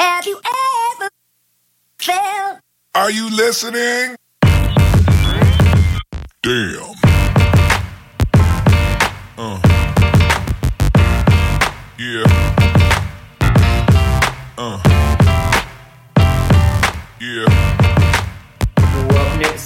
Have 0.00 0.26
you 0.26 0.40
ever 0.94 1.10
felt? 1.98 2.60
Are 2.94 3.10
you 3.10 3.30
listening? 3.30 4.16
Damn. 6.42 7.07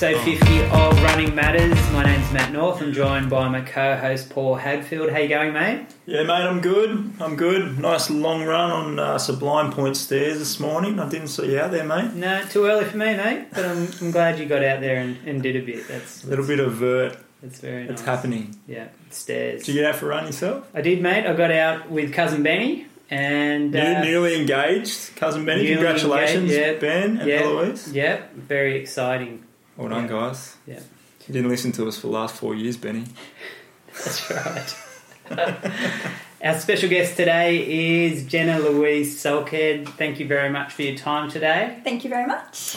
Episode 0.02 0.24
50 0.24 0.62
of 0.64 1.02
Running 1.04 1.32
Matters. 1.32 1.92
My 1.92 2.02
name's 2.02 2.32
Matt 2.32 2.50
North. 2.52 2.82
I'm 2.82 2.92
joined 2.92 3.30
by 3.30 3.48
my 3.48 3.60
co-host 3.60 4.30
Paul 4.30 4.56
Hadfield. 4.56 5.10
How 5.10 5.18
you 5.18 5.28
going, 5.28 5.52
mate? 5.52 5.86
Yeah, 6.06 6.24
mate, 6.24 6.42
I'm 6.42 6.60
good. 6.60 7.12
I'm 7.20 7.36
good. 7.36 7.78
Nice 7.78 8.10
long 8.10 8.42
run 8.42 8.72
on 8.72 8.98
uh, 8.98 9.18
Sublime 9.18 9.70
Point 9.70 9.96
stairs 9.96 10.40
this 10.40 10.58
morning. 10.58 10.98
I 10.98 11.08
didn't 11.08 11.28
see 11.28 11.52
you 11.52 11.60
out 11.60 11.70
there, 11.70 11.84
mate. 11.84 12.14
No, 12.14 12.42
too 12.46 12.64
early 12.64 12.84
for 12.84 12.96
me, 12.96 13.14
mate. 13.14 13.46
But 13.52 13.64
I'm, 13.64 13.88
I'm 14.00 14.10
glad 14.10 14.40
you 14.40 14.46
got 14.46 14.64
out 14.64 14.80
there 14.80 14.96
and, 14.96 15.18
and 15.24 15.40
did 15.40 15.54
a 15.54 15.64
bit. 15.64 15.86
That's 15.86 16.24
A 16.24 16.26
little 16.26 16.48
bit 16.48 16.58
of 16.58 16.72
vert. 16.72 17.16
That's 17.40 17.60
very 17.60 17.84
It's 17.84 18.02
happening. 18.02 18.58
Yeah, 18.66 18.88
stairs. 19.10 19.62
Did 19.62 19.76
you 19.76 19.82
get 19.82 19.94
out 19.94 20.00
for 20.00 20.06
a 20.06 20.08
run 20.08 20.26
yourself? 20.26 20.68
I 20.74 20.80
did, 20.80 21.00
mate. 21.00 21.26
I 21.26 21.32
got 21.34 21.52
out 21.52 21.88
with 21.88 22.12
cousin 22.12 22.42
Benny 22.42 22.88
and 23.08 23.70
New- 23.70 23.78
uh, 23.78 24.02
newly 24.02 24.40
engaged, 24.40 25.14
cousin 25.14 25.44
Benny. 25.44 25.68
Congratulations, 25.68 26.50
engaged, 26.50 26.82
yeah. 26.82 26.88
Ben 26.88 27.18
and 27.18 27.28
yeah, 27.28 27.42
Eloise. 27.42 27.92
Yeah, 27.92 28.22
very 28.34 28.80
exciting. 28.80 29.44
Well 29.76 29.88
done, 29.88 30.04
Yeah. 30.04 30.08
guys. 30.10 30.56
Yeah. 30.66 30.80
You 31.28 31.34
didn't 31.34 31.50
listen 31.50 31.72
to 31.72 31.88
us 31.88 31.96
for 31.98 32.08
the 32.08 32.12
last 32.12 32.34
four 32.36 32.54
years, 32.54 32.76
Benny. 32.76 33.04
That's 33.92 34.30
right. 34.30 34.74
Our 36.44 36.58
special 36.58 36.88
guest 36.90 37.16
today 37.16 38.04
is 38.06 38.26
Jenna 38.26 38.58
Louise 38.58 39.22
Sulkhead. 39.22 39.88
Thank 39.90 40.18
you 40.18 40.26
very 40.26 40.50
much 40.50 40.72
for 40.72 40.82
your 40.82 40.96
time 40.96 41.30
today. 41.30 41.78
Thank 41.84 42.02
you 42.04 42.10
very 42.10 42.26
much. 42.26 42.76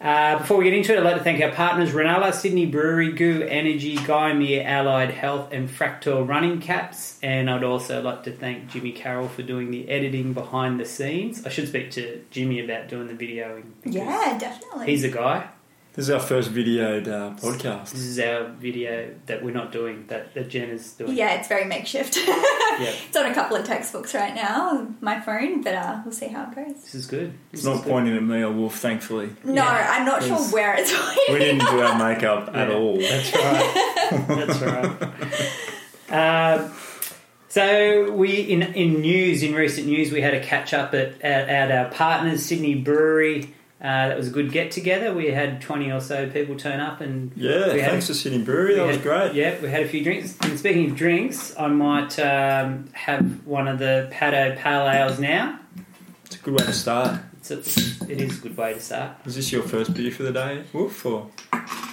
Uh, 0.00 0.38
before 0.38 0.56
we 0.58 0.64
get 0.64 0.74
into 0.74 0.92
it, 0.92 0.98
I'd 0.98 1.04
like 1.04 1.16
to 1.16 1.24
thank 1.24 1.40
our 1.42 1.50
partners 1.52 1.90
Renala, 1.92 2.32
Sydney 2.32 2.66
Brewery, 2.66 3.12
GU 3.12 3.42
Energy, 3.48 3.96
Gymea 3.96 4.64
Allied 4.64 5.10
Health, 5.10 5.52
and 5.52 5.68
Fractal 5.68 6.26
Running 6.26 6.60
Caps. 6.60 7.18
And 7.22 7.48
I'd 7.50 7.64
also 7.64 8.00
like 8.02 8.22
to 8.24 8.32
thank 8.32 8.68
Jimmy 8.70 8.92
Carroll 8.92 9.28
for 9.28 9.42
doing 9.42 9.70
the 9.70 9.88
editing 9.88 10.32
behind 10.34 10.78
the 10.78 10.84
scenes. 10.84 11.44
I 11.46 11.48
should 11.48 11.68
speak 11.68 11.90
to 11.92 12.22
Jimmy 12.30 12.60
about 12.64 12.88
doing 12.88 13.06
the 13.08 13.14
videoing. 13.14 13.64
Yeah, 13.84 14.36
definitely. 14.38 14.86
He's 14.86 15.02
a 15.04 15.08
guy. 15.08 15.48
This 15.98 16.06
is 16.06 16.10
our 16.14 16.20
first 16.20 16.52
videoed 16.54 17.08
uh, 17.08 17.34
podcast. 17.40 17.90
This 17.90 18.02
is 18.02 18.20
our 18.20 18.50
video 18.50 19.12
that 19.26 19.42
we're 19.42 19.50
not 19.52 19.72
doing, 19.72 20.06
that, 20.06 20.32
that 20.34 20.48
Jen 20.48 20.68
is 20.68 20.92
doing. 20.92 21.16
yeah, 21.16 21.34
it's 21.34 21.48
very 21.48 21.64
makeshift. 21.64 22.16
Yeah. 22.78 22.94
It's 23.08 23.16
on 23.16 23.26
a 23.26 23.34
couple 23.34 23.56
of 23.56 23.64
textbooks 23.66 24.14
right 24.14 24.32
now, 24.36 24.86
my 25.00 25.18
phone, 25.20 25.62
but 25.62 25.74
uh, 25.74 26.00
we'll 26.04 26.12
see 26.14 26.28
how 26.28 26.44
it 26.48 26.54
goes. 26.54 26.74
This 26.84 26.94
is 26.94 27.06
good. 27.06 27.32
It's 27.52 27.62
This 27.62 27.64
not 27.64 27.74
is 27.78 27.80
good. 27.80 27.90
pointing 27.90 28.16
at 28.16 28.22
me 28.22 28.40
or 28.42 28.52
Wolf, 28.52 28.78
thankfully. 28.78 29.30
No, 29.42 29.54
Yeah, 29.64 29.86
I'm 29.96 30.04
not 30.06 30.22
sure 30.22 30.36
where 30.52 30.76
it's 30.78 30.92
pointing. 30.96 31.24
We 31.32 31.38
didn't 31.40 31.66
do 31.68 31.80
our 31.80 31.98
makeup 31.98 32.50
at 32.54 32.68
Yeah, 32.68 32.74
all. 32.76 32.96
That's 32.98 33.34
right. 33.34 34.28
That's 34.28 34.60
right. 36.08 36.16
Uh, 36.16 36.68
so 37.48 38.12
we 38.12 38.42
in 38.42 38.62
in 38.62 39.00
news 39.00 39.42
in 39.42 39.56
recent 39.56 39.88
news 39.88 40.12
we 40.12 40.20
had 40.20 40.34
a 40.34 40.40
catch 40.40 40.72
up 40.72 40.94
at, 40.94 41.20
at, 41.20 41.48
at 41.48 41.72
our 41.72 41.90
partners 41.92 42.44
Sydney 42.44 42.76
Brewery. 42.76 43.52
Uh, 43.80 44.08
that 44.08 44.16
was 44.16 44.26
a 44.26 44.30
good 44.30 44.50
get 44.50 44.72
together. 44.72 45.14
We 45.14 45.26
had 45.30 45.60
twenty 45.60 45.92
or 45.92 46.00
so 46.00 46.28
people 46.28 46.56
turn 46.56 46.80
up 46.80 47.00
and 47.00 47.30
Yeah, 47.36 47.72
we 47.72 47.80
had 47.80 47.90
thanks 47.92 48.08
to 48.08 48.14
Sydney 48.14 48.42
Brewery. 48.42 48.74
That 48.74 48.82
we 48.82 48.88
was 48.88 48.98
great. 48.98 49.34
Yeah, 49.34 49.60
we 49.60 49.68
had 49.68 49.82
a 49.82 49.88
few 49.88 50.02
drinks. 50.02 50.36
And 50.40 50.58
speaking 50.58 50.90
of 50.90 50.96
drinks, 50.96 51.54
I 51.56 51.68
might 51.68 52.18
um, 52.18 52.88
have 52.92 53.46
one 53.46 53.68
of 53.68 53.78
the 53.78 54.10
Pato 54.12 54.56
Pale 54.56 54.88
Ales 54.88 55.20
now. 55.20 55.60
It's 56.24 56.34
a 56.36 56.38
good 56.40 56.54
way 56.58 56.66
to 56.66 56.72
start. 56.72 57.20
It's 57.38 57.52
a, 57.52 58.10
it 58.10 58.20
is 58.20 58.38
a 58.38 58.40
good 58.42 58.56
way 58.56 58.74
to 58.74 58.80
start. 58.80 59.12
Is 59.24 59.36
this 59.36 59.52
your 59.52 59.62
first 59.62 59.94
beer 59.94 60.10
for 60.10 60.24
the 60.24 60.32
day, 60.32 60.64
Wolf? 60.72 61.06
Or 61.06 61.30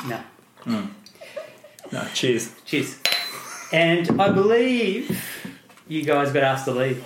No, 0.08 0.20
no? 0.66 0.88
Cheers. 2.16 2.52
cheers. 2.66 2.98
And 3.72 4.20
I 4.20 4.30
believe 4.32 5.24
you 5.88 6.02
guys 6.04 6.32
got 6.32 6.44
asked 6.44 6.66
to 6.66 6.72
leave. 6.72 7.06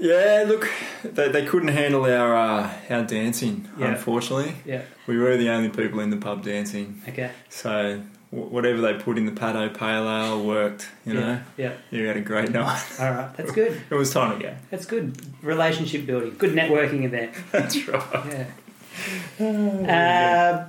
Yeah, 0.00 0.44
look, 0.46 0.68
they, 1.02 1.28
they 1.30 1.44
couldn't 1.44 1.68
handle 1.68 2.04
our 2.04 2.36
uh, 2.36 2.70
our 2.90 3.02
dancing. 3.04 3.68
Yeah. 3.78 3.88
Unfortunately, 3.88 4.54
Yeah. 4.64 4.82
we 5.06 5.16
were 5.18 5.36
the 5.36 5.48
only 5.50 5.70
people 5.70 6.00
in 6.00 6.10
the 6.10 6.16
pub 6.16 6.44
dancing. 6.44 7.02
Okay. 7.08 7.30
So 7.48 8.02
w- 8.30 8.48
whatever 8.50 8.80
they 8.80 8.94
put 8.94 9.18
in 9.18 9.26
the 9.26 9.32
Pato 9.32 9.72
Pale 9.76 10.08
Ale 10.08 10.44
worked. 10.44 10.88
You 11.04 11.14
know, 11.14 11.40
Yeah. 11.56 11.72
you 11.90 12.06
had 12.06 12.16
a 12.16 12.20
great 12.20 12.50
night. 12.50 12.80
All 13.00 13.10
right. 13.10 13.36
That's 13.36 13.50
good. 13.50 13.80
it 13.90 13.94
was 13.94 14.12
time 14.12 14.38
to 14.38 14.42
go. 14.46 14.54
That's 14.70 14.86
good. 14.86 15.16
Relationship 15.42 16.06
building. 16.06 16.34
Good 16.38 16.54
networking 16.54 17.02
event. 17.04 17.32
That's 17.50 17.88
right. 17.88 18.46
Yeah. 19.40 19.46
Uh, 19.48 20.66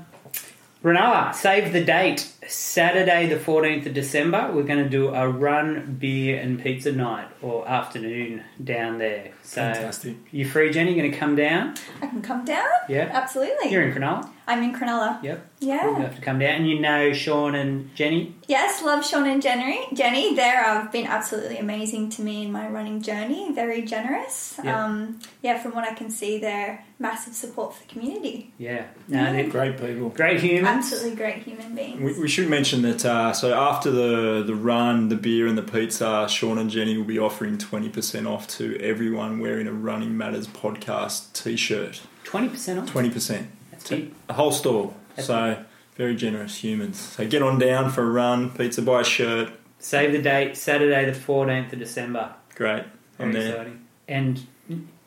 Renala, 0.84 1.34
save 1.36 1.74
the 1.74 1.84
date. 1.84 2.32
Saturday, 2.50 3.28
the 3.28 3.36
14th 3.36 3.86
of 3.86 3.94
December, 3.94 4.52
we're 4.54 4.64
going 4.64 4.84
to 4.84 4.90
do 4.90 5.10
a 5.10 5.28
run, 5.30 5.98
beer, 6.00 6.40
and 6.40 6.62
pizza 6.62 6.92
night 6.92 7.28
or 7.42 7.68
afternoon 7.68 8.44
down 8.64 8.98
there. 8.98 9.32
So, 9.44 9.62
Fantastic. 9.62 10.18
you 10.32 10.46
free, 10.46 10.72
Jenny? 10.72 10.96
Going 10.96 11.12
to 11.12 11.18
come 11.18 11.36
down? 11.36 11.76
I 12.02 12.08
can 12.08 12.22
come 12.22 12.46
down? 12.46 12.68
Yeah. 12.88 13.10
Absolutely. 13.14 13.72
You're 13.72 13.84
in 13.84 13.94
Cronulla? 13.94 14.30
I'm 14.48 14.64
in 14.64 14.74
Cronulla. 14.74 15.22
Yep. 15.22 15.46
You're 15.60 15.78
going 15.78 15.96
Yeah. 15.98 16.02
have 16.08 16.16
to 16.16 16.22
come 16.22 16.40
down. 16.40 16.56
And 16.56 16.70
you 16.70 16.80
know 16.80 17.14
Sean 17.14 17.54
and 17.54 17.94
Jenny? 17.96 18.36
Yes, 18.48 18.82
love 18.84 19.06
Sean 19.06 19.28
and 19.28 19.42
Jenny. 19.44 19.86
Jenny, 19.94 20.34
they 20.36 20.42
have 20.42 20.92
been 20.92 21.06
absolutely 21.06 21.58
amazing 21.58 22.10
to 22.12 22.24
me 22.24 22.46
in 22.46 22.52
my 22.52 22.68
running 22.68 23.02
journey. 23.02 23.52
Very 23.54 23.84
generous. 23.84 24.60
Yeah. 24.64 24.84
Um, 24.86 25.20
yeah, 25.44 25.60
from 25.60 25.74
what 25.76 25.88
I 25.88 25.94
can 25.94 26.10
see, 26.10 26.40
they're 26.40 26.84
massive 26.98 27.34
support 27.36 27.76
for 27.76 27.82
the 27.84 27.90
community. 27.94 28.52
Yeah. 28.58 28.86
No, 29.08 29.32
they're 29.32 29.48
Great 29.50 29.80
people. 29.80 30.10
great 30.10 30.40
humans. 30.40 30.68
Absolutely 30.68 31.16
great 31.16 31.44
human 31.44 31.76
beings. 31.76 32.02
We, 32.02 32.20
we 32.24 32.28
should 32.40 32.50
mention 32.50 32.82
that. 32.84 33.06
Uh, 33.06 33.34
so 33.34 33.54
after 33.54 33.92
the 33.92 34.44
the 34.44 34.56
run, 34.56 35.10
the 35.10 35.16
beer, 35.16 35.48
and 35.48 35.58
the 35.58 35.64
pizza, 35.64 36.28
Sean 36.30 36.58
and 36.58 36.70
Jenny 36.70 36.98
will 36.98 37.06
be 37.06 37.20
offering 37.20 37.58
twenty 37.58 37.90
percent 37.90 38.28
off 38.28 38.48
to 38.50 38.78
everyone 38.82 39.40
wearing 39.40 39.68
a 39.68 39.74
Running 39.74 40.18
Matters 40.18 40.48
podcast 40.48 41.34
T-shirt. 41.34 42.02
20% 42.26 42.82
off. 42.82 42.90
Twenty 42.90 43.10
percent. 43.10 43.50
That's 43.72 43.90
big. 43.90 44.14
The 44.28 44.34
whole 44.34 44.52
store. 44.52 44.94
That's 45.16 45.28
so 45.28 45.64
very 45.96 46.16
generous 46.16 46.64
humans. 46.64 46.98
So 46.98 47.28
get 47.28 47.42
on 47.42 47.60
down 47.60 47.92
for 47.92 48.04
a 48.04 48.10
run, 48.10 48.52
pizza, 48.52 48.82
buy 48.82 49.02
a 49.02 49.04
shirt. 49.04 49.52
Save 49.80 50.14
the 50.14 50.22
date, 50.22 50.56
Saturday, 50.56 51.06
the 51.06 51.18
14th 51.18 51.74
of 51.74 51.80
December. 51.80 52.34
Great. 52.56 52.84
I'm 53.18 53.32
there. 53.32 53.50
exciting. 53.50 53.86
And 54.08 54.48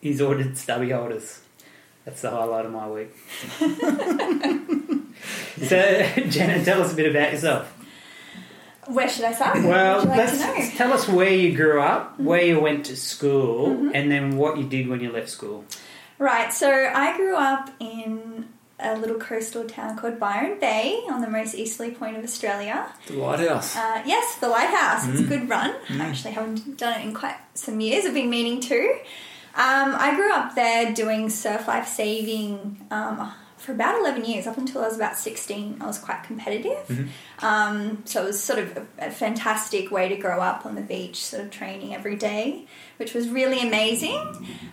he's 0.00 0.20
ordered 0.20 0.56
stubby 0.58 0.90
holders. 0.90 1.40
That's 2.04 2.20
the 2.22 2.30
highlight 2.30 2.66
of 2.66 2.72
my 2.72 2.88
week. 2.88 3.10
so, 5.68 6.02
Jenna, 6.28 6.64
tell 6.64 6.82
us 6.82 6.92
a 6.92 6.96
bit 6.96 7.10
about 7.10 7.32
yourself. 7.32 7.72
Where 8.88 9.08
should 9.08 9.24
I 9.24 9.32
start? 9.32 9.62
Well, 9.62 9.98
what 9.98 10.08
would 10.08 10.16
you 10.16 10.18
like 10.18 10.18
let's, 10.18 10.38
to 10.40 10.46
know? 10.46 10.54
Mm-hmm. 10.54 10.76
tell 10.76 10.92
us 10.92 11.08
where 11.08 11.30
you 11.32 11.54
grew 11.56 11.80
up, 11.80 12.18
where 12.18 12.42
you 12.42 12.58
went 12.58 12.86
to 12.86 12.96
school, 12.96 13.90
and 13.94 14.10
then 14.10 14.36
what 14.36 14.58
you 14.58 14.64
did 14.68 14.88
when 14.88 15.00
you 15.00 15.12
left 15.12 15.28
school. 15.28 15.64
Right, 16.18 16.52
so 16.52 16.68
I 16.92 17.16
grew 17.16 17.36
up 17.36 17.70
in 17.78 18.48
a 18.80 18.96
little 18.96 19.18
coastal 19.18 19.64
town 19.68 19.96
called 19.96 20.18
Byron 20.18 20.58
Bay 20.58 21.00
on 21.08 21.20
the 21.20 21.28
most 21.30 21.54
easterly 21.54 21.92
point 21.92 22.16
of 22.16 22.24
Australia. 22.24 22.92
The 23.06 23.14
lighthouse. 23.14 23.76
Uh, 23.76 24.02
yes, 24.04 24.34
the 24.40 24.48
lighthouse. 24.48 25.06
It's 25.08 25.20
a 25.20 25.22
Mm. 25.22 25.28
good 25.28 25.48
run. 25.48 25.72
I 25.88 25.98
actually 26.06 26.32
haven't 26.32 26.76
done 26.76 27.00
it 27.00 27.04
in 27.06 27.14
quite 27.14 27.36
some 27.54 27.80
years. 27.80 28.04
I've 28.04 28.14
been 28.14 28.30
meaning 28.30 28.60
to. 28.62 28.98
Um, 29.54 29.94
I 29.98 30.14
grew 30.16 30.32
up 30.32 30.54
there 30.54 30.94
doing 30.94 31.28
surf 31.28 31.68
life 31.68 31.86
saving 31.86 32.86
um, 32.90 33.32
for 33.58 33.72
about 33.72 34.00
11 34.00 34.24
years. 34.24 34.46
Up 34.46 34.56
until 34.56 34.82
I 34.82 34.86
was 34.86 34.96
about 34.96 35.16
16, 35.16 35.76
I 35.80 35.86
was 35.86 35.98
quite 35.98 36.24
competitive. 36.24 36.86
Mm-hmm. 36.88 37.44
Um, 37.44 38.02
so 38.06 38.22
it 38.22 38.26
was 38.26 38.42
sort 38.42 38.58
of 38.58 38.76
a, 38.76 38.86
a 39.06 39.10
fantastic 39.10 39.90
way 39.90 40.08
to 40.08 40.16
grow 40.16 40.40
up 40.40 40.64
on 40.64 40.74
the 40.74 40.80
beach, 40.80 41.16
sort 41.16 41.44
of 41.44 41.50
training 41.50 41.94
every 41.94 42.16
day, 42.16 42.66
which 42.96 43.12
was 43.12 43.28
really 43.28 43.60
amazing. 43.60 44.16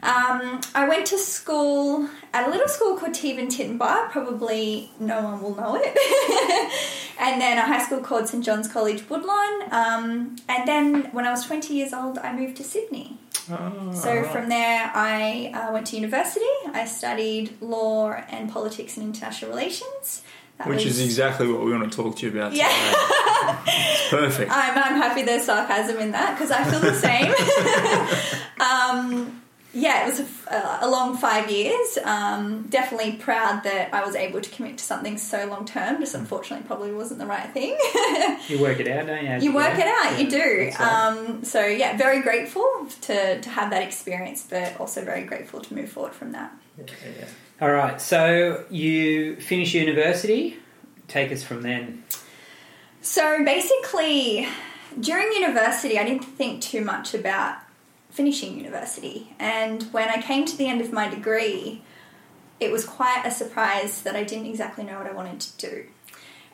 Um, 0.02 0.62
I 0.74 0.88
went 0.88 1.06
to 1.08 1.18
school 1.18 2.10
at 2.34 2.48
a 2.48 2.50
little 2.50 2.70
school 2.70 2.96
called 2.98 3.14
Teven 3.14 3.48
Tintenbar. 3.48 4.10
Probably 4.12 4.92
no 5.00 5.22
one 5.22 5.42
will 5.42 5.56
know 5.56 5.78
it. 5.78 6.72
and 7.20 7.42
then 7.42 7.58
a 7.58 7.62
high 7.62 7.84
school 7.84 8.00
called 8.00 8.30
St 8.30 8.44
John's 8.44 8.68
College 8.68 9.10
Woodlawn. 9.10 9.74
Um, 9.74 10.38
and 10.48 10.68
then 10.68 11.04
when 11.12 11.26
I 11.26 11.32
was 11.32 11.46
20 11.46 11.74
years 11.74 11.94
old, 11.94 12.18
I 12.18 12.34
moved 12.34 12.58
to 12.58 12.64
Sydney. 12.64 13.18
Oh, 13.52 13.92
So 13.94 14.24
from 14.24 14.50
there, 14.50 14.92
I 14.94 15.52
uh, 15.54 15.72
went 15.74 15.88
to 15.88 15.96
university. 15.96 16.46
I 16.74 16.86
studied 16.86 17.62
law 17.62 18.12
and 18.12 18.50
politics 18.52 18.98
and 18.98 19.06
international 19.08 19.52
relations. 19.52 20.22
That 20.58 20.68
Which 20.68 20.84
was- 20.86 21.00
is 21.00 21.06
exactly 21.06 21.48
what 21.52 21.64
we 21.64 21.72
want 21.72 21.90
to 21.92 21.96
talk 21.96 22.18
to 22.18 22.26
you 22.26 22.32
about 22.38 22.54
Yeah. 22.54 22.68
today. 22.68 24.10
perfect. 24.10 24.52
I'm, 24.54 24.78
I'm 24.78 25.02
happy 25.02 25.24
there's 25.24 25.46
sarcasm 25.46 25.98
in 25.98 26.12
that 26.12 26.38
because 26.38 26.52
I 26.52 26.64
feel 26.66 26.80
the 26.82 26.94
same. 26.96 27.34
um, 28.60 29.42
yeah, 29.72 30.04
it 30.04 30.10
was 30.10 30.20
a, 30.20 30.54
uh, 30.54 30.80
a 30.82 30.90
long 30.90 31.16
five 31.16 31.52
years. 31.52 32.00
Um, 32.04 32.64
definitely 32.70 33.14
proud 33.14 33.64
that 33.64 33.94
I 33.94 34.04
was 34.04 34.16
able 34.16 34.42
to 34.42 34.50
commit 34.50 34.80
to 34.80 34.84
something 34.84 35.18
so 35.18 35.46
long 35.46 35.66
term. 35.66 36.00
Just 36.00 36.16
unfortunately, 36.16 36.66
probably 36.66 36.92
wasn't 36.92 37.20
the 37.20 37.28
right 37.28 37.52
thing. 37.52 37.78
You 38.48 38.60
work 38.60 38.80
it 38.80 38.88
out, 38.88 39.06
don't 39.06 39.24
you? 39.24 39.30
as 39.30 39.44
you 39.44 39.54
work 39.54 39.78
it 39.78 39.86
out, 39.86 40.20
you 40.20 40.30
do. 40.30 40.72
Right. 40.72 40.82
Um, 40.82 41.44
so 41.44 41.66
yeah, 41.66 41.98
very 41.98 42.22
grateful 42.22 42.88
to 43.02 43.40
to 43.40 43.50
have 43.50 43.70
that 43.70 43.84
experience, 43.84 44.48
but 44.50 44.80
also 44.80 45.06
very 45.06 45.24
grateful 45.24 45.62
to 45.62 45.74
move 45.76 45.90
forward 45.90 46.14
from 46.14 46.32
that. 46.32 46.52
All 47.62 47.72
right. 47.72 48.02
So 48.02 48.66
you 48.72 49.36
finish 49.36 49.76
university. 49.76 50.58
Take 51.08 51.32
us 51.32 51.44
from 51.44 51.62
then. 51.62 52.04
So 53.02 53.44
basically, 53.46 54.48
during 55.00 55.32
university, 55.34 56.00
I 56.00 56.04
didn't 56.06 56.24
think 56.24 56.62
too 56.62 56.84
much 56.84 57.14
about 57.14 57.58
finishing 58.10 58.58
university. 58.58 59.34
And 59.40 59.84
when 59.92 60.10
I 60.10 60.22
came 60.22 60.46
to 60.46 60.58
the 60.58 60.68
end 60.68 60.82
of 60.82 60.92
my 60.92 61.08
degree, 61.08 61.84
it 62.60 62.72
was 62.72 62.86
quite 62.86 63.24
a 63.26 63.32
surprise 63.32 64.02
that 64.02 64.16
I 64.16 64.24
didn't 64.24 64.48
exactly 64.48 64.84
know 64.84 64.98
what 64.98 65.08
I 65.08 65.14
wanted 65.14 65.40
to 65.40 65.70
do. 65.70 65.86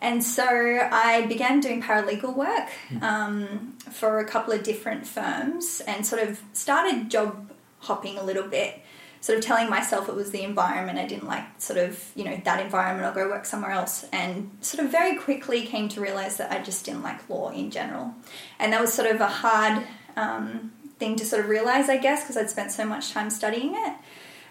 And 0.01 0.23
so 0.23 0.45
I 0.91 1.25
began 1.25 1.61
doing 1.61 1.81
paralegal 1.81 2.35
work 2.35 2.69
um, 3.01 3.75
for 3.91 4.19
a 4.19 4.25
couple 4.25 4.53
of 4.53 4.61
different 4.61 5.07
firms 5.07 5.81
and 5.87 6.05
sort 6.05 6.21
of 6.21 6.41
started 6.53 7.09
job 7.09 7.51
hopping 7.79 8.17
a 8.17 8.23
little 8.23 8.47
bit, 8.47 8.81
sort 9.21 9.39
of 9.39 9.43
telling 9.43 9.69
myself 9.69 10.07
it 10.09 10.13
was 10.13 10.31
the 10.31 10.43
environment. 10.43 10.99
I 10.99 11.07
didn't 11.07 11.27
like 11.27 11.45
sort 11.59 11.79
of, 11.79 12.11
you 12.13 12.23
know, 12.23 12.39
that 12.43 12.63
environment, 12.63 13.07
I'll 13.07 13.15
go 13.15 13.27
work 13.29 13.45
somewhere 13.45 13.71
else. 13.71 14.05
And 14.11 14.51
sort 14.61 14.83
of 14.85 14.91
very 14.91 15.17
quickly 15.17 15.65
came 15.65 15.89
to 15.89 16.01
realize 16.01 16.37
that 16.37 16.51
I 16.51 16.61
just 16.61 16.85
didn't 16.85 17.01
like 17.01 17.27
law 17.29 17.49
in 17.49 17.71
general. 17.71 18.13
And 18.59 18.73
that 18.73 18.81
was 18.81 18.93
sort 18.93 19.09
of 19.09 19.21
a 19.21 19.27
hard 19.27 19.87
um, 20.17 20.71
thing 20.97 21.15
to 21.17 21.25
sort 21.25 21.43
of 21.43 21.49
realize, 21.49 21.89
I 21.89 21.97
guess, 21.97 22.23
because 22.23 22.37
I'd 22.37 22.49
spent 22.49 22.71
so 22.71 22.85
much 22.85 23.11
time 23.11 23.29
studying 23.29 23.73
it. 23.75 23.93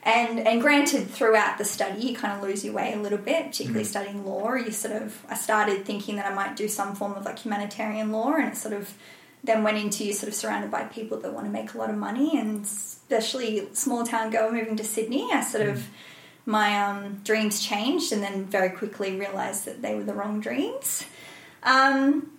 And 0.04 0.40
and 0.40 0.60
granted, 0.60 1.08
throughout 1.08 1.56
the 1.56 1.64
study, 1.64 2.02
you 2.02 2.14
kind 2.14 2.34
of 2.34 2.42
lose 2.42 2.62
your 2.62 2.74
way 2.74 2.92
a 2.92 2.98
little 2.98 3.18
bit, 3.18 3.46
particularly 3.46 3.84
studying 3.84 4.26
law. 4.26 4.54
You 4.54 4.70
sort 4.70 4.94
of, 4.94 5.24
I 5.30 5.34
started 5.34 5.86
thinking 5.86 6.16
that 6.16 6.26
I 6.30 6.34
might 6.34 6.56
do 6.56 6.68
some 6.68 6.94
form 6.94 7.14
of 7.14 7.24
like 7.24 7.38
humanitarian 7.38 8.12
law, 8.12 8.34
and 8.34 8.52
it 8.52 8.56
sort 8.56 8.74
of 8.74 8.92
then 9.42 9.62
went 9.62 9.78
into 9.78 10.04
you 10.04 10.12
sort 10.12 10.28
of 10.28 10.34
surrounded 10.34 10.70
by 10.70 10.84
people 10.84 11.18
that 11.20 11.32
want 11.32 11.46
to 11.46 11.52
make 11.52 11.72
a 11.72 11.78
lot 11.78 11.88
of 11.88 11.96
money, 11.96 12.38
and 12.38 12.64
especially 12.64 13.66
small 13.72 14.04
town 14.04 14.30
girl 14.30 14.50
moving 14.50 14.76
to 14.76 14.84
Sydney. 14.84 15.32
I 15.32 15.42
sort 15.42 15.66
of 15.66 15.88
my 16.44 16.78
um, 16.84 17.22
dreams 17.24 17.64
changed, 17.64 18.12
and 18.12 18.22
then 18.22 18.44
very 18.44 18.70
quickly 18.76 19.18
realized 19.18 19.64
that 19.64 19.80
they 19.80 19.94
were 19.94 20.04
the 20.04 20.12
wrong 20.12 20.38
dreams. 20.38 21.06
Um, 21.62 22.30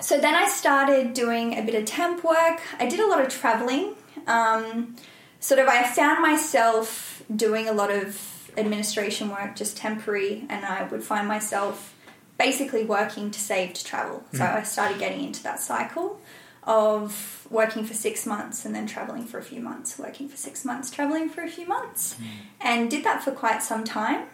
so 0.00 0.18
then 0.18 0.34
I 0.34 0.46
started 0.48 1.14
doing 1.14 1.58
a 1.58 1.62
bit 1.62 1.74
of 1.74 1.84
temp 1.84 2.22
work. 2.22 2.60
I 2.78 2.86
did 2.86 3.00
a 3.00 3.06
lot 3.06 3.20
of 3.20 3.28
traveling. 3.28 3.94
Um, 4.26 4.96
sort 5.40 5.60
of, 5.60 5.68
I 5.68 5.84
found 5.84 6.22
myself 6.22 7.22
doing 7.34 7.68
a 7.68 7.72
lot 7.72 7.90
of 7.90 8.50
administration 8.56 9.30
work, 9.30 9.56
just 9.56 9.76
temporary, 9.76 10.44
and 10.48 10.64
I 10.64 10.84
would 10.84 11.02
find 11.02 11.26
myself 11.28 11.94
basically 12.38 12.84
working 12.84 13.30
to 13.30 13.40
save 13.40 13.72
to 13.74 13.84
travel. 13.84 14.24
So 14.32 14.44
I 14.44 14.62
started 14.62 14.98
getting 14.98 15.24
into 15.24 15.42
that 15.44 15.60
cycle 15.60 16.20
of 16.64 17.46
working 17.50 17.84
for 17.84 17.94
six 17.94 18.26
months 18.26 18.64
and 18.64 18.74
then 18.74 18.86
traveling 18.86 19.24
for 19.24 19.38
a 19.38 19.42
few 19.42 19.60
months, 19.60 19.98
working 19.98 20.28
for 20.28 20.36
six 20.36 20.64
months, 20.64 20.90
traveling 20.90 21.28
for 21.28 21.42
a 21.42 21.48
few 21.48 21.66
months, 21.66 22.16
and 22.60 22.90
did 22.90 23.04
that 23.04 23.22
for 23.22 23.30
quite 23.30 23.62
some 23.62 23.84
time. 23.84 24.26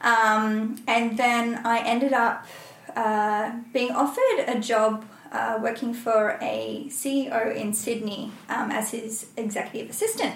Um, 0.00 0.82
and 0.86 1.16
then 1.16 1.60
I 1.64 1.78
ended 1.80 2.12
up 2.12 2.46
uh, 2.98 3.52
being 3.72 3.92
offered 3.92 4.38
a 4.48 4.58
job 4.58 5.04
uh, 5.30 5.58
working 5.62 5.94
for 5.94 6.36
a 6.42 6.86
CEO 6.88 7.54
in 7.54 7.72
Sydney 7.72 8.32
um, 8.48 8.72
as 8.72 8.90
his 8.90 9.28
executive 9.36 9.88
assistant. 9.88 10.34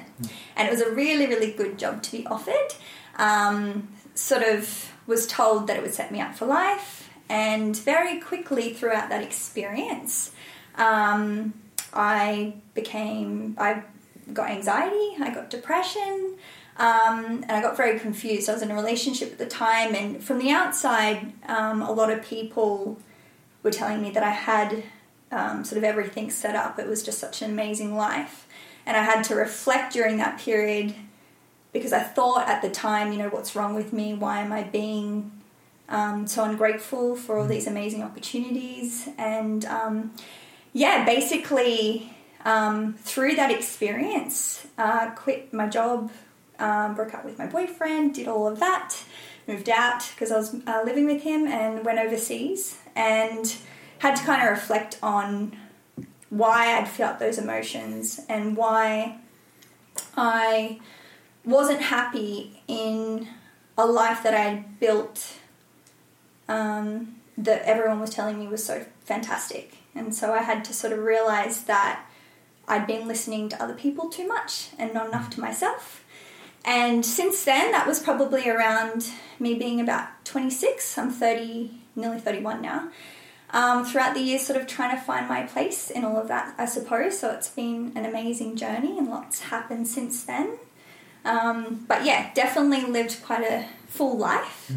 And 0.54 0.68
it 0.68 0.70
was 0.70 0.80
a 0.80 0.90
really, 0.90 1.26
really 1.26 1.50
good 1.50 1.76
job 1.76 2.04
to 2.04 2.12
be 2.12 2.24
offered. 2.26 2.74
Um, 3.16 3.88
sort 4.14 4.44
of 4.44 4.92
was 5.08 5.26
told 5.26 5.66
that 5.66 5.76
it 5.76 5.82
would 5.82 5.92
set 5.92 6.12
me 6.12 6.20
up 6.20 6.36
for 6.36 6.46
life. 6.46 7.10
And 7.28 7.76
very 7.76 8.20
quickly 8.20 8.72
throughout 8.74 9.08
that 9.08 9.24
experience, 9.24 10.30
um, 10.76 11.54
I 11.92 12.54
became, 12.74 13.56
I 13.58 13.82
got 14.32 14.50
anxiety, 14.50 15.16
I 15.18 15.32
got 15.34 15.50
depression, 15.50 16.36
um, 16.82 17.44
and 17.44 17.52
I 17.52 17.62
got 17.62 17.76
very 17.76 18.00
confused. 18.00 18.50
I 18.50 18.54
was 18.54 18.62
in 18.62 18.72
a 18.72 18.74
relationship 18.74 19.30
at 19.30 19.38
the 19.38 19.46
time, 19.46 19.94
and 19.94 20.22
from 20.22 20.40
the 20.40 20.50
outside, 20.50 21.32
um, 21.46 21.80
a 21.80 21.92
lot 21.92 22.10
of 22.10 22.24
people 22.24 22.98
were 23.62 23.70
telling 23.70 24.02
me 24.02 24.10
that 24.10 24.24
I 24.24 24.30
had 24.30 24.82
um, 25.30 25.64
sort 25.64 25.78
of 25.78 25.84
everything 25.84 26.28
set 26.28 26.56
up. 26.56 26.80
It 26.80 26.88
was 26.88 27.04
just 27.04 27.20
such 27.20 27.40
an 27.40 27.52
amazing 27.52 27.94
life. 27.94 28.48
And 28.84 28.96
I 28.96 29.04
had 29.04 29.22
to 29.26 29.36
reflect 29.36 29.92
during 29.92 30.16
that 30.16 30.40
period 30.40 30.96
because 31.72 31.92
I 31.92 32.00
thought 32.00 32.48
at 32.48 32.62
the 32.62 32.68
time, 32.70 33.12
you 33.12 33.18
know, 33.18 33.28
what's 33.28 33.54
wrong 33.54 33.76
with 33.76 33.92
me? 33.92 34.12
Why 34.12 34.40
am 34.40 34.52
I 34.52 34.64
being 34.64 35.30
um, 35.88 36.26
so 36.26 36.42
ungrateful 36.42 37.14
for 37.14 37.38
all 37.38 37.46
these 37.46 37.68
amazing 37.68 38.02
opportunities? 38.02 39.08
And 39.18 39.64
um, 39.66 40.14
yeah, 40.72 41.04
basically, 41.04 42.12
um, 42.44 42.94
through 42.94 43.36
that 43.36 43.52
experience, 43.52 44.66
uh, 44.76 45.10
quit 45.10 45.52
my 45.54 45.68
job, 45.68 46.10
um, 46.58 46.94
broke 46.94 47.14
up 47.14 47.24
with 47.24 47.38
my 47.38 47.46
boyfriend, 47.46 48.14
did 48.14 48.28
all 48.28 48.46
of 48.46 48.60
that, 48.60 49.04
moved 49.46 49.68
out 49.68 50.10
because 50.14 50.30
I 50.30 50.36
was 50.36 50.54
uh, 50.66 50.82
living 50.84 51.06
with 51.06 51.22
him, 51.22 51.46
and 51.46 51.84
went 51.84 51.98
overseas 51.98 52.78
and 52.94 53.54
had 53.98 54.16
to 54.16 54.22
kind 54.24 54.42
of 54.42 54.50
reflect 54.50 54.98
on 55.02 55.56
why 56.28 56.78
I'd 56.78 56.88
felt 56.88 57.18
those 57.18 57.38
emotions 57.38 58.20
and 58.28 58.56
why 58.56 59.18
I 60.16 60.80
wasn't 61.44 61.82
happy 61.82 62.62
in 62.66 63.28
a 63.76 63.86
life 63.86 64.22
that 64.22 64.34
I 64.34 64.40
had 64.40 64.80
built 64.80 65.38
um, 66.48 67.16
that 67.36 67.62
everyone 67.62 68.00
was 68.00 68.10
telling 68.10 68.38
me 68.38 68.46
was 68.46 68.64
so 68.64 68.84
fantastic. 69.04 69.78
And 69.94 70.14
so 70.14 70.32
I 70.32 70.42
had 70.42 70.64
to 70.66 70.72
sort 70.72 70.92
of 70.92 71.00
realize 71.00 71.64
that 71.64 72.06
I'd 72.68 72.86
been 72.86 73.08
listening 73.08 73.48
to 73.50 73.62
other 73.62 73.74
people 73.74 74.08
too 74.08 74.26
much 74.26 74.70
and 74.78 74.94
not 74.94 75.08
enough 75.08 75.30
to 75.30 75.40
myself. 75.40 76.01
And 76.64 77.04
since 77.04 77.44
then, 77.44 77.72
that 77.72 77.86
was 77.86 77.98
probably 78.00 78.48
around 78.48 79.10
me 79.38 79.54
being 79.54 79.80
about 79.80 80.24
26. 80.24 80.96
I'm 80.96 81.10
30, 81.10 81.70
nearly 81.96 82.20
31 82.20 82.62
now. 82.62 82.90
Um, 83.50 83.84
throughout 83.84 84.14
the 84.14 84.20
years, 84.20 84.46
sort 84.46 84.60
of 84.60 84.66
trying 84.66 84.96
to 84.96 85.02
find 85.02 85.28
my 85.28 85.42
place 85.42 85.90
in 85.90 86.04
all 86.04 86.16
of 86.16 86.28
that, 86.28 86.54
I 86.56 86.64
suppose. 86.64 87.18
So 87.18 87.30
it's 87.32 87.50
been 87.50 87.92
an 87.94 88.06
amazing 88.06 88.56
journey 88.56 88.96
and 88.96 89.08
lots 89.08 89.40
happened 89.40 89.88
since 89.88 90.24
then. 90.24 90.58
Um, 91.24 91.84
but 91.86 92.04
yeah, 92.04 92.32
definitely 92.34 92.90
lived 92.90 93.22
quite 93.22 93.42
a 93.42 93.66
full 93.88 94.16
life. 94.16 94.72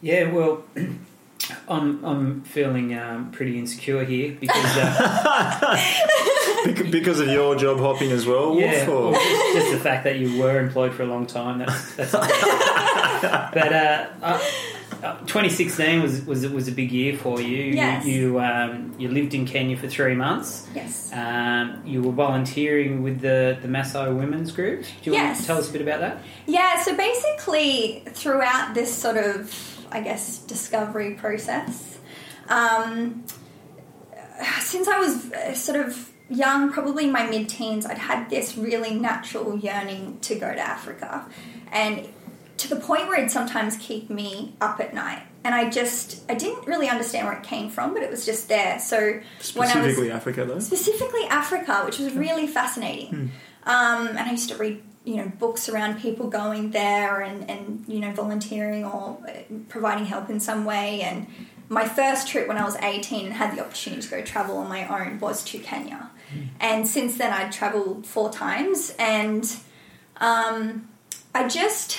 Yeah, 0.00 0.32
well, 0.32 0.64
I'm 1.68 2.02
I'm 2.04 2.42
feeling 2.42 2.96
um, 2.96 3.30
pretty 3.30 3.58
insecure 3.58 4.04
here 4.04 4.36
because 4.40 4.76
uh, 4.76 5.76
because 6.90 7.20
of 7.20 7.28
your 7.28 7.54
job 7.56 7.78
hopping 7.78 8.12
as 8.12 8.24
well, 8.26 8.58
yeah, 8.58 8.86
Wolf, 8.88 9.16
or- 9.16 9.18
just, 9.20 9.54
just 9.56 9.72
the 9.72 9.78
fact 9.78 10.04
that 10.04 10.16
you 10.18 10.40
were 10.40 10.58
employed 10.58 10.94
for 10.94 11.02
a 11.02 11.06
long 11.06 11.26
time. 11.26 11.58
That's 11.58 11.94
that's. 11.96 12.12
but 13.52 13.72
uh, 13.72 14.06
uh, 14.22 14.40
uh, 15.02 15.18
2016 15.26 16.02
was 16.02 16.24
was 16.24 16.46
was 16.48 16.68
a 16.68 16.72
big 16.72 16.90
year 16.92 17.16
for 17.16 17.40
you. 17.40 17.74
Yes. 17.74 18.06
You 18.06 18.12
you, 18.14 18.40
um, 18.40 18.94
you 18.98 19.08
lived 19.08 19.34
in 19.34 19.44
Kenya 19.44 19.76
for 19.76 19.88
three 19.88 20.14
months. 20.14 20.66
Yes. 20.74 21.10
Um, 21.12 21.82
you 21.84 22.00
were 22.02 22.12
volunteering 22.12 23.02
with 23.02 23.20
the 23.20 23.58
the 23.60 23.68
Maasai 23.68 24.16
Women's 24.16 24.50
Group. 24.52 24.82
Do 24.82 25.10
you 25.10 25.12
want 25.12 25.24
Yes. 25.28 25.40
to 25.42 25.46
tell 25.46 25.58
us 25.58 25.68
a 25.68 25.72
bit 25.72 25.82
about 25.82 26.00
that? 26.00 26.22
Yeah, 26.46 26.82
so 26.82 26.96
basically, 26.96 28.02
throughout 28.10 28.72
this 28.74 28.94
sort 28.94 29.16
of, 29.18 29.52
I 29.94 30.00
guess, 30.00 30.38
discovery 30.38 31.14
process, 31.14 31.98
um, 32.48 33.24
since 34.60 34.88
I 34.88 34.98
was 34.98 35.32
uh, 35.32 35.54
sort 35.54 35.78
of 35.78 36.10
young, 36.28 36.72
probably 36.72 37.04
in 37.04 37.12
my 37.12 37.26
mid 37.26 37.48
teens, 37.48 37.86
I'd 37.86 37.98
had 37.98 38.28
this 38.28 38.56
really 38.58 38.94
natural 38.94 39.56
yearning 39.56 40.18
to 40.22 40.34
go 40.34 40.52
to 40.52 40.60
Africa. 40.60 41.26
And 41.72 42.08
to 42.56 42.68
the 42.68 42.76
point 42.76 43.08
where 43.08 43.18
it'd 43.18 43.30
sometimes 43.30 43.76
keep 43.78 44.10
me 44.10 44.54
up 44.60 44.80
at 44.80 44.94
night. 44.94 45.22
And 45.42 45.54
I 45.54 45.68
just, 45.68 46.22
I 46.30 46.34
didn't 46.34 46.66
really 46.66 46.88
understand 46.88 47.26
where 47.26 47.36
it 47.36 47.42
came 47.42 47.68
from, 47.68 47.92
but 47.92 48.02
it 48.02 48.10
was 48.10 48.24
just 48.24 48.48
there. 48.48 48.78
So 48.78 48.96
when 48.96 49.08
I 49.08 49.20
was 49.62 49.70
specifically 49.70 50.10
Africa, 50.10 50.44
though. 50.44 50.58
specifically 50.60 51.24
Africa, 51.24 51.82
which 51.84 51.98
was 51.98 52.14
really 52.14 52.46
fascinating. 52.46 53.30
Um, 53.64 54.08
and 54.08 54.20
I 54.20 54.30
used 54.30 54.48
to 54.50 54.56
read, 54.56 54.82
you 55.04 55.16
know, 55.16 55.28
books 55.38 55.68
around 55.68 56.00
people 56.00 56.28
going 56.28 56.70
there 56.70 57.20
and, 57.20 57.50
and 57.50 57.84
you 57.86 58.00
know 58.00 58.12
volunteering 58.12 58.84
or 58.84 59.18
providing 59.68 60.06
help 60.06 60.30
in 60.30 60.40
some 60.40 60.64
way. 60.64 61.02
And 61.02 61.26
my 61.68 61.86
first 61.86 62.28
trip 62.28 62.48
when 62.48 62.56
I 62.56 62.64
was 62.64 62.76
eighteen 62.76 63.26
and 63.26 63.34
had 63.34 63.56
the 63.56 63.60
opportunity 63.60 64.02
to 64.02 64.08
go 64.08 64.22
travel 64.22 64.56
on 64.58 64.68
my 64.68 64.86
own 64.88 65.20
was 65.20 65.44
to 65.44 65.58
Kenya. 65.58 66.10
And 66.58 66.88
since 66.88 67.18
then, 67.18 67.32
I'd 67.32 67.52
traveled 67.52 68.06
four 68.06 68.30
times, 68.32 68.94
and 68.98 69.44
um, 70.16 70.88
I 71.34 71.48
just 71.48 71.98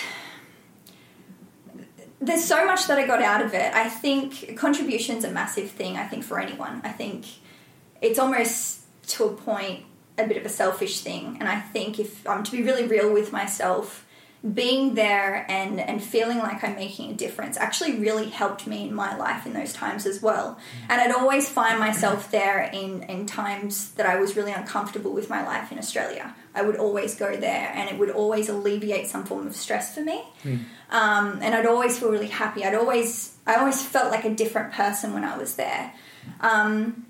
there's 2.19 2.43
so 2.43 2.65
much 2.65 2.87
that 2.87 2.97
I 2.97 3.05
got 3.05 3.21
out 3.21 3.45
of 3.45 3.53
it. 3.53 3.73
I 3.73 3.87
think 3.87 4.57
contribution's 4.57 5.23
a 5.23 5.31
massive 5.31 5.69
thing. 5.69 5.95
I 5.95 6.07
think 6.07 6.23
for 6.23 6.39
anyone, 6.39 6.81
I 6.83 6.89
think 6.89 7.25
it's 8.01 8.17
almost 8.17 8.81
to 9.07 9.25
a 9.25 9.33
point 9.33 9.85
a 10.17 10.27
bit 10.27 10.37
of 10.37 10.45
a 10.45 10.49
selfish 10.49 11.01
thing. 11.01 11.37
And 11.39 11.49
I 11.49 11.59
think 11.59 11.99
if 11.99 12.27
I'm 12.27 12.43
to 12.43 12.51
be 12.51 12.63
really 12.63 12.87
real 12.87 13.11
with 13.11 13.31
myself, 13.31 14.05
being 14.53 14.93
there 14.93 15.43
and 15.49 15.79
and 15.79 16.03
feeling 16.03 16.37
like 16.37 16.63
I'm 16.63 16.75
making 16.75 17.11
a 17.11 17.13
difference 17.15 17.57
actually 17.57 17.97
really 17.97 18.29
helped 18.29 18.67
me 18.67 18.87
in 18.87 18.93
my 18.93 19.17
life 19.17 19.45
in 19.45 19.53
those 19.53 19.73
times 19.73 20.05
as 20.05 20.21
well. 20.21 20.59
And 20.87 21.01
I'd 21.01 21.11
always 21.11 21.49
find 21.49 21.79
myself 21.79 22.29
there 22.29 22.69
in 22.71 23.03
in 23.03 23.25
times 23.25 23.91
that 23.91 24.05
I 24.05 24.19
was 24.19 24.35
really 24.35 24.51
uncomfortable 24.51 25.11
with 25.11 25.29
my 25.29 25.43
life 25.43 25.71
in 25.71 25.79
Australia. 25.79 26.35
I 26.53 26.61
would 26.61 26.75
always 26.75 27.15
go 27.15 27.35
there, 27.35 27.71
and 27.73 27.89
it 27.89 27.97
would 27.97 28.11
always 28.11 28.47
alleviate 28.47 29.07
some 29.07 29.25
form 29.25 29.47
of 29.47 29.55
stress 29.55 29.95
for 29.95 30.01
me. 30.01 30.23
Um, 30.91 31.39
and 31.41 31.55
I'd 31.55 31.65
always 31.65 31.97
feel 31.97 32.11
really 32.11 32.27
happy. 32.27 32.63
I'd 32.63 32.75
always 32.75 33.35
I 33.47 33.55
always 33.55 33.83
felt 33.83 34.11
like 34.11 34.25
a 34.25 34.33
different 34.33 34.73
person 34.73 35.13
when 35.13 35.23
I 35.23 35.37
was 35.37 35.55
there. 35.55 35.91
Um, 36.41 37.07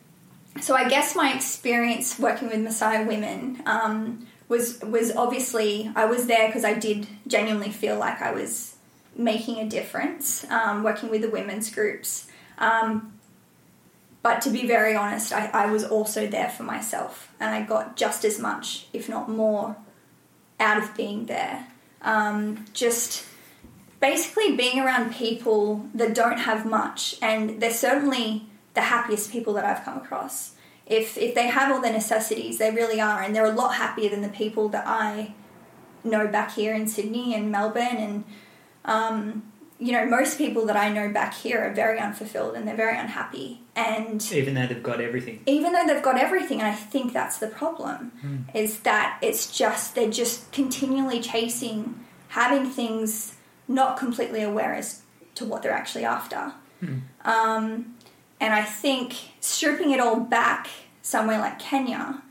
so 0.62 0.76
I 0.76 0.88
guess 0.88 1.16
my 1.16 1.34
experience 1.34 2.18
working 2.18 2.50
with 2.50 2.60
Maasai 2.60 3.06
women 3.06 3.62
um, 3.66 4.26
was 4.48 4.80
was 4.82 5.16
obviously 5.16 5.92
I 5.96 6.06
was 6.06 6.28
there 6.28 6.48
because 6.48 6.64
I 6.64 6.74
did 6.74 7.08
genuinely 7.28 7.72
feel 7.72 7.98
like 7.98 8.22
I 8.22 8.32
was 8.32 8.76
making 9.16 9.60
a 9.60 9.70
difference 9.70 10.50
um, 10.50 10.84
working 10.84 11.10
with 11.10 11.22
the 11.22 11.30
women's 11.30 11.74
groups. 11.74 12.28
Um, 12.58 13.14
but 14.22 14.42
to 14.42 14.50
be 14.50 14.66
very 14.66 14.96
honest, 14.96 15.32
I, 15.32 15.48
I 15.54 15.66
was 15.68 15.84
also 15.84 16.26
there 16.26 16.50
for 16.50 16.64
myself, 16.64 17.32
and 17.40 17.54
I 17.54 17.62
got 17.62 17.96
just 17.96 18.26
as 18.26 18.40
much, 18.40 18.88
if 18.92 19.08
not 19.08 19.30
more, 19.30 19.78
out 20.60 20.82
of 20.82 20.96
being 20.96 21.28
there. 21.28 21.68
Um, 22.02 22.66
just 22.74 23.26
basically 24.00 24.56
being 24.56 24.80
around 24.80 25.14
people 25.14 25.86
that 25.94 26.16
don't 26.16 26.40
have 26.40 26.66
much, 26.66 27.18
and 27.22 27.62
they're 27.62 27.72
certainly 27.72 28.48
the 28.76 28.82
happiest 28.82 29.32
people 29.32 29.54
that 29.54 29.66
I've 29.66 29.84
come 29.84 29.98
across. 29.98 30.52
If 30.86 31.18
if 31.18 31.34
they 31.34 31.48
have 31.48 31.72
all 31.72 31.82
the 31.82 31.90
necessities, 31.90 32.58
they 32.60 32.72
really 32.72 33.02
are, 33.02 33.22
and 33.22 33.36
they're 33.36 33.46
a 33.46 33.52
lot 33.52 33.76
happier 33.76 34.10
than 34.10 34.22
the 34.22 34.30
people 34.30 34.70
that 34.70 34.86
I 34.88 35.34
know 36.04 36.28
back 36.28 36.54
here 36.54 36.74
in 36.76 36.88
Sydney 36.88 37.34
and 37.34 37.52
Melbourne, 37.52 37.98
and 37.98 38.24
um, 38.86 39.52
you 39.80 39.92
know 39.92 40.06
most 40.06 40.38
people 40.38 40.66
that 40.68 40.78
I 40.78 40.90
know 40.90 41.10
back 41.10 41.34
here 41.34 41.60
are 41.60 41.74
very 41.74 42.00
unfulfilled 42.00 42.56
and 42.56 42.68
they're 42.68 42.76
very 42.76 42.98
unhappy, 42.98 43.62
and 43.76 44.24
Even 44.32 44.54
though 44.54 44.68
they've 44.68 44.84
got 44.84 45.02
everything. 45.02 45.42
even 45.48 45.74
though 45.74 45.86
they've 45.88 46.04
got 46.04 46.18
everything 46.20 46.60
and 46.62 46.68
i 46.68 46.74
think 46.76 47.12
that's 47.14 47.40
the 47.40 47.48
problem 47.48 48.48
is 48.54 48.80
that 48.82 49.18
it's 49.22 49.58
just 49.58 49.96
they're 49.96 50.10
just 50.10 50.52
continually 50.52 51.20
chasing 51.20 52.00
having 52.30 52.70
things 52.70 53.36
not 53.68 53.98
completely 53.98 54.42
aware 54.44 54.74
as 54.76 55.02
to 55.34 55.44
what 55.46 55.62
they're 55.64 55.72
actually 55.72 56.06
after 56.06 56.54
um, 57.24 57.95
and 58.46 58.54
i 58.54 58.64
think 58.64 59.14
stripping 59.40 59.92
it 59.92 60.00
all 60.00 60.20
back 60.20 60.68
somewhere 61.02 61.40
like 61.40 61.60
kenya 61.60 62.22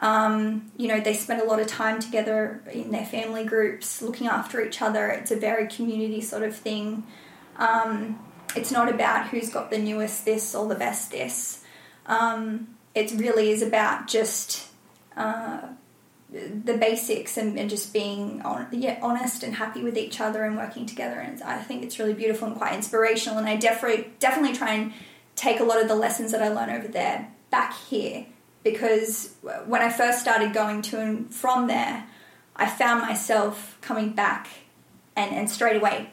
um, 0.00 0.70
you 0.76 0.86
know 0.86 1.00
they 1.00 1.12
spend 1.12 1.40
a 1.40 1.44
lot 1.44 1.58
of 1.58 1.66
time 1.66 1.98
together 1.98 2.62
in 2.72 2.92
their 2.92 3.04
family 3.04 3.44
groups 3.44 4.00
looking 4.00 4.28
after 4.28 4.64
each 4.64 4.80
other 4.80 5.08
it's 5.08 5.32
a 5.32 5.36
very 5.36 5.66
community 5.66 6.20
sort 6.20 6.44
of 6.44 6.54
thing 6.54 7.04
um, 7.56 8.16
it's 8.56 8.70
not 8.70 8.88
about 8.88 9.28
who's 9.28 9.50
got 9.50 9.70
the 9.70 9.78
newest 9.78 10.24
this 10.24 10.54
or 10.54 10.66
the 10.66 10.74
best 10.74 11.10
this. 11.10 11.64
Um, 12.06 12.68
it 12.94 13.12
really 13.12 13.50
is 13.50 13.62
about 13.62 14.08
just 14.08 14.68
uh, 15.16 15.60
the 16.30 16.76
basics 16.76 17.36
and, 17.36 17.58
and 17.58 17.68
just 17.68 17.92
being 17.92 18.42
on, 18.42 18.68
yeah, 18.72 18.98
honest 19.02 19.42
and 19.42 19.54
happy 19.54 19.82
with 19.82 19.96
each 19.96 20.20
other 20.20 20.44
and 20.44 20.56
working 20.56 20.86
together. 20.86 21.18
And 21.18 21.42
I 21.42 21.58
think 21.58 21.82
it's 21.82 21.98
really 21.98 22.14
beautiful 22.14 22.48
and 22.48 22.56
quite 22.56 22.74
inspirational. 22.74 23.38
And 23.38 23.48
I 23.48 23.56
definitely 23.56 24.10
definitely 24.18 24.56
try 24.56 24.74
and 24.74 24.92
take 25.38 25.60
a 25.60 25.64
lot 25.64 25.80
of 25.80 25.88
the 25.88 25.94
lessons 25.94 26.32
that 26.32 26.42
I 26.42 26.48
learned 26.48 26.72
over 26.72 26.88
there 26.88 27.30
back 27.50 27.74
here 27.88 28.26
because 28.64 29.34
when 29.66 29.80
I 29.80 29.88
first 29.88 30.20
started 30.20 30.52
going 30.52 30.82
to 30.82 31.00
and 31.00 31.32
from 31.32 31.68
there, 31.68 32.06
I 32.56 32.66
found 32.66 33.02
myself 33.02 33.78
coming 33.80 34.10
back 34.10 34.48
and, 35.16 35.34
and 35.34 35.48
straight 35.48 35.76
away 35.76 36.10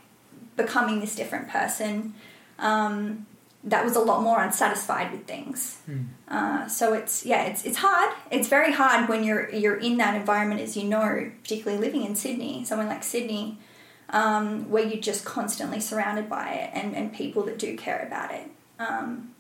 becoming 0.56 1.00
this 1.00 1.16
different 1.16 1.50
person 1.50 2.14
um, 2.60 3.26
that 3.64 3.84
was 3.84 3.96
a 3.96 4.00
lot 4.00 4.22
more 4.22 4.40
unsatisfied 4.42 5.12
with 5.12 5.26
things. 5.26 5.80
Uh, 6.28 6.68
so 6.68 6.94
it's 6.94 7.26
yeah, 7.26 7.46
it's 7.46 7.66
it's 7.66 7.78
hard. 7.78 8.14
It's 8.32 8.48
very 8.48 8.72
hard 8.72 9.10
when 9.10 9.24
you're 9.24 9.50
you're 9.50 9.78
in 9.78 9.98
that 9.98 10.16
environment, 10.16 10.62
as 10.62 10.78
you 10.78 10.84
know, 10.84 11.32
particularly 11.42 11.82
living 11.84 12.04
in 12.04 12.16
Sydney, 12.16 12.64
somewhere 12.64 12.88
like 12.88 13.04
Sydney, 13.04 13.58
um, 14.10 14.70
where 14.70 14.86
you're 14.86 15.02
just 15.02 15.26
constantly 15.26 15.80
surrounded 15.80 16.30
by 16.30 16.52
it 16.52 16.70
and, 16.74 16.96
and 16.96 17.12
people 17.12 17.44
that 17.46 17.58
do 17.58 17.76
care 17.76 18.06
about 18.06 18.32
it. 18.32 18.50
Um, 18.80 19.34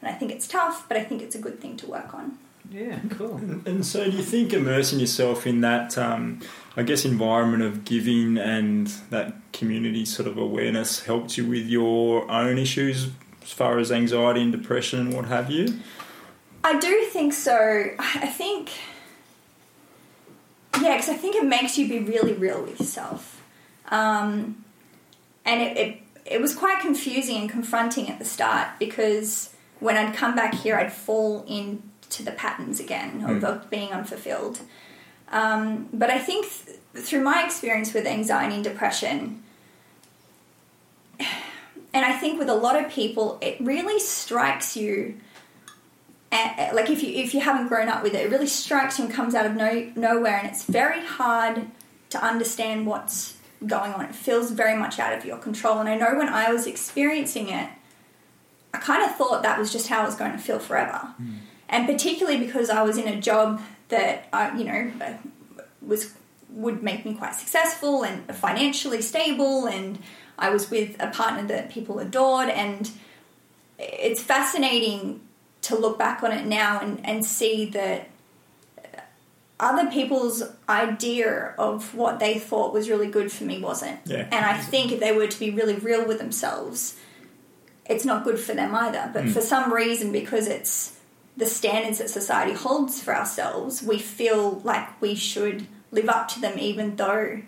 and 0.00 0.10
I 0.10 0.12
think 0.12 0.32
it's 0.32 0.46
tough, 0.46 0.86
but 0.88 0.96
I 0.96 1.04
think 1.04 1.22
it's 1.22 1.34
a 1.34 1.40
good 1.40 1.60
thing 1.60 1.76
to 1.78 1.86
work 1.86 2.14
on. 2.14 2.38
Yeah, 2.70 2.98
cool. 3.10 3.36
And 3.66 3.84
so, 3.84 4.10
do 4.10 4.16
you 4.16 4.22
think 4.22 4.52
immersing 4.52 4.98
yourself 4.98 5.46
in 5.46 5.60
that, 5.60 5.98
um, 5.98 6.40
I 6.76 6.82
guess, 6.82 7.04
environment 7.04 7.62
of 7.62 7.84
giving 7.84 8.38
and 8.38 8.86
that 9.10 9.34
community 9.52 10.04
sort 10.04 10.26
of 10.26 10.38
awareness 10.38 11.04
helped 11.04 11.36
you 11.36 11.46
with 11.46 11.66
your 11.66 12.30
own 12.30 12.58
issues 12.58 13.10
as 13.42 13.52
far 13.52 13.78
as 13.78 13.92
anxiety 13.92 14.40
and 14.40 14.50
depression 14.50 14.98
and 15.00 15.14
what 15.14 15.26
have 15.26 15.50
you? 15.50 15.78
I 16.64 16.78
do 16.78 17.04
think 17.10 17.34
so. 17.34 17.90
I 17.98 18.26
think, 18.26 18.70
yeah, 20.80 20.96
because 20.96 21.10
I 21.10 21.14
think 21.14 21.36
it 21.36 21.44
makes 21.44 21.76
you 21.76 21.86
be 21.86 21.98
really 22.00 22.32
real 22.32 22.62
with 22.62 22.80
yourself. 22.80 23.42
Um, 23.90 24.64
and 25.44 25.60
it, 25.60 25.76
it, 25.76 26.02
it 26.24 26.40
was 26.40 26.54
quite 26.54 26.80
confusing 26.80 27.36
and 27.42 27.50
confronting 27.50 28.08
at 28.08 28.18
the 28.18 28.24
start 28.24 28.68
because 28.78 29.50
when 29.80 29.96
I'd 29.96 30.14
come 30.14 30.34
back 30.34 30.54
here, 30.54 30.76
I'd 30.76 30.92
fall 30.92 31.44
into 31.46 32.22
the 32.22 32.32
patterns 32.32 32.80
again 32.80 33.22
of, 33.24 33.42
Mm. 33.42 33.44
of 33.44 33.70
being 33.70 33.90
unfulfilled. 33.92 34.60
Um, 35.30 35.88
but 35.92 36.10
I 36.10 36.18
think 36.18 36.46
th- 36.46 36.78
through 37.04 37.22
my 37.22 37.44
experience 37.44 37.92
with 37.92 38.06
anxiety 38.06 38.54
and 38.54 38.64
depression, 38.64 39.42
and 41.20 42.04
I 42.04 42.12
think 42.12 42.38
with 42.38 42.48
a 42.48 42.54
lot 42.54 42.82
of 42.82 42.90
people, 42.90 43.38
it 43.40 43.56
really 43.60 44.00
strikes 44.00 44.76
you 44.76 45.16
like 46.72 46.90
if 46.90 47.00
you 47.00 47.10
if 47.14 47.32
you 47.32 47.40
haven't 47.40 47.68
grown 47.68 47.88
up 47.88 48.02
with 48.02 48.12
it, 48.12 48.26
it 48.26 48.30
really 48.30 48.48
strikes 48.48 48.98
you 48.98 49.04
and 49.04 49.14
comes 49.14 49.36
out 49.36 49.46
of 49.46 49.54
no 49.54 49.92
nowhere, 49.94 50.38
and 50.38 50.48
it's 50.48 50.64
very 50.64 51.00
hard 51.04 51.68
to 52.10 52.20
understand 52.24 52.86
what's 52.86 53.33
going 53.66 53.92
on. 53.92 54.04
It 54.04 54.14
feels 54.14 54.50
very 54.50 54.76
much 54.76 54.98
out 54.98 55.16
of 55.16 55.24
your 55.24 55.38
control. 55.38 55.78
And 55.78 55.88
I 55.88 55.96
know 55.96 56.16
when 56.16 56.28
I 56.28 56.52
was 56.52 56.66
experiencing 56.66 57.48
it, 57.48 57.68
I 58.72 58.78
kind 58.78 59.04
of 59.08 59.16
thought 59.16 59.44
that 59.44 59.58
was 59.58 59.72
just 59.72 59.88
how 59.88 60.02
it 60.02 60.06
was 60.06 60.16
going 60.16 60.32
to 60.32 60.38
feel 60.38 60.58
forever, 60.58 61.14
and 61.68 61.86
particularly 61.86 62.38
because 62.38 62.70
I 62.70 62.82
was 62.82 62.98
in 62.98 63.06
a 63.06 63.20
job 63.20 63.62
that 63.88 64.28
I, 64.32 64.56
you 64.58 64.64
know, 64.64 64.92
uh, 65.00 65.12
was 65.80 66.12
would 66.50 66.82
make 66.82 67.04
me 67.04 67.14
quite 67.14 67.36
successful 67.36 68.02
and 68.02 68.24
financially 68.34 69.00
stable, 69.00 69.66
and 69.66 70.00
I 70.36 70.50
was 70.50 70.70
with 70.70 71.00
a 71.00 71.06
partner 71.08 71.46
that 71.46 71.70
people 71.70 72.00
adored, 72.00 72.48
and 72.48 72.90
it's 73.78 74.20
fascinating 74.20 75.20
to 75.62 75.76
look 75.76 75.96
back 75.96 76.24
on 76.24 76.32
it 76.32 76.44
now 76.44 76.80
and, 76.80 77.00
and 77.06 77.24
see 77.24 77.66
that 77.66 78.08
other 79.64 79.90
people's 79.90 80.42
idea 80.68 81.54
of 81.58 81.94
what 81.94 82.18
they 82.18 82.38
thought 82.38 82.72
was 82.72 82.88
really 82.88 83.08
good 83.08 83.32
for 83.32 83.44
me 83.44 83.60
wasn't. 83.60 84.00
Yeah. 84.04 84.28
And 84.30 84.44
I 84.44 84.58
think 84.58 84.92
if 84.92 85.00
they 85.00 85.12
were 85.12 85.26
to 85.26 85.38
be 85.38 85.50
really 85.50 85.74
real 85.74 86.06
with 86.06 86.18
themselves, 86.18 86.96
it's 87.86 88.04
not 88.04 88.24
good 88.24 88.38
for 88.38 88.54
them 88.54 88.74
either. 88.74 89.10
But 89.12 89.24
hmm. 89.24 89.30
for 89.30 89.40
some 89.40 89.72
reason, 89.72 90.12
because 90.12 90.46
it's 90.46 90.98
the 91.36 91.46
standards 91.46 91.98
that 91.98 92.10
society 92.10 92.52
holds 92.52 93.02
for 93.02 93.14
ourselves, 93.14 93.82
we 93.82 93.98
feel 93.98 94.60
like 94.64 95.00
we 95.00 95.14
should 95.14 95.66
live 95.90 96.08
up 96.08 96.28
to 96.28 96.40
them 96.40 96.58
even 96.58 96.96
though 96.96 97.40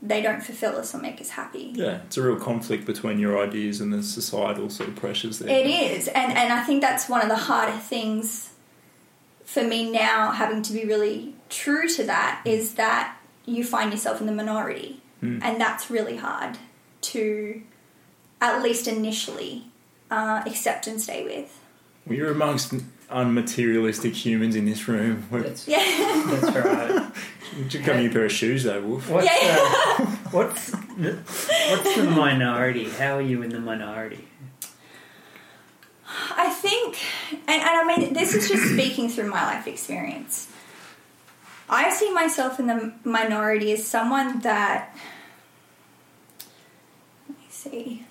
they 0.00 0.20
don't 0.20 0.42
fulfill 0.42 0.76
us 0.76 0.94
or 0.94 0.98
make 0.98 1.20
us 1.20 1.30
happy. 1.30 1.72
Yeah, 1.74 2.02
it's 2.04 2.16
a 2.18 2.22
real 2.22 2.36
conflict 2.36 2.84
between 2.84 3.18
your 3.18 3.42
ideas 3.42 3.80
and 3.80 3.92
the 3.92 4.02
societal 4.02 4.68
sort 4.68 4.90
of 4.90 4.96
pressures 4.96 5.38
there. 5.38 5.48
It 5.48 5.66
is, 5.66 6.08
and 6.08 6.32
and 6.32 6.52
I 6.52 6.62
think 6.64 6.82
that's 6.82 7.08
one 7.08 7.22
of 7.22 7.28
the 7.28 7.36
harder 7.36 7.78
things 7.78 8.50
for 9.44 9.62
me 9.62 9.90
now, 9.90 10.32
having 10.32 10.62
to 10.62 10.72
be 10.72 10.84
really 10.84 11.33
true 11.54 11.88
to 11.88 12.04
that, 12.04 12.42
is 12.44 12.74
that 12.74 13.16
you 13.46 13.62
find 13.64 13.92
yourself 13.92 14.20
in 14.20 14.26
the 14.26 14.32
minority, 14.32 15.00
and 15.22 15.58
that's 15.58 15.90
really 15.90 16.16
hard 16.18 16.58
to, 17.00 17.62
at 18.42 18.62
least 18.62 18.86
initially, 18.86 19.64
uh, 20.10 20.42
accept 20.46 20.86
and 20.86 21.00
stay 21.00 21.24
with. 21.24 21.58
Well, 22.06 22.18
you're 22.18 22.30
amongst 22.32 22.74
unmaterialistic 23.08 24.12
humans 24.12 24.54
in 24.54 24.66
this 24.66 24.86
room. 24.86 25.26
That's, 25.30 25.66
Yeah, 25.74 25.78
that's 26.26 26.56
right. 26.56 27.12
just 27.68 27.84
coming 27.86 28.04
in 28.04 28.10
a 28.10 28.12
pair 28.12 28.26
of 28.26 28.32
shoes, 28.32 28.64
though, 28.64 28.82
Wolf. 28.82 29.08
What's, 29.08 29.24
Yeah. 29.26 29.56
uh, 29.58 30.06
what's, 30.32 30.70
the, 30.72 31.12
what's 31.70 31.96
the 31.96 32.04
minority? 32.04 32.90
How 32.90 33.16
are 33.16 33.22
you 33.22 33.40
in 33.42 33.48
the 33.50 33.60
minority? 33.60 34.28
I 36.36 36.50
think, 36.50 36.98
and, 37.32 37.42
and 37.48 37.62
I 37.62 37.84
mean, 37.96 38.12
this 38.12 38.34
is 38.34 38.48
just 38.48 38.72
speaking 38.74 39.08
through 39.08 39.30
my 39.30 39.44
life 39.46 39.66
experience. 39.66 40.48
I 41.68 41.90
see 41.90 42.12
myself 42.12 42.60
in 42.60 42.66
the 42.66 42.92
minority 43.04 43.72
as 43.72 43.86
someone 43.86 44.40
that, 44.40 44.94
let 47.28 47.38
me 47.38 47.46
see, 47.48 48.04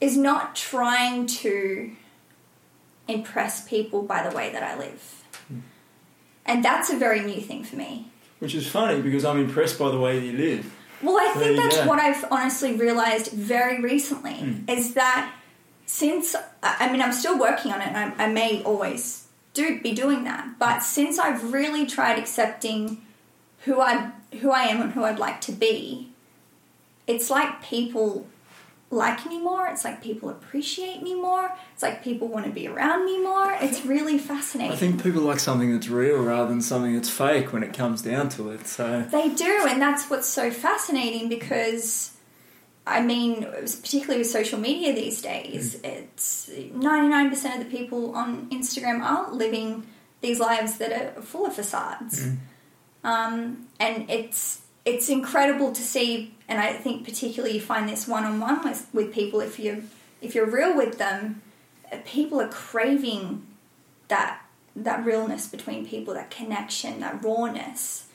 is 0.00 0.16
not 0.16 0.56
trying 0.56 1.26
to 1.26 1.92
impress 3.06 3.66
people 3.68 4.02
by 4.02 4.26
the 4.26 4.34
way 4.34 4.52
that 4.52 4.62
I 4.62 4.78
live. 4.78 5.24
Hmm. 5.48 5.60
And 6.46 6.64
that's 6.64 6.90
a 6.90 6.96
very 6.96 7.20
new 7.20 7.40
thing 7.40 7.64
for 7.64 7.76
me. 7.76 8.10
Which 8.38 8.54
is 8.54 8.68
funny 8.68 9.00
because 9.02 9.24
I'm 9.24 9.38
impressed 9.38 9.78
by 9.78 9.90
the 9.90 9.98
way 9.98 10.24
you 10.24 10.32
live. 10.32 10.74
Well, 11.02 11.16
I 11.16 11.32
think 11.38 11.56
that's 11.56 11.76
go. 11.76 11.86
what 11.86 12.00
I've 12.00 12.24
honestly 12.30 12.74
realized 12.74 13.32
very 13.32 13.80
recently 13.82 14.34
hmm. 14.34 14.68
is 14.68 14.94
that 14.94 15.32
since 15.88 16.36
I 16.62 16.92
mean 16.92 17.00
I'm 17.00 17.12
still 17.12 17.38
working 17.38 17.72
on 17.72 17.80
it, 17.80 17.88
and 17.88 17.96
I, 17.96 18.26
I 18.26 18.28
may 18.28 18.62
always 18.62 19.26
do 19.54 19.80
be 19.80 19.92
doing 19.92 20.24
that, 20.24 20.58
but 20.58 20.80
since 20.80 21.18
I've 21.18 21.52
really 21.52 21.86
tried 21.86 22.18
accepting 22.18 22.98
who 23.64 23.80
I 23.80 24.12
who 24.40 24.50
I 24.50 24.64
am 24.64 24.82
and 24.82 24.92
who 24.92 25.02
I'd 25.04 25.18
like 25.18 25.40
to 25.42 25.52
be, 25.52 26.10
it's 27.06 27.30
like 27.30 27.62
people 27.62 28.26
like 28.90 29.26
me 29.26 29.38
more. 29.40 29.66
It's 29.66 29.84
like 29.84 30.02
people 30.02 30.28
appreciate 30.28 31.02
me 31.02 31.14
more. 31.14 31.50
It's 31.72 31.82
like 31.82 32.04
people 32.04 32.28
want 32.28 32.44
to 32.44 32.50
be 32.50 32.68
around 32.68 33.04
me 33.06 33.22
more. 33.22 33.52
It's 33.60 33.84
really 33.84 34.18
fascinating. 34.18 34.72
I 34.72 34.76
think 34.76 35.02
people 35.02 35.22
like 35.22 35.40
something 35.40 35.72
that's 35.72 35.88
real 35.88 36.22
rather 36.22 36.48
than 36.48 36.60
something 36.60 36.94
that's 36.94 37.10
fake 37.10 37.52
when 37.52 37.62
it 37.62 37.72
comes 37.72 38.02
down 38.02 38.28
to 38.30 38.50
it. 38.50 38.66
So 38.66 39.02
They 39.10 39.30
do, 39.30 39.66
and 39.68 39.80
that's 39.80 40.08
what's 40.10 40.28
so 40.28 40.50
fascinating 40.50 41.28
because, 41.28 42.12
I 42.88 43.02
mean, 43.02 43.44
particularly 43.44 44.18
with 44.18 44.28
social 44.28 44.58
media 44.58 44.94
these 44.94 45.20
days, 45.20 45.78
it's 45.84 46.48
99% 46.48 47.54
of 47.54 47.58
the 47.58 47.70
people 47.76 48.16
on 48.16 48.48
Instagram 48.50 49.02
are 49.02 49.30
living 49.32 49.86
these 50.20 50.40
lives 50.40 50.78
that 50.78 50.92
are 50.92 51.22
full 51.22 51.46
of 51.46 51.54
facades. 51.54 52.28
Um, 53.04 53.68
and 53.78 54.10
it's 54.10 54.62
it's 54.84 55.08
incredible 55.08 55.72
to 55.72 55.82
see, 55.82 56.34
and 56.48 56.58
I 56.58 56.72
think 56.72 57.04
particularly 57.04 57.54
you 57.56 57.60
find 57.60 57.88
this 57.88 58.08
one 58.08 58.24
on 58.24 58.40
one 58.40 58.74
with 58.92 59.12
people 59.12 59.40
if 59.40 59.58
you 59.58 59.84
if 60.20 60.34
you're 60.34 60.50
real 60.50 60.76
with 60.76 60.98
them, 60.98 61.42
uh, 61.92 61.98
people 62.04 62.40
are 62.40 62.48
craving 62.48 63.46
that 64.08 64.40
that 64.74 65.04
realness 65.04 65.46
between 65.46 65.86
people, 65.86 66.14
that 66.14 66.30
connection, 66.30 67.00
that 67.00 67.22
rawness. 67.22 68.08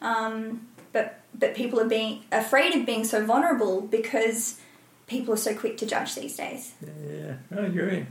Um, 0.00 0.67
but 0.92 1.20
but 1.38 1.54
people 1.54 1.80
are 1.80 1.88
being 1.88 2.24
afraid 2.32 2.74
of 2.74 2.86
being 2.86 3.04
so 3.04 3.24
vulnerable 3.24 3.80
because 3.82 4.60
people 5.06 5.34
are 5.34 5.38
so 5.38 5.54
quick 5.54 5.76
to 5.78 5.86
judge 5.86 6.14
these 6.14 6.36
days. 6.36 6.74
yeah, 6.82 7.34
I 7.56 7.66
agree. 7.66 8.06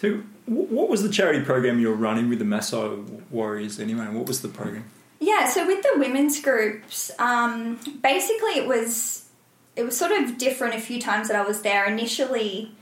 So, 0.00 0.22
what 0.46 0.88
was 0.88 1.02
the 1.02 1.10
charity 1.10 1.44
program 1.44 1.78
you 1.78 1.88
were 1.88 1.94
running 1.94 2.28
with 2.28 2.38
the 2.38 2.44
Maasai 2.44 3.30
Warriors 3.30 3.78
anyway? 3.78 4.06
What 4.06 4.26
was 4.26 4.40
the 4.40 4.48
program? 4.48 4.84
Yeah, 5.20 5.46
so 5.46 5.66
with 5.66 5.82
the 5.82 5.98
women's 5.98 6.40
groups, 6.40 7.10
um, 7.18 7.78
basically 8.02 8.52
it 8.52 8.66
was 8.66 9.26
it 9.76 9.84
was 9.84 9.96
sort 9.96 10.12
of 10.12 10.38
different 10.38 10.74
a 10.74 10.80
few 10.80 11.00
times 11.00 11.28
that 11.28 11.36
I 11.36 11.42
was 11.42 11.60
there. 11.60 11.84
Initially, 11.86 12.72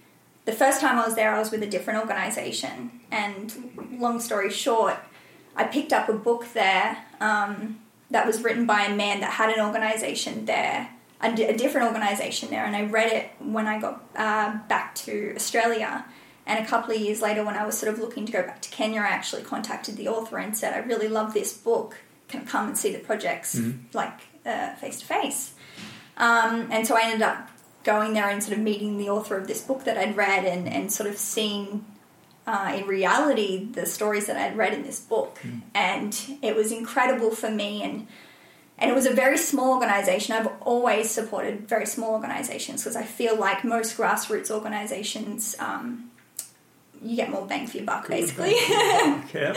the 0.45 0.53
first 0.53 0.81
time 0.81 0.99
I 0.99 1.05
was 1.05 1.17
there, 1.17 1.35
I 1.35 1.39
was 1.39 1.51
with 1.51 1.63
a 1.65 1.67
different 1.67 2.01
organisation, 2.01 3.01
and 3.11 3.99
long 3.99 4.21
story 4.21 4.51
short, 4.51 4.97
I 5.57 5.65
picked 5.65 5.93
up 5.93 6.09
a 6.09 6.13
book 6.13 6.53
there 6.55 7.05
um, 7.21 7.81
that 8.11 8.27
was 8.27 8.43
written 8.43 8.67
by 8.67 8.85
a 8.85 8.95
man 8.95 9.21
that 9.21 9.33
had 9.33 9.51
an 9.51 9.65
organisation 9.65 10.47
there, 10.47 10.91
a, 11.21 11.29
a 11.29 11.57
different 11.57 11.89
organisation 11.89 12.51
there, 12.51 12.65
and 12.65 12.75
I 12.75 12.85
read 12.87 13.13
it 13.13 13.31
when 13.39 13.67
I 13.67 13.81
got 13.81 14.03
uh, 14.17 14.59
back 14.69 14.95
to 14.97 15.35
Australia. 15.37 16.05
And 16.47 16.65
a 16.65 16.67
couple 16.67 16.95
of 16.95 17.01
years 17.01 17.21
later, 17.21 17.45
when 17.45 17.57
I 17.57 17.67
was 17.67 17.77
sort 17.77 17.93
of 17.93 18.01
looking 18.01 18.25
to 18.25 18.33
go 18.33 18.43
back 18.43 18.63
to 18.63 18.71
Kenya, 18.71 19.01
I 19.03 19.09
actually 19.09 19.43
contacted 19.43 19.97
the 19.97 20.09
author 20.09 20.39
and 20.39 20.57
said, 20.57 20.73
"I 20.73 20.79
really 20.79 21.09
love 21.09 21.35
this 21.35 21.53
book. 21.53 21.97
Can 22.29 22.41
I 22.41 22.45
come 22.45 22.69
and 22.69 22.79
see 22.79 22.91
the 22.93 23.01
projects 23.01 23.55
like 23.93 24.21
face 24.81 25.01
to 25.01 25.07
face?" 25.07 25.53
Um, 26.17 26.69
And 26.71 26.87
so 26.87 26.97
I 26.97 27.03
ended 27.03 27.23
up 27.23 27.51
going 27.85 28.15
there 28.15 28.29
and 28.29 28.43
sort 28.43 28.57
of 28.57 28.63
meeting 28.63 28.99
the 28.99 29.11
author 29.11 29.37
of 29.37 29.47
this 29.47 29.61
book 29.63 29.85
that 29.85 29.97
I'd 29.99 30.17
read 30.17 30.45
and, 30.45 30.69
and 30.69 30.93
sort 30.93 31.09
of 31.09 31.17
seeing 31.17 31.85
uh, 32.49 32.73
in 32.75 32.87
reality 32.87 33.67
the 33.73 33.85
stories 33.85 34.27
that 34.27 34.37
I'd 34.39 34.57
read 34.57 34.73
in 34.73 34.83
this 34.83 34.99
book. 34.99 35.39
And 35.75 36.19
it 36.41 36.57
was 36.57 36.73
incredible 36.73 37.31
for 37.31 37.51
me. 37.51 37.83
And, 37.83 38.07
and 38.79 38.91
it 38.91 38.95
was 38.95 39.05
a 39.05 39.13
very 39.13 39.37
small 39.37 39.75
organization. 39.75 40.35
I've 40.35 40.51
always 40.63 41.11
supported 41.11 41.69
very 41.69 41.85
small 41.85 42.13
organizations 42.13 42.83
because 42.83 42.97
I 42.97 43.03
feel 43.03 43.37
like 43.39 43.65
most 43.65 43.99
grassroots 43.99 44.51
organizations, 44.51 45.57
um, 45.59 46.11
you 47.03 47.17
get 47.17 47.29
more 47.29 47.47
bang 47.47 47.67
for 47.67 47.77
your 47.77 47.87
buck, 47.87 48.09
basically. 48.09 48.55
Yeah. 49.35 49.53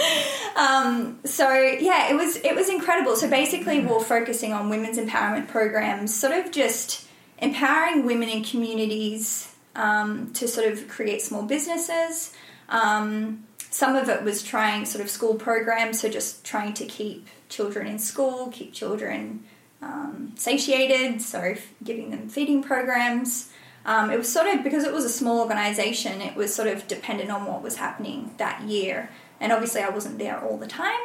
Um, 0.58 1.20
so 1.24 1.50
yeah, 1.50 2.12
it 2.12 2.16
was 2.16 2.36
it 2.38 2.54
was 2.56 2.68
incredible. 2.68 3.16
So 3.16 3.30
basically, 3.30 3.80
we're 3.80 4.04
focusing 4.04 4.52
on 4.52 4.70
women's 4.70 4.98
empowerment 4.98 5.48
programs, 5.48 6.14
sort 6.14 6.34
of 6.34 6.52
just 6.52 7.08
empowering 7.38 8.06
women 8.06 8.28
in 8.28 8.44
communities 8.44 9.56
um, 9.76 10.34
to 10.34 10.48
sort 10.48 10.72
of 10.72 10.90
create 10.90 11.22
small 11.22 11.44
businesses. 11.44 12.34
Um, 12.72 13.44
some 13.70 13.96
of 13.96 14.10
it 14.10 14.24
was 14.24 14.44
trying 14.44 14.86
sort 14.86 15.04
of 15.04 15.10
school 15.10 15.36
programs, 15.36 16.00
so 16.00 16.10
just 16.10 16.44
trying 16.44 16.74
to 16.74 16.86
keep 16.86 17.28
children 17.48 17.88
in 17.88 18.00
school, 18.00 18.50
keep 18.52 18.74
children 18.74 19.44
um, 19.82 20.34
satiated, 20.36 21.22
so 21.22 21.56
giving 21.84 22.12
them 22.12 22.28
feeding 22.28 22.64
programs. 22.64 23.50
Um, 23.86 24.12
it 24.12 24.18
was 24.18 24.32
sort 24.32 24.48
of 24.48 24.64
because 24.64 24.84
it 24.84 24.94
was 24.94 25.06
a 25.06 25.10
small 25.10 25.40
organisation, 25.40 26.22
it 26.22 26.36
was 26.36 26.54
sort 26.54 26.68
of 26.68 26.88
dependent 26.88 27.32
on 27.32 27.46
what 27.46 27.62
was 27.62 27.76
happening 27.76 28.34
that 28.38 28.62
year. 28.64 29.10
And 29.40 29.52
obviously, 29.52 29.82
I 29.82 29.90
wasn't 29.90 30.20
there 30.20 30.40
all 30.40 30.58
the 30.58 30.68
time. 30.68 31.00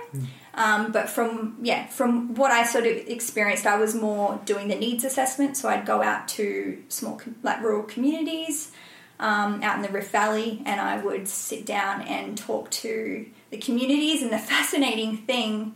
Um, 0.52 0.92
but 0.92 1.08
from 1.08 1.56
yeah, 1.62 1.86
from 1.86 2.34
what 2.34 2.50
I 2.50 2.64
sort 2.64 2.86
of 2.86 2.96
experienced, 3.08 3.66
I 3.66 3.78
was 3.78 3.94
more 3.94 4.38
doing 4.44 4.68
the 4.68 4.74
needs 4.74 5.04
assessment. 5.04 5.56
So 5.56 5.70
I'd 5.70 5.86
go 5.86 6.02
out 6.02 6.28
to 6.28 6.82
small 6.88 7.20
like 7.42 7.62
rural 7.62 7.82
communities 7.84 8.72
um, 9.18 9.62
out 9.62 9.76
in 9.76 9.82
the 9.82 9.88
Rift 9.88 10.10
Valley, 10.10 10.62
and 10.66 10.80
I 10.80 10.98
would 10.98 11.28
sit 11.28 11.64
down 11.64 12.02
and 12.02 12.36
talk 12.36 12.70
to 12.70 13.26
the 13.50 13.56
communities. 13.56 14.22
And 14.22 14.32
the 14.32 14.38
fascinating 14.54 15.16
thing, 15.18 15.74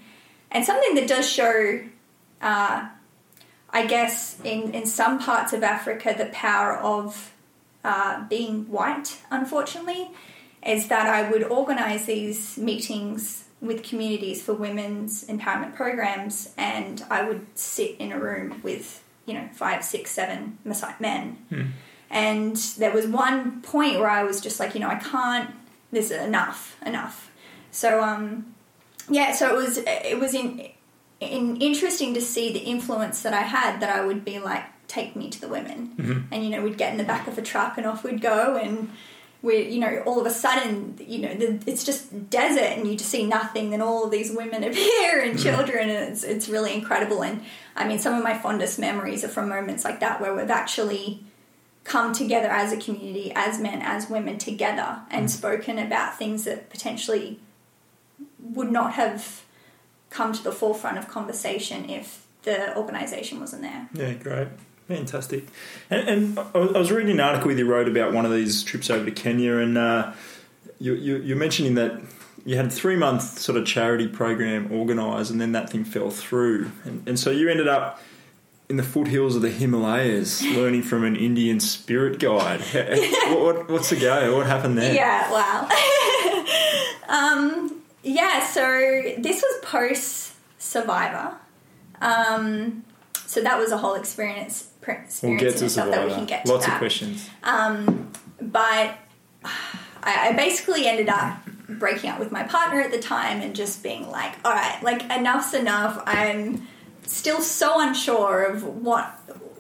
and 0.50 0.64
something 0.64 0.94
that 0.94 1.08
does 1.08 1.30
show 1.30 1.80
uh, 2.40 2.88
I 3.72 3.86
guess 3.86 4.40
in, 4.44 4.74
in 4.74 4.86
some 4.86 5.18
parts 5.18 5.52
of 5.52 5.62
Africa, 5.62 6.14
the 6.16 6.26
power 6.26 6.76
of 6.76 7.32
uh, 7.84 8.26
being 8.28 8.64
white, 8.64 9.18
unfortunately, 9.30 10.10
is 10.66 10.88
that 10.88 11.06
I 11.06 11.30
would 11.30 11.44
organise 11.44 12.06
these 12.06 12.58
meetings 12.58 13.44
with 13.60 13.82
communities 13.82 14.42
for 14.42 14.54
women's 14.54 15.26
empowerment 15.26 15.74
programs, 15.74 16.52
and 16.56 17.04
I 17.10 17.22
would 17.22 17.46
sit 17.54 17.96
in 17.98 18.10
a 18.12 18.18
room 18.18 18.60
with, 18.62 19.02
you 19.26 19.34
know, 19.34 19.48
five, 19.52 19.84
six, 19.84 20.10
seven 20.10 20.58
Maasai 20.66 20.98
men. 20.98 21.38
And 22.10 22.56
there 22.78 22.92
was 22.92 23.06
one 23.06 23.62
point 23.62 24.00
where 24.00 24.10
I 24.10 24.24
was 24.24 24.40
just 24.40 24.58
like, 24.58 24.74
you 24.74 24.80
know, 24.80 24.88
I 24.88 24.96
can't, 24.96 25.50
this 25.92 26.10
is 26.10 26.20
enough, 26.20 26.76
enough. 26.84 27.30
So, 27.70 28.02
um, 28.02 28.54
yeah, 29.08 29.32
so 29.32 29.48
it 29.48 29.56
was, 29.56 29.78
it 29.78 30.18
was 30.18 30.34
in, 30.34 30.68
in, 31.20 31.56
interesting 31.58 32.14
to 32.14 32.20
see 32.20 32.52
the 32.52 32.58
influence 32.58 33.22
that 33.22 33.32
I 33.32 33.42
had 33.42 33.80
that 33.80 33.90
I 33.90 34.04
would 34.04 34.24
be 34.24 34.40
like, 34.40 34.64
take 34.88 35.14
me 35.14 35.30
to 35.30 35.40
the 35.40 35.48
women. 35.48 35.94
And, 36.32 36.44
you 36.44 36.50
know, 36.50 36.62
we'd 36.62 36.76
get 36.76 36.90
in 36.90 36.98
the 36.98 37.04
back 37.04 37.28
of 37.28 37.38
a 37.38 37.42
truck 37.42 37.78
and 37.78 37.86
off 37.86 38.02
we'd 38.02 38.20
go 38.20 38.56
and 38.56 38.90
we, 39.40 39.68
you 39.68 39.78
know, 39.78 40.02
all 40.04 40.20
of 40.20 40.26
a 40.26 40.30
sudden, 40.30 40.98
you 41.00 41.18
know, 41.20 41.34
the, 41.34 41.62
it's 41.64 41.84
just 41.84 42.28
desert 42.28 42.76
and 42.76 42.88
you 42.88 42.96
just 42.96 43.08
see 43.08 43.24
nothing. 43.24 43.70
Then 43.70 43.82
all 43.82 44.04
of 44.04 44.10
these 44.10 44.32
women 44.32 44.64
appear 44.64 45.22
and 45.22 45.38
children 45.38 45.88
and 45.88 46.12
it's, 46.12 46.24
it's 46.24 46.48
really 46.48 46.74
incredible. 46.74 47.22
And 47.22 47.42
I 47.76 47.86
mean, 47.86 48.00
some 48.00 48.14
of 48.14 48.24
my 48.24 48.36
fondest 48.36 48.80
memories 48.80 49.22
are 49.22 49.28
from 49.28 49.48
moments 49.48 49.84
like 49.84 50.00
that 50.00 50.20
where 50.20 50.34
we've 50.34 50.50
actually 50.50 51.24
come 51.84 52.12
together 52.12 52.48
as 52.48 52.72
a 52.72 52.76
community, 52.76 53.32
as 53.34 53.58
men, 53.60 53.80
as 53.82 54.08
women 54.08 54.38
together 54.38 55.00
and 55.10 55.30
spoken 55.30 55.78
about 55.78 56.18
things 56.18 56.44
that 56.44 56.70
potentially 56.70 57.40
would 58.38 58.70
not 58.70 58.92
have 58.92 59.44
come 60.10 60.32
to 60.32 60.42
the 60.42 60.52
forefront 60.52 60.98
of 60.98 61.08
conversation 61.08 61.88
if 61.88 62.26
the 62.42 62.76
organisation 62.76 63.40
wasn't 63.40 63.62
there. 63.62 63.88
Yeah, 63.94 64.14
great. 64.14 64.48
Fantastic. 64.88 65.44
And, 65.88 66.08
and 66.08 66.38
I 66.38 66.58
was 66.58 66.74
I 66.74 66.78
was 66.78 66.90
reading 66.90 67.12
an 67.12 67.20
article 67.20 67.52
you 67.52 67.64
wrote 67.64 67.88
about 67.88 68.12
one 68.12 68.26
of 68.26 68.32
these 68.32 68.64
trips 68.64 68.90
over 68.90 69.04
to 69.04 69.12
Kenya, 69.12 69.58
and 69.58 69.78
uh, 69.78 70.12
you, 70.80 70.94
you, 70.94 71.16
you're 71.18 71.36
mentioning 71.36 71.74
that 71.76 72.00
you 72.44 72.56
had 72.56 72.66
a 72.66 72.70
three 72.70 72.96
month 72.96 73.38
sort 73.38 73.56
of 73.56 73.66
charity 73.66 74.08
program 74.08 74.72
organised, 74.72 75.30
and 75.30 75.40
then 75.40 75.52
that 75.52 75.70
thing 75.70 75.84
fell 75.84 76.10
through. 76.10 76.72
And, 76.84 77.06
and 77.08 77.18
so 77.18 77.30
you 77.30 77.48
ended 77.48 77.68
up 77.68 78.00
in 78.70 78.76
the 78.76 78.82
foothills 78.84 79.34
of 79.34 79.42
the 79.42 79.50
Himalayas 79.50 80.42
learning 80.42 80.82
from 80.82 81.02
an 81.04 81.16
Indian 81.16 81.58
spirit 81.58 82.20
guide. 82.20 82.60
what, 82.72 83.40
what, 83.40 83.70
what's 83.70 83.90
the 83.90 83.96
go? 83.96 84.36
What 84.36 84.46
happened 84.46 84.78
there? 84.78 84.94
Yeah, 84.94 85.30
wow. 85.32 85.68
um, 87.08 87.82
yeah, 88.04 88.46
so 88.46 88.62
this 89.18 89.42
was 89.42 89.64
post 89.64 90.34
Survivor. 90.58 91.34
Um, 92.00 92.84
so 93.26 93.40
that 93.42 93.58
was 93.58 93.72
a 93.72 93.76
whole 93.76 93.94
experience. 93.94 94.68
experience 94.80 95.20
We'll 95.20 95.36
get 95.36 95.56
to 95.56 95.64
itself 95.64 95.90
that 95.90 96.04
we 96.04 96.10
Survivor. 96.10 96.14
can 96.14 96.26
get 96.26 96.46
to 96.46 96.52
Lots 96.52 96.68
of 96.68 96.74
questions. 96.74 97.28
Um, 97.42 98.12
but 98.40 98.96
I, 99.44 100.28
I 100.28 100.32
basically 100.34 100.86
ended 100.86 101.08
up 101.08 101.38
breaking 101.68 102.10
up 102.10 102.20
with 102.20 102.30
my 102.30 102.44
partner 102.44 102.80
at 102.80 102.92
the 102.92 103.00
time 103.00 103.40
and 103.40 103.54
just 103.54 103.82
being 103.82 104.08
like, 104.08 104.34
all 104.44 104.52
right, 104.52 104.80
like 104.82 105.02
enough's 105.10 105.54
enough. 105.54 106.00
I'm 106.06 106.68
still 107.06 107.40
so 107.40 107.80
unsure 107.80 108.44
of 108.44 108.64
what 108.64 109.06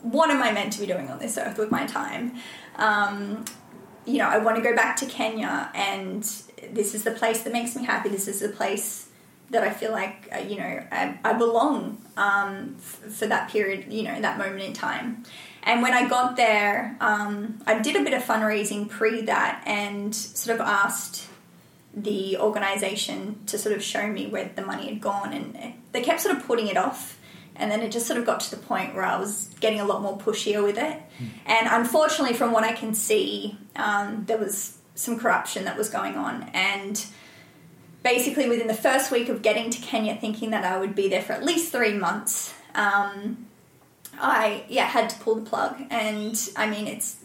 what 0.02 0.30
am 0.30 0.42
I 0.42 0.50
meant 0.52 0.72
to 0.74 0.80
be 0.80 0.86
doing 0.86 1.10
on 1.10 1.18
this 1.18 1.36
earth 1.36 1.58
with 1.58 1.70
my 1.70 1.86
time. 1.86 2.36
Um, 2.76 3.44
you 4.06 4.16
know, 4.16 4.28
I 4.28 4.38
want 4.38 4.56
to 4.56 4.62
go 4.62 4.74
back 4.74 4.96
to 4.96 5.06
Kenya 5.06 5.70
and 5.74 6.22
this 6.72 6.94
is 6.94 7.04
the 7.04 7.10
place 7.10 7.42
that 7.42 7.52
makes 7.52 7.76
me 7.76 7.84
happy. 7.84 8.08
This 8.08 8.26
is 8.26 8.40
the 8.40 8.48
place 8.48 9.08
that 9.50 9.62
I 9.64 9.70
feel 9.70 9.90
like 9.90 10.28
uh, 10.32 10.38
you 10.38 10.56
know 10.56 10.82
I, 10.90 11.18
I 11.24 11.32
belong 11.34 12.02
um, 12.16 12.76
f- 12.78 13.12
for 13.12 13.26
that 13.26 13.50
period, 13.50 13.92
you 13.92 14.04
know, 14.04 14.20
that 14.20 14.38
moment 14.38 14.62
in 14.62 14.72
time. 14.72 15.24
And 15.62 15.82
when 15.82 15.92
I 15.92 16.08
got 16.08 16.36
there, 16.36 16.96
um, 17.00 17.60
I 17.66 17.78
did 17.78 17.96
a 17.96 18.02
bit 18.02 18.14
of 18.14 18.22
fundraising 18.22 18.88
pre 18.88 19.22
that 19.22 19.62
and 19.66 20.14
sort 20.14 20.58
of 20.58 20.66
asked 20.66 21.28
the 21.92 22.38
organization 22.38 23.40
to 23.46 23.58
sort 23.58 23.74
of 23.74 23.82
show 23.82 24.06
me 24.06 24.26
where 24.28 24.50
the 24.54 24.62
money 24.62 24.86
had 24.86 25.00
gone, 25.00 25.32
and 25.32 25.74
they 25.92 26.02
kept 26.02 26.20
sort 26.20 26.36
of 26.36 26.46
putting 26.46 26.68
it 26.68 26.76
off. 26.76 27.18
And 27.56 27.70
then 27.70 27.82
it 27.82 27.92
just 27.92 28.06
sort 28.06 28.18
of 28.18 28.24
got 28.24 28.40
to 28.40 28.50
the 28.50 28.62
point 28.62 28.94
where 28.94 29.04
I 29.04 29.18
was 29.18 29.50
getting 29.60 29.80
a 29.80 29.84
lot 29.84 30.00
more 30.00 30.16
pushier 30.16 30.62
with 30.62 30.78
it. 30.78 30.96
And 31.44 31.68
unfortunately, 31.70 32.34
from 32.34 32.52
what 32.52 32.64
I 32.64 32.72
can 32.72 32.94
see, 32.94 33.58
um, 33.76 34.24
there 34.26 34.38
was 34.38 34.78
some 34.94 35.18
corruption 35.18 35.64
that 35.64 35.76
was 35.76 35.90
going 35.90 36.16
on. 36.16 36.44
And 36.54 37.04
basically, 38.02 38.48
within 38.48 38.66
the 38.66 38.74
first 38.74 39.10
week 39.10 39.28
of 39.28 39.42
getting 39.42 39.70
to 39.70 39.80
Kenya, 39.80 40.16
thinking 40.16 40.50
that 40.50 40.64
I 40.64 40.78
would 40.78 40.94
be 40.94 41.08
there 41.08 41.22
for 41.22 41.32
at 41.32 41.44
least 41.44 41.72
three 41.72 41.94
months, 41.94 42.54
um, 42.74 43.46
I 44.18 44.64
yeah 44.68 44.86
had 44.86 45.10
to 45.10 45.18
pull 45.18 45.36
the 45.36 45.48
plug. 45.48 45.82
And 45.90 46.36
I 46.56 46.68
mean, 46.68 46.86
it's 46.86 47.16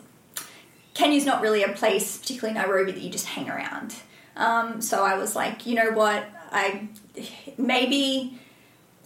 Kenya's 0.93 1.25
not 1.25 1.41
really 1.41 1.63
a 1.63 1.69
place, 1.69 2.17
particularly 2.17 2.57
Nairobi, 2.59 2.91
that 2.93 3.01
you 3.01 3.09
just 3.09 3.27
hang 3.27 3.49
around. 3.49 3.95
Um, 4.35 4.81
so 4.81 5.03
I 5.03 5.15
was 5.17 5.35
like, 5.35 5.65
you 5.65 5.75
know 5.75 5.91
what, 5.91 6.25
I 6.51 6.89
maybe 7.57 8.39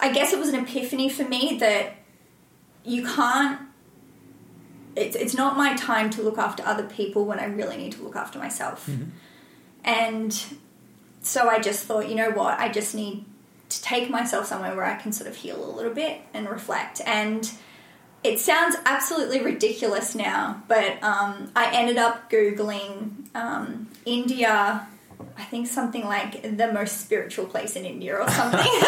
I 0.00 0.12
guess 0.12 0.32
it 0.32 0.38
was 0.38 0.48
an 0.48 0.56
epiphany 0.56 1.08
for 1.08 1.24
me 1.24 1.58
that 1.58 1.92
you 2.84 3.04
can't. 3.04 3.60
It's 4.96 5.14
it's 5.14 5.34
not 5.34 5.56
my 5.56 5.76
time 5.76 6.10
to 6.10 6.22
look 6.22 6.38
after 6.38 6.64
other 6.64 6.84
people 6.84 7.24
when 7.24 7.38
I 7.38 7.44
really 7.44 7.76
need 7.76 7.92
to 7.92 8.02
look 8.02 8.16
after 8.16 8.38
myself. 8.38 8.88
And 9.84 10.42
so 11.22 11.48
I 11.48 11.60
just 11.60 11.84
thought, 11.84 12.08
you 12.08 12.14
know 12.14 12.30
what, 12.30 12.58
I 12.58 12.68
just 12.68 12.94
need 12.94 13.24
to 13.68 13.82
take 13.82 14.10
myself 14.10 14.46
somewhere 14.46 14.74
where 14.74 14.84
I 14.84 14.96
can 14.96 15.12
sort 15.12 15.28
of 15.28 15.36
heal 15.36 15.64
a 15.64 15.70
little 15.70 15.92
bit 15.92 16.22
and 16.34 16.48
reflect. 16.48 17.00
And 17.06 17.50
it 18.22 18.38
sounds 18.38 18.76
absolutely 18.84 19.40
ridiculous 19.40 20.14
now, 20.14 20.62
but 20.68 21.02
um, 21.02 21.50
I 21.56 21.70
ended 21.72 21.96
up 21.96 22.30
Googling 22.30 23.34
um, 23.34 23.88
India, 24.04 24.86
I 25.36 25.44
think 25.44 25.66
something 25.66 26.04
like 26.04 26.42
the 26.56 26.72
most 26.72 27.00
spiritual 27.00 27.46
place 27.46 27.76
in 27.76 27.84
India 27.84 28.16
or 28.16 28.28
something. 28.30 28.60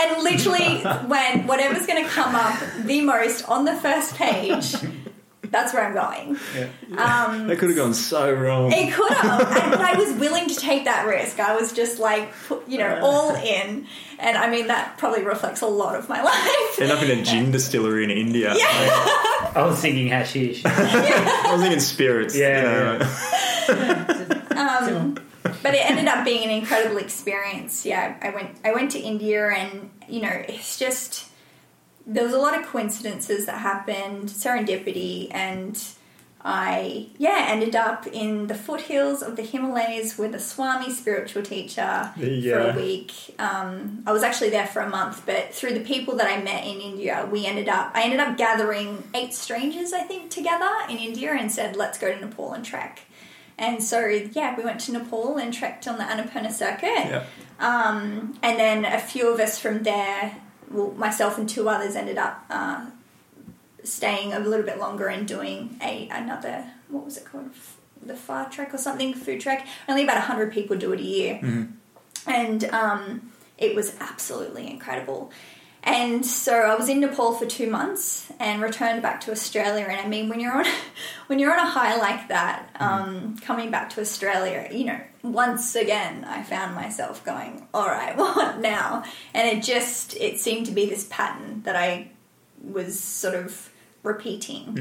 and 0.00 0.22
literally, 0.22 0.80
when 1.08 1.46
whatever's 1.46 1.86
going 1.86 2.02
to 2.04 2.10
come 2.10 2.34
up 2.34 2.58
the 2.84 3.00
most 3.02 3.48
on 3.48 3.64
the 3.64 3.74
first 3.74 4.14
page, 4.16 4.74
that's 5.42 5.74
where 5.74 5.84
I'm 5.84 5.94
going. 5.94 6.30
Um, 6.98 7.46
That 7.48 7.58
could 7.58 7.68
have 7.68 7.76
gone 7.76 7.94
so 7.94 8.32
wrong. 8.32 8.72
it 8.72 8.92
could 8.92 9.12
have, 9.12 9.40
and, 9.40 9.70
but 9.72 9.80
I 9.80 9.98
was 9.98 10.12
willing 10.18 10.48
to 10.48 10.56
take 10.56 10.84
that 10.86 11.06
risk. 11.06 11.38
I 11.40 11.54
was 11.54 11.72
just 11.72 11.98
like, 11.98 12.32
you 12.66 12.78
know, 12.78 12.98
all 13.02 13.34
in, 13.34 13.86
and 14.18 14.38
I 14.38 14.48
mean 14.50 14.68
that 14.68 14.96
probably 14.98 15.22
reflects 15.24 15.60
a 15.60 15.66
lot 15.66 15.94
of 15.96 16.08
my 16.08 16.22
life. 16.32 16.80
End 16.80 16.90
up 16.90 17.02
in 17.02 17.18
a 17.18 17.22
gin 17.22 17.50
distillery 17.50 18.04
in 18.04 18.10
India. 18.10 18.54
Yeah, 18.56 18.66
I 19.54 19.64
was 19.66 19.78
thinking 19.80 20.08
hashish. 20.08 20.62
I 20.66 21.50
was 21.52 21.60
thinking 21.60 21.80
spirits. 21.80 22.34
Yeah, 22.36 22.92
you 22.94 22.98
know. 22.98 24.31
Um, 24.56 25.18
but 25.62 25.74
it 25.74 25.90
ended 25.90 26.06
up 26.06 26.24
being 26.24 26.44
an 26.44 26.50
incredible 26.50 26.98
experience. 26.98 27.84
Yeah, 27.84 28.16
I 28.22 28.30
went 28.30 28.56
I 28.64 28.72
went 28.72 28.90
to 28.92 28.98
India, 28.98 29.48
and 29.48 29.90
you 30.08 30.22
know, 30.22 30.44
it's 30.48 30.78
just 30.78 31.28
there 32.06 32.24
was 32.24 32.34
a 32.34 32.38
lot 32.38 32.58
of 32.58 32.66
coincidences 32.66 33.46
that 33.46 33.58
happened, 33.58 34.28
serendipity, 34.28 35.28
and 35.32 35.80
I 36.44 37.06
yeah 37.18 37.46
ended 37.48 37.76
up 37.76 38.06
in 38.08 38.48
the 38.48 38.54
foothills 38.54 39.22
of 39.22 39.36
the 39.36 39.42
Himalayas 39.42 40.18
with 40.18 40.34
a 40.34 40.40
Swami 40.40 40.90
spiritual 40.90 41.42
teacher 41.42 42.12
you 42.16 42.50
for 42.50 42.70
a 42.70 42.74
week. 42.74 43.12
Um, 43.38 44.02
I 44.06 44.12
was 44.12 44.24
actually 44.24 44.50
there 44.50 44.66
for 44.66 44.80
a 44.82 44.88
month, 44.88 45.24
but 45.24 45.54
through 45.54 45.74
the 45.74 45.84
people 45.84 46.16
that 46.16 46.26
I 46.26 46.42
met 46.42 46.66
in 46.66 46.80
India, 46.80 47.28
we 47.30 47.46
ended 47.46 47.68
up 47.68 47.92
I 47.94 48.02
ended 48.02 48.18
up 48.18 48.36
gathering 48.36 49.04
eight 49.14 49.34
strangers 49.34 49.92
I 49.92 50.02
think 50.02 50.30
together 50.30 50.70
in 50.88 50.98
India 50.98 51.32
and 51.32 51.50
said 51.50 51.76
let's 51.76 51.98
go 51.98 52.12
to 52.12 52.20
Nepal 52.20 52.52
and 52.52 52.64
trek. 52.64 53.02
And 53.58 53.82
so 53.82 54.06
yeah, 54.06 54.56
we 54.56 54.64
went 54.64 54.80
to 54.82 54.92
Nepal 54.92 55.36
and 55.36 55.52
trekked 55.52 55.86
on 55.86 55.98
the 55.98 56.04
Annapurna 56.04 56.50
circuit. 56.50 56.88
Yeah. 56.88 57.24
Um, 57.60 58.38
and 58.42 58.58
then 58.58 58.84
a 58.84 58.98
few 58.98 59.32
of 59.32 59.38
us 59.38 59.58
from 59.58 59.82
there, 59.84 60.36
well, 60.70 60.90
myself 60.92 61.38
and 61.38 61.48
two 61.48 61.68
others 61.68 61.94
ended 61.94 62.18
up 62.18 62.44
uh, 62.50 62.86
staying 63.84 64.32
a 64.32 64.40
little 64.40 64.66
bit 64.66 64.78
longer 64.78 65.06
and 65.06 65.28
doing 65.28 65.78
a 65.82 66.08
another 66.10 66.64
what 66.88 67.04
was 67.04 67.16
it 67.16 67.24
called, 67.24 67.50
the 68.04 68.16
far 68.16 68.48
trek 68.50 68.74
or 68.74 68.78
something, 68.78 69.14
food 69.14 69.40
trek. 69.40 69.66
Only 69.88 70.04
about 70.04 70.18
hundred 70.22 70.52
people 70.52 70.76
do 70.76 70.92
it 70.92 71.00
a 71.00 71.04
year, 71.04 71.40
and 72.26 72.64
um, 72.64 73.32
it 73.58 73.74
was 73.74 73.96
absolutely 74.00 74.68
incredible. 74.68 75.30
And 75.84 76.24
so 76.24 76.54
I 76.54 76.76
was 76.76 76.88
in 76.88 77.00
Nepal 77.00 77.34
for 77.34 77.44
two 77.44 77.68
months 77.68 78.30
and 78.38 78.62
returned 78.62 79.02
back 79.02 79.20
to 79.22 79.32
Australia. 79.32 79.84
And 79.88 80.00
I 80.00 80.06
mean, 80.06 80.28
when 80.28 80.38
you're 80.38 80.52
on 80.52 80.64
when 81.26 81.38
you're 81.38 81.52
on 81.52 81.58
a 81.58 81.68
high 81.68 81.96
like 81.96 82.28
that, 82.28 82.68
um, 82.78 83.36
coming 83.38 83.70
back 83.70 83.90
to 83.90 84.00
Australia, 84.00 84.68
you 84.70 84.84
know, 84.84 85.00
once 85.22 85.74
again 85.74 86.24
I 86.24 86.42
found 86.44 86.74
myself 86.74 87.24
going, 87.24 87.66
"All 87.74 87.86
right, 87.86 88.16
what 88.16 88.60
now?" 88.60 89.04
And 89.34 89.48
it 89.48 89.64
just 89.64 90.16
it 90.16 90.38
seemed 90.38 90.66
to 90.66 90.72
be 90.72 90.86
this 90.86 91.06
pattern 91.10 91.62
that 91.64 91.74
I 91.74 92.12
was 92.62 92.98
sort 93.00 93.34
of 93.34 93.70
repeating. 94.04 94.74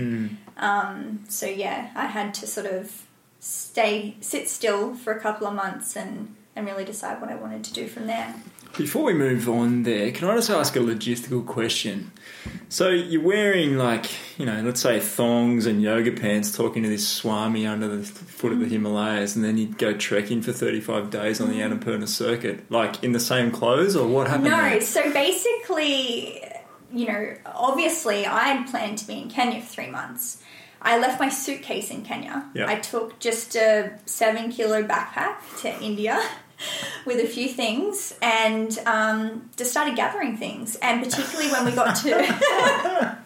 Um, 0.57 1.23
so 1.27 1.47
yeah, 1.47 1.89
I 1.95 2.05
had 2.05 2.35
to 2.35 2.47
sort 2.47 2.67
of 2.67 3.07
stay 3.39 4.15
sit 4.21 4.47
still 4.47 4.93
for 4.93 5.13
a 5.13 5.19
couple 5.19 5.47
of 5.47 5.55
months 5.55 5.95
and 5.95 6.35
and 6.55 6.65
really 6.65 6.85
decide 6.85 7.19
what 7.19 7.31
I 7.31 7.35
wanted 7.35 7.63
to 7.63 7.73
do 7.73 7.87
from 7.87 8.05
there. 8.05 8.35
Before 8.77 9.03
we 9.03 9.13
move 9.13 9.49
on 9.49 9.83
there, 9.83 10.11
can 10.11 10.29
I 10.29 10.35
just 10.35 10.49
ask 10.49 10.75
a 10.75 10.79
logistical 10.79 11.45
question? 11.45 12.11
So 12.69 12.89
you're 12.89 13.21
wearing 13.21 13.77
like, 13.77 14.09
you 14.39 14.45
know, 14.45 14.61
let's 14.61 14.79
say 14.79 14.99
thongs 14.99 15.65
and 15.65 15.81
yoga 15.81 16.11
pants 16.11 16.55
talking 16.55 16.83
to 16.83 16.89
this 16.89 17.05
swami 17.07 17.67
under 17.67 17.87
the 17.87 18.03
foot 18.03 18.53
of 18.53 18.59
the 18.59 18.65
mm. 18.65 18.71
Himalayas 18.71 19.35
and 19.35 19.43
then 19.43 19.57
you 19.57 19.67
go 19.67 19.93
trekking 19.93 20.41
for 20.41 20.53
35 20.53 21.09
days 21.09 21.41
on 21.41 21.49
the 21.49 21.59
mm. 21.59 21.79
Annapurna 21.79 22.07
circuit, 22.07 22.69
like 22.71 23.03
in 23.03 23.11
the 23.11 23.19
same 23.19 23.51
clothes 23.51 23.95
or 23.95 24.07
what 24.07 24.27
happened 24.27 24.45
No, 24.45 24.61
there? 24.61 24.81
so 24.81 25.11
basically, 25.11 26.41
you 26.93 27.07
know, 27.07 27.35
obviously 27.45 28.25
I 28.25 28.45
had 28.45 28.69
planned 28.69 28.99
to 28.99 29.07
be 29.07 29.21
in 29.21 29.29
Kenya 29.29 29.61
for 29.61 29.67
three 29.67 29.89
months. 29.89 30.41
I 30.81 30.97
left 30.97 31.19
my 31.19 31.29
suitcase 31.29 31.91
in 31.91 32.03
Kenya. 32.03 32.49
Yeah. 32.55 32.67
I 32.67 32.75
took 32.79 33.19
just 33.19 33.55
a 33.55 33.99
seven 34.05 34.51
kilo 34.51 34.81
backpack 34.81 35.35
to 35.61 35.83
India 35.83 36.19
with 37.05 37.19
a 37.19 37.27
few 37.27 37.47
things 37.47 38.13
and 38.21 38.77
um, 38.85 39.49
just 39.57 39.71
started 39.71 39.95
gathering 39.95 40.37
things. 40.37 40.75
And 40.81 41.03
particularly 41.03 41.51
when 41.51 41.65
we 41.65 41.71
got 41.71 41.95
to. 41.97 42.09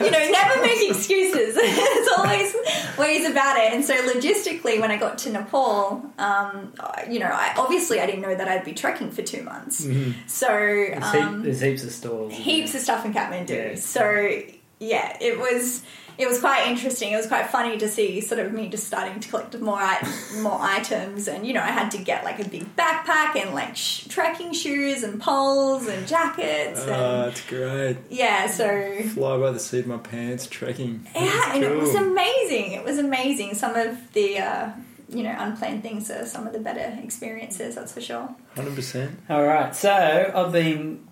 you 0.00 0.10
know, 0.10 0.30
never 0.30 0.60
make 0.60 0.90
excuses. 0.90 1.54
There's 1.54 2.08
always 2.18 2.54
ways 2.98 3.28
about 3.28 3.56
it. 3.58 3.72
And 3.72 3.84
so, 3.84 3.94
logistically, 3.94 4.80
when 4.80 4.90
I 4.90 4.96
got 4.96 5.18
to 5.18 5.30
Nepal, 5.30 6.04
um, 6.18 6.72
you 7.08 7.18
know, 7.18 7.30
I, 7.32 7.54
obviously 7.56 8.00
I 8.00 8.06
didn't 8.06 8.22
know 8.22 8.34
that 8.34 8.48
I'd 8.48 8.64
be 8.64 8.74
trekking 8.74 9.10
for 9.10 9.22
two 9.22 9.42
months. 9.42 9.86
So, 10.26 10.48
There's, 10.48 11.02
um, 11.02 11.36
heap, 11.36 11.44
there's 11.44 11.60
heaps 11.60 11.84
of 11.84 11.92
stores, 11.92 12.34
heaps 12.34 12.74
of 12.74 12.80
stuff 12.80 13.04
in 13.04 13.14
Kathmandu. 13.14 13.70
Yeah. 13.70 13.74
So 13.76 14.42
yeah, 14.78 15.16
it 15.20 15.38
was 15.38 15.82
it 16.18 16.26
was 16.28 16.40
quite 16.40 16.66
interesting. 16.68 17.12
It 17.12 17.16
was 17.16 17.26
quite 17.26 17.46
funny 17.48 17.76
to 17.78 17.88
see 17.88 18.20
sort 18.20 18.40
of 18.40 18.52
me 18.52 18.68
just 18.68 18.86
starting 18.86 19.20
to 19.20 19.28
collect 19.28 19.58
more 19.60 19.78
i- 19.78 20.08
more 20.40 20.58
items, 20.60 21.28
and 21.28 21.46
you 21.46 21.52
know 21.52 21.62
I 21.62 21.68
had 21.72 21.90
to 21.92 21.98
get 21.98 22.24
like 22.24 22.38
a 22.44 22.48
big 22.48 22.74
backpack 22.76 23.36
and 23.36 23.54
like 23.54 23.76
sh- 23.76 24.06
trekking 24.08 24.52
shoes 24.52 25.02
and 25.02 25.20
poles 25.20 25.86
and 25.88 26.06
jackets. 26.06 26.80
Oh, 26.80 26.92
And, 26.92 27.24
that's 27.32 27.46
great. 27.46 27.96
yeah, 28.10 28.46
so 28.46 29.02
Fly 29.14 29.38
by 29.38 29.50
the 29.50 29.60
seat 29.60 29.80
of 29.80 29.86
my 29.88 29.98
pants, 29.98 30.46
trekking. 30.46 31.06
yeah, 31.14 31.52
and 31.54 31.62
it 31.64 31.74
was 31.76 31.94
amazing. 31.94 32.72
It 32.72 32.84
was 32.84 32.98
amazing. 32.98 33.54
Some 33.54 33.74
of 33.76 34.12
the 34.12 34.38
uh, 34.38 34.70
you 35.08 35.22
know 35.22 35.34
unplanned 35.38 35.82
things 35.82 36.10
are 36.10 36.26
some 36.26 36.46
of 36.46 36.52
the 36.52 36.58
better 36.60 36.98
experiences. 37.02 37.74
That's 37.76 37.92
for 37.92 38.00
sure. 38.00 38.34
100%. 38.56 39.10
All 39.30 39.44
right, 39.44 39.74
so 39.76 40.32
I've 40.34 40.52
been 40.52 41.06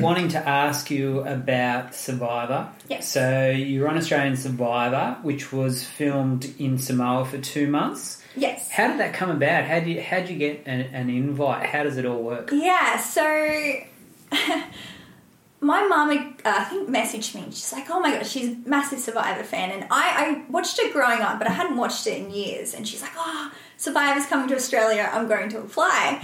wanting 0.00 0.28
to 0.28 0.48
ask 0.48 0.90
you 0.90 1.20
about 1.20 1.94
Survivor. 1.94 2.70
Yes. 2.88 3.10
So 3.10 3.50
you're 3.50 3.88
on 3.88 3.96
Australian 3.96 4.36
Survivor, 4.36 5.18
which 5.22 5.52
was 5.52 5.84
filmed 5.84 6.52
in 6.58 6.78
Samoa 6.78 7.24
for 7.24 7.38
two 7.38 7.68
months. 7.68 8.22
Yes. 8.36 8.70
How 8.70 8.88
did 8.88 9.00
that 9.00 9.14
come 9.14 9.30
about? 9.30 9.64
How 9.64 9.80
do 9.80 9.90
you 9.90 10.00
how 10.00 10.20
would 10.20 10.28
you 10.28 10.38
get 10.38 10.62
an, 10.66 10.80
an 10.80 11.10
invite? 11.10 11.66
How 11.66 11.82
does 11.82 11.96
it 11.96 12.06
all 12.06 12.22
work? 12.22 12.50
Yeah, 12.52 12.98
so 12.98 13.22
my 15.60 15.86
mum, 15.86 16.36
uh, 16.44 16.54
I 16.56 16.64
think, 16.64 16.88
messaged 16.88 17.34
me. 17.34 17.44
She's 17.50 17.72
like, 17.72 17.90
"Oh 17.90 18.00
my 18.00 18.12
god, 18.12 18.26
she's 18.26 18.52
a 18.52 18.56
massive 18.68 19.00
Survivor 19.00 19.42
fan," 19.42 19.70
and 19.70 19.84
I, 19.90 20.44
I 20.46 20.50
watched 20.50 20.78
it 20.78 20.92
growing 20.92 21.20
up, 21.20 21.38
but 21.38 21.48
I 21.48 21.52
hadn't 21.52 21.76
watched 21.76 22.06
it 22.06 22.18
in 22.22 22.30
years. 22.30 22.74
And 22.74 22.86
she's 22.86 23.02
like, 23.02 23.12
"Oh, 23.16 23.52
Survivor's 23.76 24.26
coming 24.26 24.48
to 24.48 24.54
Australia. 24.54 25.10
I'm 25.12 25.26
going 25.26 25.48
to 25.50 25.58
apply," 25.58 26.20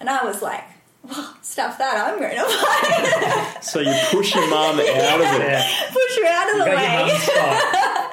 and 0.00 0.08
I 0.08 0.24
was 0.24 0.42
like, 0.42 0.64
well, 1.02 1.36
"Stuff 1.42 1.78
that! 1.78 1.96
I'm 1.96 2.18
going 2.18 2.36
to 2.36 2.44
buy. 2.44 3.60
So 3.60 3.80
you 3.80 3.94
push 4.10 4.34
your 4.34 4.48
mum 4.48 4.78
out 4.78 5.20
of 5.20 5.40
it. 5.40 5.64
Push 5.92 6.18
her 6.18 6.26
out 6.26 6.50
of 6.50 6.56
You 6.58 6.64
the 6.64 6.70
way. 6.70 8.08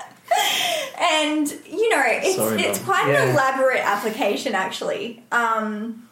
And 1.02 1.48
you 1.50 1.80
you 1.80 1.90
know, 1.90 2.04
it's 2.06 2.36
Sorry, 2.36 2.62
it's 2.62 2.80
Mum. 2.80 2.86
quite 2.86 3.08
Yeah. 3.08 3.24
an 3.24 3.30
elaborate 3.30 3.80
application 3.84 4.54
actually. 4.54 5.24
Um, 5.32 6.08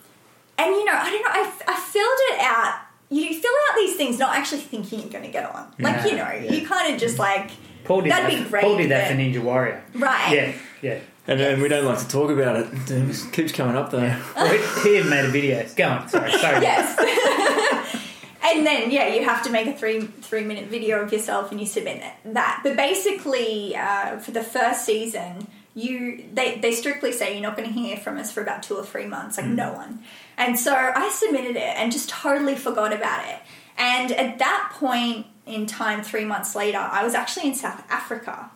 and 0.57 0.71
you 0.75 0.85
know, 0.85 0.93
I 0.93 1.09
don't 1.11 1.21
know, 1.23 1.29
I, 1.31 1.51
I 1.67 1.79
filled 1.79 2.19
it 2.33 2.39
out. 2.41 2.79
You 3.09 3.33
fill 3.33 3.51
out 3.69 3.75
these 3.75 3.95
things 3.95 4.17
not 4.17 4.35
actually 4.35 4.61
thinking 4.61 4.99
you're 5.01 5.09
going 5.09 5.23
to 5.25 5.29
get 5.31 5.45
on. 5.53 5.71
Like 5.79 6.03
you 6.09 6.17
know, 6.17 6.29
yeah. 6.31 6.51
you 6.51 6.65
kind 6.65 6.93
of 6.93 6.99
just 6.99 7.19
like 7.19 7.51
Paul 7.83 8.01
did 8.01 8.11
That'd 8.11 8.31
that. 8.37 8.43
be 8.43 8.49
great, 8.49 8.63
Paul 8.63 8.77
did 8.77 8.89
that 8.91 9.09
for 9.11 9.13
Ninja 9.17 9.41
Warrior. 9.41 9.83
right. 9.93 10.33
Yeah, 10.33 10.53
yeah. 10.81 10.99
And 11.27 11.39
then 11.39 11.61
we 11.61 11.67
don't 11.67 11.85
like 11.85 11.99
to 11.99 12.07
talk 12.07 12.31
about 12.31 12.55
it. 12.55 12.67
It 12.89 13.33
keeps 13.33 13.51
coming 13.51 13.75
up 13.75 13.91
though. 13.91 14.15
Well, 14.35 14.47
he, 14.47 14.89
he 14.89 14.97
even 14.97 15.09
made 15.09 15.25
a 15.25 15.29
video. 15.29 15.67
Go 15.75 15.89
on. 15.89 16.09
Sorry. 16.09 16.31
Sorry. 16.31 16.61
Yes. 16.61 16.97
and 18.43 18.65
then 18.65 18.91
yeah, 18.91 19.13
you 19.13 19.25
have 19.25 19.43
to 19.43 19.49
make 19.49 19.67
a 19.67 19.73
three 19.73 20.01
three 20.01 20.43
minute 20.43 20.69
video 20.69 21.01
of 21.01 21.11
yourself 21.11 21.51
and 21.51 21.59
you 21.59 21.65
submit 21.65 21.99
that. 21.99 22.19
that. 22.33 22.61
But 22.63 22.77
basically, 22.77 23.75
uh, 23.75 24.19
for 24.19 24.31
the 24.31 24.43
first 24.43 24.85
season, 24.85 25.47
you 25.75 26.23
they 26.33 26.59
they 26.59 26.71
strictly 26.71 27.11
say 27.11 27.33
you're 27.33 27.41
not 27.41 27.57
going 27.57 27.71
to 27.71 27.77
hear 27.77 27.97
from 27.97 28.17
us 28.17 28.31
for 28.31 28.41
about 28.41 28.63
two 28.63 28.75
or 28.75 28.85
three 28.85 29.05
months, 29.05 29.37
like 29.37 29.47
no 29.47 29.73
one. 29.73 29.99
And 30.37 30.57
so 30.57 30.73
I 30.73 31.09
submitted 31.09 31.55
it 31.55 31.75
and 31.77 31.91
just 31.91 32.09
totally 32.09 32.55
forgot 32.55 32.93
about 32.93 33.27
it. 33.27 33.39
And 33.77 34.11
at 34.13 34.39
that 34.39 34.71
point 34.73 35.27
in 35.45 35.65
time, 35.65 36.03
three 36.03 36.25
months 36.25 36.55
later, 36.55 36.79
I 36.79 37.03
was 37.03 37.13
actually 37.13 37.47
in 37.47 37.55
South 37.55 37.83
Africa 37.89 38.49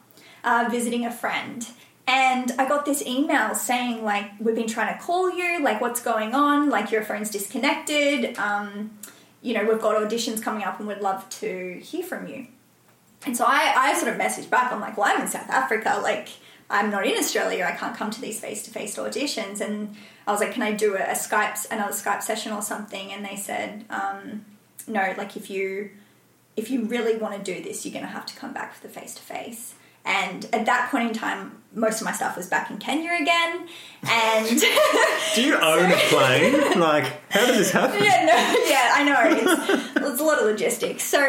uh, 0.43 0.67
visiting 0.71 1.05
a 1.05 1.11
friend. 1.11 1.67
And 2.07 2.51
I 2.57 2.67
got 2.67 2.85
this 2.85 3.05
email 3.05 3.53
saying, 3.55 4.03
like, 4.03 4.31
we've 4.39 4.55
been 4.55 4.67
trying 4.67 4.97
to 4.97 5.01
call 5.01 5.29
you, 5.35 5.61
like, 5.63 5.79
what's 5.79 6.01
going 6.01 6.33
on? 6.33 6.69
Like, 6.69 6.91
your 6.91 7.03
phone's 7.03 7.29
disconnected. 7.29 8.37
Um, 8.37 8.97
you 9.41 9.53
know, 9.53 9.63
we've 9.65 9.81
got 9.81 9.95
auditions 9.95 10.41
coming 10.41 10.63
up 10.63 10.79
and 10.79 10.87
we'd 10.87 10.99
love 10.99 11.27
to 11.29 11.79
hear 11.81 12.03
from 12.03 12.27
you. 12.27 12.47
And 13.25 13.37
so 13.37 13.45
I, 13.47 13.73
I 13.75 13.99
sort 13.99 14.11
of 14.11 14.19
messaged 14.19 14.49
back, 14.49 14.71
I'm 14.71 14.81
like, 14.81 14.97
well, 14.97 15.11
I'm 15.13 15.21
in 15.21 15.27
South 15.27 15.49
Africa. 15.49 15.99
Like, 16.01 16.29
I'm 16.69 16.89
not 16.89 17.05
in 17.05 17.17
Australia. 17.17 17.65
I 17.65 17.75
can't 17.75 17.95
come 17.95 18.09
to 18.11 18.21
these 18.21 18.39
face 18.39 18.63
to 18.63 18.71
face 18.71 18.97
auditions. 18.97 19.61
And 19.61 19.95
I 20.25 20.31
was 20.31 20.41
like, 20.41 20.53
can 20.53 20.63
I 20.63 20.71
do 20.71 20.95
a, 20.95 21.01
a 21.01 21.13
Skype, 21.13 21.69
another 21.71 21.93
Skype 21.93 22.23
session 22.23 22.51
or 22.51 22.61
something? 22.61 23.11
And 23.11 23.23
they 23.23 23.35
said, 23.35 23.85
um, 23.89 24.45
no, 24.87 25.13
like, 25.17 25.37
if 25.37 25.49
you 25.49 25.91
if 26.57 26.69
you 26.69 26.83
really 26.83 27.15
want 27.17 27.33
to 27.33 27.53
do 27.53 27.63
this, 27.63 27.85
you're 27.85 27.93
going 27.93 28.05
to 28.05 28.11
have 28.11 28.25
to 28.25 28.35
come 28.35 28.53
back 28.53 28.73
for 28.73 28.85
the 28.85 28.93
face 28.93 29.15
to 29.15 29.21
face. 29.21 29.73
And 30.05 30.45
at 30.53 30.65
that 30.65 30.89
point 30.91 31.09
in 31.09 31.13
time, 31.13 31.61
most 31.73 32.01
of 32.01 32.05
my 32.05 32.11
stuff 32.11 32.35
was 32.35 32.47
back 32.47 32.69
in 32.69 32.77
Kenya 32.77 33.11
again. 33.21 33.67
And 34.09 34.47
Do 35.35 35.41
you 35.41 35.55
own 35.61 35.91
a 35.91 35.95
plane? 36.09 36.79
Like, 36.79 37.31
how 37.31 37.45
does 37.45 37.57
this 37.57 37.71
happen? 37.71 38.03
yeah, 38.03 38.25
no, 38.25 38.65
yeah, 38.67 38.91
I 38.93 39.03
know. 39.03 39.37
It's, 39.37 39.95
it's 39.95 40.21
a 40.21 40.23
lot 40.23 40.39
of 40.39 40.45
logistics. 40.45 41.03
So, 41.03 41.19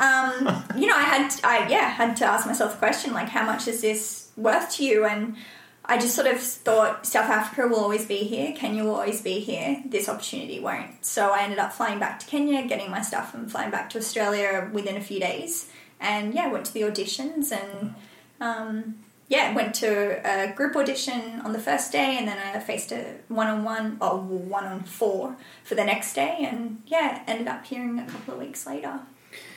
um, 0.00 0.64
you 0.76 0.86
know, 0.86 0.96
I 0.96 1.02
had, 1.02 1.34
I 1.44 1.68
yeah, 1.68 1.90
had 1.90 2.16
to 2.18 2.24
ask 2.24 2.46
myself 2.46 2.72
the 2.72 2.78
question 2.78 3.12
like, 3.12 3.28
how 3.28 3.44
much 3.44 3.68
is 3.68 3.82
this 3.82 4.30
worth 4.36 4.76
to 4.76 4.84
you? 4.84 5.04
And 5.04 5.36
I 5.84 5.98
just 5.98 6.14
sort 6.14 6.28
of 6.28 6.40
thought 6.40 7.04
South 7.04 7.28
Africa 7.28 7.68
will 7.68 7.80
always 7.80 8.06
be 8.06 8.18
here, 8.18 8.52
Kenya 8.52 8.84
will 8.84 8.94
always 8.94 9.20
be 9.20 9.40
here. 9.40 9.82
This 9.84 10.08
opportunity 10.08 10.60
won't. 10.60 11.04
So 11.04 11.32
I 11.32 11.42
ended 11.42 11.58
up 11.58 11.72
flying 11.72 11.98
back 11.98 12.20
to 12.20 12.26
Kenya, 12.26 12.66
getting 12.66 12.90
my 12.90 13.02
stuff, 13.02 13.34
and 13.34 13.50
flying 13.50 13.70
back 13.70 13.90
to 13.90 13.98
Australia 13.98 14.70
within 14.72 14.96
a 14.96 15.00
few 15.00 15.20
days. 15.20 15.68
And 15.98 16.32
yeah, 16.32 16.48
went 16.48 16.64
to 16.66 16.72
the 16.72 16.82
auditions 16.82 17.52
and. 17.52 17.94
Um, 18.40 18.96
yeah, 19.28 19.54
went 19.54 19.74
to 19.76 20.20
a 20.24 20.52
group 20.54 20.74
audition 20.74 21.40
on 21.44 21.52
the 21.52 21.58
first 21.60 21.92
day 21.92 22.16
and 22.18 22.26
then 22.26 22.36
I 22.38 22.58
faced 22.58 22.90
a 22.90 23.14
one 23.28 23.46
on 23.46 23.62
one 23.64 23.96
or 24.00 24.18
one 24.18 24.64
on 24.64 24.82
four 24.82 25.36
for 25.62 25.74
the 25.76 25.84
next 25.84 26.14
day 26.14 26.48
and 26.50 26.82
yeah, 26.86 27.22
ended 27.28 27.46
up 27.46 27.64
hearing 27.64 27.98
a 28.00 28.06
couple 28.06 28.34
of 28.34 28.40
weeks 28.40 28.66
later. 28.66 28.98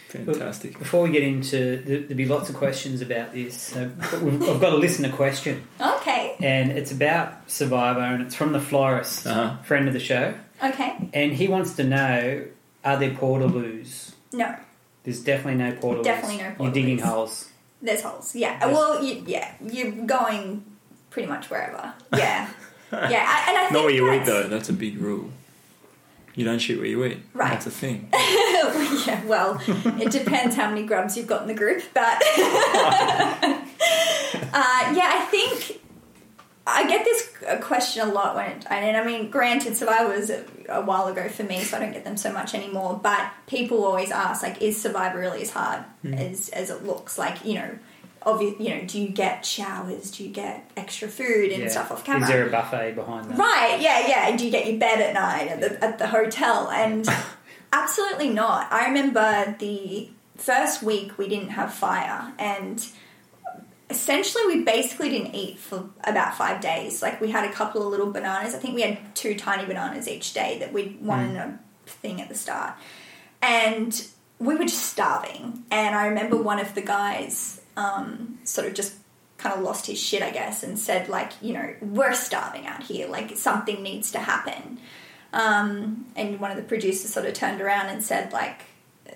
Fantastic. 0.09 0.77
Before 0.77 1.01
we 1.01 1.09
get 1.09 1.23
into, 1.23 1.77
there- 1.77 2.01
there'll 2.01 2.13
be 2.15 2.27
lots 2.27 2.47
of 2.49 2.55
questions 2.55 3.01
about 3.01 3.33
this. 3.33 3.59
So 3.59 3.89
I've 3.99 4.61
got 4.61 4.73
a 4.73 4.77
listener 4.77 5.09
question, 5.11 5.63
Okay, 5.81 6.35
and 6.39 6.71
it's 6.71 6.91
about 6.91 7.49
Survivor, 7.49 7.99
and 8.01 8.21
it's 8.21 8.35
from 8.35 8.53
the 8.53 8.59
florist, 8.59 9.25
Uh-huh. 9.25 9.57
friend 9.63 9.87
of 9.87 9.93
the 9.95 9.99
show, 9.99 10.35
okay, 10.63 11.09
and 11.13 11.33
he 11.33 11.47
wants 11.47 11.73
to 11.77 11.83
know: 11.83 12.43
Are 12.85 12.97
there 12.99 13.09
portaloos? 13.09 14.11
no, 14.31 14.55
There's 15.03 15.19
definitely 15.19 15.55
no 15.63 15.71
portaloos. 15.71 16.03
Definitely 16.03 16.37
no 16.37 16.53
You're 16.65 16.73
digging 16.73 16.99
holes. 16.99 17.49
There's 17.83 18.01
holes. 18.01 18.33
Yeah, 18.35 18.57
Yes. 18.59 18.73
well, 18.73 19.03
you, 19.03 19.23
yeah, 19.27 19.51
you're 19.61 19.91
going 19.91 20.63
pretty 21.11 21.27
much 21.29 21.49
wherever. 21.49 21.93
Yeah, 22.17 22.49
yeah, 22.91 23.25
I, 23.27 23.45
and 23.49 23.57
I 23.57 23.61
think 23.63 23.73
Not 23.73 23.83
where 23.85 23.93
you 23.93 24.11
eat 24.13 24.25
though. 24.25 24.47
That's 24.47 24.69
a 24.69 24.73
big 24.73 24.97
rule. 24.99 25.29
You 26.35 26.45
don't 26.45 26.59
shoot 26.59 26.77
where 26.79 26.87
you 26.87 27.03
eat. 27.05 27.17
Right. 27.33 27.51
That's 27.51 27.65
a 27.67 27.71
thing. 27.71 28.09
yeah, 28.13 29.23
well, 29.25 29.59
it 29.67 30.11
depends 30.11 30.55
how 30.55 30.69
many 30.69 30.83
grubs 30.85 31.15
you've 31.17 31.27
got 31.27 31.41
in 31.43 31.47
the 31.47 31.53
group, 31.53 31.83
but 31.93 32.21
uh, 34.53 34.93
yeah, 34.95 35.09
I 35.13 35.27
think 35.29 35.79
I 36.65 36.87
get 36.87 37.03
this 37.03 37.29
question 37.61 38.07
a 38.07 38.11
lot 38.11 38.35
when, 38.35 38.51
it, 38.51 38.65
and 38.69 38.95
I 38.95 39.03
mean, 39.03 39.29
granted, 39.29 39.75
Survivor 39.75 40.13
was 40.15 40.29
a, 40.29 40.45
a 40.69 40.81
while 40.81 41.07
ago 41.07 41.27
for 41.27 41.43
me, 41.43 41.59
so 41.61 41.75
I 41.75 41.81
don't 41.81 41.91
get 41.91 42.05
them 42.05 42.15
so 42.15 42.31
much 42.31 42.53
anymore. 42.53 42.99
But 43.03 43.31
people 43.47 43.83
always 43.83 44.11
ask, 44.11 44.43
like, 44.43 44.61
is 44.61 44.81
Survivor 44.81 45.19
really 45.19 45.41
as 45.41 45.51
hard 45.51 45.83
hmm. 46.03 46.13
as 46.13 46.49
as 46.49 46.69
it 46.69 46.85
looks? 46.85 47.17
Like, 47.17 47.43
you 47.45 47.55
know. 47.55 47.77
Obvious, 48.25 48.57
you 48.57 48.69
know, 48.69 48.81
do 48.85 49.01
you 49.01 49.09
get 49.09 49.45
showers? 49.45 50.09
Do 50.11 50.23
you 50.23 50.29
get 50.29 50.71
extra 50.77 51.09
food 51.09 51.51
and 51.51 51.63
Yeah. 51.63 51.67
stuff 51.67 51.91
off 51.91 52.05
camera? 52.05 52.21
Is 52.21 52.29
there 52.29 52.47
a 52.47 52.49
buffet 52.49 52.95
behind 52.95 53.29
that? 53.29 53.37
Right, 53.37 53.81
yeah, 53.81 54.07
yeah. 54.07 54.29
And 54.29 54.39
do 54.39 54.45
you 54.45 54.49
get 54.51 54.65
your 54.65 54.79
bed 54.79 55.01
at 55.01 55.13
night 55.13 55.49
at 55.49 55.59
the, 55.59 55.83
at 55.83 55.99
the 55.99 56.07
hotel? 56.07 56.69
And 56.71 57.05
absolutely 57.73 58.29
not. 58.29 58.71
I 58.71 58.85
remember 58.87 59.53
the 59.59 60.09
first 60.37 60.81
week 60.81 61.17
we 61.17 61.27
didn't 61.27 61.49
have 61.49 61.73
fire, 61.73 62.31
and 62.39 62.87
essentially 63.93 64.47
we 64.47 64.63
basically 64.63 65.09
didn't 65.09 65.35
eat 65.35 65.59
for 65.59 65.89
about 66.03 66.35
five 66.35 66.61
days. 66.61 67.01
Like 67.01 67.21
we 67.21 67.31
had 67.31 67.49
a 67.49 67.53
couple 67.53 67.81
of 67.83 67.87
little 67.87 68.11
bananas. 68.11 68.55
I 68.55 68.57
think 68.57 68.73
we 68.75 68.81
had 68.81 69.15
two 69.15 69.35
tiny 69.35 69.65
bananas 69.65 70.07
each 70.07 70.33
day 70.33 70.57
that 70.59 70.73
we'd 70.73 70.99
won 71.01 71.29
in 71.29 71.37
a 71.37 71.59
thing 71.85 72.19
at 72.19 72.29
the 72.29 72.35
start, 72.35 72.73
and 73.41 74.05
we 74.39 74.55
were 74.55 74.65
just 74.65 74.85
starving. 74.87 75.63
And 75.69 75.95
I 75.95 76.07
remember 76.07 76.37
one 76.37 76.59
of 76.59 76.73
the 76.75 76.81
guys 76.81 77.61
um, 77.77 78.39
sort 78.43 78.67
of 78.67 78.73
just 78.73 78.95
kind 79.37 79.55
of 79.55 79.61
lost 79.61 79.87
his 79.87 79.99
shit, 79.99 80.23
I 80.23 80.31
guess, 80.31 80.63
and 80.63 80.79
said 80.79 81.09
like, 81.09 81.31
you 81.41 81.53
know, 81.53 81.75
we're 81.81 82.13
starving 82.13 82.65
out 82.65 82.83
here. 82.83 83.07
Like 83.07 83.37
something 83.37 83.83
needs 83.83 84.11
to 84.13 84.19
happen. 84.19 84.79
Um, 85.33 86.05
and 86.15 86.39
one 86.39 86.51
of 86.51 86.57
the 86.57 86.63
producers 86.63 87.11
sort 87.13 87.25
of 87.25 87.33
turned 87.33 87.61
around 87.61 87.87
and 87.87 88.03
said 88.03 88.31
like, 88.33 88.61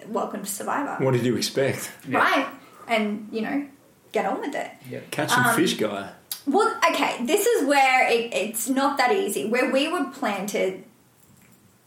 "Welcome 0.07 0.43
to 0.43 0.49
Survivor." 0.49 1.03
What 1.03 1.11
did 1.13 1.23
you 1.23 1.35
expect? 1.37 1.91
Yeah. 2.07 2.17
Right, 2.17 2.47
and 2.87 3.29
you 3.31 3.41
know, 3.41 3.67
get 4.11 4.25
on 4.25 4.39
with 4.41 4.55
it. 4.55 4.71
Catch 5.11 5.29
some 5.31 5.45
Um, 5.45 5.55
fish, 5.55 5.75
guy. 5.75 6.09
Well, 6.45 6.79
okay, 6.91 7.17
this 7.25 7.45
is 7.45 7.67
where 7.67 8.07
it, 8.09 8.33
it's 8.33 8.69
not 8.69 8.97
that 8.97 9.11
easy. 9.11 9.49
Where 9.49 9.69
we 9.71 9.87
were 9.89 10.05
planted, 10.05 10.83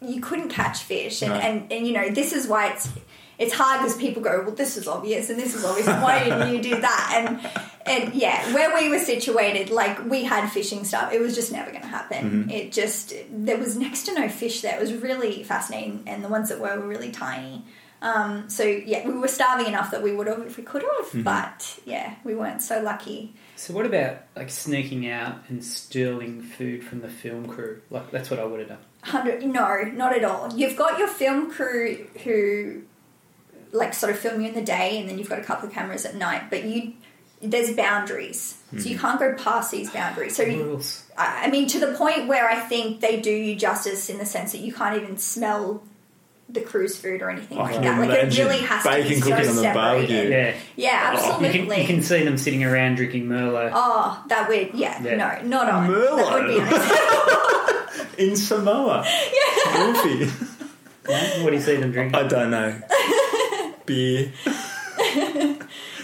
you 0.03 0.21
couldn't 0.21 0.49
catch 0.51 0.79
fish, 0.83 1.23
and, 1.23 1.33
No. 1.33 1.39
and, 1.39 1.73
and 1.73 1.87
you 1.87 1.93
know 1.93 2.11
this 2.11 2.33
is 2.33 2.47
why 2.47 2.69
it's 2.69 2.89
it's 3.39 3.55
hard 3.55 3.81
because 3.81 3.97
people 3.97 4.21
go, 4.23 4.43
well, 4.45 4.55
this 4.55 4.77
is 4.77 4.87
obvious, 4.87 5.31
and 5.31 5.39
this 5.39 5.55
is 5.55 5.65
obvious. 5.65 5.87
Why 5.87 6.25
didn't 6.25 6.53
you 6.55 6.61
do 6.63 6.79
that? 6.81 7.13
And 7.17 7.41
and 7.87 8.15
yeah, 8.15 8.53
where 8.55 8.75
we 8.79 8.91
were 8.91 8.99
situated, 8.99 9.71
like 9.71 10.05
we 10.05 10.25
had 10.25 10.47
fishing 10.51 10.85
stuff. 10.85 11.11
It 11.13 11.21
was 11.21 11.35
just 11.35 11.51
never 11.51 11.71
going 11.71 11.83
to 11.83 11.89
happen. 11.89 12.51
It 12.51 12.71
just 12.71 13.15
there 13.33 13.57
was 13.57 13.77
next 13.77 14.03
to 14.05 14.15
no 14.15 14.29
fish 14.29 14.61
there. 14.61 14.77
It 14.77 14.81
was 14.81 14.93
really 14.93 15.43
fascinating, 15.43 16.03
and 16.07 16.23
the 16.23 16.29
ones 16.29 16.51
that 16.51 16.61
were 16.61 16.79
were 16.79 16.87
really 16.87 17.11
tiny. 17.11 17.65
Um, 18.03 18.49
so 18.49 18.65
yeah, 18.65 19.07
we 19.07 19.13
were 19.13 19.29
starving 19.29 19.67
enough 19.67 19.91
that 19.91 20.03
we 20.03 20.13
would 20.13 20.27
have 20.27 20.41
if 20.41 20.57
we 20.57 20.63
could 20.63 20.83
have, 20.83 21.25
but 21.25 21.79
yeah, 21.85 22.15
we 22.25 22.35
weren't 22.35 22.63
so 22.63 22.81
lucky. 22.81 23.35
So 23.57 23.75
what 23.75 23.85
about 23.85 24.23
like 24.35 24.49
sneaking 24.49 25.09
out 25.11 25.37
and 25.49 25.63
stealing 25.63 26.41
food 26.41 26.83
from 26.83 27.01
the 27.01 27.09
film 27.09 27.47
crew? 27.47 27.83
Like 27.91 28.11
that's 28.11 28.31
what 28.31 28.41
I 28.41 28.45
would 28.45 28.61
have 28.61 28.69
done. 28.71 28.79
Hundred? 29.03 29.43
No, 29.45 29.83
not 29.95 30.15
at 30.15 30.25
all. 30.25 30.53
You've 30.55 30.77
got 30.77 30.99
your 30.99 31.09
film 31.09 31.51
crew 31.51 32.07
who, 32.23 32.83
like, 33.73 33.95
sort 33.95 34.13
of 34.13 34.19
film 34.19 34.43
you 34.43 34.49
in 34.49 34.55
the 34.55 34.63
day, 34.63 34.99
and 35.01 35.09
then 35.09 35.19
you've 35.19 35.29
got 35.29 35.39
a 35.39 35.43
couple 35.43 35.69
of 35.69 35.75
cameras 35.75 36.05
at 36.05 36.15
night. 36.17 36.51
But 36.51 36.65
you, 36.65 36.93
there's 37.41 37.75
boundaries, 37.75 38.59
so 38.77 38.89
you 38.89 38.99
can't 38.99 39.19
go 39.19 39.35
past 39.35 39.71
these 39.71 39.91
boundaries. 39.91 40.37
So, 40.37 40.43
you, 40.43 40.83
I 41.17 41.47
I 41.47 41.51
mean, 41.51 41.67
to 41.69 41.81
the 41.81 41.95
point 41.95 42.29
where 42.29 42.47
I 42.47 42.61
think 42.61 43.01
they 43.01 43.21
do 43.21 43.31
you 43.31 43.57
justice 43.57 44.11
in 44.11 44.19
the 44.19 44.27
sense 44.27 44.53
that 44.53 44.59
you 44.59 44.73
can't 44.73 45.03
even 45.03 45.17
smell 45.17 45.83
the 46.53 46.61
crew's 46.61 46.97
food 46.97 47.23
or 47.23 47.31
anything 47.31 47.59
I 47.59 47.63
like 47.63 47.83
that. 47.83 47.99
Like, 48.01 48.11
it 48.11 48.39
really 48.39 48.59
has 48.59 48.83
to 48.83 48.89
be 48.91 49.03
bacon 49.03 49.23
so 49.23 49.29
cooking 49.31 49.49
on 49.51 49.57
the 49.57 49.63
separated. 49.63 49.75
barbecue. 50.09 50.31
Yeah. 50.31 50.55
Yeah, 50.77 51.11
oh, 51.13 51.13
You 51.13 51.47
absolutely. 51.47 51.77
can, 51.77 51.81
you 51.83 51.87
can 51.87 52.03
see 52.03 52.25
them 52.25 52.39
sitting 52.39 52.65
around 52.65 52.97
drinking 52.97 53.27
Merlot. 53.27 53.71
Oh, 53.75 54.25
that 54.29 54.49
would 54.49 54.71
yeah, 54.75 55.03
Yeah. 55.03 55.39
no, 55.43 55.49
not 55.49 55.69
on. 55.71 55.89
Merlot? 55.91 56.17
That 56.17 56.33
would 56.35 56.49
be 56.49 56.59
nice. 56.59 58.15
In 58.19 58.37
Samoa. 58.37 59.05
Yeah. 59.07 59.93
Goofy. 59.93 60.31
What 61.43 61.51
do 61.51 61.57
you 61.57 61.61
see 61.63 61.77
them 61.77 61.93
drinking? 61.93 62.15
I 62.15 62.27
don't 62.29 62.51
know. 62.51 62.81
Beer. 63.87 64.33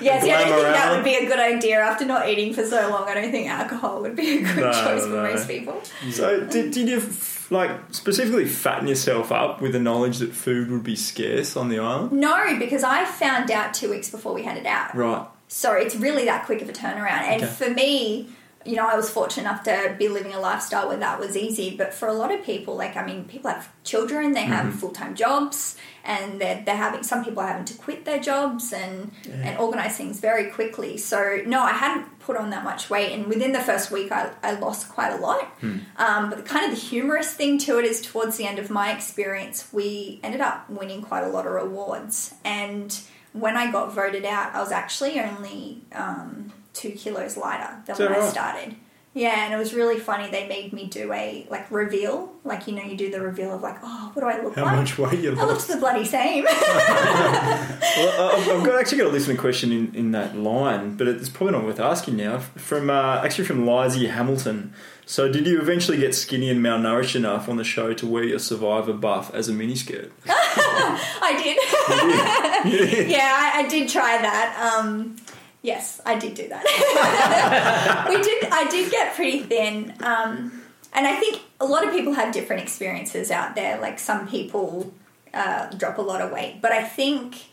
Yeah, 0.00 0.16
I 0.16 0.18
don't 0.20 0.28
think 0.28 0.62
that 0.62 0.92
would 0.94 1.04
be 1.04 1.14
a 1.14 1.26
good 1.26 1.38
idea 1.38 1.80
after 1.80 2.04
not 2.04 2.28
eating 2.28 2.52
for 2.52 2.64
so 2.64 2.88
long. 2.90 3.09
I 3.09 3.14
don't 3.14 3.30
think 3.30 3.48
alcohol 3.48 4.02
would 4.02 4.16
be 4.16 4.38
a 4.38 4.42
good 4.42 4.56
No, 4.56 4.72
choice 4.72 5.02
for 5.02 5.09
most 5.09 5.48
people. 5.48 5.80
So, 6.11 6.44
did, 6.44 6.72
did 6.72 6.88
you 6.88 7.02
like 7.50 7.70
specifically 7.92 8.46
fatten 8.46 8.88
yourself 8.88 9.30
up 9.30 9.61
with 9.61 9.72
the 9.72 9.78
knowledge 9.80 10.18
that 10.18 10.32
food 10.32 10.70
would 10.70 10.82
be 10.82 10.96
scarce 10.96 11.56
on 11.56 11.68
the 11.68 11.78
island? 11.78 12.12
No, 12.12 12.59
because 12.59 12.82
I 12.85 13.04
found 13.04 13.50
out 13.50 13.74
two 13.74 13.90
weeks 13.90 14.11
before 14.11 14.35
we 14.35 14.42
headed 14.42 14.66
out. 14.66 14.94
Right. 14.94 15.26
So 15.48 15.72
it's 15.72 15.94
really 15.94 16.24
that 16.24 16.46
quick 16.46 16.62
of 16.62 16.68
a 16.68 16.72
turnaround. 16.72 17.22
And 17.22 17.42
Okay. 17.42 17.52
for 17.52 17.70
me, 17.70 18.28
you 18.64 18.74
know, 18.74 18.87
I 18.87 18.96
was 18.96 19.09
fortunate 19.09 19.48
enough 19.48 19.62
to 19.64 19.94
be 19.96 20.09
living 20.09 20.35
a 20.35 20.40
lifestyle 20.40 20.88
where 20.88 20.96
that 20.96 21.20
was 21.20 21.37
easy. 21.37 21.76
But 21.76 21.94
for 21.94 22.09
a 22.09 22.12
lot 22.12 22.35
of 22.35 22.42
people, 22.44 22.76
like, 22.76 22.96
I 22.96 23.06
mean, 23.06 23.24
people 23.24 23.50
have 23.50 23.68
children, 23.85 24.32
they 24.32 24.42
have 24.42 24.66
mm-hmm. 24.66 24.78
full 24.78 24.90
time 24.90 25.14
jobs, 25.14 25.76
and 26.06 26.40
they're, 26.40 26.62
they're 26.64 26.76
having, 26.76 27.02
some 27.02 27.24
people 27.24 27.40
are 27.40 27.48
having 27.48 27.64
to 27.66 27.74
quit 27.74 28.04
their 28.04 28.20
jobs 28.20 28.72
and, 28.72 29.10
and 29.42 29.58
organize 29.58 29.96
things 29.96 30.20
very 30.20 30.50
quickly. 30.50 30.96
So, 30.96 31.42
no, 31.46 31.62
I 31.62 31.72
hadn't 31.72 32.20
put 32.20 32.36
on 32.36 32.50
that 32.50 32.64
much 32.64 32.88
weight. 32.88 33.12
And 33.12 33.26
within 33.26 33.52
the 33.52 33.60
first 33.60 33.90
week, 33.90 34.12
I, 34.12 34.30
I 34.42 34.52
lost 34.52 34.88
quite 34.88 35.12
a 35.12 35.16
lot. 35.16 35.52
Um, 35.96 36.30
but 36.30 36.46
kind 36.46 36.64
of 36.64 36.78
the 36.78 36.84
humorous 36.84 37.34
thing 37.34 37.58
to 37.58 37.78
it 37.78 37.84
is 37.84 38.00
towards 38.00 38.36
the 38.36 38.46
end 38.46 38.58
of 38.58 38.70
my 38.70 38.92
experience, 38.92 39.68
we 39.72 40.20
ended 40.22 40.40
up 40.40 40.70
winning 40.70 41.02
quite 41.02 41.24
a 41.24 41.28
lot 41.28 41.44
of 41.46 41.52
rewards. 41.52 42.34
And 42.44 42.96
when 43.32 43.56
I 43.56 43.72
got 43.72 43.92
voted 43.92 44.24
out, 44.24 44.54
I 44.54 44.60
was 44.60 44.70
actually 44.72 45.20
only 45.20 45.82
um, 45.92 46.52
two 46.72 46.92
kilos 46.92 47.36
lighter 47.36 47.82
than 47.84 47.96
that 47.96 48.10
when 48.10 48.22
I 48.22 48.26
started. 48.28 48.76
Yeah, 49.16 49.46
and 49.46 49.55
it 49.55 49.57
was 49.57 49.72
really 49.72 49.98
funny. 49.98 50.31
They 50.31 50.46
made 50.46 50.74
me 50.74 50.88
do 50.88 51.11
a 51.11 51.46
like 51.48 51.70
reveal, 51.70 52.35
like 52.44 52.66
you 52.66 52.74
know, 52.74 52.83
you 52.83 52.98
do 52.98 53.11
the 53.11 53.22
reveal 53.22 53.55
of 53.55 53.62
like, 53.62 53.79
oh, 53.83 54.11
what 54.12 54.20
do 54.20 54.29
I 54.29 54.42
look 54.42 54.55
How 54.55 54.64
like? 54.64 54.74
How 54.74 54.76
much 54.76 54.98
weight 54.98 55.20
you 55.20 55.31
lost? 55.31 55.40
I 55.40 55.46
looked 55.46 55.68
the 55.68 55.76
bloody 55.79 56.05
same. 56.05 56.44
Well, 57.96 58.37
I've, 58.37 58.62
got, 58.62 58.79
actually 58.79 58.98
got 58.98 59.07
a 59.07 59.11
listener 59.11 59.37
question 59.37 59.72
in, 59.72 59.94
in 59.94 60.11
that 60.11 60.37
line, 60.37 60.96
but 60.96 61.09
it's 61.09 61.31
probably 61.31 61.52
not 61.52 61.64
worth 61.64 61.81
asking 61.81 62.16
now. 62.16 62.40
From 62.40 62.90
uh, 62.90 63.22
actually 63.24 63.46
from 63.46 63.66
Lizzie 63.66 64.09
Hamilton. 64.09 64.74
So, 65.07 65.33
did 65.33 65.46
you 65.46 65.62
eventually 65.62 65.96
get 65.96 66.14
skinny 66.14 66.50
and 66.50 66.61
malnourished 66.61 67.16
enough 67.16 67.48
on 67.48 67.57
the 67.57 67.64
show 67.64 67.94
to 67.94 68.07
wear 68.07 68.24
your 68.24 68.38
Survivor 68.38 68.92
buff 68.92 69.33
as 69.33 69.48
a 69.48 69.52
miniskirt? 69.52 70.11
I 70.29 71.40
did. 71.42 73.09
yeah, 73.09 73.52
I, 73.55 73.64
I 73.64 73.68
did 73.68 73.88
try 73.88 74.18
that. 74.18 74.74
Um, 74.79 75.16
yes, 75.62 76.00
I 76.04 76.18
did 76.18 76.34
do 76.34 76.48
that. 76.48 78.06
we 78.08 78.22
did. 78.22 78.44
I 78.50 78.68
did 78.70 78.90
get 78.90 79.14
pretty 79.14 79.40
thin, 79.40 79.94
um, 80.02 80.62
and 80.92 81.06
I 81.06 81.16
think 81.16 81.42
a 81.60 81.64
lot 81.64 81.86
of 81.86 81.92
people 81.92 82.12
have 82.14 82.32
different 82.32 82.62
experiences 82.62 83.30
out 83.30 83.54
there. 83.54 83.80
Like 83.80 83.98
some 83.98 84.28
people 84.28 84.92
uh, 85.34 85.70
drop 85.70 85.98
a 85.98 86.02
lot 86.02 86.20
of 86.20 86.30
weight, 86.32 86.60
but 86.60 86.72
I 86.72 86.82
think 86.82 87.46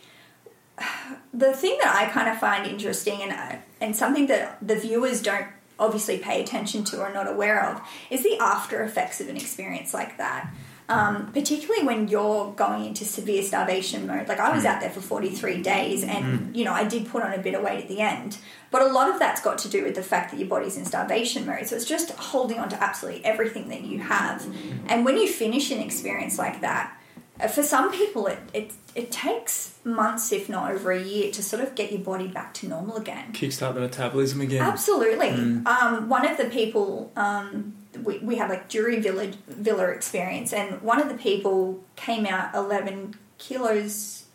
the 1.34 1.54
thing 1.54 1.78
that 1.82 1.96
I 1.96 2.10
kind 2.12 2.30
of 2.30 2.38
find 2.38 2.66
interesting 2.66 3.22
and 3.22 3.32
uh, 3.32 3.58
and 3.82 3.96
something 3.96 4.28
that 4.28 4.58
the 4.66 4.76
viewers 4.76 5.22
don't 5.22 5.48
obviously 5.80 6.18
pay 6.18 6.42
attention 6.42 6.84
to 6.84 7.02
or 7.02 7.12
not 7.12 7.28
aware 7.28 7.64
of 7.66 7.82
is 8.10 8.24
the 8.24 8.38
after 8.40 8.84
effects 8.84 9.20
of 9.20 9.28
an 9.28 9.36
experience 9.36 9.94
like 9.94 10.18
that. 10.18 10.52
Um, 10.90 11.32
particularly 11.32 11.86
when 11.86 12.10
you're 12.10 12.52
going 12.54 12.86
into 12.86 13.06
severe 13.06 13.42
starvation 13.42 14.06
mode. 14.06 14.28
Like 14.28 14.40
I 14.40 14.54
was 14.54 14.66
out 14.66 14.82
there 14.82 14.90
for 14.90 15.00
43 15.00 15.62
days 15.62 16.04
and, 16.04 16.56
you 16.56 16.66
know, 16.66 16.74
I 16.74 16.84
did 16.84 17.08
put 17.08 17.24
on 17.24 17.34
a 17.34 17.38
bit 17.38 17.56
of 17.56 17.64
weight 17.64 17.82
at 17.82 17.88
the 17.88 18.02
end. 18.02 18.38
But 18.70 18.82
a 18.82 18.88
lot 18.88 19.10
of 19.10 19.18
that's 19.18 19.42
got 19.42 19.60
to 19.60 19.70
do 19.70 19.84
with 19.84 19.96
the 19.96 20.04
fact 20.04 20.32
that 20.32 20.40
your 20.40 20.50
body's 20.50 20.76
in 20.76 20.84
starvation 20.84 21.46
mode. 21.46 21.68
So 21.68 21.78
it's 21.78 21.86
just 21.86 22.12
holding 22.12 22.60
on 22.60 22.68
to 22.70 22.84
absolutely 22.84 23.24
everything 23.24 23.70
that 23.70 23.82
you 23.82 24.00
have. 24.00 24.46
And 24.88 25.06
when 25.06 25.16
you 25.18 25.28
finish 25.28 25.72
an 25.72 25.80
experience 25.80 26.38
like 26.38 26.60
that, 26.62 27.00
uh, 27.40 27.48
for 27.48 27.64
some 27.64 27.92
people, 27.92 28.28
it, 28.28 28.40
it, 28.54 28.74
it 28.94 29.12
takes 29.12 29.76
months, 29.84 30.32
if 30.32 30.50
not 30.50 30.72
over 30.72 30.92
a 30.92 31.02
year, 31.02 31.32
to 31.32 31.42
sort 31.42 31.64
of 31.64 31.76
get 31.76 31.92
your 31.92 32.02
body 32.02 32.28
back 32.28 32.54
to 32.56 32.68
normal 32.68 32.96
again. 32.98 33.32
Kickstart 33.34 33.74
the 33.74 33.80
metabolism 33.80 34.42
again. 34.42 34.62
Absolutely. 34.62 35.30
Um, 35.66 36.10
one 36.10 36.28
of 36.28 36.38
the 36.38 36.46
people, 36.46 37.12
um, 37.16 37.74
we, 38.04 38.20
we 38.20 38.36
had 38.38 38.50
like 38.50 38.70
jury 38.70 39.00
village 39.00 39.36
villa 39.48 39.88
experience, 39.88 40.54
and 40.54 40.82
one 40.82 41.02
of 41.02 41.10
the 41.10 41.16
people 41.16 41.84
came 41.96 42.26
out 42.26 42.54
11 42.56 43.16
kilos. 43.38 44.26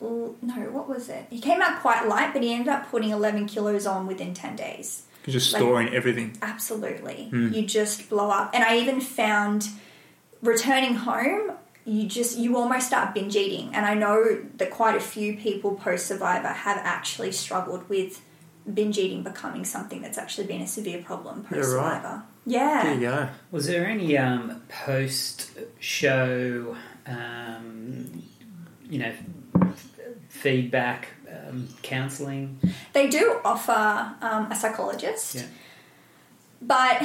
No, 0.00 0.54
what 0.70 0.88
was 0.88 1.08
it? 1.08 1.26
He 1.30 1.40
came 1.40 1.60
out 1.60 1.80
quite 1.80 2.06
light, 2.06 2.32
but 2.32 2.42
he 2.42 2.52
ended 2.52 2.68
up 2.68 2.88
putting 2.90 3.10
11 3.10 3.46
kilos 3.46 3.84
on 3.84 4.06
within 4.06 4.32
10 4.32 4.54
days. 4.54 5.02
You're 5.26 5.32
just 5.32 5.52
like- 5.52 5.60
storing 5.60 5.88
everything. 5.92 6.36
Absolutely. 6.40 7.28
Hmm. 7.30 7.52
You 7.52 7.66
just 7.66 8.08
blow 8.08 8.30
up. 8.30 8.50
And 8.54 8.62
I 8.62 8.78
even 8.78 9.00
found 9.00 9.68
returning 10.40 10.94
home, 10.94 11.52
you 11.84 12.06
just 12.06 12.38
you 12.38 12.56
almost 12.56 12.86
start 12.86 13.14
binge 13.14 13.34
eating. 13.34 13.74
And 13.74 13.86
I 13.86 13.94
know 13.94 14.42
that 14.56 14.70
quite 14.70 14.94
a 14.94 15.00
few 15.00 15.36
people 15.36 15.74
post 15.74 16.06
survivor 16.06 16.48
have 16.48 16.78
actually 16.78 17.32
struggled 17.32 17.88
with 17.88 18.20
binge 18.72 18.98
eating 18.98 19.22
becoming 19.22 19.64
something 19.64 20.02
that's 20.02 20.18
actually 20.18 20.46
been 20.46 20.60
a 20.60 20.66
severe 20.66 21.02
problem 21.02 21.42
post 21.44 21.54
right. 21.54 21.64
survivor. 21.64 22.08
Yeah. 22.08 22.22
There 22.82 22.94
you 22.94 23.00
go. 23.00 23.28
Was 23.50 23.66
there 23.66 23.86
any 23.86 24.16
um, 24.16 24.62
post 24.68 25.50
show, 25.78 26.76
um, 27.06 28.22
you 28.88 28.98
know, 28.98 29.12
f- 29.60 29.86
feedback, 30.28 31.08
um, 31.30 31.68
counselling? 31.82 32.58
They 32.92 33.08
do 33.08 33.40
offer 33.44 34.14
um, 34.22 34.50
a 34.50 34.54
psychologist. 34.54 35.34
Yeah. 35.34 35.42
But 36.60 37.02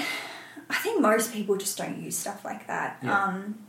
I 0.69 0.75
think 0.75 1.01
most 1.01 1.33
people 1.33 1.57
just 1.57 1.77
don't 1.77 2.01
use 2.01 2.17
stuff 2.17 2.43
like 2.45 2.67
that. 2.67 2.99
Yeah. 3.03 3.23
Um, 3.23 3.59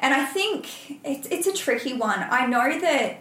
and 0.00 0.12
I 0.12 0.24
think 0.24 1.00
it's, 1.04 1.26
it's 1.28 1.46
a 1.46 1.52
tricky 1.52 1.94
one. 1.94 2.18
I 2.30 2.46
know 2.46 2.80
that, 2.80 3.18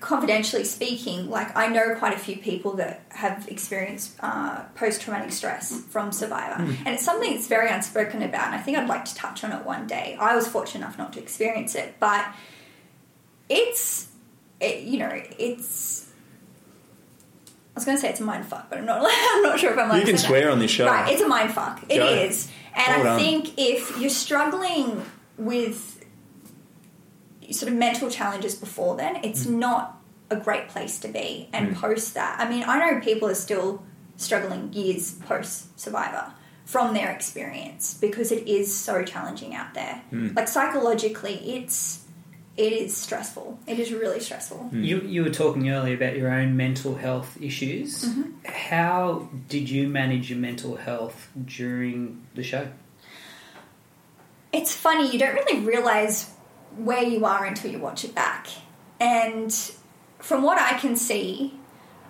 confidentially 0.00 0.64
speaking, 0.64 1.28
like 1.28 1.56
I 1.56 1.66
know 1.68 1.94
quite 1.96 2.14
a 2.14 2.18
few 2.18 2.36
people 2.36 2.74
that 2.74 3.02
have 3.10 3.48
experienced 3.48 4.12
uh, 4.20 4.62
post 4.74 5.00
traumatic 5.02 5.32
stress 5.32 5.80
from 5.90 6.12
Survivor. 6.12 6.62
And 6.62 6.88
it's 6.88 7.04
something 7.04 7.32
that's 7.34 7.48
very 7.48 7.68
unspoken 7.70 8.22
about. 8.22 8.46
And 8.46 8.54
I 8.54 8.58
think 8.58 8.78
I'd 8.78 8.88
like 8.88 9.04
to 9.06 9.14
touch 9.14 9.42
on 9.44 9.52
it 9.52 9.64
one 9.64 9.86
day. 9.86 10.16
I 10.20 10.36
was 10.36 10.46
fortunate 10.46 10.84
enough 10.84 10.98
not 10.98 11.12
to 11.14 11.20
experience 11.20 11.74
it, 11.74 11.96
but 11.98 12.26
it's, 13.48 14.08
it, 14.60 14.82
you 14.84 14.98
know, 14.98 15.10
it's. 15.38 16.06
I 17.74 17.78
was 17.78 17.84
going 17.84 17.96
to 17.96 18.00
say 18.00 18.10
it's 18.10 18.20
a 18.20 18.24
mind 18.24 18.44
fuck, 18.46 18.68
but 18.70 18.78
I'm 18.78 18.84
not. 18.86 19.00
I'm 19.08 19.42
not 19.42 19.58
sure 19.58 19.72
if 19.72 19.78
I'm. 19.78 19.88
allowed 19.90 19.98
You 19.98 20.04
can 20.04 20.16
say 20.16 20.22
that. 20.22 20.28
swear 20.28 20.50
on 20.50 20.58
this 20.58 20.70
show. 20.70 20.86
Right, 20.86 21.12
it's 21.12 21.22
a 21.22 21.28
mind 21.28 21.52
fuck. 21.52 21.82
It 21.88 21.98
Go. 21.98 22.06
is, 22.06 22.48
and 22.74 22.86
Well 22.88 23.00
I 23.00 23.02
done. 23.02 23.20
think 23.20 23.54
if 23.56 23.98
you're 24.00 24.10
struggling 24.10 25.04
with 25.36 25.97
sort 27.50 27.72
of 27.72 27.78
mental 27.78 28.10
challenges 28.10 28.54
before 28.54 28.96
then, 28.96 29.16
it's 29.22 29.44
Mm. 29.46 29.58
not 29.58 30.00
a 30.30 30.36
great 30.36 30.68
place 30.68 30.98
to 31.00 31.08
be. 31.08 31.48
And 31.52 31.74
post 31.74 32.14
that, 32.14 32.38
I 32.38 32.48
mean, 32.48 32.64
I 32.66 32.78
know 32.78 33.00
people 33.00 33.28
are 33.28 33.34
still 33.34 33.82
struggling 34.16 34.72
years 34.72 35.12
post 35.12 35.78
Survivor 35.78 36.32
from 36.66 36.92
their 36.92 37.10
experience 37.10 37.94
because 37.94 38.30
it 38.30 38.46
is 38.46 38.74
so 38.74 39.02
challenging 39.02 39.54
out 39.54 39.72
there. 39.74 40.02
Mm. 40.12 40.36
Like 40.36 40.48
psychologically, 40.48 41.34
it's 41.56 42.04
it 42.58 42.72
is 42.72 42.96
stressful. 42.96 43.56
It 43.68 43.78
is 43.78 43.92
really 43.92 44.18
stressful. 44.18 44.70
You, 44.72 45.00
you 45.02 45.22
were 45.22 45.30
talking 45.30 45.70
earlier 45.70 45.94
about 45.94 46.16
your 46.16 46.28
own 46.32 46.56
mental 46.56 46.96
health 46.96 47.38
issues. 47.40 48.04
How 48.44 49.28
did 49.48 49.70
you 49.70 49.86
manage 49.88 50.28
your 50.28 50.40
mental 50.40 50.74
health 50.74 51.28
during 51.44 52.26
the 52.34 52.42
show? 52.42 52.66
it's 54.52 54.74
funny 54.74 55.10
you 55.12 55.18
don't 55.18 55.34
really 55.34 55.60
realize 55.60 56.30
where 56.78 57.02
you 57.02 57.24
are 57.24 57.44
until 57.44 57.70
you 57.70 57.78
watch 57.78 58.04
it 58.04 58.14
back 58.14 58.46
and 59.00 59.52
from 60.18 60.42
what 60.42 60.58
i 60.58 60.78
can 60.78 60.94
see 60.96 61.54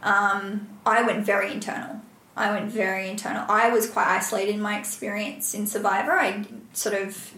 um, 0.03 0.69
i 0.87 1.03
went 1.03 1.25
very 1.25 1.53
internal 1.53 2.01
i 2.37 2.51
went 2.51 2.71
very 2.71 3.09
internal 3.09 3.45
i 3.49 3.69
was 3.71 3.89
quite 3.91 4.07
isolated 4.07 4.55
in 4.55 4.61
my 4.61 4.79
experience 4.79 5.55
in 5.55 5.67
survivor 5.67 6.13
i 6.13 6.45
sort 6.73 6.95
of 6.95 7.33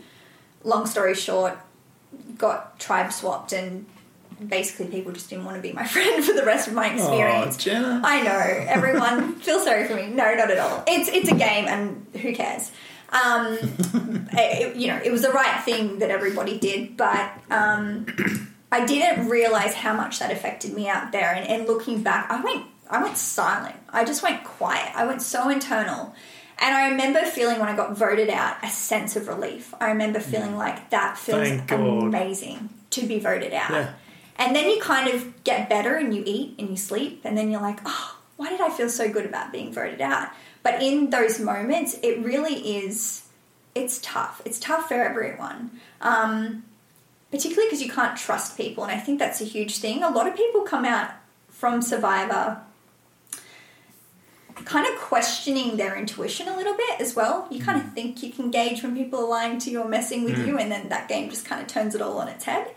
long 0.65 0.87
story 0.87 1.15
short 1.15 1.59
got 2.37 2.79
tribe 2.79 3.13
swapped 3.13 3.53
and 3.53 3.87
basically 4.49 4.87
people 4.87 5.13
just 5.13 5.29
didn't 5.31 5.45
want 5.45 5.57
to 5.57 5.63
be 5.63 5.73
my 5.73 5.87
friend 5.95 6.25
for 6.25 6.33
the 6.33 6.45
rest 6.45 6.67
of 6.69 6.75
my 6.75 6.93
experience 6.93 7.57
Oh, 7.57 7.59
Jenna. 7.61 8.01
I 8.05 8.23
know 8.23 8.65
everyone 8.69 9.35
feel 9.37 9.61
sorry 9.61 9.87
for 9.87 9.95
me. 9.95 10.07
No, 10.09 10.35
not 10.35 10.51
at 10.51 10.59
all. 10.59 10.83
It's 10.87 11.09
it's 11.11 11.31
a 11.31 11.35
game, 11.35 11.67
and 11.69 12.07
who 12.23 12.35
cares? 12.35 12.71
Um, 13.13 13.59
it, 14.33 14.77
you 14.77 14.87
know, 14.89 15.01
it 15.05 15.11
was 15.11 15.23
the 15.23 15.31
right 15.31 15.63
thing 15.65 15.99
that 15.99 16.11
everybody 16.11 16.59
did, 16.59 16.97
but 16.97 17.33
um, 17.51 18.07
I 18.71 18.87
didn't 18.87 19.29
realize 19.29 19.75
how 19.75 19.95
much 19.95 20.21
that 20.21 20.31
affected 20.31 20.73
me 20.75 20.89
out 20.89 21.13
there. 21.13 21.33
And, 21.33 21.47
and 21.49 21.67
looking 21.67 22.03
back, 22.03 22.31
I 22.31 22.41
went 22.41 22.67
I 22.89 23.03
went 23.03 23.17
silent. 23.17 23.77
I 23.89 24.05
just 24.05 24.23
went 24.23 24.43
quiet. 24.45 24.91
I 24.95 25.07
went 25.07 25.23
so 25.23 25.49
internal. 25.49 26.15
And 26.59 26.75
I 26.75 26.91
remember 26.91 27.25
feeling 27.25 27.59
when 27.59 27.69
I 27.69 27.77
got 27.77 27.97
voted 27.97 28.29
out 28.29 28.57
a 28.63 28.69
sense 28.69 29.17
of 29.17 29.29
relief. 29.29 29.73
I 29.81 29.87
remember 29.91 30.21
feeling 30.21 30.57
like 30.57 30.91
that 30.91 31.17
feels 31.17 31.49
amazing 31.71 32.69
to 32.91 33.07
be 33.07 33.19
voted 33.19 33.55
out. 33.55 33.71
Yeah. 33.71 33.95
And 34.37 34.55
then 34.55 34.69
you 34.69 34.81
kind 34.81 35.09
of 35.09 35.43
get 35.45 35.69
better 35.69 35.97
and 35.97 36.15
you 36.15 36.23
eat 36.27 36.57
and 36.59 36.69
you 36.69 36.77
sleep, 36.77 37.23
and 37.25 37.37
then 37.37 37.51
you're 37.51 37.61
like, 37.61 37.79
oh, 37.85 38.19
why 38.37 38.49
did 38.51 38.61
I 38.61 38.71
feel 38.71 38.89
so 38.89 39.11
good 39.11 39.25
about 39.25 39.53
being 39.53 39.73
voted 39.73 40.01
out? 40.01 40.29
But 40.63 40.83
in 40.83 41.11
those 41.11 41.41
moments, 41.41 41.99
it 42.03 42.23
really 42.23 42.77
is, 42.77 43.29
it's 43.75 43.99
tough. 44.03 44.43
It's 44.45 44.59
tough 44.59 44.89
for 44.89 44.95
everyone. 44.95 45.71
Um, 46.01 46.65
particularly 47.31 47.69
because 47.69 47.83
you 47.83 47.91
can't 47.91 48.17
trust 48.19 48.57
people, 48.57 48.85
and 48.85 48.93
I 48.93 48.99
think 48.99 49.19
that's 49.19 49.41
a 49.41 49.45
huge 49.45 49.79
thing. 49.79 50.03
A 50.03 50.11
lot 50.11 50.27
of 50.27 50.37
people 50.37 50.63
come 50.63 50.85
out 50.85 51.11
from 51.49 51.81
Survivor 51.81 52.63
kind 54.65 54.87
of 54.87 55.01
questioning 55.01 55.77
their 55.77 55.97
intuition 55.97 56.47
a 56.47 56.57
little 56.57 56.77
bit 56.77 57.01
as 57.01 57.15
well. 57.17 57.47
You 57.51 57.63
kind 57.63 57.81
of 57.81 57.93
think 57.93 58.23
you 58.23 58.31
can 58.31 58.51
gauge 58.51 58.83
when 58.83 58.95
people 58.95 59.21
are 59.21 59.29
lying 59.29 59.59
to 59.61 59.71
you 59.71 59.81
or 59.81 59.89
messing 59.89 60.25
with 60.25 60.39
you, 60.47 60.59
and 60.59 60.71
then 60.71 60.89
that 60.91 61.09
game 61.09 61.31
just 61.31 61.47
kind 61.47 61.61
of 61.61 61.67
turns 61.67 61.95
it 61.95 62.03
all 62.03 62.19
on 62.19 62.29
its 62.29 62.45
head. 62.45 62.75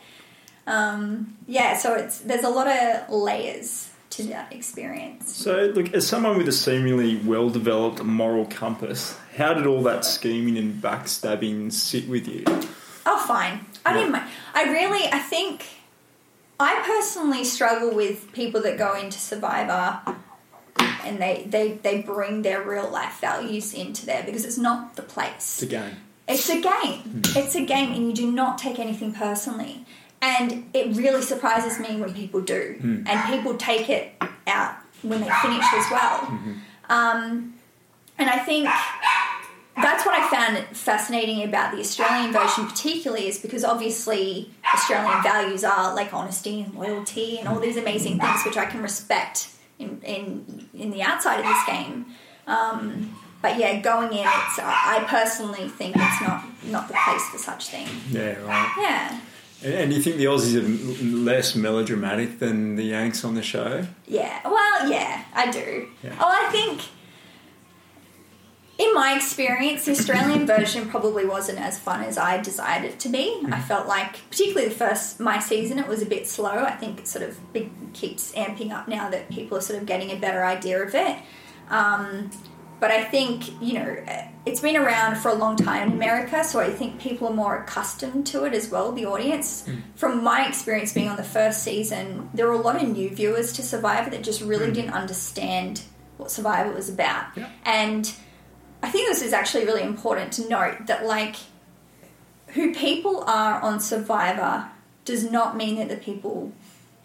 Um, 0.65 1.35
yeah, 1.47 1.75
so 1.75 1.93
it's 1.95 2.19
there's 2.19 2.43
a 2.43 2.49
lot 2.49 2.67
of 2.67 3.09
layers 3.09 3.89
to 4.15 4.23
that 4.23 4.53
experience. 4.53 5.35
So, 5.35 5.71
look, 5.75 5.93
as 5.93 6.07
someone 6.07 6.37
with 6.37 6.47
a 6.47 6.51
seemingly 6.51 7.17
well 7.17 7.49
developed 7.49 8.03
moral 8.03 8.45
compass, 8.45 9.17
how 9.35 9.53
did 9.53 9.65
all 9.65 9.81
that 9.83 10.05
scheming 10.05 10.57
and 10.57 10.81
backstabbing 10.81 11.71
sit 11.71 12.07
with 12.07 12.27
you? 12.27 12.43
Oh, 13.05 13.23
fine. 13.27 13.65
I 13.85 13.93
didn't 13.93 14.11
mind. 14.11 14.29
I 14.53 14.63
really, 14.65 15.11
I 15.11 15.19
think, 15.19 15.65
I 16.59 16.81
personally 16.85 17.43
struggle 17.43 17.93
with 17.93 18.31
people 18.33 18.61
that 18.61 18.77
go 18.77 18.95
into 18.95 19.17
Survivor 19.17 19.99
and 21.03 21.19
they, 21.19 21.45
they, 21.47 21.73
they 21.73 22.01
bring 22.01 22.43
their 22.43 22.61
real 22.61 22.89
life 22.89 23.19
values 23.19 23.73
into 23.73 24.05
there 24.05 24.23
because 24.23 24.45
it's 24.45 24.57
not 24.57 24.95
the 24.95 25.01
place. 25.01 25.61
It's 25.61 25.63
a 25.63 25.65
game. 25.65 25.97
It's 26.27 26.49
a 26.49 26.61
game. 26.61 27.01
Hmm. 27.01 27.21
It's 27.37 27.55
a 27.55 27.65
game, 27.65 27.91
and 27.91 28.07
you 28.07 28.13
do 28.13 28.31
not 28.31 28.57
take 28.57 28.79
anything 28.79 29.13
personally. 29.13 29.82
And 30.29 30.47
it 30.73 30.95
really 30.95 31.21
surprises 31.21 31.73
me 31.85 31.91
when 32.01 32.13
people 32.13 32.39
do, 32.41 32.61
and 33.09 33.15
people 33.33 33.57
take 33.57 33.89
it 33.89 34.03
out 34.47 34.75
when 35.01 35.19
they 35.19 35.29
finish 35.41 35.65
as 35.73 35.85
well. 35.91 36.17
Um, 36.89 37.53
and 38.17 38.29
I 38.29 38.39
think 38.39 38.69
that's 39.75 40.05
what 40.05 40.15
I 40.15 40.29
found 40.29 40.53
fascinating 40.77 41.43
about 41.43 41.73
the 41.73 41.79
Australian 41.79 42.31
version, 42.31 42.67
particularly, 42.67 43.27
is 43.27 43.39
because 43.39 43.63
obviously 43.65 44.51
Australian 44.73 45.23
values 45.23 45.63
are 45.63 45.93
like 45.93 46.13
honesty 46.13 46.61
and 46.61 46.73
loyalty 46.73 47.39
and 47.39 47.47
all 47.49 47.59
these 47.59 47.77
amazing 47.77 48.19
things, 48.19 48.39
which 48.45 48.55
I 48.55 48.65
can 48.65 48.81
respect 48.81 49.49
in 49.79 49.99
in, 50.03 50.69
in 50.73 50.91
the 50.91 51.01
outside 51.01 51.39
of 51.39 51.45
this 51.45 51.63
game. 51.65 52.05
Um, 52.47 52.79
but 53.41 53.57
yeah, 53.57 53.81
going 53.81 54.11
in, 54.13 54.25
it's 54.25 54.59
I 54.59 54.99
I 54.99 55.03
personally 55.17 55.67
think 55.67 55.95
it's 55.97 56.21
not 56.21 56.39
not 56.75 56.87
the 56.87 56.93
place 56.93 57.25
for 57.29 57.39
such 57.39 57.63
things. 57.67 57.91
Yeah, 58.09 58.39
right. 58.43 58.71
Yeah, 58.79 59.19
And, 59.63 59.73
and 59.73 59.93
you 59.93 60.01
think 60.01 60.17
the 60.17 60.25
Aussies 60.25 60.55
are 60.55 60.65
m- 60.65 61.25
less 61.25 61.55
melodramatic 61.55 62.39
than 62.39 62.75
the 62.75 62.83
Yanks 62.83 63.23
on 63.23 63.35
the 63.35 63.43
show? 63.43 63.85
yeah. 64.07 64.41
Well, 64.45 64.89
yeah, 64.89 65.23
I 65.33 65.49
do. 65.51 65.87
Yeah. 66.03 66.15
Oh, 66.19 66.27
I 66.27 66.51
think. 66.51 66.81
In 68.79 68.91
my 68.95 69.13
experience, 69.15 69.85
the 69.85 69.91
Australian 69.91 70.47
version 70.55 70.89
probably 70.89 71.25
wasn't 71.25 71.59
as 71.59 71.77
fun 71.79 72.03
as 72.03 72.17
I 72.17 72.41
desired 72.41 72.83
it 72.85 72.99
to 73.01 73.09
be. 73.09 73.43
I 73.51 73.61
felt 73.61 73.87
like, 73.87 74.27
particularly 74.31 74.67
the 74.67 74.75
first 74.75 75.19
my 75.19 75.39
season, 75.39 75.77
it 75.77 75.87
was 75.87 76.01
a 76.01 76.07
bit 76.07 76.27
slow. 76.27 76.49
I 76.63 76.71
think 76.71 76.99
it 76.99 77.07
sort 77.07 77.23
of 77.23 77.37
keeps 77.93 78.31
amping 78.31 78.71
up 78.71 78.87
now 78.87 79.09
that 79.11 79.29
people 79.29 79.59
are 79.59 79.61
sort 79.61 79.79
of 79.79 79.85
getting 79.85 80.09
a 80.09 80.15
better 80.15 80.43
idea 80.43 80.81
of 80.81 80.95
it. 80.95 81.17
Um, 81.69 82.31
but 82.83 82.91
I 82.91 83.01
think 83.01 83.61
you 83.61 83.75
know 83.75 83.95
it's 84.45 84.59
been 84.59 84.75
around 84.75 85.15
for 85.15 85.29
a 85.29 85.33
long 85.33 85.55
time 85.55 85.87
in 85.87 85.93
America, 85.93 86.43
so 86.43 86.59
I 86.59 86.69
think 86.69 86.99
people 86.99 87.29
are 87.29 87.33
more 87.33 87.59
accustomed 87.63 88.27
to 88.27 88.43
it 88.43 88.53
as 88.53 88.69
well. 88.69 88.91
The 88.91 89.05
audience, 89.05 89.65
hmm. 89.65 89.77
from 89.95 90.21
my 90.21 90.45
experience 90.45 90.91
being 90.91 91.07
on 91.07 91.15
the 91.15 91.23
first 91.23 91.63
season, 91.63 92.29
there 92.33 92.45
were 92.45 92.51
a 92.55 92.61
lot 92.61 92.75
of 92.75 92.89
new 92.89 93.09
viewers 93.09 93.53
to 93.53 93.61
Survivor 93.61 94.09
that 94.09 94.21
just 94.21 94.41
really 94.41 94.67
hmm. 94.67 94.73
didn't 94.73 94.91
understand 94.91 95.83
what 96.17 96.29
Survivor 96.29 96.73
was 96.73 96.89
about, 96.89 97.27
Yeah. 97.37 97.49
and 97.63 98.13
I 98.81 98.89
think 98.89 99.07
this 99.07 99.21
is 99.21 99.31
actually 99.31 99.63
really 99.63 99.83
important 99.83 100.33
to 100.33 100.49
note 100.49 100.87
that 100.87 101.05
like 101.05 101.37
who 102.47 102.73
people 102.73 103.23
are 103.25 103.61
on 103.61 103.79
Survivor 103.79 104.69
does 105.05 105.23
not 105.31 105.55
mean 105.55 105.77
that 105.77 105.87
the 105.87 105.95
people 105.95 106.51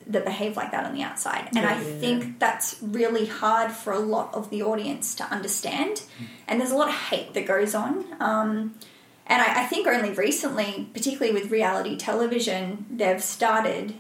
that 0.08 0.24
behave 0.24 0.56
like 0.56 0.70
that 0.72 0.84
on 0.84 0.94
the 0.94 1.02
outside. 1.02 1.48
And 1.54 1.66
I 1.66 1.78
think 1.78 2.38
that's 2.38 2.76
really 2.80 3.26
hard 3.26 3.70
for 3.70 3.92
a 3.92 3.98
lot 3.98 4.34
of 4.34 4.48
the 4.48 4.62
audience 4.62 5.14
to 5.16 5.24
understand. 5.24 6.02
And 6.46 6.60
there's 6.60 6.70
a 6.70 6.76
lot 6.76 6.88
of 6.88 6.94
hate 6.94 7.34
that 7.34 7.46
goes 7.46 7.74
on. 7.74 8.04
Um, 8.18 8.74
and 9.26 9.42
I, 9.42 9.64
I 9.64 9.66
think 9.66 9.86
only 9.86 10.10
recently, 10.12 10.88
particularly 10.94 11.38
with 11.38 11.50
reality 11.50 11.96
television, 11.96 12.86
they've 12.90 13.22
started. 13.22 13.94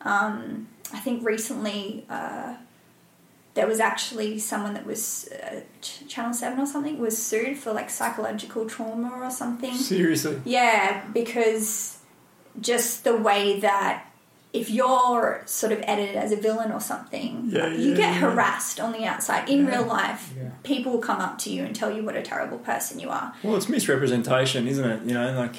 Um, 0.00 0.68
I 0.92 0.98
think 0.98 1.24
recently 1.24 2.06
uh, 2.08 2.54
there 3.54 3.66
was 3.66 3.80
actually 3.80 4.38
someone 4.38 4.72
that 4.72 4.86
was 4.86 5.28
uh, 5.32 5.60
Ch- 5.82 6.08
Channel 6.08 6.32
Seven 6.32 6.58
or 6.58 6.66
something 6.66 6.98
was 6.98 7.22
sued 7.22 7.58
for 7.58 7.74
like 7.74 7.90
psychological 7.90 8.66
trauma 8.66 9.12
or 9.22 9.30
something. 9.30 9.74
Seriously? 9.74 10.40
Yeah, 10.46 11.04
because 11.12 11.98
just 12.60 13.04
the 13.04 13.16
way 13.16 13.60
that 13.60 14.06
if 14.52 14.68
you're 14.70 15.42
sort 15.46 15.72
of 15.72 15.80
edited 15.84 16.14
as 16.16 16.30
a 16.30 16.36
villain 16.36 16.70
or 16.72 16.80
something, 16.80 17.44
Yeah, 17.48 17.68
you 17.68 17.90
yeah, 17.90 17.96
get 17.96 18.12
yeah. 18.12 18.20
harassed 18.20 18.78
on 18.80 18.92
the 18.92 19.04
outside. 19.06 19.48
In 19.48 19.66
real 19.66 19.84
life, 19.84 20.32
people 20.62 20.92
will 20.92 20.98
come 21.00 21.20
up 21.20 21.38
to 21.38 21.50
you 21.50 21.64
and 21.64 21.74
tell 21.74 21.90
you 21.90 22.02
what 22.04 22.16
a 22.16 22.22
terrible 22.22 22.58
person 22.58 23.00
you 23.00 23.08
are. 23.08 23.32
Well, 23.42 23.56
it's 23.56 23.68
misrepresentation, 23.68 24.68
isn't 24.68 24.84
it? 24.88 25.02
You 25.04 25.14
know, 25.14 25.32
like 25.32 25.54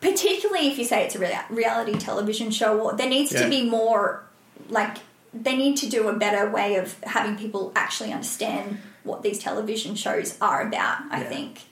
Particularly 0.00 0.68
if 0.68 0.76
you 0.78 0.84
say 0.84 1.04
it's 1.04 1.14
a 1.14 1.18
rea- 1.18 1.46
reality 1.48 1.94
television 1.98 2.50
show, 2.50 2.78
or 2.80 2.92
there 2.94 3.08
needs 3.08 3.30
to 3.30 3.48
be 3.48 3.64
more 3.68 4.24
like 4.68 4.98
they 5.32 5.56
need 5.56 5.76
to 5.78 5.88
do 5.88 6.08
a 6.08 6.12
better 6.12 6.50
way 6.50 6.74
of 6.76 6.98
having 7.04 7.36
people 7.36 7.72
actually 7.74 8.12
understand 8.12 8.78
what 9.04 9.22
these 9.22 9.38
television 9.38 9.94
shows 9.94 10.36
are 10.40 10.60
about. 10.66 10.98
I 11.10 11.22
think, 11.22 11.62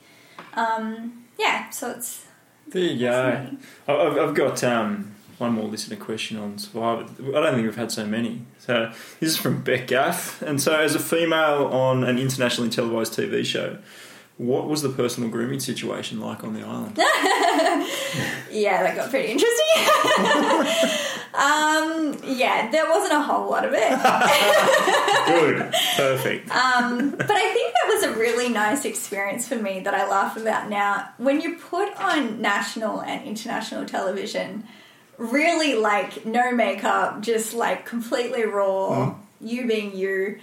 um, 0.55 1.25
yeah. 1.37 1.69
So 1.69 1.91
it's 1.91 2.25
there 2.67 2.81
you 2.83 2.99
go. 3.01 3.47
I've, 3.87 4.17
I've 4.17 4.33
got 4.35 4.63
um, 4.63 5.12
one 5.37 5.53
more 5.53 5.67
listener 5.67 5.97
question 5.97 6.37
on 6.37 6.57
Survivor. 6.57 7.05
I 7.19 7.31
don't 7.31 7.53
think 7.55 7.65
we've 7.65 7.75
had 7.75 7.91
so 7.91 8.05
many. 8.05 8.41
So 8.59 8.91
this 9.19 9.31
is 9.31 9.37
from 9.37 9.61
Beck 9.61 9.87
Gaff. 9.87 10.41
And 10.41 10.61
so, 10.61 10.75
as 10.79 10.95
a 10.95 10.99
female 10.99 11.67
on 11.67 12.03
an 12.03 12.17
internationally 12.17 12.69
televised 12.69 13.13
TV 13.13 13.45
show, 13.45 13.77
what 14.37 14.67
was 14.67 14.81
the 14.81 14.89
personal 14.89 15.29
grooming 15.29 15.59
situation 15.59 16.19
like 16.19 16.43
on 16.43 16.53
the 16.53 16.61
island? 16.61 16.97
Yeah, 18.53 18.83
that 18.83 18.95
got 18.95 19.09
pretty 19.09 19.31
interesting. 19.31 19.65
um, 21.33 22.37
yeah, 22.37 22.69
there 22.69 22.87
wasn't 22.87 23.13
a 23.13 23.21
whole 23.21 23.49
lot 23.49 23.65
of 23.65 23.73
it. 23.73 23.89
Good, 25.25 25.73
perfect. 25.97 26.51
Um, 26.51 27.11
but 27.11 27.31
I 27.31 27.53
think 27.53 27.73
that 27.73 27.87
was 27.87 28.03
a 28.03 28.19
really 28.19 28.49
nice 28.49 28.85
experience 28.85 29.47
for 29.47 29.55
me 29.55 29.79
that 29.79 29.95
I 29.95 30.07
laugh 30.07 30.37
about 30.37 30.69
now. 30.69 31.09
When 31.17 31.41
you 31.41 31.57
put 31.57 31.95
on 31.99 32.41
national 32.41 33.01
and 33.01 33.25
international 33.25 33.85
television, 33.85 34.65
really 35.17 35.75
like 35.75 36.25
no 36.25 36.51
makeup, 36.51 37.21
just 37.21 37.53
like 37.53 37.85
completely 37.85 38.43
raw, 38.45 38.89
mm-hmm. 38.89 39.47
you 39.47 39.67
being 39.67 39.95
you. 39.95 40.39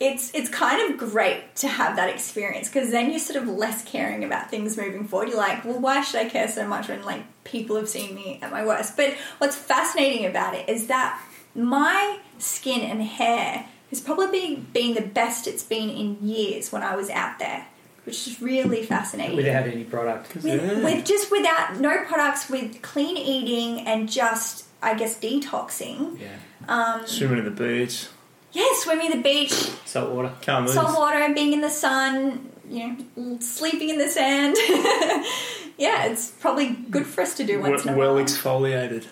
It's 0.00 0.32
it's 0.32 0.48
kind 0.48 0.92
of 0.92 0.98
great 0.98 1.56
to 1.56 1.68
have 1.68 1.96
that 1.96 2.08
experience 2.08 2.68
because 2.68 2.92
then 2.92 3.10
you're 3.10 3.18
sort 3.18 3.42
of 3.42 3.48
less 3.48 3.84
caring 3.84 4.22
about 4.22 4.48
things 4.48 4.76
moving 4.76 5.04
forward. 5.08 5.28
You're 5.28 5.38
like, 5.38 5.64
well, 5.64 5.80
why 5.80 6.02
should 6.02 6.20
I 6.20 6.28
care 6.28 6.46
so 6.46 6.68
much 6.68 6.88
when 6.88 7.04
like 7.04 7.24
people 7.42 7.74
have 7.76 7.88
seen 7.88 8.14
me 8.14 8.38
at 8.40 8.52
my 8.52 8.64
worst? 8.64 8.96
But 8.96 9.14
what's 9.38 9.56
fascinating 9.56 10.24
about 10.24 10.54
it 10.54 10.68
is 10.68 10.86
that 10.86 11.20
my 11.54 12.20
skin 12.38 12.82
and 12.82 13.02
hair 13.02 13.66
has 13.90 14.00
probably 14.00 14.56
been 14.56 14.94
the 14.94 15.00
best 15.00 15.46
it's 15.46 15.62
been 15.62 15.88
in 15.90 16.18
years 16.22 16.70
when 16.70 16.82
I 16.82 16.94
was 16.94 17.10
out 17.10 17.38
there, 17.38 17.66
which 18.08 18.26
is 18.26 18.40
really 18.42 18.82
fascinating. 18.84 19.36
without 19.36 19.66
any 19.66 19.84
product. 19.84 20.34
with, 20.34 20.44
Yeah. 20.46 20.82
with 20.82 21.04
just 21.04 21.30
without 21.30 21.78
no 21.80 22.04
products, 22.04 22.48
with 22.50 22.80
clean 22.82 23.16
eating 23.16 23.86
and 23.86 24.08
just 24.08 24.64
I 24.82 24.94
guess 24.94 25.18
detoxing. 25.18 26.18
Yeah, 26.20 26.28
Um, 26.68 27.06
Swimming 27.06 27.38
at 27.38 27.44
the 27.44 27.50
beach, 27.50 28.06
yeah, 28.52 28.64
swimming 28.82 29.08
at 29.08 29.16
the 29.16 29.22
beach, 29.22 29.52
salt 29.84 30.10
water. 30.12 30.32
can't 30.40 30.64
move. 30.64 30.74
salt 30.74 30.96
water, 30.98 31.18
and 31.18 31.34
being 31.34 31.52
in 31.52 31.60
the 31.60 31.70
sun, 31.70 32.48
you 32.70 32.96
know, 33.16 33.38
sleeping 33.40 33.88
in 33.90 33.98
the 33.98 34.08
sand. 34.08 34.56
yeah, 35.78 36.04
it's 36.06 36.30
probably 36.30 36.68
good 36.90 37.06
for 37.06 37.20
us 37.22 37.34
to 37.36 37.44
do 37.44 37.60
once 37.60 37.84
in 37.84 37.94
a 37.94 37.96
well 37.96 38.16
exfoliated. 38.16 39.04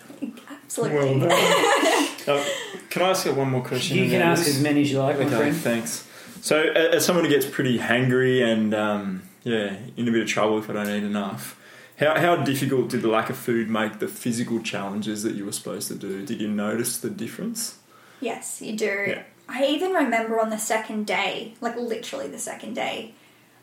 Absolutely. 0.63 0.97
Well 0.97 1.19
done. 1.29 2.03
Uh, 2.27 2.43
can 2.89 3.03
I 3.03 3.11
ask 3.11 3.25
you 3.25 3.33
one 3.33 3.49
more 3.49 3.63
question? 3.63 3.95
You 3.97 4.09
can 4.09 4.19
about 4.21 4.31
ask 4.33 4.43
this? 4.43 4.57
as 4.57 4.61
many 4.61 4.81
as 4.81 4.91
you 4.91 4.99
like, 4.99 5.17
my 5.17 5.23
Okay, 5.27 5.37
friend. 5.37 5.55
thanks. 5.55 6.05
So, 6.47 6.61
as 6.61 7.05
someone 7.05 7.25
who 7.25 7.29
gets 7.29 7.45
pretty 7.45 7.77
hangry 7.77 8.41
and 8.41 8.73
um, 8.73 9.23
yeah, 9.43 9.75
in 9.97 10.07
a 10.07 10.11
bit 10.13 10.21
of 10.21 10.29
trouble 10.29 10.57
if 10.57 10.69
I 10.69 10.73
don't 10.73 10.87
eat 10.87 11.03
enough, 11.03 11.59
how 11.99 12.17
how 12.17 12.37
difficult 12.37 12.87
did 12.87 13.01
the 13.01 13.09
lack 13.09 13.29
of 13.29 13.35
food 13.35 13.69
make 13.69 13.99
the 13.99 14.07
physical 14.07 14.61
challenges 14.61 15.23
that 15.23 15.35
you 15.35 15.43
were 15.43 15.51
supposed 15.51 15.89
to 15.89 15.95
do? 15.95 16.25
Did 16.25 16.39
you 16.39 16.47
notice 16.47 16.99
the 16.99 17.09
difference? 17.09 17.79
Yes, 18.21 18.61
you 18.61 18.77
do. 18.77 19.07
Yeah. 19.09 19.23
I 19.49 19.65
even 19.65 19.91
remember 19.91 20.39
on 20.39 20.49
the 20.49 20.57
second 20.57 21.05
day, 21.05 21.55
like 21.59 21.75
literally 21.75 22.29
the 22.29 22.39
second 22.39 22.75
day, 22.75 23.13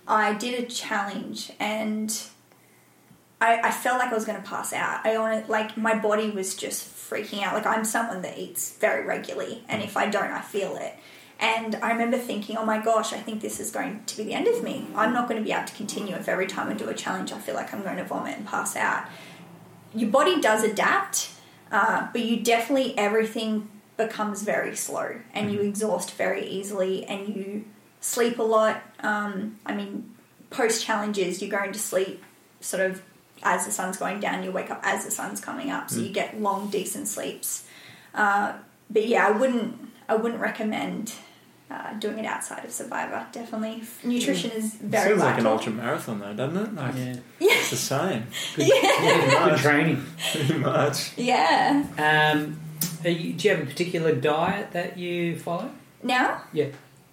I 0.07 0.35
did 0.35 0.63
a 0.63 0.67
challenge 0.67 1.53
and 1.59 2.15
I, 3.41 3.61
I 3.61 3.71
felt 3.71 3.99
like 3.99 4.13
I 4.13 4.15
was 4.15 4.27
going 4.27 4.43
to 4.43 4.47
pass 4.47 4.75
out. 4.75 5.07
I 5.07 5.17
on 5.17 5.45
like 5.49 5.79
my 5.79 5.99
body 5.99 6.29
was 6.29 6.55
just 6.55 6.85
freaking 6.85 7.43
out. 7.43 7.55
Like 7.55 7.67
I'm 7.67 7.87
someone 7.87 8.21
that 8.21 8.37
eats 8.37 8.73
very 8.73 9.07
regularly, 9.07 9.65
and 9.71 9.83
if 9.83 9.97
I 9.97 10.11
don't, 10.11 10.31
I 10.31 10.43
feel 10.43 10.77
it. 10.77 10.99
And 11.41 11.75
I 11.77 11.91
remember 11.91 12.17
thinking, 12.17 12.57
oh 12.57 12.65
my 12.65 12.83
gosh, 12.83 13.13
I 13.13 13.19
think 13.19 13.41
this 13.41 13.61
is 13.61 13.71
going 13.71 14.05
to 14.07 14.17
be 14.17 14.25
the 14.25 14.33
end 14.33 14.47
of 14.47 14.63
me. 14.63 14.87
I'm 14.95 15.13
not 15.13 15.29
going 15.29 15.41
to 15.41 15.45
be 15.45 15.53
able 15.53 15.67
to 15.67 15.75
continue 15.75 16.15
if 16.15 16.29
every 16.29 16.47
time 16.47 16.69
I 16.69 16.75
do 16.75 16.89
a 16.89 16.95
challenge 16.95 17.33
I 17.33 17.39
feel 17.39 17.55
like 17.55 17.75
I'm 17.75 17.83
going 17.83 17.97
to 17.97 18.05
vomit 18.05 18.39
and 18.39 18.47
pass 18.47 18.77
out. 18.77 19.07
Your 19.95 20.11
body 20.11 20.41
does 20.41 20.65
adapt, 20.65 21.31
uh, 21.71 22.09
but 22.13 22.23
you 22.23 22.41
definitely, 22.41 22.97
everything 22.97 23.69
becomes 23.97 24.43
very 24.43 24.75
slow 24.75 25.21
and 25.33 25.53
you 25.53 25.61
exhaust 25.61 26.13
very 26.13 26.47
easily 26.47 27.05
and 27.05 27.29
you 27.29 27.65
sleep 28.01 28.39
a 28.39 28.43
lot. 28.43 28.83
Um, 29.01 29.59
I 29.67 29.75
mean, 29.75 30.15
post 30.51 30.85
challenges, 30.85 31.43
you're 31.43 31.51
going 31.51 31.73
to 31.73 31.79
sleep 31.79 32.23
sort 32.61 32.91
of 32.91 33.03
as 33.43 33.67
the 33.67 33.73
sun's 33.73 33.97
going 33.97 34.21
down, 34.21 34.43
you 34.43 34.51
wake 34.51 34.71
up 34.71 34.81
as 34.83 35.05
the 35.05 35.11
sun's 35.11 35.41
coming 35.41 35.71
up, 35.71 35.91
so 35.91 36.01
you 36.01 36.09
get 36.09 36.41
long, 36.41 36.71
decent 36.71 37.07
sleeps. 37.07 37.67
Uh, 38.15 38.55
but 38.89 39.07
yeah, 39.07 39.27
I 39.27 39.31
wouldn't, 39.33 39.91
I 40.09 40.17
wouldn't 40.17 40.41
recommend 40.41 41.13
uh, 41.71 41.95
doing 41.99 42.19
it 42.19 42.27
outside 42.27 42.65
of 42.65 42.71
Survivor. 42.71 43.27
Definitely, 43.33 43.83
nutrition 44.05 44.51
is 44.53 44.75
very 44.75 45.11
Sounds 45.11 45.23
like 45.23 45.39
an 45.39 45.47
ultra 45.47 45.73
marathon 45.73 46.21
though, 46.21 46.35
doesn't 46.35 46.57
it? 46.57 46.75
Like 46.75 46.95
Yeah. 46.95 47.17
it's 47.41 47.71
the 47.71 47.77
same. 47.77 48.25
Good 48.57 49.59
training. 49.59 50.05
Pretty 50.33 50.59
much. 50.59 51.17
Yeah. 51.17 51.85
Um, 51.99 52.61
are 53.05 53.11
you, 53.11 53.33
do 53.35 53.49
you 53.49 53.55
have 53.57 53.65
a 53.65 53.67
particular 53.67 54.15
diet 54.15 54.73
that 54.73 54.99
you 54.99 55.39
follow? 55.39 55.71
Now, 56.03 56.43
Yeah. 56.53 56.67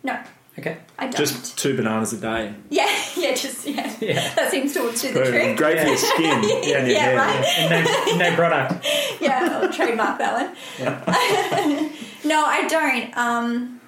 no, 0.03 0.19
Okay. 0.59 0.77
I 0.99 1.03
don't. 1.05 1.15
Just 1.15 1.57
two 1.57 1.77
bananas 1.77 2.11
a 2.11 2.17
day. 2.17 2.53
yeah, 2.69 2.85
yeah, 3.17 3.33
just 3.33 3.65
yeah. 3.65 3.89
Yeah. 4.01 4.33
That 4.35 4.51
seems 4.51 4.73
to 4.73 4.79
do 4.79 4.91
the 4.91 5.13
Great, 5.13 5.29
trick. 5.31 5.57
great 5.57 5.79
for 5.79 5.87
your 5.87 5.97
skin. 6.11 6.43
Yeah, 6.43 6.77
and 6.77 6.87
your 6.87 6.97
Yeah, 6.97 6.99
hair. 6.99 7.17
right. 7.17 7.45
And 7.57 8.19
no, 8.19 8.29
no 8.29 8.35
product. 8.35 8.85
yeah, 9.21 9.59
I'll 9.61 9.71
trademark 9.71 10.17
that 10.19 10.33
one. 10.33 10.55
Yeah. 10.77 11.89
no, 12.25 12.45
I 12.45 12.67
don't. 12.67 13.17
Um, 13.17 13.80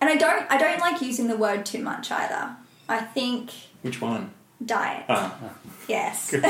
and 0.00 0.10
I 0.10 0.16
don't. 0.16 0.46
I 0.50 0.56
don't 0.58 0.80
like 0.80 1.00
using 1.02 1.28
the 1.28 1.36
word 1.36 1.64
too 1.66 1.82
much 1.82 2.10
either. 2.10 2.56
I 2.88 3.00
think 3.00 3.50
Which 3.82 4.00
one? 4.00 4.30
diet. 4.64 5.04
Ah, 5.08 5.36
Yes. 5.88 6.34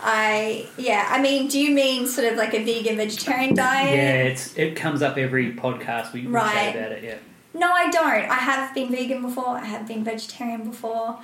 I 0.00 0.66
yeah. 0.76 1.06
I 1.10 1.20
mean, 1.20 1.48
do 1.48 1.58
you 1.58 1.74
mean 1.74 2.06
sort 2.06 2.30
of 2.30 2.38
like 2.38 2.54
a 2.54 2.62
vegan 2.64 2.96
vegetarian 2.96 3.54
diet? 3.54 3.96
Yeah, 3.96 4.12
it's 4.30 4.56
it 4.56 4.76
comes 4.76 5.02
up 5.02 5.16
every 5.16 5.52
podcast 5.54 6.12
we, 6.12 6.22
we 6.22 6.28
Right. 6.28 6.52
chat 6.72 6.76
about 6.76 6.92
it. 6.92 7.04
Yeah. 7.04 7.16
No, 7.54 7.72
I 7.72 7.90
don't. 7.90 8.04
I 8.30 8.34
have 8.36 8.74
been 8.74 8.90
vegan 8.92 9.22
before. 9.22 9.48
I 9.48 9.64
have 9.64 9.88
been 9.88 10.04
vegetarian 10.04 10.64
before. 10.70 11.18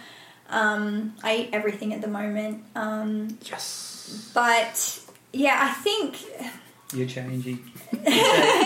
Um, 0.50 1.14
I 1.22 1.36
eat 1.36 1.50
everything 1.52 1.92
at 1.94 2.00
the 2.00 2.08
moment. 2.08 2.64
Um, 2.74 3.38
yes. 3.42 4.30
but 4.34 5.00
yeah, 5.32 5.58
I 5.62 5.72
think 5.72 6.16
You're 6.92 7.06
changing. 7.08 7.58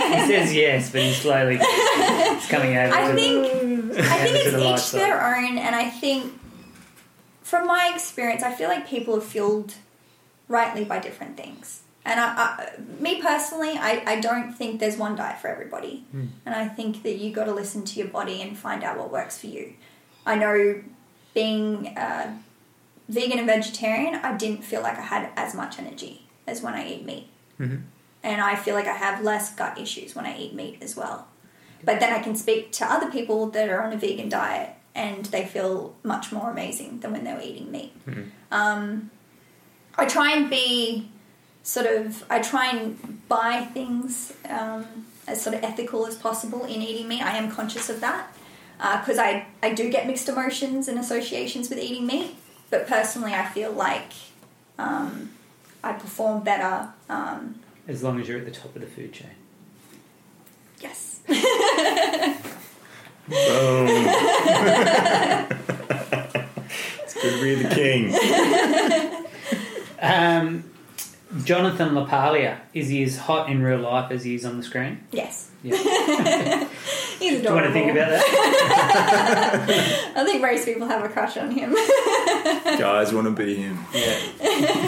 He 0.09 0.27
says, 0.33 0.55
yes, 0.55 0.91
but 0.91 1.03
he's 1.03 1.17
slowly 1.17 1.59
it's 1.61 2.49
coming 2.49 2.77
over. 2.77 2.95
I 2.95 3.09
to- 3.09 3.15
think 3.15 3.99
I 3.99 4.25
think 4.27 4.37
it's 4.37 4.53
the 4.53 4.75
each 4.75 4.91
their 4.93 5.37
own, 5.37 5.59
and 5.59 5.75
I 5.75 5.89
think 5.91 6.33
from 7.43 7.67
my 7.67 7.91
experience, 7.95 8.43
I 8.43 8.53
feel 8.55 8.69
like 8.69 8.87
people 8.89 9.17
are 9.17 9.21
fueled 9.21 9.75
rightly 10.49 10.85
by 10.85 10.99
different 10.99 11.37
things. 11.37 11.83
And 12.05 12.19
I, 12.21 12.27
I, 12.27 12.71
me 13.01 13.21
personally, 13.21 13.73
I, 13.77 14.03
I 14.07 14.21
don't 14.21 14.53
think 14.55 14.81
there's 14.81 14.97
one 14.97 15.15
diet 15.17 15.41
for 15.41 15.49
everybody, 15.49 16.05
Hmm. 16.13 16.27
and 16.47 16.55
I 16.55 16.67
think 16.69 17.03
that 17.03 17.17
you 17.19 17.33
got 17.33 17.45
to 17.45 17.53
listen 17.55 17.85
to 17.85 17.99
your 17.99 18.09
body 18.09 18.41
and 18.43 18.57
find 18.57 18.83
out 18.83 18.97
what 18.99 19.11
works 19.13 19.39
for 19.39 19.47
you. 19.49 19.75
I 20.25 20.35
know 20.37 20.83
being 21.35 21.89
uh, 21.99 22.35
vegan 23.09 23.39
and 23.39 23.47
vegetarian, 23.47 24.15
I 24.17 24.37
didn't 24.37 24.63
feel 24.65 24.81
like 24.83 24.99
I 24.99 25.03
had 25.03 25.31
as 25.37 25.55
much 25.55 25.79
energy 25.79 26.23
as 26.47 26.63
when 26.63 26.75
I 26.75 26.89
eat 26.89 27.05
meat, 27.05 27.29
Mhm. 27.61 27.83
And 28.23 28.41
I 28.41 28.57
feel 28.57 28.75
like 28.75 28.87
I 28.87 28.95
have 28.95 29.23
less 29.23 29.55
gut 29.55 29.79
issues 29.79 30.15
when 30.15 30.27
I 30.27 30.37
eat 30.39 30.55
meat 30.55 30.79
as 30.81 30.97
well. 30.97 31.29
But 31.85 32.01
then 32.01 32.13
I 32.13 32.21
can 32.21 32.35
speak 32.35 32.73
to 32.73 32.93
other 32.93 33.11
people 33.11 33.51
that 33.51 33.69
are 33.69 33.83
on 33.83 33.93
a 33.93 33.97
vegan 33.97 34.29
diet 34.29 34.71
and 34.95 35.27
they 35.27 35.45
feel 35.45 35.95
much 36.03 36.33
more 36.33 36.51
amazing 36.51 37.01
than 37.01 37.13
when 37.13 37.25
they 37.25 37.33
were 37.33 37.41
eating 37.41 37.71
meat. 37.71 37.93
Um, 38.51 39.11
I 39.97 40.07
try 40.07 40.33
and 40.33 40.51
be 40.51 41.09
sort 41.63 41.87
of, 41.87 42.25
I 42.29 42.41
try 42.41 42.71
and 42.71 43.29
buy 43.29 43.65
things 43.73 44.33
um, 44.49 45.07
as 45.29 45.41
sort 45.41 45.55
of 45.55 45.63
ethical 45.63 46.07
as 46.07 46.17
possible 46.17 46.65
in 46.65 46.83
eating 46.83 47.07
meat. 47.07 47.23
I 47.23 47.37
am 47.37 47.51
conscious 47.51 47.89
of 47.89 48.01
that 48.01 48.35
because 49.01 49.19
I, 49.19 49.47
I 49.63 49.73
do 49.73 49.89
get 49.91 50.07
mixed 50.07 50.29
emotions 50.29 50.89
and 50.89 50.99
associations 50.99 51.69
with 51.69 51.79
eating 51.79 52.07
meat. 52.07 52.35
But 52.71 52.87
personally, 52.87 53.35
I 53.35 53.47
feel 53.47 53.73
like 53.73 54.13
um, 54.79 55.31
I 55.83 55.93
perform 55.93 56.43
better. 56.43 56.89
As 57.89 58.03
long 58.03 58.21
as 58.21 58.29
you're 58.29 58.39
at 58.39 58.45
the 58.45 58.51
top 58.53 58.75
of 58.77 58.83
the 58.83 58.87
food 58.87 59.13
chain. 59.13 59.31
yes. 60.81 61.21
Boom. 61.27 61.37
it's 67.03 67.15
good 67.15 67.37
to 67.37 67.43
be 67.43 67.55
the 67.57 67.69
king. 67.75 68.15
Um, 70.01 70.65
Jonathan 71.45 71.91
LaPaglia, 71.91 72.61
is 72.73 72.89
he 72.89 73.03
as 73.03 73.19
hot 73.19 73.51
in 73.51 73.63
real 73.63 73.81
life 73.81 74.11
as 74.11 74.25
he 74.25 74.35
is 74.35 74.47
on 74.47 74.57
the 74.57 74.63
screen? 74.63 75.01
Yes. 75.11 75.51
Yeah. 75.63 75.77
He's 77.19 77.41
adorable. 77.41 77.41
Do 77.41 77.49
you 77.49 77.55
want 77.55 77.67
to 77.67 77.73
think 77.73 77.91
about 77.91 78.11
that? 78.11 78.23
I 80.17 80.25
think 80.25 80.41
most 80.41 80.65
people 80.65 80.87
have 80.87 81.05
a 81.05 81.09
crush 81.09 81.37
on 81.37 81.51
him. 81.51 81.75
Guys 82.79 83.13
want 83.13 83.27
to 83.27 83.33
be 83.33 83.57
him. 83.57 83.85
Yeah. 83.93 84.21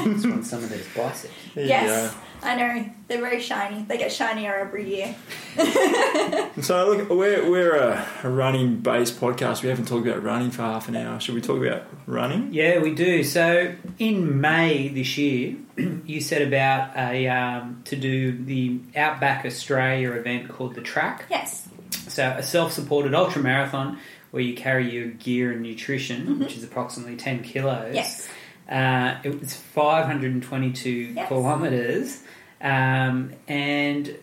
Just 0.05 0.26
want 0.28 0.46
some 0.46 0.62
of 0.62 0.70
those 0.70 0.86
biceps. 0.94 1.34
There 1.55 1.64
you 1.64 1.70
yes. 1.70 2.14
I 2.43 2.57
know. 2.57 2.86
They're 3.07 3.20
very 3.20 3.41
shiny. 3.41 3.82
They 3.82 3.99
get 3.99 4.12
shinier 4.12 4.55
every 4.55 4.88
year. 4.95 5.14
So 6.61 6.91
look, 6.91 7.09
we're 7.09 7.49
we're 7.51 7.76
a, 7.76 8.07
a 8.22 8.28
running 8.28 8.78
based 8.78 9.18
podcast. 9.20 9.62
We 9.62 9.68
haven't 9.68 9.86
talked 9.86 10.07
about 10.07 10.22
running 10.22 10.51
for 10.51 10.62
half 10.62 10.88
an 10.88 10.97
hour. 10.97 11.18
Should 11.20 11.34
we 11.34 11.41
talk 11.41 11.62
about 11.64 11.84
running? 12.07 12.53
Yeah, 12.53 12.80
we 12.80 12.95
do. 12.95 13.24
So 13.24 13.74
in 13.99 14.41
May 14.41 14.88
this 14.88 15.16
year, 15.16 15.57
you 16.05 16.20
set 16.20 16.43
about 16.43 16.97
a 16.97 17.28
um, 17.28 17.82
to 17.86 17.97
do 17.97 18.32
the 18.32 18.80
Outback 18.97 19.47
Australia 19.47 20.12
event 20.12 20.49
called 20.51 20.74
the 20.74 20.82
Track. 20.82 21.26
Yes. 21.30 21.68
So 22.09 22.24
a 22.24 22.43
self-supported 22.43 23.14
ultra 23.14 23.43
marathon 23.43 23.99
where 24.32 24.43
you 24.43 24.55
carry 24.55 24.91
your 24.91 25.09
gear 25.09 25.53
and 25.53 25.62
nutrition, 25.62 26.41
which 26.41 26.57
is 26.57 26.64
approximately 26.64 27.16
ten 27.16 27.43
kilos. 27.43 27.95
Yes. 27.95 28.28
Uh, 28.70 29.18
it 29.24 29.40
was 29.40 29.54
522 29.54 30.90
Yes. 30.90 31.28
kilometres, 31.28 32.22
um, 32.60 33.32
and 33.48 34.16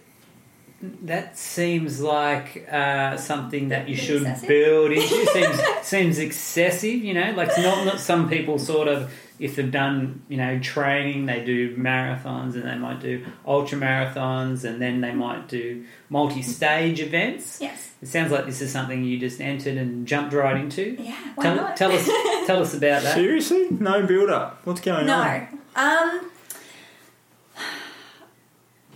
that 1.02 1.38
seems 1.38 2.00
like 2.02 2.68
uh, 2.72 3.18
something 3.18 3.70
that 3.70 3.90
you 3.90 3.96
should 3.98 4.22
excessive? 4.22 4.48
build 4.48 4.92
into. 4.92 5.26
seems 5.34 5.60
seems 5.82 6.20
excessive, 6.20 7.04
you 7.04 7.14
know. 7.14 7.32
Like 7.36 7.50
not 7.58 7.86
not 7.86 8.00
some 8.00 8.30
people 8.30 8.58
sort 8.60 8.88
of 8.88 9.12
if 9.40 9.56
they've 9.56 9.72
done 9.72 10.24
you 10.30 10.38
know 10.38 10.60
training, 10.60 11.26
they 11.26 11.44
do 11.44 11.76
marathons 11.76 12.56
and 12.56 12.64
they 12.64 12.76
might 12.76 13.00
do 13.00 13.26
ultra 13.46 13.78
marathons, 13.78 14.64
and 14.64 14.82
then 14.82 15.02
they 15.02 15.14
might 15.14 15.48
do 15.48 15.86
multi-stage 16.10 17.00
events. 17.00 17.60
Yes. 17.62 17.92
It 18.02 18.08
sounds 18.08 18.32
like 18.32 18.46
this 18.46 18.62
is 18.62 18.72
something 18.72 19.04
you 19.04 19.20
just 19.20 19.42
entered 19.42 19.78
and 19.78 20.08
jumped 20.08 20.34
right 20.34 20.58
into. 20.58 20.96
Yeah. 21.00 21.16
Why 21.36 21.44
Tell, 21.44 21.56
not? 21.56 21.78
tell 21.78 21.92
us 21.92 22.06
tell 22.46 22.62
us 22.62 22.74
about 22.74 23.04
that. 23.04 23.16
Seriously? 23.16 23.68
No 23.72 24.06
build 24.06 24.30
up. 24.30 24.62
What's 24.66 24.82
going 24.82 25.10
on? 25.10 25.28
No. 25.28 25.48
Um, 25.76 26.32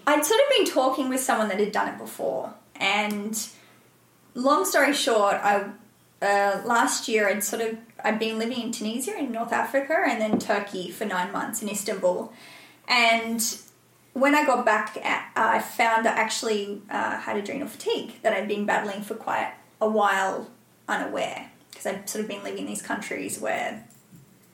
I'd 0.08 0.26
sort 0.26 0.40
of 0.42 0.58
been 0.58 0.66
talking 0.66 1.10
with 1.10 1.20
someone 1.22 1.48
that 1.50 1.60
had 1.60 1.72
done 1.72 1.88
it 1.90 1.98
before, 1.98 2.54
and 2.76 3.48
long 4.34 4.66
story 4.66 4.94
short, 4.94 5.36
I 5.36 5.70
uh, 6.22 6.62
last 6.66 7.08
year 7.08 7.28
I'd 7.28 7.44
sort 7.44 7.62
of 7.62 7.78
I'd 8.04 8.20
been 8.20 8.40
living 8.40 8.62
in 8.62 8.72
Tunisia 8.72 9.18
in 9.18 9.32
North 9.32 9.54
Africa 9.54 10.04
and 10.06 10.22
then 10.22 10.40
Turkey 10.40 10.92
for 10.92 11.06
nine 11.06 11.32
months 11.32 11.62
in 11.62 11.70
Istanbul, 11.70 12.34
and 12.88 13.42
when 14.14 14.36
I 14.36 14.46
got 14.46 14.66
back, 14.66 14.98
I 15.36 15.60
found 15.60 16.08
I 16.08 16.12
actually 16.12 16.82
uh, 16.90 17.18
had 17.18 17.38
adrenal 17.38 17.68
fatigue 17.68 18.22
that 18.24 18.34
I'd 18.34 18.48
been 18.48 18.66
battling 18.66 19.04
for 19.04 19.16
quite 19.16 19.54
a 19.80 19.90
while, 19.90 20.50
unaware 20.88 21.50
because 21.72 21.86
I'd 21.86 22.10
sort 22.10 22.24
of 22.24 22.30
been 22.30 22.44
living 22.44 22.60
in 22.60 22.66
these 22.66 22.82
countries 22.82 23.40
where 23.40 23.86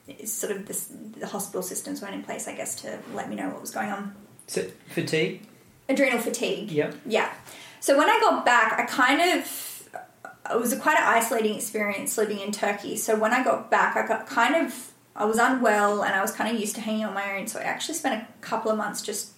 it's 0.06 0.32
sort 0.32 0.56
of 0.56 0.66
this, 0.66 0.90
the 1.18 1.26
hospital 1.26 1.62
systems 1.62 2.00
weren't 2.00 2.14
in 2.14 2.22
place, 2.22 2.48
I 2.48 2.54
guess, 2.54 2.80
to 2.82 2.98
let 3.14 3.28
me 3.28 3.36
know 3.36 3.48
what 3.48 3.60
was 3.60 3.70
going 3.70 3.90
on. 3.90 4.14
So, 4.46 4.66
fatigue. 4.86 5.42
Adrenal 5.88 6.20
fatigue. 6.20 6.70
Yep. 6.70 6.94
Yeah. 7.06 7.32
So 7.80 7.98
when 7.98 8.08
I 8.08 8.18
got 8.20 8.44
back, 8.44 8.78
I 8.78 8.84
kind 8.84 9.20
of 9.20 9.46
it 10.50 10.60
was 10.60 10.72
a 10.72 10.78
quite 10.78 10.98
an 10.98 11.04
isolating 11.04 11.56
experience 11.56 12.16
living 12.18 12.40
in 12.40 12.52
Turkey. 12.52 12.96
So 12.96 13.16
when 13.16 13.32
I 13.32 13.44
got 13.44 13.70
back, 13.70 13.96
I 13.96 14.06
got 14.06 14.26
kind 14.26 14.54
of 14.54 14.92
I 15.16 15.24
was 15.24 15.38
unwell 15.38 16.02
and 16.04 16.14
I 16.14 16.22
was 16.22 16.30
kind 16.30 16.54
of 16.54 16.60
used 16.60 16.76
to 16.76 16.80
hanging 16.80 17.04
on 17.04 17.14
my 17.14 17.36
own. 17.36 17.46
So 17.48 17.58
I 17.58 17.64
actually 17.64 17.94
spent 17.94 18.22
a 18.22 18.26
couple 18.40 18.70
of 18.70 18.78
months 18.78 19.02
just 19.02 19.32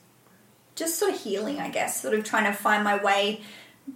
just 0.75 0.99
sort 0.99 1.13
of 1.13 1.21
healing, 1.21 1.59
I 1.59 1.71
guess, 1.71 2.01
sort 2.01 2.15
of 2.15 2.25
trying 2.25 2.45
to 2.45 2.53
find 2.53 2.85
my 2.85 3.03
way. 3.03 3.43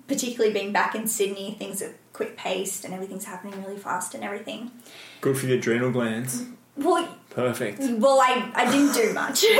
Particularly 0.08 0.52
being 0.52 0.72
back 0.72 0.94
in 0.94 1.06
Sydney, 1.06 1.54
things 1.56 1.80
are 1.80 1.94
quick 2.12 2.36
paced 2.36 2.84
and 2.84 2.92
everything's 2.92 3.26
happening 3.26 3.62
really 3.62 3.76
fast 3.76 4.14
and 4.14 4.24
everything. 4.24 4.72
Good 5.20 5.36
for 5.36 5.46
the 5.46 5.54
adrenal 5.54 5.90
glands. 5.90 6.40
Mm-hmm. 6.40 6.54
Well, 6.76 7.08
Perfect. 7.30 7.80
well, 7.80 8.20
I, 8.20 8.50
I 8.54 8.70
didn't 8.70 8.94
do 8.94 9.12
much. 9.12 9.40
Good. 9.42 9.50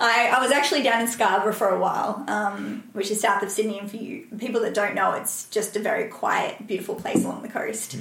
I, 0.00 0.32
I 0.34 0.42
was 0.42 0.50
actually 0.50 0.82
down 0.82 1.00
in 1.00 1.08
Scarborough 1.08 1.52
for 1.52 1.68
a 1.68 1.78
while, 1.78 2.24
um, 2.28 2.84
which 2.92 3.10
is 3.10 3.20
south 3.20 3.42
of 3.42 3.50
Sydney. 3.50 3.78
And 3.78 3.90
for 3.90 3.96
you 3.96 4.26
people 4.38 4.60
that 4.62 4.74
don't 4.74 4.94
know, 4.94 5.12
it's 5.12 5.48
just 5.48 5.76
a 5.76 5.80
very 5.80 6.08
quiet, 6.08 6.66
beautiful 6.66 6.94
place 6.94 7.24
along 7.24 7.42
the 7.42 7.48
coast. 7.48 7.96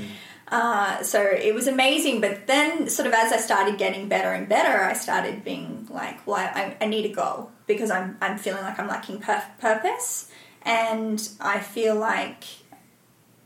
Uh, 0.49 1.01
so 1.01 1.21
it 1.21 1.55
was 1.55 1.67
amazing. 1.67 2.19
But 2.19 2.47
then, 2.47 2.89
sort 2.89 3.07
of 3.07 3.13
as 3.13 3.31
I 3.31 3.37
started 3.37 3.77
getting 3.77 4.09
better 4.09 4.33
and 4.33 4.49
better, 4.49 4.83
I 4.83 4.93
started 4.93 5.43
being 5.45 5.87
like, 5.89 6.25
well, 6.27 6.37
I, 6.37 6.75
I 6.81 6.85
need 6.87 7.05
a 7.05 7.13
goal 7.13 7.51
because 7.67 7.89
I'm, 7.89 8.17
I'm 8.21 8.37
feeling 8.37 8.63
like 8.63 8.77
I'm 8.79 8.87
lacking 8.87 9.19
pur- 9.19 9.43
purpose. 9.59 10.29
And 10.63 11.27
I 11.39 11.59
feel 11.59 11.95
like 11.95 12.43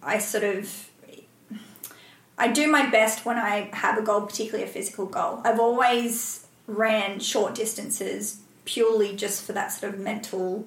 I 0.01 0.17
sort 0.17 0.43
of 0.43 0.89
I 2.37 2.49
do 2.49 2.67
my 2.67 2.89
best 2.89 3.25
when 3.25 3.37
I 3.37 3.69
have 3.73 3.97
a 3.97 4.01
goal, 4.01 4.21
particularly 4.21 4.65
a 4.65 4.71
physical 4.71 5.05
goal. 5.05 5.41
I've 5.43 5.59
always 5.59 6.45
ran 6.67 7.19
short 7.19 7.55
distances 7.55 8.41
purely 8.65 9.15
just 9.15 9.43
for 9.43 9.53
that 9.53 9.71
sort 9.71 9.93
of 9.93 9.99
mental 9.99 10.65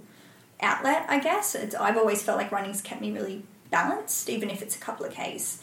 outlet, 0.60 1.04
I 1.08 1.18
guess. 1.18 1.54
It's, 1.54 1.74
I've 1.74 1.96
always 1.96 2.22
felt 2.22 2.38
like 2.38 2.52
running's 2.52 2.80
kept 2.80 3.00
me 3.00 3.12
really 3.12 3.42
balanced, 3.70 4.30
even 4.30 4.50
if 4.50 4.62
it's 4.62 4.76
a 4.76 4.78
couple 4.78 5.04
of 5.04 5.14
Ks. 5.14 5.62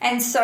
And 0.00 0.22
so 0.22 0.42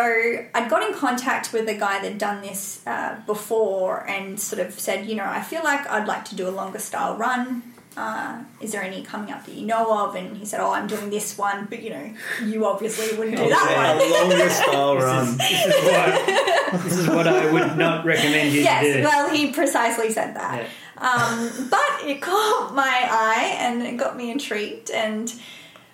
I 0.54 0.68
got 0.68 0.82
in 0.88 0.94
contact 0.94 1.52
with 1.52 1.68
a 1.68 1.74
guy 1.74 2.00
that'd 2.00 2.18
done 2.18 2.42
this 2.42 2.84
uh, 2.86 3.20
before 3.26 4.08
and 4.08 4.40
sort 4.40 4.64
of 4.64 4.78
said, 4.78 5.06
you 5.06 5.14
know, 5.14 5.24
I 5.24 5.42
feel 5.42 5.62
like 5.62 5.88
I'd 5.88 6.08
like 6.08 6.24
to 6.26 6.34
do 6.34 6.48
a 6.48 6.50
longer 6.50 6.80
style 6.80 7.16
run. 7.16 7.73
Uh, 7.96 8.42
is 8.60 8.72
there 8.72 8.82
any 8.82 9.02
coming 9.02 9.32
up 9.32 9.44
that 9.46 9.54
you 9.54 9.66
know 9.66 10.06
of? 10.06 10.16
And 10.16 10.36
he 10.36 10.44
said, 10.44 10.60
oh, 10.60 10.72
I'm 10.72 10.86
doing 10.86 11.10
this 11.10 11.38
one, 11.38 11.66
but 11.66 11.82
you 11.82 11.90
know, 11.90 12.14
you 12.44 12.66
obviously 12.66 13.16
wouldn't 13.16 13.36
do 13.36 13.48
that 13.48 13.76
one. 13.76 14.12
Our 14.12 14.28
longest 14.28 14.56
style 14.62 14.96
run. 14.96 15.36
This 15.36 15.66
is 15.66 15.84
what 15.84 16.82
this 16.82 16.98
is 16.98 17.08
what 17.08 17.28
I 17.28 17.52
would 17.52 17.76
not 17.76 18.04
recommend 18.04 18.52
you 18.52 18.60
do. 18.60 18.64
Yes, 18.64 19.04
well, 19.04 19.30
he 19.30 19.52
precisely 19.52 20.10
said 20.10 20.34
that. 20.34 20.62
Yeah. 20.62 20.68
Um, 20.96 21.68
but 21.70 22.08
it 22.08 22.20
caught 22.20 22.72
my 22.74 22.82
eye 23.10 23.56
and 23.58 23.82
it 23.82 23.96
got 23.96 24.16
me 24.16 24.30
intrigued. 24.30 24.90
And 24.90 25.30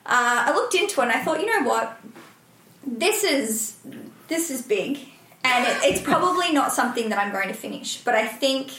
uh, 0.07 0.45
I 0.47 0.55
looked 0.55 0.75
into 0.75 1.01
it 1.01 1.05
and 1.05 1.13
I 1.13 1.23
thought, 1.23 1.41
you 1.41 1.47
know 1.47 1.69
what? 1.69 2.01
This 2.87 3.25
is 3.25 3.77
this 4.29 4.51
is 4.51 4.63
big, 4.63 4.99
and 5.45 5.67
it, 5.67 5.77
it's 5.83 6.01
probably 6.01 6.53
not 6.53 6.73
something 6.73 7.11
that 7.11 7.19
I'm 7.19 7.31
going 7.31 7.49
to 7.49 7.55
finish. 7.55 7.99
But 8.03 8.15
I 8.15 8.27
think 8.27 8.71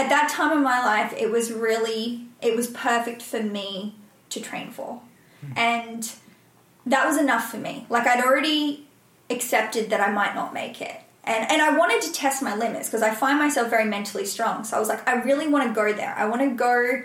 at 0.00 0.08
that 0.08 0.30
time 0.30 0.56
in 0.56 0.62
my 0.62 0.84
life, 0.84 1.14
it 1.16 1.30
was 1.30 1.52
really 1.52 2.26
it 2.40 2.56
was 2.56 2.68
perfect 2.68 3.22
for 3.22 3.42
me 3.42 3.94
to 4.30 4.40
train 4.40 4.70
for, 4.70 5.00
hmm. 5.40 5.52
and 5.56 6.12
that 6.86 7.06
was 7.06 7.18
enough 7.18 7.50
for 7.50 7.58
me. 7.58 7.86
Like 7.88 8.06
I'd 8.06 8.24
already 8.24 8.86
accepted 9.28 9.90
that 9.90 10.00
I 10.00 10.10
might 10.10 10.34
not 10.34 10.52
make 10.52 10.80
it. 10.80 10.96
And, 11.22 11.50
and 11.50 11.62
I 11.62 11.76
wanted 11.76 12.00
to 12.02 12.12
test 12.12 12.42
my 12.42 12.56
limits 12.56 12.88
because 12.88 13.02
I 13.02 13.14
find 13.14 13.38
myself 13.38 13.70
very 13.70 13.84
mentally 13.84 14.24
strong. 14.24 14.64
So 14.64 14.76
I 14.76 14.80
was 14.80 14.88
like, 14.88 15.06
I 15.06 15.22
really 15.22 15.46
want 15.46 15.68
to 15.68 15.74
go 15.74 15.92
there. 15.92 16.14
I 16.16 16.26
want 16.26 16.40
to 16.40 16.50
go 16.50 17.02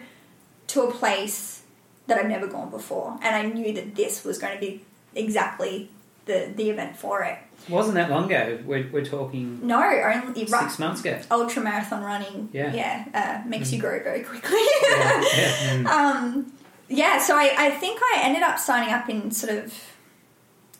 to 0.67 0.81
a 0.81 0.91
place 0.91 1.63
that 2.07 2.17
I've 2.17 2.29
never 2.29 2.47
gone 2.47 2.69
before. 2.69 3.19
And 3.21 3.35
I 3.35 3.43
knew 3.43 3.73
that 3.73 3.95
this 3.95 4.23
was 4.23 4.37
going 4.37 4.53
to 4.53 4.59
be 4.59 4.83
exactly 5.13 5.89
the, 6.25 6.51
the 6.55 6.69
event 6.69 6.97
for 6.97 7.23
it. 7.23 7.37
Wasn't 7.69 7.95
that 7.95 8.09
long 8.09 8.25
ago? 8.25 8.59
We're, 8.65 8.87
we're 8.91 9.05
talking 9.05 9.65
No, 9.65 9.81
only 9.81 10.45
six 10.45 10.79
months 10.79 11.01
ago. 11.01 11.19
ultra 11.31 11.63
marathon 11.63 12.03
running. 12.03 12.49
Yeah. 12.53 12.73
yeah, 12.73 13.41
uh, 13.43 13.47
makes 13.47 13.71
you 13.71 13.79
grow 13.79 14.01
very 14.03 14.21
quickly. 14.23 14.59
Yeah, 14.91 15.23
yeah. 15.37 15.83
um, 16.23 16.53
yeah, 16.87 17.17
so 17.19 17.35
I, 17.35 17.53
I 17.57 17.69
think 17.71 17.99
I 18.13 18.19
ended 18.23 18.43
up 18.43 18.59
signing 18.59 18.93
up 18.93 19.09
in 19.09 19.31
sort 19.31 19.53
of 19.57 19.73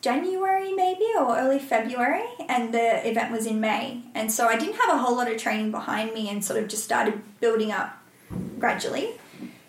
January 0.02 0.72
maybe 0.74 1.06
or 1.18 1.36
early 1.36 1.58
February, 1.58 2.24
and 2.48 2.72
the 2.72 3.10
event 3.10 3.32
was 3.32 3.48
in 3.48 3.60
May. 3.60 4.02
And 4.14 4.32
so 4.32 4.48
I 4.48 4.56
didn't 4.56 4.76
have 4.76 4.94
a 4.94 4.98
whole 5.00 5.16
lot 5.16 5.32
of 5.32 5.38
training 5.38 5.72
behind 5.72 6.14
me 6.14 6.30
and 6.30 6.46
sort 6.46 6.62
of 6.62 6.68
just 6.70 6.84
started 6.84 7.22
building 7.40 7.72
up 7.72 7.98
gradually. 8.60 9.10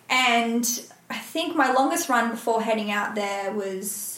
And 0.09 0.63
I 1.09 1.17
think 1.17 1.55
my 1.55 1.71
longest 1.73 2.07
run 2.09 2.29
before 2.29 2.61
heading 2.61 2.91
out 2.91 3.15
there 3.15 3.51
was 3.51 4.16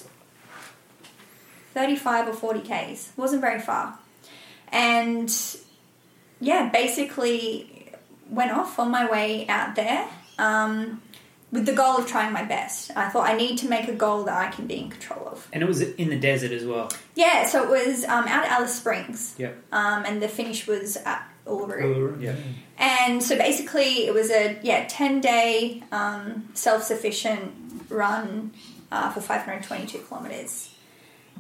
35 1.80 2.28
or 2.28 2.34
40 2.34 2.60
Ks. 2.62 3.12
wasn't 3.16 3.40
very 3.42 3.60
far. 3.62 3.98
And 4.72 5.34
yeah, 6.42 6.70
basically 6.70 7.92
went 8.30 8.52
off 8.52 8.78
on 8.80 8.92
my 8.92 9.10
way 9.10 9.48
out 9.48 9.76
there 9.76 10.06
um, 10.38 11.02
with 11.54 11.66
the 11.66 11.74
goal 11.74 11.98
of 11.98 12.06
trying 12.06 12.34
my 12.34 12.44
best. 12.44 12.92
I 12.98 13.08
thought 13.10 13.28
I 13.30 13.36
need 13.38 13.58
to 13.60 13.70
make 13.70 13.88
a 13.88 13.94
goal 13.94 14.24
that 14.26 14.36
I 14.38 14.52
can 14.52 14.68
be 14.68 14.76
in 14.78 14.90
control 14.90 15.26
of. 15.30 15.48
And 15.54 15.64
it 15.64 15.68
was 15.68 15.82
in 15.82 16.10
the 16.10 16.20
desert 16.20 16.52
as 16.52 16.66
well. 16.66 16.92
Yeah, 17.16 17.46
so 17.46 17.64
it 17.64 17.70
was 17.70 18.04
um, 18.04 18.26
out 18.28 18.44
at 18.46 18.52
Alice 18.52 18.76
Springs, 18.76 19.36
Yep. 19.38 19.58
um, 19.72 20.04
and 20.06 20.22
the 20.22 20.28
finish 20.28 20.68
was 20.68 20.98
at 20.98 21.28
Uluru. 21.48 22.22
Yeah. 22.22 22.36
And 22.78 23.24
so 23.24 23.38
basically, 23.38 24.06
it 24.06 24.14
was 24.14 24.30
a 24.32 24.60
yeah 24.62 24.86
ten 24.88 25.20
day 25.22 25.82
um, 25.92 26.50
self 26.54 26.84
sufficient 26.84 27.52
run 27.90 28.52
uh, 28.92 29.10
for 29.12 29.20
five 29.22 29.42
hundred 29.42 29.64
twenty 29.64 29.88
two 29.88 30.00
kilometers, 30.00 30.69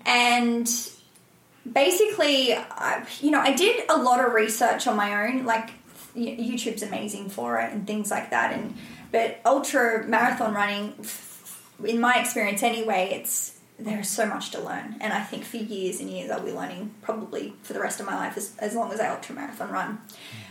and 0.06 0.70
basically, 1.72 2.54
I, 2.54 3.06
you 3.22 3.32
know, 3.32 3.40
I 3.40 3.54
did 3.54 3.84
a 3.90 3.98
lot 3.98 4.24
of 4.24 4.34
research 4.34 4.88
on 4.88 4.96
my 4.96 5.28
own. 5.28 5.46
Like 5.46 5.72
YouTube's 6.16 6.84
amazing 6.84 7.30
for 7.30 7.60
it 7.60 7.72
and 7.72 7.86
things 7.86 8.12
like 8.12 8.32
that. 8.32 8.54
And 8.54 8.76
but 9.12 9.40
ultra 9.46 10.06
marathon 10.06 10.54
running, 10.54 10.94
in 11.84 12.00
my 12.00 12.20
experience 12.20 12.64
anyway, 12.64 13.10
it's 13.14 13.58
there's 13.80 14.10
so 14.10 14.26
much 14.26 14.52
to 14.52 14.60
learn, 14.60 14.98
and 15.00 15.14
I 15.14 15.22
think 15.22 15.46
for 15.46 15.56
years 15.56 16.02
and 16.02 16.10
years 16.10 16.30
I'll 16.30 16.44
be 16.44 16.52
learning 16.52 16.94
probably 17.02 17.54
for 17.64 17.72
the 17.72 17.80
rest 17.80 18.02
of 18.02 18.06
my 18.06 18.16
life 18.16 18.36
as, 18.36 18.54
as 18.60 18.76
long 18.76 18.92
as 18.92 19.00
I 19.00 19.08
ultra 19.08 19.34
marathon 19.34 19.72
run. 19.72 20.02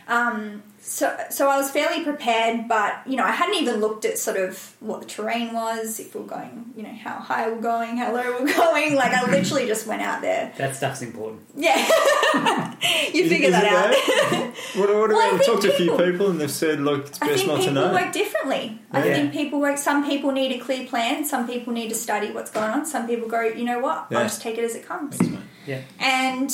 Um, 0.08 0.62
so, 0.80 1.14
so 1.28 1.50
I 1.50 1.58
was 1.58 1.70
fairly 1.70 2.02
prepared, 2.02 2.66
but 2.66 3.02
you 3.06 3.16
know, 3.16 3.24
I 3.24 3.30
hadn't 3.32 3.56
even 3.56 3.76
looked 3.80 4.06
at 4.06 4.16
sort 4.16 4.38
of 4.38 4.74
what 4.80 5.00
the 5.02 5.06
terrain 5.06 5.52
was, 5.52 6.00
if 6.00 6.14
we 6.14 6.22
we're 6.22 6.26
going, 6.28 6.72
you 6.76 6.82
know, 6.82 6.94
how 6.94 7.18
high 7.18 7.50
we're 7.50 7.60
going, 7.60 7.98
how 7.98 8.14
low 8.14 8.38
we're 8.40 8.54
going. 8.56 8.94
Like, 8.94 9.12
I 9.12 9.30
literally 9.30 9.66
just 9.66 9.86
went 9.86 10.00
out 10.00 10.22
there. 10.22 10.50
That 10.56 10.76
stuff's 10.76 11.02
important. 11.02 11.42
Yeah, 11.56 11.76
you 13.12 13.24
Is- 13.24 13.28
figure 13.30 13.48
is 13.48 13.52
that 13.52 13.64
it 13.64 13.72
out. 13.72 13.90
though? 14.30 14.52
What, 14.80 14.88
what 14.94 15.08
Well, 15.10 15.20
I 15.20 15.24
I've 15.26 15.30
think 15.40 15.44
talked 15.46 15.62
to 15.62 15.72
a 15.72 15.76
few 15.76 15.90
people- 15.90 16.06
people 16.12 16.30
and 16.30 16.40
they've 16.40 16.50
said, 16.50 16.80
look, 16.80 17.06
it's 17.08 17.20
I 17.20 17.26
best 17.26 17.44
think 17.44 17.48
not 17.48 17.56
to 17.56 17.68
people 17.68 17.74
know. 17.74 17.92
work 17.92 18.12
differently. 18.12 18.78
I 18.92 19.06
Yeah. 19.06 19.14
think 19.14 19.32
people 19.32 19.60
work. 19.60 19.76
Some 19.78 20.06
people 20.08 20.32
need 20.32 20.52
a 20.52 20.58
clear 20.64 20.86
plan. 20.86 21.24
Some 21.24 21.46
people 21.46 21.72
need 21.72 21.88
to 21.90 21.94
study 21.94 22.30
what's 22.30 22.50
going 22.50 22.70
on. 22.70 22.86
Some 22.86 23.06
people 23.06 23.28
go, 23.28 23.40
you 23.42 23.64
know 23.64 23.78
what? 23.80 24.06
Yeah. 24.10 24.18
I'll 24.18 24.24
just 24.24 24.40
take 24.42 24.56
it 24.58 24.64
as 24.64 24.74
it 24.74 24.86
comes. 24.86 25.18
Yeah. 25.66 25.80
And 25.98 26.50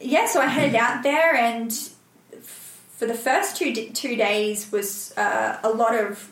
yeah, 0.00 0.26
so 0.26 0.40
I 0.40 0.46
headed 0.46 0.74
out 0.76 1.02
there, 1.02 1.34
and 1.34 1.72
for 2.96 3.06
the 3.06 3.14
first 3.14 3.56
two 3.56 3.74
two 3.74 4.16
days 4.16 4.70
was 4.70 5.12
uh, 5.16 5.58
a 5.62 5.70
lot 5.70 5.94
of 5.94 6.30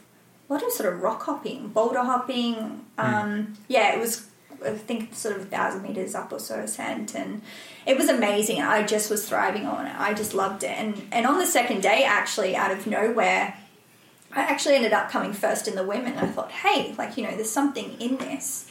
a 0.48 0.52
lot 0.52 0.62
of 0.62 0.72
sort 0.72 0.92
of 0.92 1.00
rock 1.02 1.22
hopping, 1.22 1.68
boulder 1.68 2.02
hopping. 2.02 2.84
Um, 2.98 3.54
Yeah, 3.68 3.94
it 3.94 4.00
was 4.00 4.26
I 4.64 4.72
think 4.72 5.14
sort 5.14 5.36
of 5.36 5.42
a 5.42 5.46
thousand 5.46 5.82
meters 5.82 6.14
up 6.14 6.32
or 6.32 6.38
so 6.38 6.56
ascent, 6.56 7.14
and 7.14 7.42
it 7.86 7.96
was 7.96 8.08
amazing. 8.08 8.60
I 8.60 8.82
just 8.84 9.10
was 9.10 9.28
thriving 9.28 9.66
on 9.66 9.86
it. 9.86 9.94
I 9.98 10.12
just 10.12 10.34
loved 10.34 10.62
it. 10.64 10.70
And 10.70 11.00
and 11.12 11.26
on 11.26 11.38
the 11.38 11.46
second 11.46 11.82
day, 11.82 12.04
actually, 12.04 12.56
out 12.56 12.70
of 12.70 12.86
nowhere. 12.86 13.56
I 14.32 14.42
actually 14.42 14.76
ended 14.76 14.92
up 14.92 15.10
coming 15.10 15.32
first 15.32 15.66
in 15.66 15.74
the 15.74 15.82
women. 15.82 16.16
I 16.16 16.26
thought, 16.28 16.52
hey, 16.52 16.94
like, 16.96 17.16
you 17.16 17.24
know, 17.24 17.32
there's 17.32 17.50
something 17.50 18.00
in 18.00 18.16
this. 18.16 18.70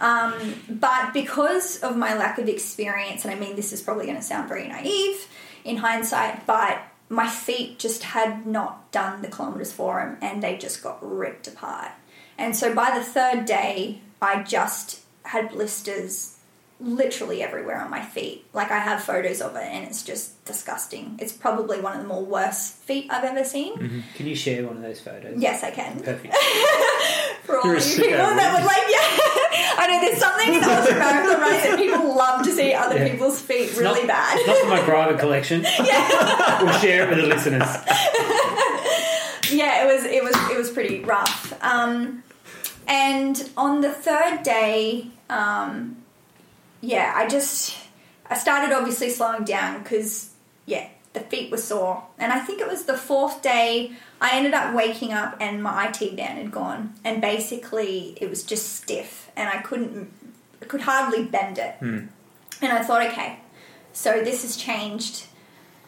Um, 0.00 0.34
but 0.68 1.14
because 1.14 1.80
of 1.80 1.96
my 1.96 2.14
lack 2.14 2.38
of 2.38 2.46
experience, 2.46 3.24
and 3.24 3.32
I 3.32 3.38
mean, 3.38 3.56
this 3.56 3.72
is 3.72 3.80
probably 3.80 4.04
going 4.04 4.18
to 4.18 4.22
sound 4.22 4.50
very 4.50 4.68
naive 4.68 5.26
in 5.64 5.78
hindsight, 5.78 6.46
but 6.46 6.82
my 7.08 7.28
feet 7.28 7.78
just 7.78 8.02
had 8.02 8.46
not 8.46 8.90
done 8.92 9.22
the 9.22 9.28
kilometers 9.28 9.72
for 9.72 10.00
them 10.00 10.18
and 10.20 10.42
they 10.42 10.56
just 10.56 10.82
got 10.82 10.98
ripped 11.00 11.46
apart. 11.46 11.92
And 12.36 12.54
so 12.54 12.74
by 12.74 12.96
the 12.96 13.04
third 13.04 13.46
day, 13.46 14.00
I 14.20 14.42
just 14.42 15.00
had 15.24 15.50
blisters 15.50 16.37
literally 16.80 17.42
everywhere 17.42 17.80
on 17.80 17.90
my 17.90 18.00
feet. 18.00 18.44
Like 18.52 18.70
I 18.70 18.78
have 18.78 19.02
photos 19.02 19.40
of 19.40 19.56
it 19.56 19.64
and 19.64 19.84
it's 19.84 20.02
just 20.04 20.44
disgusting. 20.44 21.16
It's 21.20 21.32
probably 21.32 21.80
one 21.80 21.96
of 21.96 22.02
the 22.02 22.08
more 22.08 22.24
worst 22.24 22.74
feet 22.76 23.06
I've 23.10 23.24
ever 23.24 23.44
seen. 23.44 24.04
Can 24.14 24.26
you 24.26 24.36
share 24.36 24.64
one 24.66 24.76
of 24.76 24.82
those 24.82 25.00
photos? 25.00 25.40
Yes, 25.40 25.64
I 25.64 25.70
can. 25.72 26.00
Perfect. 26.00 26.34
For 27.44 27.56
all 27.58 27.64
You're 27.66 27.78
you 27.78 27.96
people 27.96 28.16
that 28.18 28.52
would 28.54 28.64
like, 28.64 28.86
yeah. 28.88 29.78
I 29.80 29.86
know 29.88 30.00
there's 30.00 30.18
something 30.18 30.54
in 30.54 30.62
ultra 30.62 30.94
marathon 30.98 31.40
running 31.40 31.60
that 31.62 31.78
people 31.78 32.14
love 32.16 32.44
to 32.44 32.52
see 32.52 32.74
other 32.74 32.96
Yeah. 32.98 33.10
people's 33.10 33.40
feet 33.40 33.70
It's 33.70 33.78
really 33.78 34.00
not, 34.04 34.08
bad. 34.08 34.46
Not 34.46 34.58
for 34.58 34.66
my 34.68 34.80
private 34.80 35.18
collection. 35.18 35.62
We'll 36.60 36.72
share 36.80 37.04
it 37.04 37.08
with 37.10 37.18
the 37.18 37.26
listeners. 37.26 37.68
yeah, 39.50 39.84
it 39.84 39.86
was 39.94 40.04
it 40.04 40.22
was 40.22 40.34
it 40.50 40.56
was 40.56 40.70
pretty 40.70 41.00
rough. 41.00 41.52
Um, 41.62 42.22
and 42.86 43.48
on 43.56 43.80
the 43.80 43.90
third 43.90 44.42
day, 44.42 45.06
um, 45.30 45.97
yeah, 46.80 47.12
I 47.14 47.28
just 47.28 47.76
I 48.28 48.36
started 48.36 48.74
obviously 48.74 49.10
slowing 49.10 49.44
down 49.44 49.82
because 49.82 50.30
yeah, 50.66 50.88
the 51.12 51.20
feet 51.20 51.50
were 51.50 51.56
sore, 51.56 52.04
and 52.18 52.32
I 52.32 52.40
think 52.40 52.60
it 52.60 52.68
was 52.68 52.84
the 52.84 52.96
fourth 52.96 53.42
day 53.42 53.92
I 54.20 54.36
ended 54.36 54.54
up 54.54 54.74
waking 54.74 55.12
up 55.12 55.36
and 55.40 55.62
my 55.62 55.88
IT 55.88 56.16
band 56.16 56.38
had 56.38 56.50
gone, 56.50 56.94
and 57.04 57.20
basically 57.20 58.16
it 58.20 58.28
was 58.28 58.42
just 58.42 58.76
stiff, 58.76 59.30
and 59.36 59.48
I 59.48 59.62
couldn't 59.62 60.12
I 60.62 60.66
could 60.66 60.82
hardly 60.82 61.24
bend 61.24 61.58
it, 61.58 61.76
hmm. 61.76 62.06
and 62.62 62.72
I 62.72 62.82
thought, 62.82 63.02
okay, 63.06 63.40
so 63.92 64.22
this 64.22 64.42
has 64.42 64.56
changed. 64.56 65.24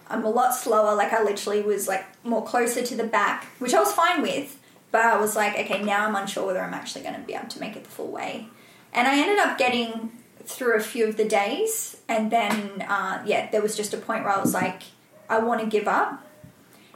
I'm 0.09 0.25
a 0.25 0.31
lot 0.31 0.55
slower. 0.55 0.97
Like 0.97 1.13
I 1.13 1.23
literally 1.23 1.63
was 1.63 1.87
like 1.87 2.05
more 2.25 2.45
closer 2.45 2.83
to 2.83 2.97
the 2.97 3.05
back, 3.05 3.45
which 3.61 3.75
I 3.75 3.79
was 3.79 3.93
fine 3.93 4.23
with. 4.23 4.59
But 4.91 5.03
I 5.03 5.21
was 5.21 5.37
like, 5.37 5.57
okay, 5.57 5.85
now 5.85 6.07
I'm 6.07 6.17
unsure 6.17 6.47
whether 6.47 6.61
I'm 6.61 6.75
actually 6.75 7.03
going 7.03 7.15
to 7.15 7.21
be 7.21 7.35
able 7.35 7.47
to 7.47 7.61
make 7.61 7.77
it 7.77 7.85
the 7.85 7.91
full 7.91 8.11
way. 8.11 8.49
And 8.93 9.07
I 9.07 9.21
ended 9.21 9.39
up 9.39 9.57
getting 9.57 10.11
through 10.51 10.77
a 10.77 10.81
few 10.81 11.07
of 11.07 11.17
the 11.17 11.25
days, 11.25 11.97
and 12.09 12.31
then 12.31 12.83
uh, 12.83 13.23
yeah, 13.27 13.51
there 13.51 13.63
was 13.63 13.77
just 13.77 13.95
a 13.95 13.97
point 13.97 14.25
where 14.25 14.33
I 14.33 14.41
was 14.41 14.55
like, 14.55 14.83
I 15.29 15.39
want 15.39 15.61
to 15.61 15.67
give 15.67 15.89
up, 15.89 16.25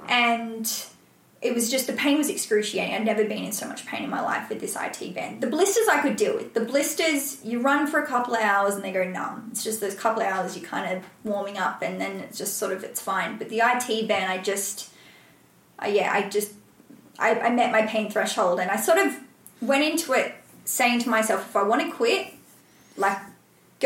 and 0.08 0.70
it 1.40 1.54
was 1.54 1.70
just 1.70 1.86
the 1.86 1.92
pain 1.92 2.16
was 2.16 2.30
excruciating. 2.30 2.94
I'd 2.94 3.04
never 3.04 3.24
been 3.24 3.44
in 3.44 3.52
so 3.52 3.68
much 3.68 3.84
pain 3.84 4.02
in 4.02 4.10
my 4.10 4.22
life 4.22 4.48
with 4.48 4.60
this 4.60 4.76
IT 4.80 5.14
band. 5.14 5.42
The 5.42 5.46
blisters 5.46 5.86
I 5.88 6.00
could 6.00 6.16
deal 6.16 6.34
with. 6.34 6.54
The 6.54 6.64
blisters, 6.64 7.44
you 7.44 7.60
run 7.60 7.86
for 7.86 8.02
a 8.02 8.06
couple 8.06 8.34
of 8.34 8.40
hours 8.40 8.74
and 8.74 8.82
they 8.82 8.92
go 8.92 9.04
numb. 9.04 9.48
It's 9.50 9.62
just 9.62 9.82
those 9.82 9.94
couple 9.94 10.22
of 10.22 10.28
hours 10.28 10.56
you're 10.56 10.66
kind 10.66 10.96
of 10.96 11.04
warming 11.22 11.58
up 11.58 11.82
and 11.82 12.00
then 12.00 12.16
it's 12.20 12.38
just 12.38 12.56
sort 12.56 12.72
of 12.72 12.82
it's 12.82 12.98
fine. 12.98 13.36
But 13.36 13.50
the 13.50 13.60
IT 13.62 14.08
band, 14.08 14.32
I 14.32 14.38
just, 14.38 14.90
uh, 15.82 15.86
yeah, 15.86 16.10
I 16.10 16.30
just 16.30 16.54
I, 17.18 17.38
I 17.38 17.50
met 17.50 17.70
my 17.70 17.82
pain 17.82 18.10
threshold, 18.10 18.60
and 18.60 18.70
I 18.70 18.76
sort 18.76 18.98
of 18.98 19.16
went 19.60 19.84
into 19.84 20.12
it 20.12 20.34
saying 20.64 21.00
to 21.00 21.08
myself, 21.08 21.48
if 21.48 21.56
I 21.56 21.62
want 21.62 21.82
to 21.82 21.90
quit, 21.90 22.32
like 22.96 23.18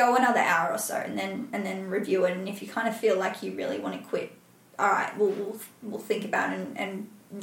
go 0.02 0.06
another 0.20 0.44
hour 0.54 0.68
or 0.76 0.82
so, 0.90 0.96
and 1.08 1.14
then 1.20 1.32
and 1.54 1.62
then 1.66 1.78
review 1.98 2.18
it. 2.26 2.32
And 2.36 2.48
if 2.48 2.58
you 2.62 2.68
kind 2.78 2.88
of 2.90 2.94
feel 3.04 3.16
like 3.24 3.34
you 3.42 3.50
really 3.60 3.78
want 3.84 3.94
to 4.00 4.02
quit, 4.10 4.28
all 4.78 4.92
right, 4.98 5.12
we'll 5.18 5.34
we'll, 5.40 5.60
we'll 5.88 6.06
think 6.10 6.24
about 6.30 6.46
it 6.52 6.60
and, 6.60 6.78
and 6.82 6.92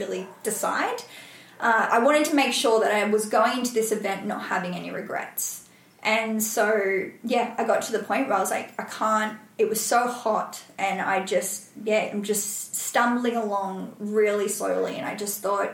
really 0.01 0.23
decide. 0.43 0.99
Uh, 1.59 1.87
I 1.97 1.99
wanted 1.99 2.25
to 2.25 2.35
make 2.35 2.53
sure 2.53 2.77
that 2.83 2.91
I 2.91 3.03
was 3.15 3.23
going 3.29 3.59
into 3.59 3.73
this 3.73 3.91
event 3.91 4.25
not 4.25 4.41
having 4.53 4.73
any 4.75 4.91
regrets. 4.91 5.61
And 6.03 6.43
so, 6.43 7.09
yeah, 7.23 7.55
I 7.57 7.63
got 7.63 7.81
to 7.87 7.91
the 7.91 8.03
point 8.03 8.27
where 8.27 8.37
I 8.37 8.39
was 8.39 8.51
like, 8.51 8.79
I 8.79 8.83
can't, 8.83 9.39
it 9.57 9.67
was 9.67 9.81
so 9.81 10.07
hot, 10.07 10.61
and 10.77 11.01
I 11.01 11.25
just, 11.25 11.71
yeah, 11.83 12.09
I'm 12.11 12.21
just 12.21 12.75
stumbling 12.75 13.35
along 13.35 13.95
really 13.97 14.47
slowly. 14.47 14.97
And 14.97 15.05
I 15.07 15.15
just 15.15 15.41
thought, 15.41 15.73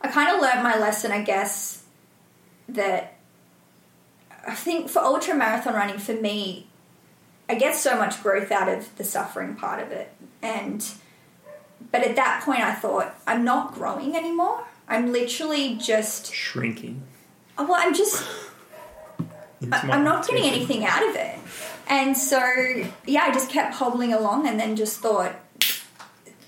I 0.00 0.08
kind 0.08 0.34
of 0.34 0.40
learned 0.40 0.62
my 0.62 0.78
lesson, 0.78 1.12
I 1.12 1.22
guess, 1.22 1.84
that 2.70 3.15
I 4.46 4.54
think 4.54 4.88
for 4.88 5.00
ultra 5.00 5.34
marathon 5.34 5.74
running, 5.74 5.98
for 5.98 6.14
me, 6.14 6.68
I 7.48 7.54
get 7.56 7.74
so 7.74 7.96
much 7.96 8.22
growth 8.22 8.50
out 8.52 8.68
of 8.68 8.94
the 8.96 9.04
suffering 9.04 9.54
part 9.56 9.82
of 9.82 9.90
it. 9.92 10.12
And, 10.42 10.84
but 11.90 12.02
at 12.02 12.16
that 12.16 12.42
point, 12.44 12.60
I 12.60 12.74
thought, 12.74 13.14
I'm 13.26 13.44
not 13.44 13.74
growing 13.74 14.16
anymore. 14.16 14.64
I'm 14.88 15.12
literally 15.12 15.76
just, 15.76 16.32
Shrinking. 16.32 17.02
oh, 17.58 17.64
well, 17.66 17.76
I'm 17.78 17.94
just, 17.94 18.24
I- 19.72 19.88
I'm 19.90 20.04
not 20.04 20.26
getting 20.28 20.44
anything 20.44 20.84
out 20.84 21.06
of 21.08 21.14
it. 21.16 21.38
And 21.88 22.16
so, 22.16 22.40
yeah, 23.06 23.22
I 23.22 23.32
just 23.32 23.48
kept 23.50 23.74
hobbling 23.74 24.12
along 24.12 24.46
and 24.48 24.58
then 24.58 24.74
just 24.76 25.00
thought, 25.00 25.34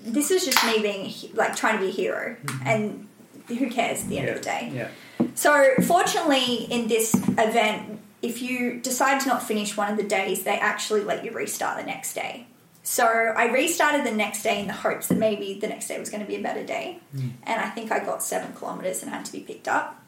this 0.01 0.31
is 0.31 0.45
just 0.45 0.65
me 0.65 0.81
being 0.81 1.13
like 1.33 1.55
trying 1.55 1.77
to 1.77 1.83
be 1.83 1.89
a 1.89 1.93
hero. 1.93 2.35
And 2.65 3.07
who 3.47 3.69
cares 3.69 4.03
at 4.03 4.09
the 4.09 4.19
end 4.19 4.29
of 4.29 4.35
the 4.35 4.41
day? 4.41 4.71
Yeah. 4.73 4.87
So, 5.35 5.73
fortunately, 5.85 6.65
in 6.69 6.87
this 6.87 7.13
event, 7.15 7.99
if 8.21 8.41
you 8.41 8.79
decide 8.79 9.21
to 9.21 9.27
not 9.27 9.43
finish 9.43 9.77
one 9.77 9.91
of 9.91 9.97
the 9.97 10.03
days, 10.03 10.43
they 10.43 10.57
actually 10.57 11.01
let 11.03 11.23
you 11.23 11.31
restart 11.31 11.77
the 11.77 11.85
next 11.85 12.13
day. 12.13 12.47
So, 12.83 13.05
I 13.05 13.51
restarted 13.51 14.05
the 14.05 14.11
next 14.15 14.43
day 14.43 14.59
in 14.59 14.67
the 14.67 14.73
hopes 14.73 15.07
that 15.07 15.17
maybe 15.17 15.57
the 15.59 15.67
next 15.67 15.87
day 15.87 15.99
was 15.99 16.09
going 16.09 16.21
to 16.21 16.27
be 16.27 16.35
a 16.35 16.41
better 16.41 16.65
day. 16.65 16.99
And 17.13 17.61
I 17.61 17.69
think 17.69 17.91
I 17.91 17.99
got 17.99 18.23
seven 18.23 18.53
kilometers 18.53 19.01
and 19.01 19.11
had 19.11 19.25
to 19.25 19.31
be 19.31 19.41
picked 19.41 19.67
up. 19.67 20.01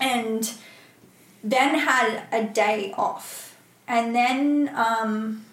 And 0.00 0.50
then 1.42 1.78
had 1.78 2.22
a 2.32 2.44
day 2.44 2.94
off. 2.96 3.56
And 3.86 4.14
then 4.14 4.70
um, 4.74 5.44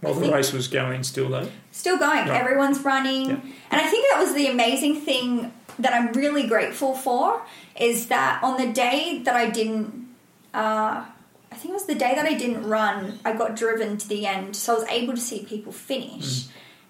While 0.00 0.18
I 0.18 0.26
the 0.26 0.32
race 0.32 0.52
was 0.52 0.68
going 0.68 1.02
still 1.02 1.30
though. 1.30 1.48
still 1.72 1.98
going. 1.98 2.28
Right. 2.28 2.40
Everyone's 2.40 2.80
running. 2.80 3.30
Yeah. 3.30 3.40
And 3.70 3.80
I 3.80 3.86
think 3.86 4.06
that 4.10 4.20
was 4.20 4.34
the 4.34 4.48
amazing 4.48 5.00
thing 5.00 5.52
that 5.78 5.92
I'm 5.92 6.12
really 6.12 6.46
grateful 6.46 6.94
for 6.94 7.42
is 7.78 8.08
that 8.08 8.42
on 8.42 8.60
the 8.60 8.72
day 8.72 9.22
that 9.24 9.34
I 9.34 9.48
didn't, 9.50 10.08
uh, 10.52 11.04
I 11.52 11.56
think 11.56 11.70
it 11.70 11.74
was 11.74 11.86
the 11.86 11.94
day 11.94 12.14
that 12.14 12.26
I 12.26 12.34
didn't 12.34 12.66
run, 12.66 13.18
I 13.24 13.32
got 13.32 13.56
driven 13.56 13.96
to 13.98 14.08
the 14.08 14.26
end, 14.26 14.56
so 14.56 14.74
I 14.74 14.78
was 14.78 14.88
able 14.88 15.14
to 15.14 15.20
see 15.20 15.44
people 15.44 15.72
finish. 15.72 16.46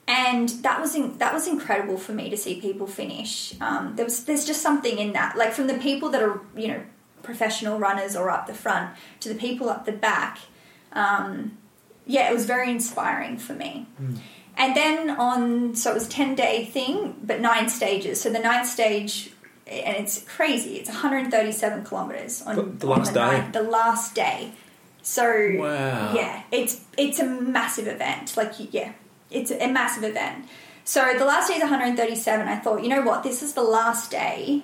And 0.08 0.48
that 0.64 0.80
was 0.80 0.96
in, 0.96 1.18
that 1.18 1.32
was 1.32 1.46
incredible 1.46 1.96
for 1.96 2.12
me 2.12 2.30
to 2.30 2.36
see 2.36 2.60
people 2.60 2.86
finish. 2.86 3.54
Um, 3.60 3.94
there 3.94 4.04
was 4.04 4.24
there's 4.24 4.44
just 4.44 4.60
something 4.60 4.98
in 4.98 5.12
that, 5.12 5.36
like 5.36 5.52
from 5.52 5.68
the 5.68 5.78
people 5.78 6.08
that 6.10 6.22
are 6.22 6.40
you 6.56 6.68
know 6.68 6.82
professional 7.22 7.78
runners 7.78 8.16
or 8.16 8.28
up 8.28 8.46
the 8.48 8.54
front 8.54 8.90
to 9.20 9.28
the 9.28 9.36
people 9.36 9.68
up 9.68 9.84
the 9.84 9.92
back. 9.92 10.38
Um, 10.92 11.58
yeah, 12.06 12.28
it 12.28 12.34
was 12.34 12.44
very 12.44 12.70
inspiring 12.70 13.38
for 13.38 13.52
me. 13.52 13.86
And 14.56 14.76
then 14.76 15.10
on, 15.10 15.74
so 15.74 15.90
it 15.92 15.94
was 15.94 16.08
10 16.08 16.34
day 16.34 16.66
thing, 16.66 17.16
but 17.22 17.40
nine 17.40 17.68
stages. 17.68 18.20
So 18.20 18.30
the 18.30 18.38
ninth 18.40 18.68
stage, 18.68 19.32
and 19.66 19.96
it's 19.96 20.22
crazy, 20.24 20.76
it's 20.76 20.88
137 20.90 21.84
kilometers 21.84 22.42
on 22.42 22.56
The- 22.56 22.62
the 22.62 22.86
on 22.92 22.98
last 22.98 23.14
day? 23.14 23.20
ninth- 23.20 23.52
the 23.52 23.62
last 23.62 24.14
day. 24.14 24.52
So 25.02 25.24
Wow. 25.58 26.12
yeah, 26.14 26.42
it's 26.52 26.80
it's 26.98 27.18
a 27.20 27.24
massive 27.24 27.88
event. 27.88 28.36
Like 28.36 28.52
yeah, 28.70 28.92
it's 29.30 29.50
a 29.50 29.66
massive 29.68 30.04
event. 30.04 30.44
So 30.84 31.14
the 31.16 31.24
last 31.24 31.48
day 31.48 31.54
is 31.54 31.62
137. 31.62 32.46
I 32.48 32.56
thought, 32.56 32.82
you 32.82 32.88
know 32.90 33.00
what, 33.02 33.22
this 33.22 33.42
is 33.42 33.54
the 33.54 33.62
last 33.62 34.10
day. 34.10 34.62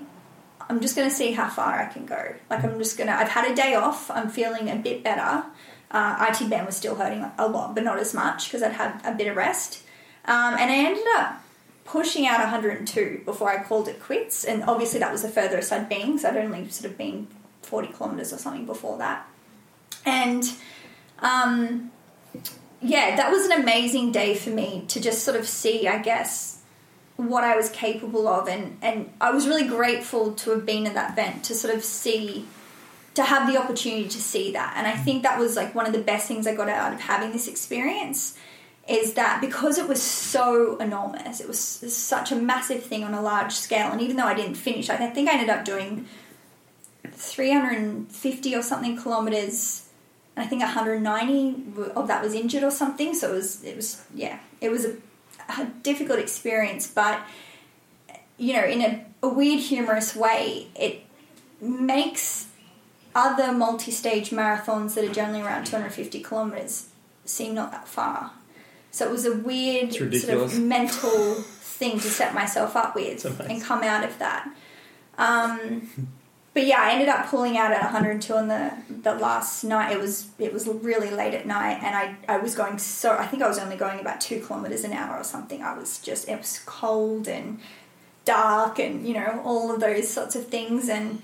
I'm 0.68 0.80
just 0.80 0.96
going 0.96 1.08
to 1.08 1.14
see 1.14 1.30
how 1.32 1.48
far 1.48 1.80
I 1.80 1.86
can 1.86 2.04
go. 2.06 2.34
Like 2.50 2.64
I'm 2.64 2.76
just 2.78 2.98
going 2.98 3.06
to. 3.06 3.14
I've 3.14 3.28
had 3.28 3.50
a 3.50 3.54
day 3.54 3.76
off. 3.76 4.10
I'm 4.10 4.28
feeling 4.28 4.68
a 4.68 4.74
bit 4.76 5.02
better. 5.04 5.44
Uh, 5.90 6.26
IT 6.30 6.50
band 6.50 6.66
was 6.66 6.76
still 6.76 6.96
hurting 6.96 7.24
a 7.38 7.46
lot, 7.46 7.74
but 7.74 7.84
not 7.84 7.98
as 7.98 8.12
much 8.12 8.48
because 8.48 8.62
I'd 8.62 8.72
had 8.72 9.00
a 9.04 9.14
bit 9.14 9.28
of 9.28 9.36
rest. 9.36 9.82
Um, 10.24 10.54
and 10.58 10.70
I 10.70 10.76
ended 10.76 11.04
up 11.16 11.42
pushing 11.84 12.26
out 12.26 12.40
102 12.40 13.22
before 13.24 13.48
I 13.48 13.62
called 13.62 13.88
it 13.88 14.02
quits. 14.02 14.44
And 14.44 14.64
obviously 14.64 14.98
that 15.00 15.12
was 15.12 15.22
the 15.22 15.28
furthest 15.28 15.72
I'd 15.72 15.88
been, 15.88 16.18
so 16.18 16.28
I'd 16.28 16.36
only 16.36 16.68
sort 16.68 16.90
of 16.90 16.98
been 16.98 17.28
40 17.62 17.88
kilometers 17.88 18.32
or 18.32 18.38
something 18.38 18.66
before 18.66 18.98
that. 18.98 19.26
And 20.04 20.44
um, 21.20 21.92
yeah, 22.80 23.16
that 23.16 23.30
was 23.30 23.46
an 23.46 23.60
amazing 23.60 24.12
day 24.12 24.34
for 24.34 24.50
me 24.50 24.84
to 24.88 25.00
just 25.00 25.24
sort 25.24 25.36
of 25.36 25.46
see, 25.46 25.88
I 25.88 25.98
guess, 25.98 26.62
what 27.16 27.44
I 27.44 27.56
was 27.56 27.70
capable 27.70 28.28
of. 28.28 28.48
And, 28.48 28.78
and 28.82 29.12
I 29.20 29.30
was 29.30 29.46
really 29.46 29.66
grateful 29.66 30.32
to 30.34 30.50
have 30.50 30.66
been 30.66 30.86
at 30.86 30.94
that 30.94 31.12
event 31.12 31.44
to 31.44 31.54
sort 31.54 31.74
of 31.74 31.84
see, 31.84 32.46
to 33.16 33.24
have 33.24 33.50
the 33.50 33.58
opportunity 33.58 34.08
to 34.08 34.20
see 34.20 34.52
that. 34.52 34.74
And 34.76 34.86
I 34.86 34.92
think 34.92 35.22
that 35.22 35.38
was 35.38 35.56
like 35.56 35.74
one 35.74 35.86
of 35.86 35.92
the 35.92 36.00
best 36.00 36.28
things 36.28 36.46
I 36.46 36.54
got 36.54 36.68
out 36.68 36.92
of 36.92 37.00
having 37.00 37.32
this 37.32 37.48
experience 37.48 38.36
is 38.88 39.14
that 39.14 39.40
because 39.40 39.78
it 39.78 39.88
was 39.88 40.00
so 40.00 40.76
enormous, 40.76 41.40
it 41.40 41.48
was 41.48 41.58
such 41.58 42.30
a 42.30 42.36
massive 42.36 42.82
thing 42.84 43.02
on 43.04 43.14
a 43.14 43.22
large 43.22 43.52
scale. 43.52 43.90
And 43.90 44.00
even 44.00 44.16
though 44.16 44.26
I 44.26 44.34
didn't 44.34 44.54
finish, 44.54 44.90
I 44.90 44.96
think 45.08 45.28
I 45.28 45.32
ended 45.32 45.48
up 45.48 45.64
doing 45.64 46.06
350 47.10 48.54
or 48.54 48.62
something 48.62 48.96
kilometers 48.96 49.88
and 50.36 50.44
I 50.44 50.48
think 50.48 50.60
190 50.60 51.90
of 51.96 52.08
that 52.08 52.22
was 52.22 52.34
injured 52.34 52.62
or 52.62 52.70
something. 52.70 53.14
So 53.14 53.32
it 53.32 53.36
was, 53.36 53.64
it 53.64 53.76
was, 53.76 54.04
yeah, 54.14 54.38
it 54.60 54.70
was 54.70 54.84
a, 54.84 54.96
a 55.58 55.64
difficult 55.82 56.18
experience, 56.18 56.86
but 56.86 57.20
you 58.36 58.52
know, 58.52 58.64
in 58.64 58.82
a, 58.82 59.06
a 59.22 59.28
weird, 59.28 59.60
humorous 59.60 60.14
way, 60.14 60.66
it 60.74 61.02
makes 61.60 62.45
other 63.16 63.50
multi-stage 63.50 64.28
marathons 64.30 64.94
that 64.94 65.04
are 65.04 65.12
generally 65.12 65.40
around 65.40 65.64
250 65.64 66.20
kilometers 66.20 66.90
seem 67.24 67.54
not 67.54 67.72
that 67.72 67.88
far. 67.88 68.32
So 68.90 69.06
it 69.08 69.10
was 69.10 69.24
a 69.24 69.34
weird 69.34 69.94
sort 69.94 70.14
of 70.14 70.60
mental 70.60 71.34
thing 71.34 71.98
to 71.98 72.08
set 72.08 72.34
myself 72.34 72.76
up 72.76 72.94
with 72.94 73.24
and 73.40 73.62
come 73.62 73.82
out 73.82 74.04
of 74.04 74.18
that. 74.18 74.48
Um, 75.16 76.10
but 76.52 76.66
yeah, 76.66 76.80
I 76.80 76.92
ended 76.92 77.08
up 77.08 77.28
pulling 77.28 77.56
out 77.56 77.72
at 77.72 77.82
102 77.82 78.34
on 78.34 78.48
the 78.48 78.72
the 79.02 79.14
last 79.14 79.64
night. 79.64 79.92
It 79.92 80.00
was 80.00 80.28
it 80.38 80.52
was 80.52 80.66
really 80.66 81.10
late 81.10 81.34
at 81.34 81.46
night, 81.46 81.82
and 81.82 81.94
I 81.94 82.16
I 82.28 82.38
was 82.38 82.54
going 82.54 82.78
so 82.78 83.16
I 83.16 83.26
think 83.26 83.42
I 83.42 83.48
was 83.48 83.58
only 83.58 83.76
going 83.76 83.98
about 84.00 84.20
two 84.20 84.40
kilometers 84.40 84.84
an 84.84 84.92
hour 84.92 85.18
or 85.18 85.24
something. 85.24 85.62
I 85.62 85.76
was 85.76 85.98
just 85.98 86.28
it 86.28 86.38
was 86.38 86.60
cold 86.64 87.28
and 87.28 87.60
dark, 88.24 88.78
and 88.78 89.06
you 89.06 89.14
know 89.14 89.42
all 89.44 89.74
of 89.74 89.80
those 89.80 90.08
sorts 90.08 90.36
of 90.36 90.46
things. 90.48 90.88
And 90.88 91.22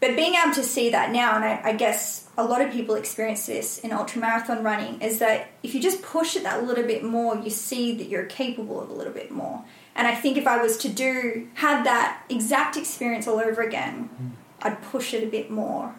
but 0.00 0.14
being 0.14 0.34
able 0.34 0.54
to 0.54 0.62
see 0.62 0.90
that 0.90 1.10
now, 1.10 1.36
and 1.36 1.44
I, 1.44 1.60
I 1.64 1.72
guess 1.72 2.28
a 2.36 2.44
lot 2.44 2.60
of 2.60 2.70
people 2.70 2.96
experience 2.96 3.46
this 3.46 3.78
in 3.78 3.92
ultra 3.92 4.20
marathon 4.20 4.62
running, 4.62 5.00
is 5.00 5.18
that 5.20 5.48
if 5.62 5.74
you 5.74 5.80
just 5.80 6.02
push 6.02 6.36
it 6.36 6.42
that 6.42 6.64
little 6.64 6.84
bit 6.84 7.02
more, 7.02 7.36
you 7.36 7.50
see 7.50 7.94
that 7.96 8.08
you're 8.08 8.26
capable 8.26 8.80
of 8.80 8.90
a 8.90 8.92
little 8.92 9.12
bit 9.12 9.30
more. 9.30 9.64
And 9.94 10.06
I 10.06 10.14
think 10.14 10.36
if 10.36 10.46
I 10.46 10.62
was 10.62 10.76
to 10.78 10.90
do 10.90 11.48
have 11.54 11.84
that 11.84 12.22
exact 12.28 12.76
experience 12.76 13.26
all 13.26 13.38
over 13.38 13.62
again, 13.62 14.36
I'd 14.60 14.82
push 14.82 15.14
it 15.14 15.24
a 15.24 15.26
bit 15.26 15.50
more. 15.50 15.94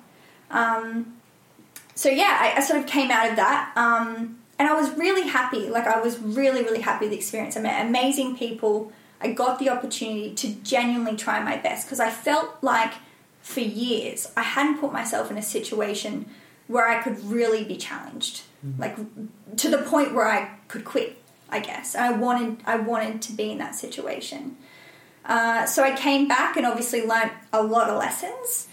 Um, 0.52 1.18
so 1.96 2.10
yeah, 2.10 2.38
I, 2.40 2.58
I 2.58 2.60
sort 2.62 2.80
of 2.80 2.86
came 2.86 3.10
out 3.10 3.32
of 3.32 3.36
that, 3.38 3.74
um, 3.76 4.38
and 4.60 4.68
I 4.68 4.74
was 4.80 4.92
really 4.92 5.28
happy. 5.28 5.70
Like 5.70 5.88
I 5.88 6.00
was 6.00 6.20
really, 6.20 6.62
really 6.64 6.82
happy 6.82 7.06
with 7.06 7.12
the 7.12 7.18
experience. 7.18 7.58
I 7.58 7.62
met 7.62 7.88
amazing 7.88 8.38
people. 8.38 8.92
I 9.20 9.32
got 9.32 9.58
the 9.58 9.70
opportunity 9.70 10.36
to 10.36 10.54
genuinely 10.62 11.18
try 11.18 11.44
my 11.44 11.58
best 11.58 11.88
because 11.88 12.00
I 12.00 12.12
felt 12.12 12.58
like 12.62 12.94
for 13.48 13.62
years 13.62 14.32
I 14.36 14.42
hadn't 14.44 14.80
put 14.80 14.92
myself 14.92 15.32
in 15.32 15.38
a 15.38 15.42
situation 15.42 16.30
where 16.68 16.88
I 16.88 17.02
could 17.02 17.24
really 17.24 17.64
be 17.64 17.78
challenged, 17.78 18.42
like 18.78 18.98
to 19.56 19.70
the 19.70 19.78
point 19.78 20.14
where 20.14 20.28
I 20.28 20.58
could 20.68 20.84
quit. 20.84 21.18
I 21.50 21.62
guess 21.62 21.96
I 21.96 22.12
wanted 22.12 22.62
I 22.66 22.76
wanted 22.76 23.22
to 23.24 23.32
be 23.32 23.52
in 23.52 23.58
that 23.60 23.74
situation. 23.74 24.58
Uh, 25.24 25.66
so 25.66 25.84
I 25.84 25.96
came 25.96 26.28
back 26.28 26.58
and 26.58 26.66
obviously 26.66 27.06
learnt 27.06 27.32
a 27.54 27.64
lot 27.64 27.90
of 27.90 27.98
lessons. 27.98 28.68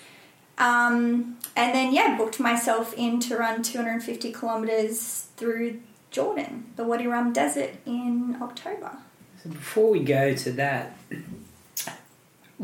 Um, 0.59 1.37
and 1.57 1.75
then, 1.75 1.93
yeah, 1.93 2.17
booked 2.17 2.39
myself 2.39 2.95
in 2.95 3.19
to 3.21 3.37
run 3.37 3.63
250 3.63 4.33
kilometres 4.33 5.29
through 5.37 5.81
Jordan, 6.13 6.67
the 6.77 6.85
Wadi 6.85 7.09
Rum 7.09 7.33
Desert 7.33 7.71
in 7.85 8.37
October. 8.41 8.99
So 9.43 9.51
before 9.51 9.91
we 9.91 10.01
go 10.01 10.35
to 10.35 10.53
that, 10.53 10.97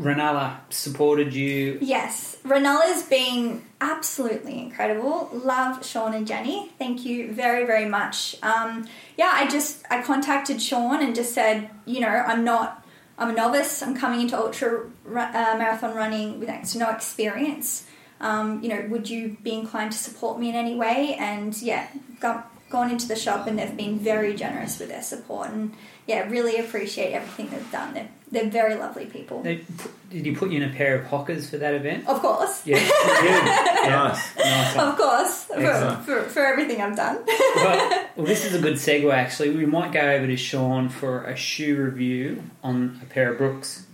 Renala 0.01 0.57
supported 0.69 1.33
you. 1.33 1.77
Yes, 1.81 2.37
Renella's 2.43 3.03
been 3.03 3.63
absolutely 3.79 4.59
incredible. 4.59 5.29
Love 5.31 5.85
Sean 5.85 6.13
and 6.13 6.25
Jenny. 6.25 6.71
Thank 6.77 7.05
you 7.05 7.31
very, 7.31 7.65
very 7.65 7.85
much. 7.85 8.35
Um, 8.41 8.87
yeah, 9.17 9.31
I 9.33 9.47
just 9.47 9.85
I 9.89 10.01
contacted 10.01 10.61
Sean 10.61 11.01
and 11.01 11.13
just 11.13 11.33
said, 11.33 11.69
you 11.85 11.99
know, 11.99 12.07
I'm 12.07 12.43
not 12.43 12.85
I'm 13.17 13.29
a 13.29 13.33
novice. 13.33 13.83
I'm 13.83 13.95
coming 13.95 14.21
into 14.21 14.37
ultra 14.37 14.87
uh, 15.05 15.55
marathon 15.57 15.95
running 15.95 16.39
with 16.39 16.75
no 16.75 16.89
experience. 16.89 17.85
Um, 18.19 18.63
you 18.63 18.69
know, 18.69 18.87
would 18.89 19.09
you 19.09 19.37
be 19.43 19.53
inclined 19.53 19.91
to 19.91 19.97
support 19.97 20.39
me 20.39 20.49
in 20.49 20.55
any 20.55 20.75
way? 20.75 21.15
And 21.19 21.59
yeah, 21.61 21.87
go, 22.19 22.43
gone 22.69 22.89
into 22.89 23.07
the 23.07 23.15
shop 23.15 23.45
and 23.45 23.59
they've 23.59 23.77
been 23.77 23.99
very 23.99 24.35
generous 24.35 24.79
with 24.79 24.89
their 24.89 25.01
support 25.03 25.49
and 25.49 25.73
yeah, 26.07 26.27
really 26.29 26.57
appreciate 26.57 27.13
everything 27.13 27.49
they've 27.49 27.71
done. 27.71 27.93
They're, 27.93 28.09
they're 28.31 28.49
very 28.49 28.75
lovely 28.75 29.05
people. 29.05 29.41
They- 29.43 29.63
Did 30.09 30.25
you 30.25 30.35
put 30.35 30.51
you 30.51 30.61
in 30.61 30.69
a 30.69 30.73
pair 30.73 30.95
of 30.95 31.05
Hokas 31.07 31.49
for 31.49 31.57
that 31.57 31.73
event? 31.73 32.07
Of 32.07 32.21
course. 32.21 32.65
Yeah, 32.65 32.77
yeah. 33.23 33.87
Nice. 33.89 34.37
nice. 34.37 34.75
Of 34.77 34.97
course, 34.97 35.43
for, 35.45 36.01
for, 36.05 36.21
for 36.23 36.45
everything 36.45 36.81
I've 36.81 36.95
done. 36.95 37.19
well, 37.55 38.07
well, 38.15 38.25
this 38.25 38.45
is 38.45 38.53
a 38.55 38.59
good 38.59 38.75
segue. 38.75 39.13
Actually, 39.13 39.51
we 39.51 39.65
might 39.65 39.91
go 39.91 39.99
over 40.01 40.27
to 40.27 40.37
Sean 40.37 40.89
for 40.89 41.23
a 41.25 41.35
shoe 41.35 41.81
review 41.81 42.43
on 42.63 42.99
a 43.01 43.05
pair 43.05 43.31
of 43.31 43.37
Brooks. 43.37 43.85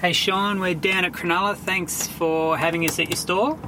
Hey, 0.00 0.12
Sean, 0.12 0.58
we're 0.58 0.74
down 0.74 1.04
at 1.04 1.12
Cronulla. 1.12 1.56
Thanks 1.56 2.08
for 2.08 2.56
having 2.58 2.84
us 2.88 2.98
at 2.98 3.08
your 3.08 3.16
store, 3.16 3.58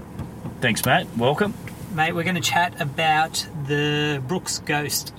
Thanks, 0.61 0.85
Matt. 0.85 1.07
Welcome. 1.17 1.55
mate. 1.95 2.13
We're 2.13 2.23
going 2.25 2.35
to 2.37 2.41
chat 2.41 2.81
about 2.81 3.47
the 3.69 4.21
Brooks 4.27 4.59
Ghost. 4.61 5.13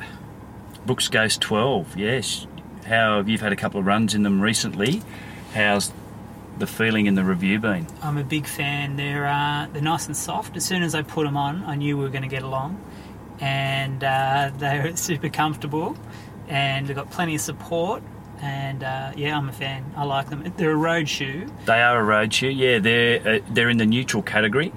Brooks 0.86 1.08
Ghost 1.08 1.42
12, 1.42 1.98
yes. 1.98 2.46
How 2.86 3.18
you've 3.18 3.30
you 3.30 3.38
had 3.40 3.52
a 3.52 3.56
couple 3.56 3.80
of 3.80 3.88
runs 3.88 4.14
in 4.14 4.22
them 4.22 4.40
recently? 4.40 5.02
How's 5.54 5.92
the 6.60 6.68
feeling 6.68 7.08
in 7.08 7.16
the 7.16 7.24
review 7.24 7.60
been? 7.60 7.88
I'm 8.04 8.18
a 8.18 8.24
big 8.24 8.46
fan. 8.46 8.96
They're 8.96 9.26
uh, 9.26 9.68
they're 9.74 9.82
nice 9.82 10.06
and 10.06 10.16
soft. 10.16 10.56
As 10.56 10.64
soon 10.64 10.84
as 10.84 10.94
I 10.94 11.02
put 11.02 11.26
them 11.26 11.38
on, 11.38 11.64
I 11.64 11.76
knew 11.76 11.98
we 11.98 12.04
were 12.04 12.10
going 12.10 12.22
to 12.22 12.28
get 12.30 12.44
along, 12.44 12.80
and 13.40 14.04
uh, 14.04 14.52
they're 14.58 14.96
super 14.96 15.30
comfortable, 15.30 15.98
and 16.48 16.88
they've 16.88 16.96
got 16.96 17.10
plenty 17.10 17.36
of 17.36 17.42
support. 17.42 18.04
And 18.42 18.84
uh, 18.84 19.14
yeah, 19.16 19.36
I'm 19.36 19.50
a 19.50 19.54
fan. 19.54 19.92
I 19.96 20.04
like 20.04 20.30
them. 20.30 20.54
They're 20.56 20.72
a 20.72 20.76
road 20.76 21.10
shoe. 21.10 21.48
They 21.66 21.82
are 21.82 22.00
a 22.00 22.04
road 22.04 22.32
shoe, 22.32 22.50
yeah. 22.50 22.78
They're 22.78 23.28
uh, 23.28 23.40
they're 23.50 23.70
in 23.70 23.78
the 23.78 23.86
neutral 23.88 24.22
category. 24.22 24.72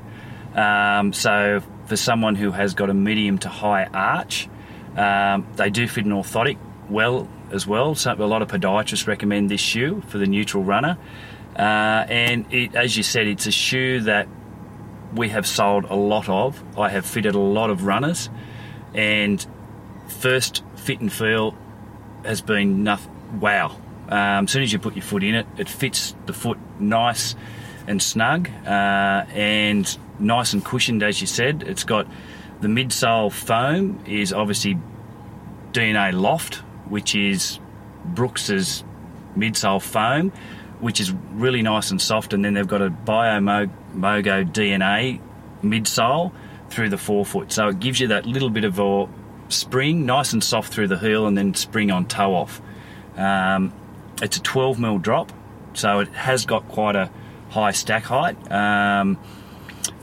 Um, 0.55 1.13
so 1.13 1.63
for 1.85 1.97
someone 1.97 2.35
who 2.35 2.53
has 2.53 2.73
got 2.73 2.89
a 2.89 2.95
medium 2.95 3.37
to 3.39 3.49
high 3.49 3.85
arch, 3.85 4.49
um, 4.99 5.47
they 5.57 5.71
do 5.71 5.87
fit 5.87 6.05
an 6.05 6.13
orthotic 6.13 6.59
well 6.91 7.29
as 7.51 7.67
well. 7.67 7.95
So 7.95 8.13
a 8.13 8.25
lot 8.25 8.43
of 8.43 8.49
podiatrists 8.49 9.07
recommend 9.07 9.51
this 9.51 9.61
shoe 9.61 10.03
for 10.09 10.19
the 10.19 10.27
neutral 10.27 10.65
runner. 10.65 10.99
Uh, 11.57 12.07
and 12.09 12.53
it, 12.53 12.75
as 12.75 12.97
you 12.97 13.03
said, 13.03 13.27
it's 13.27 13.47
a 13.47 13.53
shoe 13.53 14.01
that 14.03 14.29
we 15.15 15.29
have 15.31 15.47
sold 15.47 15.85
a 15.85 15.95
lot 15.95 16.29
of. 16.29 16.63
I 16.79 16.89
have 16.89 17.07
fitted 17.07 17.35
a 17.35 17.39
lot 17.39 17.71
of 17.71 17.85
runners, 17.85 18.29
and 18.95 19.45
first 20.07 20.63
fit 20.77 21.01
and 21.01 21.13
feel 21.13 21.57
has 22.25 22.41
been. 22.41 22.85
Wow! 23.41 23.77
Um, 24.09 24.45
as 24.45 24.51
soon 24.51 24.63
as 24.63 24.73
you 24.73 24.79
put 24.79 24.95
your 24.95 25.03
foot 25.03 25.25
in 25.25 25.35
it, 25.35 25.47
it 25.57 25.69
fits 25.69 26.15
the 26.27 26.33
foot 26.33 26.59
nice 26.79 27.35
and 27.87 28.03
snug, 28.03 28.49
uh, 28.67 29.25
and 29.33 29.99
nice 30.19 30.53
and 30.53 30.65
cushioned, 30.65 31.03
as 31.03 31.21
you 31.21 31.27
said. 31.27 31.65
It's 31.67 31.85
got 31.85 32.07
the 32.61 32.69
midsole 32.69 33.33
foam 33.33 34.03
is 34.07 34.33
obviously 34.33 34.79
DNA 35.73 36.13
Loft, 36.13 36.57
which 36.89 37.15
is 37.15 37.61
Brooks's 38.05 38.85
midsole 39.37 39.83
foam, 39.83 40.31
which 40.81 41.01
is 41.01 41.13
really 41.33 41.63
nice 41.63 41.91
and 41.91 42.01
soft, 42.01 42.33
and 42.33 42.45
then 42.45 42.55
they've 42.55 42.67
got 42.67 42.83
a 42.83 42.91
Biomogo 42.91 43.71
DNA 43.95 45.21
midsole 45.63 46.33
through 46.71 46.89
the 46.89 46.99
forefoot, 46.99 47.53
so 47.53 47.69
it 47.69 47.81
gives 47.81 47.99
you 48.01 48.09
that 48.09 48.27
little 48.27 48.51
bit 48.51 48.65
of 48.65 48.79
a 48.79 49.09
spring, 49.49 50.05
nice 50.05 50.33
and 50.33 50.45
soft 50.45 50.73
through 50.73 50.89
the 50.89 50.99
heel, 50.99 51.27
and 51.27 51.37
then 51.37 51.55
spring 51.55 51.91
on 51.91 52.07
toe 52.07 52.35
off. 52.35 52.61
Um, 53.17 53.73
it's 54.21 54.37
a 54.37 54.43
12 54.43 54.79
mil 54.79 54.99
drop, 54.99 55.33
so 55.75 56.01
it 56.01 56.09
has 56.09 56.45
got 56.47 56.69
quite 56.69 56.97
a 56.97 57.11
high 57.51 57.73
stack 57.73 58.05
height, 58.05 58.37
um, 58.53 59.19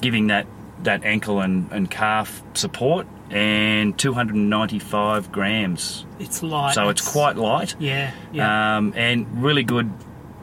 giving 0.01 0.27
that 0.27 0.47
that 0.85 1.03
ankle 1.03 1.41
and, 1.41 1.71
and 1.71 1.89
calf 1.91 2.41
support, 2.53 3.05
and 3.29 3.97
295 3.97 5.31
grams. 5.31 6.05
It's 6.19 6.41
light. 6.41 6.73
So 6.73 6.89
it's 6.89 7.07
quite 7.07 7.35
light 7.35 7.75
yeah, 7.79 8.11
yeah. 8.31 8.77
um, 8.77 8.93
and 8.95 9.43
really 9.43 9.63
good 9.63 9.91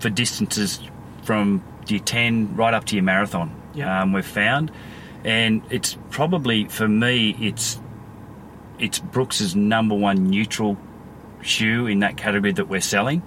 for 0.01 0.11
distances 0.11 0.81
from 1.23 1.63
your 1.87 2.01
10 2.01 2.57
right 2.57 2.75
up 2.75 2.85
to 2.87 2.97
your 2.97 3.05
marathon. 3.05 3.55
Yeah. 3.75 4.03
Um, 4.03 4.13
we've 4.13 4.27
found, 4.27 4.71
and 5.25 5.63
it's 5.71 5.97
probably 6.11 6.67
for 6.67 6.87
me, 6.87 7.37
it's 7.41 7.81
it's 8.79 8.99
Brooks's 8.99 9.57
number 9.57 9.95
one 9.95 10.29
neutral 10.29 10.77
shoe 11.41 11.87
in 11.87 12.01
that 12.01 12.17
category 12.17 12.53
that 12.53 12.69
we're 12.69 12.81
selling, 12.81 13.23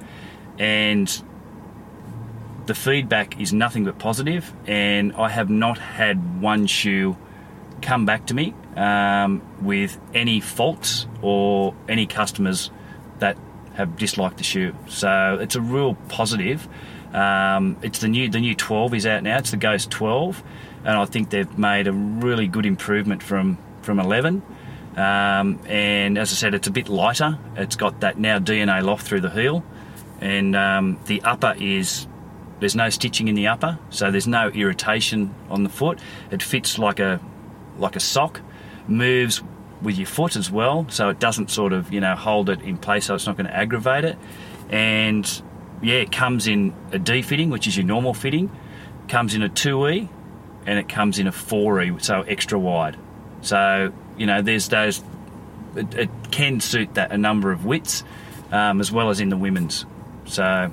and 0.60 1.10
the 2.66 2.76
feedback 2.76 3.40
is 3.40 3.54
nothing 3.54 3.86
but 3.86 4.00
positive, 4.00 4.52
and 4.66 5.14
I 5.14 5.30
have 5.30 5.50
not 5.50 5.78
had 5.78 6.42
one 6.42 6.68
shoe 6.68 7.18
come 7.82 8.06
back 8.06 8.28
to 8.28 8.34
me 8.34 8.54
um, 8.76 9.42
with 9.62 10.00
any 10.14 10.40
faults 10.40 11.08
or 11.22 11.76
any 11.88 12.08
customers 12.08 12.72
that 13.20 13.38
have 13.76 13.98
disliked 13.98 14.38
the 14.38 14.44
shoe. 14.44 14.76
So 14.88 15.38
it's 15.40 15.56
a 15.56 15.62
real 15.62 15.96
positive. 16.10 16.68
Um, 17.14 17.78
it's 17.82 18.00
the 18.00 18.08
new 18.08 18.30
the 18.30 18.40
new 18.40 18.56
12 18.56 18.94
is 18.96 19.06
out 19.06 19.24
now. 19.24 19.38
It's 19.38 19.52
the 19.52 19.58
Ghost 19.58 19.92
12, 19.92 20.44
and 20.84 20.98
I 20.98 21.06
think 21.06 21.30
they've 21.30 21.58
made 21.58 21.88
a 21.88 21.94
really 21.94 22.48
good 22.48 22.66
improvement 22.66 23.22
from 23.22 23.58
from 23.82 24.00
11. 24.00 24.42
Um, 24.98 25.60
and 25.68 26.18
as 26.18 26.32
I 26.32 26.36
said, 26.36 26.54
it's 26.54 26.68
a 26.68 26.72
bit 26.72 26.88
lighter. 26.88 27.38
It's 27.58 27.76
got 27.76 28.02
that 28.02 28.18
now 28.18 28.40
DNA 28.40 28.82
loft 28.82 29.06
through 29.06 29.22
the 29.22 29.30
heel, 29.30 29.64
and 30.20 30.56
um, 30.56 31.00
the 31.06 31.22
upper 31.22 31.54
is 31.58 32.08
there's 32.60 32.76
no 32.76 32.90
stitching 32.90 33.28
in 33.28 33.36
the 33.36 33.48
upper, 33.48 33.78
so 33.90 34.12
there's 34.12 34.28
no 34.28 34.50
irritation 34.50 35.34
on 35.50 35.64
the 35.64 35.70
foot. 35.70 36.00
It 36.32 36.42
fits 36.42 36.80
like 36.80 37.00
a 37.00 37.20
like 37.78 37.96
a 37.96 38.00
sock, 38.00 38.42
moves 38.88 39.44
with 39.82 39.98
your 39.98 40.08
foot 40.08 40.36
as 40.36 40.50
well, 40.50 40.88
so 40.90 41.10
it 41.10 41.20
doesn't 41.20 41.52
sort 41.52 41.74
of 41.74 41.92
you 41.92 42.00
know 42.00 42.16
hold 42.16 42.50
it 42.50 42.62
in 42.62 42.78
place, 42.78 43.06
so 43.06 43.16
it's 43.16 43.28
not 43.28 43.38
going 43.38 43.48
to 43.48 43.56
aggravate 43.56 44.06
it. 44.06 44.18
And 44.70 45.42
yeah, 45.82 45.96
it 45.96 46.12
comes 46.12 46.48
in 46.48 46.74
a 46.92 47.00
D 47.00 47.22
fitting, 47.22 47.50
which 47.50 47.68
is 47.68 47.76
your 47.76 47.86
normal 47.86 48.14
fitting, 48.14 48.50
comes 49.08 49.36
in 49.36 49.42
a 49.42 49.50
two 49.50 49.88
E, 49.88 50.10
and 50.66 50.80
it 50.80 50.88
comes 50.88 51.20
in 51.20 51.28
a 51.28 51.32
four 51.32 51.82
E, 51.82 51.94
so 52.00 52.22
extra 52.22 52.58
wide. 52.58 52.98
So 53.42 53.92
you 54.18 54.26
know, 54.26 54.42
there's 54.42 54.70
those. 54.70 55.04
It, 55.76 55.94
it 55.94 56.10
can 56.32 56.62
suit 56.62 56.94
that 56.94 57.12
a 57.12 57.18
number 57.18 57.52
of 57.52 57.66
widths, 57.66 58.06
um, 58.52 58.80
as 58.80 58.94
well 58.94 59.10
as 59.10 59.20
in 59.20 59.28
the 59.28 59.38
women's. 59.38 59.86
So 60.24 60.72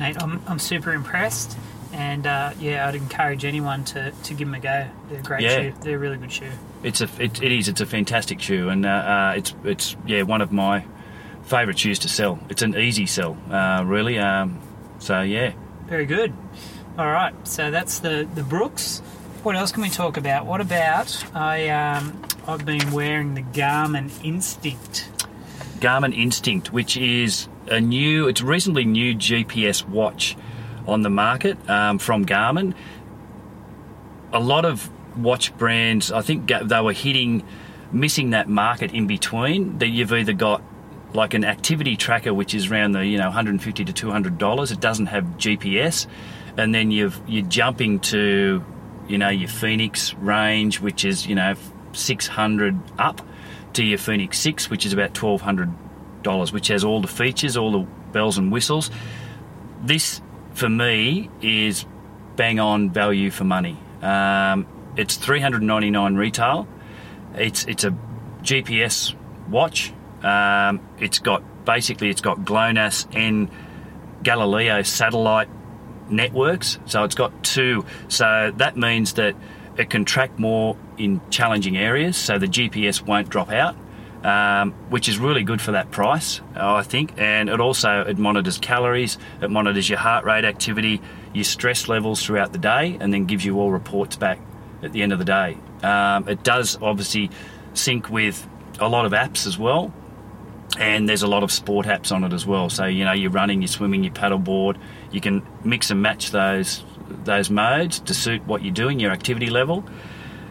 Mate, 0.00 0.20
I'm, 0.20 0.42
I'm 0.48 0.58
super 0.58 0.92
impressed. 0.92 1.56
And 1.92 2.26
uh, 2.26 2.52
yeah, 2.58 2.88
I'd 2.88 2.94
encourage 2.94 3.44
anyone 3.44 3.84
to, 3.86 4.10
to 4.10 4.34
give 4.34 4.48
them 4.48 4.54
a 4.54 4.60
go. 4.60 4.88
They're 5.08 5.20
a 5.20 5.22
great 5.22 5.42
Yeah. 5.42 5.56
shoe. 5.60 5.74
They're 5.82 5.96
a 5.96 5.98
really 5.98 6.16
good 6.16 6.32
shoe. 6.32 6.50
It's 6.82 7.00
a 7.02 7.08
it, 7.18 7.42
it 7.42 7.52
is 7.52 7.68
it's 7.68 7.80
a 7.82 7.86
fantastic 7.86 8.40
shoe 8.40 8.70
and 8.70 8.86
uh, 8.86 8.88
uh, 8.88 9.34
it's 9.36 9.54
it's 9.64 9.96
yeah 10.06 10.22
one 10.22 10.40
of 10.40 10.50
my 10.50 10.84
favourite 11.42 11.78
shoes 11.78 11.98
to 12.00 12.08
sell. 12.08 12.38
It's 12.48 12.62
an 12.62 12.74
easy 12.76 13.04
sell, 13.06 13.36
uh, 13.50 13.82
really. 13.84 14.18
Um, 14.18 14.58
so 14.98 15.20
yeah, 15.20 15.52
Very 15.88 16.06
good. 16.06 16.32
All 16.96 17.06
right, 17.10 17.34
so 17.46 17.70
that's 17.70 17.98
the 17.98 18.26
the 18.34 18.42
Brooks. 18.42 19.00
What 19.42 19.56
else 19.56 19.72
can 19.72 19.82
we 19.82 19.90
talk 19.90 20.16
about? 20.16 20.46
What 20.46 20.60
about 20.62 21.22
I? 21.34 21.68
Um, 21.68 22.22
I've 22.46 22.64
been 22.64 22.92
wearing 22.92 23.34
the 23.34 23.42
Garmin 23.42 24.10
Instinct. 24.24 25.10
Garmin 25.80 26.16
Instinct, 26.16 26.72
which 26.72 26.96
is 26.96 27.48
a 27.70 27.80
new, 27.80 28.28
it's 28.28 28.40
a 28.40 28.44
reasonably 28.44 28.84
new 28.84 29.14
GPS 29.14 29.86
watch 29.86 30.36
on 30.86 31.02
the 31.02 31.10
market 31.10 31.56
um, 31.70 31.98
from 31.98 32.26
Garmin. 32.26 32.74
A 34.32 34.40
lot 34.40 34.64
of 34.64 34.90
watch 35.16 35.56
brands, 35.56 36.12
I 36.12 36.22
think 36.22 36.48
they 36.48 36.80
were 36.80 36.92
hitting, 36.92 37.44
missing 37.92 38.30
that 38.30 38.48
market 38.48 38.92
in 38.92 39.06
between. 39.06 39.78
That 39.78 39.88
you've 39.88 40.12
either 40.12 40.32
got 40.32 40.62
like 41.14 41.34
an 41.34 41.44
activity 41.44 41.96
tracker, 41.96 42.32
which 42.32 42.54
is 42.54 42.70
around 42.70 42.92
the 42.92 43.04
you 43.04 43.18
know 43.18 43.26
150 43.26 43.84
to 43.84 43.92
200 43.92 44.38
dollars. 44.38 44.70
It 44.70 44.80
doesn't 44.80 45.06
have 45.06 45.24
GPS, 45.36 46.06
and 46.56 46.74
then 46.74 46.90
you've 46.90 47.20
you're 47.26 47.46
jumping 47.46 48.00
to 48.00 48.64
you 49.08 49.18
know 49.18 49.28
your 49.28 49.48
Fenix 49.48 50.14
range, 50.14 50.80
which 50.80 51.04
is 51.04 51.26
you 51.26 51.34
know 51.34 51.54
600 51.92 52.78
up 52.98 53.26
to 53.74 53.84
your 53.84 53.98
Fenix 53.98 54.38
6, 54.38 54.70
which 54.70 54.84
is 54.84 54.92
about 54.92 55.12
$1,200, 55.14 55.72
which 56.52 56.68
has 56.68 56.84
all 56.84 57.00
the 57.00 57.08
features, 57.08 57.56
all 57.56 57.72
the 57.72 57.86
bells 58.12 58.38
and 58.38 58.52
whistles. 58.52 58.90
This, 59.82 60.20
for 60.54 60.68
me, 60.68 61.30
is 61.40 61.86
bang 62.36 62.60
on 62.60 62.90
value 62.90 63.30
for 63.30 63.44
money. 63.44 63.78
Um, 64.02 64.66
it's 64.96 65.16
399 65.16 66.16
retail. 66.16 66.68
It's 67.34 67.64
it's 67.64 67.84
a 67.84 67.96
GPS 68.42 69.14
watch. 69.48 69.92
Um, 70.22 70.80
it's 70.98 71.18
got 71.18 71.42
basically 71.64 72.10
it's 72.10 72.20
got 72.20 72.44
GLONASS 72.44 73.06
and 73.14 73.50
Galileo 74.22 74.82
satellite 74.82 75.48
networks. 76.10 76.78
So 76.86 77.04
it's 77.04 77.14
got 77.14 77.44
two. 77.44 77.84
So 78.08 78.52
that 78.56 78.76
means 78.76 79.14
that 79.14 79.36
it 79.76 79.90
can 79.90 80.04
track 80.04 80.38
more 80.38 80.76
in 80.98 81.20
challenging 81.30 81.76
areas. 81.76 82.16
So 82.16 82.38
the 82.38 82.46
GPS 82.46 83.06
won't 83.06 83.28
drop 83.28 83.50
out. 83.50 83.76
Um, 84.24 84.72
which 84.90 85.08
is 85.08 85.18
really 85.18 85.42
good 85.44 85.60
for 85.60 85.72
that 85.72 85.90
price, 85.90 86.40
I 86.54 86.82
think. 86.82 87.14
And 87.16 87.48
it 87.48 87.60
also 87.60 88.02
it 88.02 88.18
monitors 88.18 88.58
calories, 88.58 89.18
it 89.40 89.50
monitors 89.50 89.88
your 89.88 89.98
heart 89.98 90.24
rate 90.24 90.44
activity, 90.44 91.00
your 91.32 91.44
stress 91.44 91.88
levels 91.88 92.24
throughout 92.24 92.52
the 92.52 92.58
day, 92.58 92.96
and 93.00 93.12
then 93.12 93.26
gives 93.26 93.44
you 93.44 93.58
all 93.58 93.70
reports 93.70 94.16
back 94.16 94.38
at 94.82 94.92
the 94.92 95.02
end 95.02 95.12
of 95.12 95.18
the 95.18 95.24
day. 95.24 95.56
Um, 95.82 96.28
it 96.28 96.42
does 96.42 96.78
obviously 96.82 97.30
sync 97.74 98.10
with 98.10 98.46
a 98.78 98.88
lot 98.88 99.06
of 99.06 99.12
apps 99.12 99.46
as 99.46 99.58
well, 99.58 99.92
and 100.78 101.08
there's 101.08 101.22
a 101.22 101.28
lot 101.28 101.42
of 101.42 101.50
sport 101.50 101.86
apps 101.86 102.12
on 102.12 102.24
it 102.24 102.32
as 102.32 102.46
well. 102.46 102.68
So 102.68 102.84
you 102.86 103.04
know 103.04 103.12
you're 103.12 103.30
running, 103.30 103.62
you're 103.62 103.68
swimming, 103.68 104.04
you 104.04 104.10
paddleboard. 104.10 104.78
You 105.10 105.20
can 105.20 105.46
mix 105.64 105.90
and 105.90 106.02
match 106.02 106.30
those 106.30 106.84
those 107.24 107.50
modes 107.50 108.00
to 108.00 108.14
suit 108.14 108.46
what 108.46 108.62
you're 108.62 108.74
doing, 108.74 109.00
your 109.00 109.12
activity 109.12 109.50
level. 109.50 109.84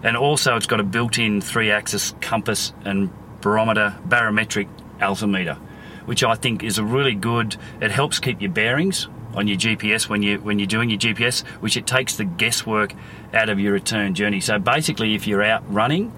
And 0.01 0.15
also, 0.15 0.55
it's 0.55 0.65
got 0.65 0.79
a 0.79 0.83
built-in 0.83 1.41
three-axis 1.41 2.15
compass 2.21 2.71
and 2.85 3.09
barometer 3.41 3.97
barometric 4.05 4.67
altimeter, 5.01 5.55
which 6.05 6.23
I 6.23 6.35
think 6.35 6.63
is 6.63 6.77
a 6.77 6.83
really 6.83 7.15
good. 7.15 7.55
It 7.81 7.91
helps 7.91 8.19
keep 8.19 8.41
your 8.41 8.51
bearings 8.51 9.07
on 9.35 9.47
your 9.47 9.57
GPS 9.57 10.09
when 10.09 10.23
you 10.23 10.39
when 10.39 10.59
you're 10.59 10.67
doing 10.67 10.89
your 10.89 10.99
GPS, 10.99 11.45
which 11.61 11.77
it 11.77 11.87
takes 11.87 12.15
the 12.17 12.25
guesswork 12.25 12.93
out 13.33 13.49
of 13.49 13.59
your 13.59 13.73
return 13.73 14.15
journey. 14.15 14.41
So 14.41 14.59
basically, 14.59 15.15
if 15.15 15.27
you're 15.27 15.43
out 15.43 15.63
running 15.71 16.11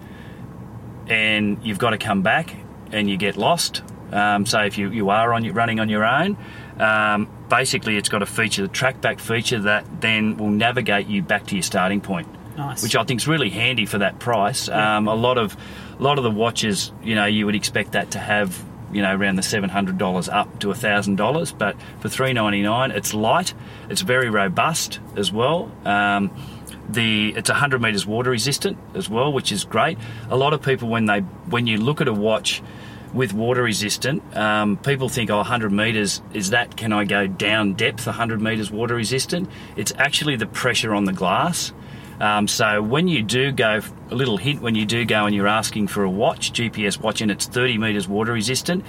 and 1.08 1.64
you've 1.64 1.80
got 1.80 1.92
to 1.92 1.98
come 1.98 2.22
back 2.22 2.56
and 2.92 3.10
you 3.10 3.18
get 3.18 3.38
lost, 3.38 3.84
um, 4.12 4.46
so 4.46 4.62
if 4.62 4.78
you, 4.78 4.90
you 4.90 5.10
are 5.10 5.34
on 5.34 5.50
running 5.54 5.80
on 5.80 5.90
your 5.90 6.06
own, 6.06 6.38
um, 6.80 7.30
basically 7.50 7.98
it's 7.98 8.10
got 8.10 8.22
a 8.22 8.26
feature, 8.26 8.62
the 8.62 8.68
track 8.68 9.02
back 9.02 9.20
feature 9.20 9.60
that 9.60 9.86
then 10.02 10.38
will 10.38 10.50
navigate 10.50 11.08
you 11.08 11.22
back 11.22 11.46
to 11.48 11.56
your 11.56 11.64
starting 11.64 12.02
point 12.02 12.28
Nice. 12.58 12.84
which 12.84 12.96
I 12.96 13.04
think 13.04 13.22
is 13.22 13.28
really 13.28 13.50
handy 13.50 13.86
for 13.86 14.00
that 14.00 14.20
price. 14.20 14.68
Um, 14.70 15.08
a 15.08 15.16
lot 15.16 15.38
of 15.38 15.56
a 16.00 16.04
lot 16.04 16.18
of 16.18 16.24
the 16.24 16.32
watches, 16.32 16.92
you 17.04 17.16
know, 17.16 17.26
you 17.26 17.46
would 17.46 17.56
expect 17.56 17.94
that 17.94 18.12
to 18.12 18.20
have 18.20 18.64
you 18.92 19.02
know 19.02 19.16
around 19.16 19.38
the 19.38 19.44
seven 19.44 19.70
hundred 19.70 19.98
dollars 19.98 20.28
up 20.30 20.60
to 20.60 20.74
thousand 20.74 21.16
dollars, 21.16 21.52
but 21.52 21.76
for 22.00 22.10
three 22.10 22.34
ninety 22.34 22.62
nine, 22.62 22.92
it's 22.92 23.14
light, 23.14 23.54
it's 23.90 24.02
very 24.02 24.30
robust 24.30 25.00
as 25.16 25.32
well. 25.32 25.72
Um, 25.86 26.32
the 26.90 27.34
it's 27.36 27.50
100 27.50 27.82
meters 27.82 28.06
water 28.06 28.32
resistant 28.32 28.78
as 28.96 29.10
well, 29.10 29.32
which 29.32 29.52
is 29.52 29.64
great. 29.64 29.98
A 30.30 30.36
lot 30.36 30.54
of 30.54 30.62
people 30.62 30.90
when 30.90 31.06
they 31.06 31.20
when 31.20 31.68
you 31.68 31.78
look 31.78 32.02
at 32.02 32.08
a 32.08 32.14
watch 32.14 32.62
with 33.14 33.34
water 33.34 33.64
resistant, 33.64 34.24
um, 34.38 34.78
people 34.78 35.10
think, 35.10 35.30
oh, 35.30 35.38
100 35.38 35.72
meters 35.72 36.22
is 36.34 36.52
that? 36.52 36.78
Can 36.78 36.94
I 36.94 37.04
go 37.06 37.28
down 37.28 37.74
depth? 37.74 38.06
100 38.06 38.42
meters 38.42 38.72
water 38.72 38.96
resistant? 38.96 39.50
It's 39.76 39.94
actually 39.98 40.38
the 40.38 40.46
pressure 40.46 40.94
on 40.94 41.06
the 41.06 41.14
glass. 41.14 41.74
Um, 42.22 42.48
so 42.48 42.84
when 42.84 43.08
you 43.08 43.24
do 43.24 43.52
go, 43.52 43.82
a 44.12 44.16
little 44.16 44.38
hint 44.38 44.62
when 44.62 44.76
you 44.76 44.86
do 44.86 45.06
go 45.06 45.26
and 45.26 45.36
you're 45.36 45.48
asking 45.48 45.88
for 45.88 46.04
a 46.04 46.10
watch, 46.10 46.54
GPS 46.54 47.02
watch, 47.02 47.22
and 47.22 47.32
it's 47.32 47.48
30 47.48 47.80
meters 47.80 48.08
water 48.08 48.32
resistant, 48.32 48.86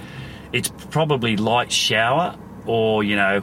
it's 0.51 0.69
probably 0.91 1.35
light 1.35 1.71
shower 1.71 2.37
or 2.67 3.03
you 3.03 3.15
know 3.15 3.41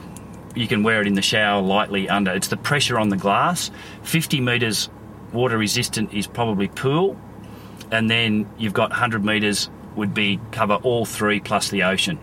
you 0.55 0.65
can 0.67 0.83
wear 0.83 1.01
it 1.01 1.07
in 1.07 1.13
the 1.13 1.21
shower 1.21 1.61
lightly 1.61 2.07
under. 2.07 2.31
It's 2.31 2.47
the 2.47 2.55
pressure 2.55 2.97
on 2.97 3.09
the 3.09 3.17
glass. 3.17 3.69
50 4.03 4.39
metres 4.39 4.89
water 5.33 5.57
resistant 5.57 6.13
is 6.13 6.25
probably 6.25 6.69
pool, 6.69 7.19
and 7.91 8.09
then 8.09 8.49
you've 8.57 8.73
got 8.73 8.91
100 8.91 9.25
metres 9.25 9.69
would 9.97 10.13
be 10.13 10.39
cover 10.53 10.75
all 10.75 11.05
three 11.05 11.41
plus 11.41 11.69
the 11.69 11.83
ocean. 11.83 12.17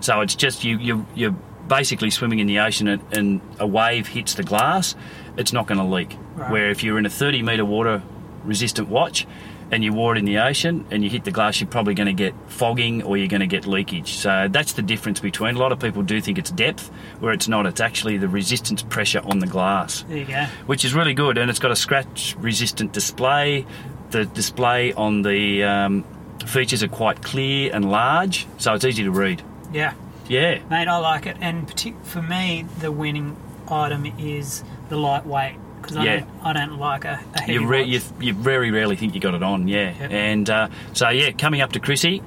So 0.00 0.20
it's 0.20 0.34
just 0.34 0.62
you 0.62 0.76
you 0.78 1.06
you're 1.14 1.36
basically 1.68 2.10
swimming 2.10 2.40
in 2.40 2.46
the 2.46 2.58
ocean 2.58 2.86
and, 2.86 3.02
and 3.14 3.40
a 3.58 3.66
wave 3.66 4.08
hits 4.08 4.34
the 4.34 4.42
glass, 4.42 4.94
it's 5.38 5.54
not 5.54 5.66
going 5.66 5.78
to 5.78 5.84
leak. 5.86 6.18
Right. 6.36 6.50
Where 6.50 6.70
if 6.70 6.82
you're 6.82 6.98
in 6.98 7.06
a 7.06 7.10
30 7.10 7.42
metre 7.42 7.64
water 7.64 8.02
resistant 8.44 8.88
watch 8.88 9.26
and 9.70 9.82
you 9.82 9.92
wore 9.92 10.14
it 10.14 10.18
in 10.18 10.24
the 10.24 10.38
ocean 10.38 10.84
and 10.90 11.02
you 11.02 11.08
hit 11.10 11.24
the 11.24 11.30
glass, 11.30 11.60
you're 11.60 11.68
probably 11.68 11.94
going 11.94 12.06
to 12.06 12.12
get 12.12 12.34
fogging 12.48 13.02
or 13.02 13.16
you're 13.16 13.28
going 13.28 13.40
to 13.40 13.46
get 13.46 13.66
leakage. 13.66 14.12
So 14.14 14.48
that's 14.50 14.74
the 14.74 14.82
difference 14.82 15.20
between. 15.20 15.54
A 15.56 15.58
lot 15.58 15.72
of 15.72 15.78
people 15.80 16.02
do 16.02 16.20
think 16.20 16.38
it's 16.38 16.50
depth, 16.50 16.90
where 17.20 17.32
it's 17.32 17.48
not. 17.48 17.66
It's 17.66 17.80
actually 17.80 18.18
the 18.18 18.28
resistance 18.28 18.82
pressure 18.82 19.22
on 19.24 19.38
the 19.38 19.46
glass 19.46 20.02
There 20.08 20.18
you 20.18 20.24
go. 20.26 20.44
which 20.66 20.84
is 20.84 20.92
really 20.94 21.14
good, 21.14 21.38
and 21.38 21.48
it's 21.50 21.58
got 21.60 21.70
a 21.70 21.76
scratch 21.76 22.36
resistant 22.38 22.92
display. 22.92 23.64
The 24.10 24.26
display 24.26 24.92
on 24.92 25.22
the 25.22 25.64
um, 25.64 26.04
features 26.46 26.82
are 26.82 26.88
quite 26.88 27.22
clear 27.22 27.70
and 27.72 27.90
large, 27.90 28.46
so 28.58 28.74
it's 28.74 28.84
easy 28.84 29.02
to 29.04 29.10
read. 29.10 29.42
Yeah. 29.72 29.94
Yeah, 30.28 30.60
Mate, 30.70 30.88
I 30.88 30.96
like 30.98 31.26
it. 31.26 31.36
And 31.40 31.68
for 32.02 32.22
me, 32.22 32.64
the 32.80 32.90
winning 32.90 33.36
item 33.68 34.06
is 34.18 34.64
the 34.88 34.96
lightweight 34.96 35.56
because 35.84 35.96
I, 35.98 36.04
Yeah. 36.04 36.20
don't, 36.20 36.28
I 36.42 36.52
don't 36.52 36.78
like 36.78 37.04
a, 37.04 37.20
a 37.34 37.40
heavy 37.40 37.52
you, 37.54 37.66
re- 37.66 37.84
you 37.84 38.00
you 38.20 38.32
very 38.34 38.70
rarely 38.70 38.96
think 38.96 39.14
you 39.14 39.20
got 39.20 39.34
it 39.34 39.42
on. 39.42 39.68
Yeah, 39.68 39.92
Yep. 40.00 40.10
and 40.10 40.50
uh, 40.50 40.68
so 40.92 41.08
yeah, 41.10 41.30
coming 41.32 41.60
up 41.60 41.72
to 41.72 41.80
Chrissy, 41.80 42.22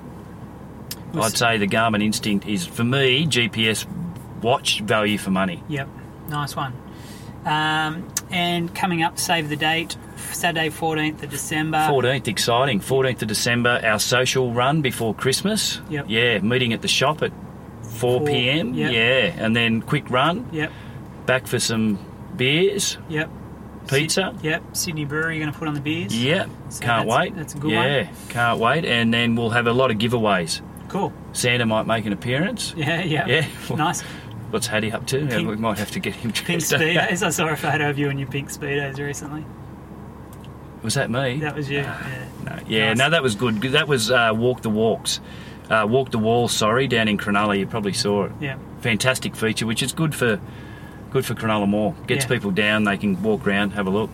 I'd 1.14 1.38
say 1.38 1.58
the 1.58 1.68
Garmin 1.68 2.04
Instinct 2.04 2.46
is 2.48 2.66
for 2.66 2.84
me 2.84 3.26
GPS 3.26 3.86
watch 4.42 4.82
value 4.82 5.18
for 5.18 5.32
money. 5.32 5.64
Yep, 5.68 5.88
nice 6.30 6.56
one. 6.56 6.74
Um, 7.46 8.08
and 8.30 8.74
coming 8.76 9.04
up, 9.04 9.18
save 9.18 9.48
the 9.48 9.56
date, 9.56 9.96
Saturday, 10.34 10.70
14th 10.70 11.24
of 11.24 11.30
December. 11.30 11.78
14th, 11.78 12.28
exciting. 12.28 12.82
14th 12.82 13.22
of 13.22 13.28
December, 13.30 13.80
our 13.84 14.00
social 14.00 14.52
run 14.54 14.82
before 14.82 15.14
Christmas. 15.16 15.80
Yep. 15.90 16.06
Yeah, 16.10 16.40
meeting 16.40 16.74
at 16.74 16.82
the 16.82 16.90
shop 16.90 17.24
at 17.24 17.32
4 17.84 18.20
Four, 18.20 18.28
p.m. 18.28 18.74
yep. 18.74 18.92
Yeah, 18.92 19.44
and 19.44 19.56
then 19.56 19.82
quick 19.82 20.10
run, 20.10 20.50
Yep, 20.52 20.72
back 21.26 21.48
for 21.48 21.58
some 21.58 21.98
beers, 22.36 22.98
yep. 23.08 23.30
Pizza. 23.88 24.34
Syd- 24.36 24.44
yep, 24.46 24.64
Sydney 24.74 25.06
Brewery, 25.06 25.36
you're 25.38 25.44
going 25.46 25.54
to 25.54 25.58
put 25.60 25.68
on 25.68 25.74
the 25.74 25.82
beers. 25.82 26.16
Yep. 26.16 26.50
So 26.70 26.82
can't 26.82 27.08
that's- 27.08 27.20
wait. 27.20 27.36
that's 27.36 27.54
a 27.56 27.58
good 27.58 27.74
one. 27.74 27.86
yeah, 27.86 28.08
can't 28.30 28.60
wait. 28.60 28.86
And 28.86 29.14
then 29.14 29.36
we'll 29.36 29.50
have 29.52 29.68
a 29.68 29.74
lot 29.74 29.92
of 29.92 29.98
giveaways. 29.98 30.62
Cool. 30.90 31.12
Santa 31.34 31.66
might 31.66 31.86
make 31.86 32.06
an 32.06 32.14
appearance. 32.14 32.74
Yeah, 32.78 33.02
yeah. 33.04 33.26
Yeah. 33.28 33.46
Nice. 33.76 34.02
What's 34.50 34.68
Hattie 34.68 34.94
up 34.94 35.06
to? 35.08 35.28
Pink- 35.28 35.50
we 35.50 35.58
might 35.58 35.78
have 35.78 35.92
to 35.92 36.00
get 36.00 36.16
him 36.16 36.32
Pink. 36.32 36.62
Speedos. 36.64 37.22
I 37.22 37.30
saw 37.30 37.50
a 37.50 37.56
photo 37.58 37.90
of 37.90 37.98
you 38.00 38.10
in 38.10 38.18
your 38.18 38.30
pink 38.30 38.50
Speedos 38.50 38.98
recently. 38.98 39.44
Was 40.84 40.94
that 40.94 41.10
me? 41.10 41.40
That 41.40 41.56
was 41.56 41.70
you. 41.70 41.80
Yeah. 41.80 42.28
No, 42.46 42.60
yeah, 42.68 42.88
Nice. 42.90 42.98
no, 42.98 43.10
that 43.10 43.24
was 43.24 43.36
good. 43.36 43.62
That 43.62 43.88
was 43.90 44.10
uh, 44.10 44.32
Walk 44.34 44.62
the 44.62 44.70
Walks. 44.70 45.20
Uh, 45.70 45.86
Walk 45.90 46.12
the 46.12 46.18
Wall, 46.20 46.48
sorry, 46.48 46.88
down 46.88 47.10
in 47.10 47.18
Cronulla. 47.18 47.60
You 47.60 47.68
probably 47.68 47.92
saw 47.92 48.26
it. 48.26 48.32
Yeah. 48.40 48.58
Fantastic 48.80 49.36
feature, 49.36 49.66
which 49.66 49.84
is 49.84 49.92
good 49.92 50.16
for 50.16 50.40
good 51.12 51.26
for 51.26 51.34
Cronulla 51.34 51.68
Mall. 51.68 51.96
Gets 52.08 52.26
Yeah. 52.26 52.30
people 52.30 52.52
down, 52.52 52.84
they 52.84 52.98
can 52.98 53.22
walk 53.22 53.46
around, 53.48 53.72
have 53.72 53.88
a 53.88 53.90
look. 53.90 54.10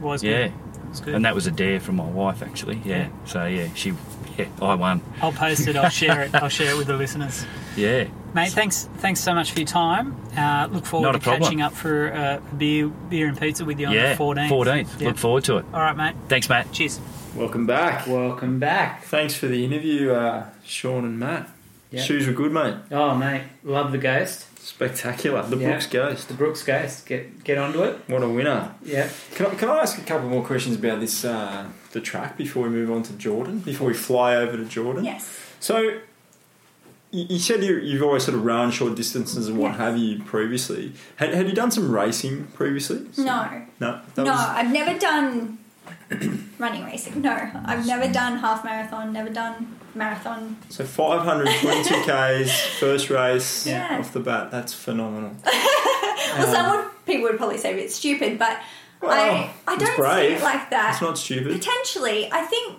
Was 0.00 0.22
Yeah. 0.22 0.48
good. 0.48 0.52
Was 0.90 1.00
good. 1.00 1.14
And 1.14 1.24
that 1.24 1.34
was 1.34 1.46
a 1.46 1.50
dare 1.50 1.80
from 1.80 1.96
my 1.96 2.04
wife, 2.04 2.42
actually. 2.42 2.80
Yeah. 2.84 2.96
Yeah. 2.96 3.06
So, 3.24 3.46
yeah, 3.46 3.66
she, 3.74 3.94
yeah, 4.36 4.46
I 4.60 4.74
won. 4.74 5.00
I'll 5.20 5.32
post 5.32 5.66
it. 5.68 5.76
I'll 5.76 5.88
share 5.88 6.22
it. 6.22 6.34
I'll 6.42 6.48
share 6.48 6.72
it 6.72 6.76
with 6.78 6.86
the 6.88 6.96
listeners. 6.96 7.46
Yeah. 7.76 8.04
Mate, 8.34 8.50
thanks 8.52 8.88
thanks 8.98 9.20
so 9.20 9.34
much 9.34 9.52
for 9.52 9.60
your 9.60 9.66
time. 9.68 10.16
Uh, 10.36 10.66
look 10.72 10.86
forward 10.86 11.06
Not 11.06 11.12
to 11.12 11.18
a 11.18 11.20
problem. 11.20 11.42
catching 11.42 11.60
up 11.62 11.72
for 11.74 12.12
uh, 12.12 12.36
a 12.36 12.54
beer, 12.54 12.88
beer 12.88 13.28
and 13.28 13.38
pizza 13.38 13.64
with 13.64 13.78
you 13.78 13.88
on 13.88 13.92
yeah. 13.92 14.14
the 14.14 14.22
14th. 14.22 14.48
14th. 14.48 15.00
Yeah. 15.00 15.08
Look 15.08 15.18
forward 15.18 15.44
to 15.44 15.58
it. 15.58 15.66
All 15.72 15.80
right, 15.80 15.96
mate. 15.96 16.14
Thanks, 16.28 16.48
Matt. 16.48 16.72
Cheers. 16.72 16.98
Welcome 17.34 17.66
back. 17.66 18.06
Welcome 18.06 18.58
back. 18.58 19.04
Thanks 19.04 19.34
for 19.34 19.46
the 19.48 19.64
interview, 19.64 20.12
uh, 20.12 20.46
Sean 20.64 21.04
and 21.04 21.18
Matt. 21.18 21.48
Yeah. 21.90 22.02
Shoes 22.02 22.26
were 22.26 22.32
good, 22.32 22.52
mate. 22.52 22.74
Oh, 22.90 23.14
mate, 23.14 23.42
love 23.64 23.92
the 23.92 23.98
ghost. 23.98 24.46
Spectacular. 24.62 25.42
The 25.42 25.56
Yeah. 25.56 25.70
Brooks 25.70 25.86
Ghost. 25.86 26.28
The 26.28 26.34
Brooks 26.34 26.62
ghost. 26.62 27.04
Get 27.06 27.42
get 27.42 27.58
onto 27.58 27.82
it. 27.82 27.98
What 28.06 28.22
a 28.22 28.28
winner. 28.28 28.72
Yeah. 28.84 29.08
Can 29.34 29.46
I, 29.46 29.54
can 29.56 29.68
I 29.68 29.78
ask 29.80 29.98
a 29.98 30.02
couple 30.02 30.28
more 30.28 30.44
questions 30.44 30.76
about 30.76 31.00
this 31.00 31.24
uh, 31.24 31.66
the 31.90 32.00
track 32.00 32.36
before 32.36 32.62
we 32.64 32.68
move 32.68 32.90
on 32.90 33.02
to 33.04 33.12
Jordan? 33.14 33.58
Before 33.58 33.88
we 33.88 33.94
fly 33.94 34.36
over 34.36 34.56
to 34.56 34.64
Jordan? 34.64 35.04
Yes. 35.04 35.36
So, 35.58 35.78
you, 37.10 37.26
you 37.28 37.38
said 37.40 37.64
you, 37.64 37.76
you've 37.78 38.02
always 38.04 38.24
sort 38.24 38.36
of 38.36 38.44
run 38.44 38.70
short 38.70 38.94
distances 38.94 39.48
and 39.48 39.58
what 39.58 39.72
Yes. 39.72 39.78
have 39.80 39.96
you 39.98 40.22
previously. 40.22 40.92
Had, 41.16 41.34
had 41.34 41.48
you 41.48 41.54
done 41.54 41.72
some 41.72 41.90
racing 41.92 42.46
previously? 42.54 43.04
No. 43.18 43.62
No. 43.80 44.00
No, 44.16 44.22
was- 44.24 44.28
I've 44.40 44.72
never 44.72 44.96
done 44.98 45.58
running 46.58 46.84
racing. 46.84 47.20
No, 47.22 47.50
I've 47.64 47.86
never 47.86 48.12
done 48.12 48.38
half 48.38 48.64
marathon, 48.64 49.12
never 49.12 49.30
done 49.30 49.78
marathon. 49.94 50.56
so 50.68 50.84
522 50.84 52.02
Ks, 52.02 52.60
first 52.80 53.10
race 53.10 53.66
Yeah. 53.66 53.98
off 53.98 54.12
the 54.12 54.20
bat. 54.20 54.50
That's 54.50 54.72
phenomenal. 54.74 55.32
Well, 56.38 56.50
some 56.54 56.70
would, 56.76 56.90
people 57.04 57.24
would 57.24 57.36
probably 57.36 57.58
say 57.58 57.78
it's 57.78 57.94
stupid, 57.96 58.38
but 58.38 58.58
Well, 59.02 59.10
I, 59.10 59.50
I 59.66 59.76
don't 59.76 59.94
see 59.96 60.34
it 60.34 60.42
like 60.42 60.70
that. 60.70 60.92
It's 60.92 61.02
not 61.02 61.18
stupid. 61.18 61.52
Potentially, 61.52 62.30
I 62.32 62.42
think 62.42 62.78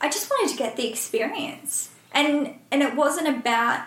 I 0.00 0.08
just 0.08 0.30
wanted 0.30 0.52
to 0.52 0.58
get 0.58 0.76
the 0.76 0.86
experience, 0.88 1.90
and 2.12 2.54
and 2.70 2.82
it 2.82 2.94
wasn't 2.94 3.26
about 3.26 3.84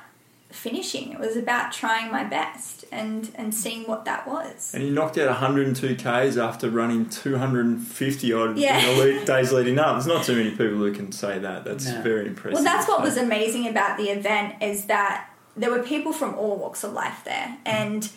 finishing. 0.51 1.14
It 1.14 1.20
was 1.20 1.38
about 1.38 1.72
trying 1.72 2.12
my 2.12 2.26
best 2.26 2.74
and 2.92 3.32
and 3.36 3.54
seeing 3.54 3.84
what 3.84 4.06
that 4.06 4.28
was. 4.28 4.72
And 4.74 4.84
you 4.84 4.92
knocked 4.92 5.18
out 5.18 5.28
102 5.28 5.96
Ks 5.96 6.38
after 6.38 6.70
running 6.70 7.10
250 7.10 8.34
odd 8.34 8.58
Yeah. 8.58 8.80
in 8.80 8.98
the 8.98 9.04
lead, 9.04 9.26
days 9.26 9.52
leading 9.52 9.80
up. 9.80 9.94
There's 9.96 10.08
not 10.08 10.24
too 10.26 10.36
many 10.36 10.52
people 10.52 10.78
who 10.78 10.92
can 10.94 11.12
say 11.12 11.40
that. 11.40 11.64
That's 11.66 11.86
No. 11.88 12.02
very 12.02 12.28
impressive. 12.28 12.54
Well, 12.56 12.64
that's 12.64 12.88
what 12.88 13.02
was 13.02 13.18
amazing 13.18 13.68
about 13.68 13.98
the 13.98 14.10
event 14.10 14.56
is 14.62 14.86
that 14.86 15.30
there 15.58 15.72
were 15.72 15.84
people 15.84 16.12
from 16.14 16.36
all 16.36 16.58
walks 16.58 16.84
of 16.84 16.94
life 16.94 17.22
there, 17.26 17.58
and 17.66 18.10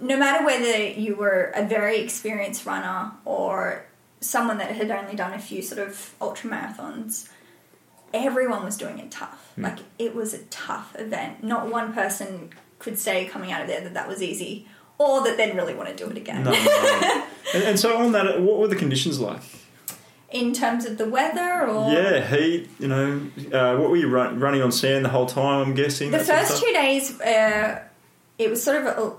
no 0.00 0.16
matter 0.16 0.44
whether 0.44 0.78
you 0.84 1.14
were 1.14 1.52
a 1.54 1.64
very 1.64 1.98
experienced 2.00 2.66
runner 2.66 3.12
or 3.24 3.84
someone 4.20 4.58
that 4.58 4.72
had 4.72 4.90
only 4.90 5.14
done 5.14 5.32
a 5.32 5.38
few 5.38 5.62
sort 5.62 5.80
of 5.86 6.14
ultra 6.20 6.48
marathons, 6.50 7.28
everyone 8.14 8.64
was 8.64 8.76
doing 8.76 8.98
it 8.98 9.10
tough. 9.10 9.52
Hmm. 9.54 9.62
Like 9.64 9.78
it 9.98 10.14
was 10.14 10.34
a 10.34 10.38
tough 10.44 10.94
event. 10.98 11.42
Not 11.44 11.68
one 11.70 11.92
person 11.92 12.50
could 12.82 12.98
say 12.98 13.24
coming 13.26 13.52
out 13.52 13.62
of 13.62 13.68
there 13.68 13.80
that 13.80 13.94
that 13.94 14.08
was 14.08 14.22
easy, 14.22 14.66
or 14.98 15.22
that 15.24 15.36
they'd 15.36 15.54
really 15.54 15.74
want 15.74 15.88
to 15.88 15.94
do 15.94 16.10
it 16.10 16.16
again. 16.16 16.44
No, 16.44 16.50
no. 16.50 17.26
and, 17.54 17.62
and 17.62 17.78
so 17.78 17.96
on 17.96 18.12
that, 18.12 18.40
what 18.42 18.58
were 18.58 18.68
the 18.68 18.76
conditions 18.76 19.18
like? 19.20 19.40
In 20.30 20.52
terms 20.54 20.86
of 20.86 20.96
the 20.98 21.08
weather, 21.08 21.66
or 21.68 21.92
Yeah, 21.92 22.26
heat. 22.26 22.68
You 22.78 22.88
know, 22.88 23.20
uh, 23.52 23.76
what 23.76 23.90
were 23.90 23.96
you 23.96 24.08
run, 24.08 24.40
running 24.40 24.62
on 24.62 24.72
sand 24.72 25.04
the 25.04 25.10
whole 25.10 25.26
time? 25.26 25.60
I'm 25.68 25.74
guessing. 25.74 26.10
the 26.10 26.18
that 26.18 26.26
sort 26.26 26.38
of 26.40 26.48
first 26.48 26.62
two 26.62 26.72
days, 26.72 27.20
uh, 27.20 27.82
it 28.38 28.48
was 28.50 28.62
sort 28.62 28.78
of 28.78 28.86
a, 28.86 29.12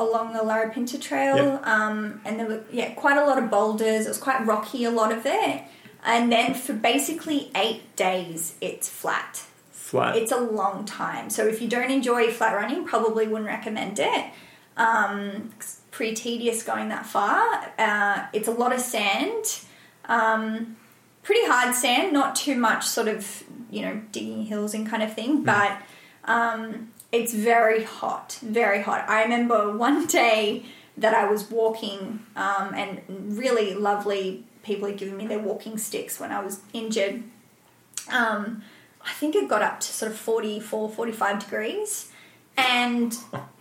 along 0.00 0.32
the 0.32 0.40
Larapinta 0.40 1.00
Trail, 1.00 1.36
Yep. 1.36 1.66
um, 1.66 2.20
and 2.24 2.40
there 2.40 2.46
were 2.46 2.62
yeah 2.72 2.94
quite 2.94 3.18
a 3.18 3.24
lot 3.26 3.38
of 3.42 3.50
boulders. 3.50 4.06
It 4.06 4.08
was 4.08 4.18
quite 4.18 4.44
rocky, 4.46 4.84
a 4.84 4.90
lot 4.90 5.12
of 5.12 5.26
it, 5.26 5.62
and 6.04 6.32
then 6.32 6.54
for 6.54 6.72
basically 6.72 7.50
eight 7.54 7.94
days, 7.96 8.54
it's 8.60 8.88
flat. 8.88 9.42
Flat. 9.94 10.16
It's 10.16 10.32
a 10.32 10.40
long 10.40 10.84
time, 10.84 11.30
so 11.30 11.46
if 11.46 11.62
you 11.62 11.68
don't 11.68 11.90
enjoy 11.90 12.30
flat 12.30 12.54
running, 12.54 12.84
probably 12.84 13.26
wouldn't 13.26 13.46
recommend 13.46 13.98
it. 13.98 14.24
Um, 14.76 15.50
it's 15.56 15.80
pretty 15.90 16.14
tedious 16.14 16.62
going 16.62 16.88
that 16.88 17.06
far. 17.06 17.72
Uh, 17.78 18.26
it's 18.32 18.48
a 18.48 18.52
lot 18.52 18.72
of 18.72 18.80
sand. 18.80 19.60
Um, 20.06 20.76
pretty 21.22 21.46
hard 21.46 21.74
sand, 21.74 22.12
not 22.12 22.36
too 22.36 22.56
much 22.56 22.84
sort 22.84 23.08
of, 23.08 23.44
you 23.70 23.82
know, 23.82 24.02
digging 24.12 24.46
hills 24.46 24.74
and 24.74 24.86
kind 24.86 25.02
of 25.02 25.14
thing, 25.14 25.44
but 25.44 25.80
um, 26.24 26.92
it's 27.12 27.32
very 27.32 27.84
hot, 27.84 28.38
very 28.42 28.82
hot. 28.82 29.08
I 29.08 29.22
remember 29.22 29.76
one 29.76 30.06
day 30.22 30.64
that 30.96 31.14
I 31.14 31.28
was 31.28 31.50
walking 31.50 32.20
um, 32.36 32.72
and 32.74 33.00
really 33.36 33.74
lovely 33.74 34.44
people 34.62 34.88
had 34.88 34.96
given 34.96 35.16
me 35.16 35.26
their 35.26 35.38
walking 35.38 35.76
sticks 35.78 36.18
when 36.18 36.32
I 36.32 36.42
was 36.42 36.60
injured. 36.72 37.22
Um, 38.10 38.62
I 39.04 39.12
think 39.12 39.34
it 39.34 39.48
got 39.48 39.62
up 39.62 39.80
to 39.80 39.86
sort 39.86 40.10
of 40.12 40.18
44, 40.18 40.90
45 40.90 41.38
degrees. 41.40 42.10
And 42.56 43.16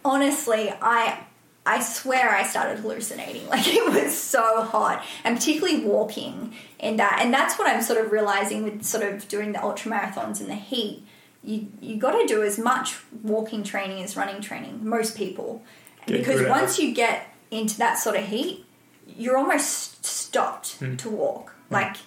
honestly, 0.06 0.74
I 0.82 1.26
I 1.66 1.82
swear 1.82 2.30
I 2.30 2.44
started 2.44 2.80
hallucinating. 2.80 3.48
Like 3.54 3.68
it 3.68 3.86
was 3.92 4.18
so 4.18 4.64
hot, 4.64 5.04
and 5.24 5.38
particularly 5.38 5.86
walking 5.86 6.54
in 6.80 6.98
that. 6.98 7.20
And 7.22 7.34
that's 7.34 7.58
what 7.58 7.68
I'm 7.68 7.82
sort 7.82 8.04
of 8.04 8.12
realizing 8.12 8.64
with 8.64 8.84
sort 8.84 9.04
of 9.04 9.28
doing 9.28 9.52
the 9.54 9.64
ultra 9.64 9.92
marathons 9.92 10.42
in 10.42 10.48
the 10.48 10.56
heat. 10.56 11.06
You 11.44 11.68
you 11.82 11.98
got 11.98 12.20
to 12.20 12.26
do 12.26 12.44
as 12.44 12.58
much 12.58 12.98
walking 13.22 13.64
training 13.64 14.04
as 14.04 14.16
running 14.16 14.42
training. 14.42 14.80
Most 14.88 15.18
people, 15.18 15.64
Get 16.06 16.20
because 16.20 16.48
once 16.48 16.80
you 16.80 16.94
get 16.94 17.28
into 17.52 17.78
that 17.78 17.98
sort 17.98 18.16
of 18.16 18.26
heat, 18.26 18.66
you're 19.08 19.38
almost 19.38 20.06
stopped 20.06 20.80
to 20.98 21.10
walk. 21.10 21.54
Like, 21.70 21.98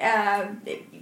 uh, 0.00 0.46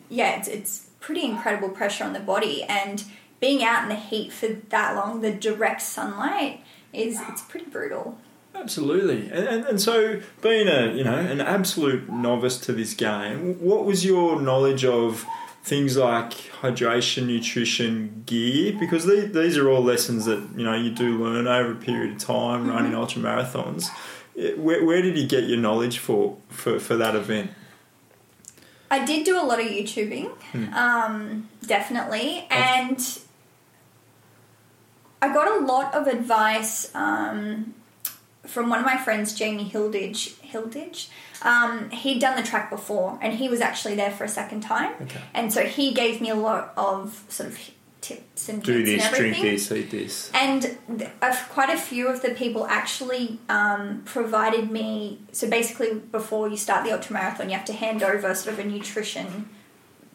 yeah, 0.08 0.38
it's, 0.38 0.48
it's 0.48 0.86
pretty 1.02 1.24
incredible 1.24 1.68
pressure 1.68 2.04
on 2.04 2.14
the 2.14 2.20
body, 2.20 2.62
and 2.62 3.04
being 3.40 3.62
out 3.62 3.82
in 3.82 3.88
the 3.90 3.96
heat 3.96 4.32
for 4.32 4.48
that 4.70 4.96
long, 4.96 5.20
the 5.20 5.32
direct 5.32 5.82
sunlight 5.82 6.62
is 6.92 7.20
it's 7.28 7.42
pretty 7.42 7.66
brutal. 7.66 8.18
Absolutely, 8.54 9.30
and, 9.30 9.46
and 9.48 9.64
and 9.64 9.80
so 9.80 10.20
being 10.40 10.68
a 10.68 10.92
you 10.92 11.04
know 11.04 11.18
an 11.18 11.40
absolute 11.40 12.08
novice 12.10 12.58
to 12.58 12.72
this 12.72 12.94
game, 12.94 13.60
what 13.60 13.84
was 13.84 14.04
your 14.04 14.40
knowledge 14.40 14.84
of 14.84 15.26
things 15.64 15.96
like 15.96 16.32
hydration, 16.60 17.26
nutrition, 17.26 18.22
gear? 18.26 18.76
Because 18.78 19.06
the, 19.06 19.22
these 19.22 19.56
are 19.56 19.68
all 19.70 19.82
lessons 19.82 20.26
that 20.26 20.46
you 20.56 20.64
know 20.64 20.74
you 20.74 20.90
do 20.90 21.22
learn 21.22 21.46
over 21.46 21.72
a 21.72 21.76
period 21.76 22.12
of 22.16 22.18
time 22.18 22.62
mm-hmm. 22.62 22.70
running 22.70 22.94
ultra 22.94 23.22
marathons. 23.22 23.88
Where, 24.56 24.84
where 24.84 25.02
did 25.02 25.18
you 25.18 25.26
get 25.26 25.44
your 25.44 25.58
knowledge 25.58 25.98
for, 25.98 26.36
for 26.48 26.78
for 26.78 26.96
that 26.96 27.14
event? 27.14 27.50
I 28.92 29.04
did 29.04 29.24
do 29.24 29.40
a 29.40 29.44
lot 29.50 29.58
of 29.58 29.66
YouTubing, 29.66 30.28
um, 30.74 31.48
definitely, 31.66 32.46
and 32.50 32.98
I 35.22 35.32
got 35.32 35.48
a 35.60 35.64
lot 35.64 35.94
of 35.94 36.06
advice 36.06 36.94
um, 36.94 37.74
from 38.44 38.68
one 38.68 38.80
of 38.80 38.84
my 38.84 38.98
friends, 38.98 39.32
Jamie 39.34 39.64
Hilditch. 39.68 40.34
Hilditch. 40.42 41.08
Um, 41.42 41.90
he'd 41.90 42.20
done 42.20 42.36
the 42.36 42.42
track 42.42 42.70
before, 42.70 43.18
and 43.22 43.32
he 43.34 43.48
was 43.48 43.60
actually 43.60 43.94
there 43.94 44.10
for 44.10 44.24
a 44.24 44.28
second 44.28 44.60
time, 44.60 44.92
Okay. 45.02 45.20
and 45.32 45.52
so 45.52 45.62
he 45.64 45.92
gave 45.94 46.20
me 46.20 46.28
a 46.28 46.34
lot 46.34 46.72
of 46.76 47.24
sort 47.28 47.48
of 47.48 47.58
tips 48.02 48.48
and 48.50 48.62
Do 48.62 48.84
this, 48.84 49.04
and 49.06 49.14
drink 49.16 49.40
this, 49.40 49.72
eat 49.72 49.90
this. 49.90 50.30
And 50.34 50.62
th- 50.98 51.10
a, 51.22 51.36
quite 51.50 51.70
a 51.70 51.78
few 51.78 52.08
of 52.08 52.20
the 52.20 52.30
people 52.30 52.66
actually 52.66 53.38
um, 53.48 54.02
provided 54.04 54.70
me. 54.70 55.20
So 55.32 55.48
basically, 55.48 55.94
before 55.94 56.48
you 56.48 56.56
start 56.56 56.84
the 56.84 56.92
ultra 56.92 57.14
marathon, 57.14 57.48
you 57.48 57.56
have 57.56 57.64
to 57.66 57.72
hand 57.72 58.02
over 58.02 58.34
sort 58.34 58.58
of 58.58 58.64
a 58.64 58.68
nutrition 58.68 59.48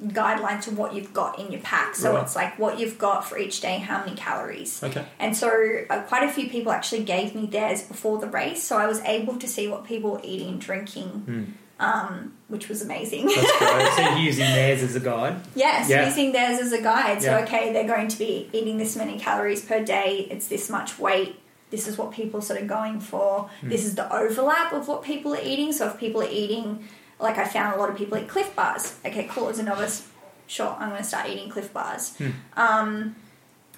guideline 0.03 0.61
to 0.61 0.69
what 0.71 0.93
you've 0.93 1.11
got 1.11 1.39
in 1.39 1.51
your 1.51 1.61
pack. 1.61 1.95
So 1.95 2.13
Right. 2.13 2.21
it's 2.23 2.35
like 2.35 2.59
what 2.59 2.79
you've 2.79 2.99
got 2.99 3.25
for 3.27 3.35
each 3.39 3.61
day, 3.61 3.79
how 3.79 4.03
many 4.05 4.15
calories. 4.15 4.83
Okay. 4.83 5.03
And 5.19 5.35
so 5.35 5.49
uh, 5.89 6.01
quite 6.03 6.21
a 6.23 6.31
few 6.31 6.49
people 6.49 6.71
actually 6.71 7.03
gave 7.03 7.33
me 7.33 7.47
theirs 7.47 7.81
before 7.81 8.19
the 8.19 8.27
race, 8.27 8.61
so 8.61 8.77
I 8.77 8.85
was 8.85 8.99
able 9.01 9.37
to 9.37 9.47
see 9.47 9.67
what 9.67 9.85
people 9.85 10.11
were 10.11 10.21
eating 10.23 10.49
and 10.49 10.61
drinking, 10.61 11.55
um, 11.79 12.33
which 12.47 12.69
was 12.69 12.81
amazing. 12.81 13.25
That's 13.27 13.57
great. 13.57 13.91
So 13.93 14.01
you're 14.01 14.17
using 14.19 14.45
theirs 14.45 14.81
as 14.83 14.95
a 14.95 14.99
guide. 14.99 15.35
Yes, 15.55 15.89
Yeah. 15.89 16.05
using 16.07 16.31
theirs 16.31 16.59
as 16.59 16.71
a 16.73 16.81
guide. 16.81 17.21
So, 17.21 17.31
Yeah. 17.37 17.43
okay, 17.43 17.71
they're 17.73 17.87
going 17.87 18.07
to 18.07 18.17
be 18.17 18.49
eating 18.51 18.77
this 18.77 18.95
many 18.95 19.19
calories 19.19 19.63
per 19.63 19.83
day, 19.83 20.27
it's 20.31 20.47
this 20.47 20.69
much 20.69 20.97
weight. 20.97 21.39
This 21.69 21.87
is 21.87 21.97
what 21.97 22.11
people 22.11 22.39
are 22.39 22.43
sort 22.43 22.61
of 22.61 22.67
going 22.67 22.99
for. 22.99 23.49
Hmm. 23.61 23.69
This 23.69 23.83
is 23.85 23.95
the 23.95 24.11
overlap 24.13 24.71
of 24.73 24.87
what 24.87 25.03
people 25.03 25.33
are 25.35 25.41
eating. 25.43 25.71
So, 25.73 25.87
if 25.87 25.97
people 25.99 26.21
are 26.21 26.29
eating, 26.31 26.87
like 27.19 27.37
I 27.37 27.45
found 27.45 27.75
a 27.75 27.77
lot 27.77 27.89
of 27.89 27.97
people 27.97 28.17
eat 28.17 28.27
Clif 28.29 28.55
bars. 28.55 28.95
Okay, 29.05 29.25
cool, 29.29 29.49
as 29.49 29.59
a 29.59 29.63
novice, 29.63 30.07
sure, 30.47 30.75
I'm 30.79 30.89
going 30.89 31.01
to 31.01 31.07
start 31.07 31.29
eating 31.29 31.49
Clif 31.49 31.71
bars. 31.73 32.15
Hmm. 32.17 32.29
Um, 32.55 33.15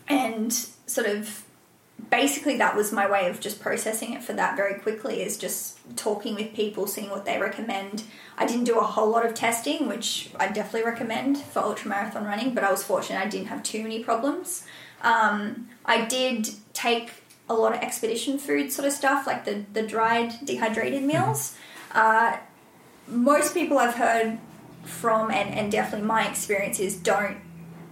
and 0.08 0.54
sort 0.86 1.08
of 1.08 1.43
basically 2.10 2.58
that 2.58 2.76
was 2.76 2.91
my 2.91 3.10
way 3.10 3.28
of 3.30 3.39
just 3.39 3.60
processing 3.60 4.14
it 4.14 4.24
for 4.24 4.34
that 4.34 4.56
very 4.56 4.80
quickly 4.80 5.22
is 5.22 5.38
just 5.38 5.78
talking 5.97 6.36
with 6.36 6.54
people 6.54 6.88
seeing 6.88 7.10
what 7.10 7.26
they 7.26 7.39
recommend. 7.39 8.04
I 8.38 8.45
didn't 8.45 8.66
do 8.66 8.80
a 8.80 8.84
whole 8.84 9.10
lot 9.10 9.26
of 9.26 9.34
testing 9.34 9.88
which 9.88 10.30
i 10.39 10.47
definitely 10.47 10.89
recommend 10.89 11.38
for 11.38 11.60
ultra 11.60 11.89
marathon 11.89 12.26
running 12.26 12.54
but 12.54 12.64
i 12.64 12.72
was 12.72 12.84
fortunate 12.84 13.20
i 13.20 13.28
didn't 13.28 13.47
have 13.47 13.64
too 13.64 13.84
many 13.84 14.04
problems. 14.04 14.66
Um, 15.02 15.70
i 15.86 16.06
did 16.06 16.50
take 16.74 17.12
a 17.50 17.54
lot 17.54 17.76
of 17.76 17.82
expedition 17.82 18.38
food 18.38 18.72
sort 18.72 18.88
of 18.88 18.93
stuff 18.93 19.26
like 19.26 19.45
the, 19.45 19.66
the 19.74 19.82
dried 19.82 20.34
dehydrated 20.43 21.04
meals. 21.04 21.56
Uh, 21.91 22.38
most 23.08 23.54
people 23.54 23.78
i've 23.78 23.95
heard 23.95 24.38
from 24.84 25.32
and, 25.32 25.54
and 25.54 25.72
definitely 25.72 26.06
my 26.06 26.28
experience 26.28 26.80
is 26.80 26.95
don't 26.95 27.38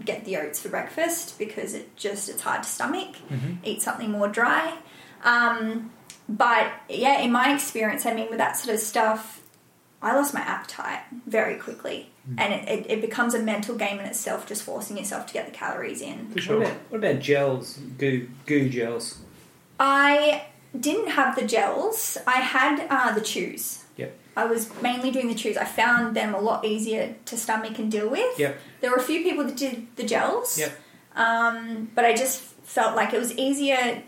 get 0.08 0.26
the 0.26 0.38
oats 0.38 0.60
for 0.60 0.70
breakfast 0.70 1.38
because 1.38 1.76
it 1.76 1.96
just 1.96 2.30
it's 2.30 2.42
hard 2.42 2.64
to 2.64 2.70
stomach. 2.70 3.16
Eat 3.64 3.82
something 3.84 4.10
more 4.10 4.28
dry. 4.28 4.76
Um, 5.24 5.92
but 6.28 6.72
yeah, 6.90 7.20
in 7.22 7.32
my 7.32 7.54
experience, 7.54 8.06
I 8.06 8.14
mean, 8.14 8.30
with 8.30 8.40
that 8.40 8.58
sort 8.58 8.74
of 8.74 8.82
stuff, 8.82 9.42
I 10.02 10.16
lost 10.16 10.34
my 10.34 10.42
appetite 10.42 11.02
very 11.26 11.56
quickly, 11.56 12.10
and 12.38 12.54
it, 12.54 12.70
it, 12.70 12.92
it 12.92 13.02
becomes 13.02 13.34
a 13.34 13.42
mental 13.42 13.76
game 13.76 14.00
in 14.00 14.06
itself, 14.06 14.46
just 14.48 14.62
forcing 14.64 14.98
yourself 14.98 15.26
to 15.28 15.34
get 15.34 15.46
the 15.46 15.52
calories 15.52 16.02
in. 16.02 16.30
What 16.34 16.50
about, 16.50 16.74
what 16.90 16.98
about 17.00 17.20
gels, 17.20 17.80
GU, 17.98 18.30
GU 18.46 18.70
gels? 18.70 19.20
I 19.80 20.46
didn't 20.80 21.10
have 21.12 21.36
the 21.36 21.46
gels. 21.46 22.18
I 22.28 22.40
had 22.42 22.88
uh, 22.90 23.14
the 23.14 23.22
chews. 23.22 23.86
Yep. 23.98 24.18
I 24.36 24.46
was 24.46 24.70
mainly 24.82 25.10
doing 25.10 25.30
the 25.30 25.36
chews. 25.36 25.58
I 25.58 25.66
found 25.66 26.16
them 26.16 26.36
a 26.36 26.40
lot 26.40 26.64
easier 26.64 27.16
to 27.26 27.38
stomach 27.38 27.80
and 27.80 27.92
deal 27.92 28.10
with. 28.10 28.38
Yep. 28.38 28.58
There 28.82 28.92
were 28.92 28.98
a 28.98 29.04
few 29.04 29.24
people 29.24 29.44
that 29.46 29.58
did 29.58 29.88
the 29.96 30.04
gels. 30.04 30.60
Um, 31.16 31.90
but 31.96 32.06
I 32.06 32.16
just 32.16 32.42
felt 32.42 32.96
like 32.96 33.14
it 33.14 33.20
was 33.20 33.36
easier 33.38 34.04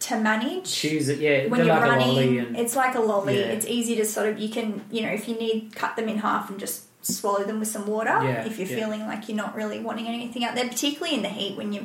to 0.00 0.18
manage. 0.18 0.72
Choose 0.72 1.08
it, 1.08 1.18
yeah. 1.18 1.46
when 1.46 1.64
you're 1.64 1.74
like 1.74 1.82
running, 1.82 2.38
and 2.38 2.56
it's 2.56 2.74
like 2.74 2.94
a 2.94 3.00
lolly. 3.00 3.38
Yeah. 3.38 3.46
It's 3.46 3.66
easy 3.66 3.94
to 3.96 4.04
sort 4.04 4.28
of 4.28 4.38
you 4.38 4.48
can 4.48 4.84
you 4.90 5.02
know 5.02 5.10
if 5.10 5.28
you 5.28 5.36
need 5.36 5.74
cut 5.74 5.96
them 5.96 6.08
in 6.08 6.18
half 6.18 6.50
and 6.50 6.58
just 6.58 6.84
swallow 7.04 7.44
them 7.44 7.58
with 7.58 7.68
some 7.68 7.86
water. 7.86 8.10
Yeah, 8.10 8.44
if 8.46 8.58
you're 8.58 8.68
yeah. 8.68 8.76
feeling 8.76 9.00
like 9.00 9.28
you're 9.28 9.36
not 9.36 9.54
really 9.54 9.80
wanting 9.80 10.06
anything 10.06 10.44
out 10.44 10.54
there, 10.54 10.68
particularly 10.68 11.14
in 11.14 11.22
the 11.22 11.28
heat 11.28 11.56
when 11.56 11.72
your 11.72 11.84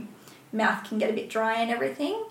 mouth 0.51 0.87
can 0.87 0.97
get 0.97 1.09
a 1.09 1.13
bit 1.13 1.29
dry 1.29 1.61
and 1.61 1.69
everything. 1.69 2.23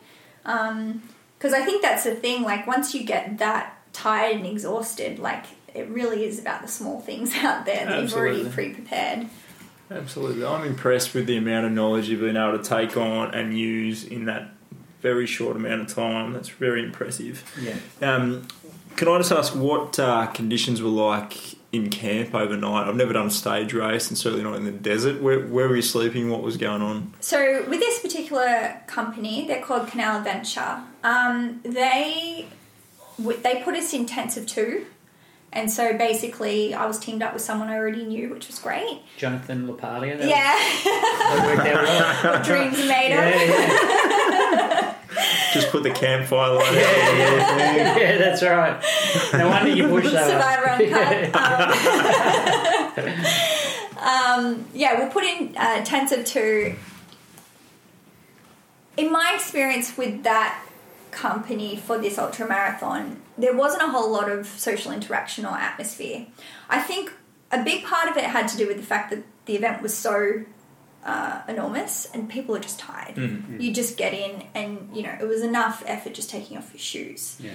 Because 0.42 1.52
I 1.52 1.64
think 1.64 1.82
that's 1.82 2.04
the 2.04 2.14
thing. 2.14 2.42
Like 2.42 2.66
once 2.66 2.94
you 2.94 3.04
get 3.04 3.38
that 3.38 3.76
tired 3.92 4.36
and 4.36 4.46
exhausted, 4.46 5.18
like 5.18 5.44
it 5.74 5.88
really 5.88 6.24
is 6.24 6.38
about 6.38 6.62
the 6.62 6.68
small 6.68 7.00
things 7.00 7.34
out 7.36 7.66
there 7.66 7.84
that 7.86 8.02
you've 8.02 8.14
already 8.14 8.48
pre-prepared. 8.48 9.28
Absolutely. 9.90 10.44
I'm 10.44 10.64
impressed 10.64 11.14
with 11.14 11.26
the 11.26 11.36
amount 11.36 11.66
of 11.66 11.72
knowledge 11.72 12.08
you've 12.08 12.20
been 12.20 12.36
able 12.36 12.58
to 12.58 12.64
take 12.64 12.96
on 12.96 13.34
and 13.34 13.56
use 13.56 14.04
in 14.04 14.24
that 14.26 14.50
very 15.00 15.26
short 15.26 15.56
amount 15.56 15.82
of 15.82 15.94
time. 15.94 16.32
That's 16.32 16.48
very 16.48 16.82
impressive. 16.82 17.44
yeah. 17.60 17.76
Um, 18.02 18.48
can 18.96 19.08
I 19.08 19.18
just 19.18 19.30
ask 19.30 19.54
what 19.54 19.98
uh, 19.98 20.26
conditions 20.28 20.80
were 20.80 20.88
like 20.88 21.54
in 21.70 21.90
camp 21.90 22.34
overnight? 22.34 22.88
I've 22.88 22.96
never 22.96 23.12
done 23.12 23.26
a 23.26 23.30
stage 23.30 23.74
race 23.74 24.08
and 24.08 24.16
certainly 24.16 24.42
not 24.42 24.56
in 24.56 24.64
the 24.64 24.72
desert. 24.72 25.20
Where, 25.20 25.40
where 25.40 25.68
were 25.68 25.76
you 25.76 25.82
sleeping? 25.82 26.30
What 26.30 26.42
was 26.42 26.56
going 26.56 26.80
on? 26.80 27.12
So 27.20 27.64
with 27.68 27.80
this 27.80 28.00
particular 28.00 28.80
company, 28.86 29.46
they're 29.46 29.62
called 29.62 29.88
Canal 29.88 30.22
Aventure. 30.24 30.82
Um, 31.04 31.60
they 31.62 32.48
they 33.18 33.62
put 33.62 33.74
us 33.74 33.92
in 33.94 34.06
tents 34.06 34.36
of 34.36 34.46
two, 34.46 34.86
And 35.52 35.70
so 35.70 35.96
basically, 35.96 36.74
I 36.74 36.84
was 36.86 36.98
teamed 36.98 37.22
up 37.22 37.32
with 37.32 37.40
someone 37.42 37.68
I 37.68 37.76
already 37.76 38.04
knew, 38.04 38.28
which 38.30 38.46
was 38.48 38.58
great. 38.58 39.00
Jonathan 39.16 39.66
Lapalia. 39.66 40.18
That 40.18 40.28
Yeah, 40.28 40.54
that 40.84 41.42
worked 41.46 41.68
out 42.26 42.44
dreams 42.44 42.76
made 42.86 43.08
Yeah, 43.10 43.28
of. 43.28 43.34
yeah. 43.48 44.92
Just 45.54 45.70
put 45.70 45.82
the 45.82 45.90
campfire 45.92 46.52
light 46.52 46.66
out. 46.68 46.74
yeah, 46.74 47.96
yeah, 47.96 48.18
that's 48.18 48.42
right. 48.42 48.82
No 49.32 49.48
wonder 49.48 49.70
you 49.70 49.88
pushed 49.88 50.12
that. 50.12 50.28
one. 50.28 50.30
Survivor 50.30 50.68
uncut. 50.68 51.34
Um, 53.98 54.46
um, 54.58 54.64
yeah, 54.74 54.98
we'll 54.98 55.08
put 55.10 55.24
in 55.24 55.54
uh, 55.56 55.82
tents 55.84 56.12
of 56.12 56.26
two. 56.26 56.74
In 58.98 59.10
my 59.10 59.32
experience 59.34 59.96
with 59.96 60.22
that 60.24 60.62
company 61.16 61.76
for 61.76 61.98
this 61.98 62.18
ultra 62.18 62.46
marathon, 62.46 63.22
there 63.36 63.56
wasn't 63.56 63.82
a 63.82 63.88
whole 63.88 64.10
lot 64.10 64.30
of 64.30 64.46
social 64.46 64.92
interaction 64.92 65.44
or 65.44 65.56
atmosphere. 65.56 66.26
I 66.68 66.80
think 66.80 67.12
a 67.50 67.62
big 67.64 67.84
part 67.84 68.08
of 68.08 68.16
it 68.16 68.24
had 68.24 68.46
to 68.48 68.56
do 68.56 68.68
with 68.68 68.76
the 68.76 68.82
fact 68.82 69.10
that 69.10 69.24
the 69.46 69.56
event 69.56 69.82
was 69.82 69.96
so 69.96 70.44
uh, 71.04 71.40
enormous 71.48 72.06
and 72.12 72.28
people 72.28 72.54
are 72.54 72.60
just 72.60 72.78
tired. 72.78 73.16
You 73.58 73.72
just 73.72 73.96
get 73.96 74.12
in 74.12 74.44
and 74.54 74.90
you 74.94 75.02
know 75.02 75.16
it 75.20 75.26
was 75.26 75.42
enough 75.42 75.82
effort 75.86 76.14
just 76.14 76.30
taking 76.30 76.56
off 76.56 76.72
your 76.72 76.80
shoes. 76.80 77.38
Yeah. 77.40 77.52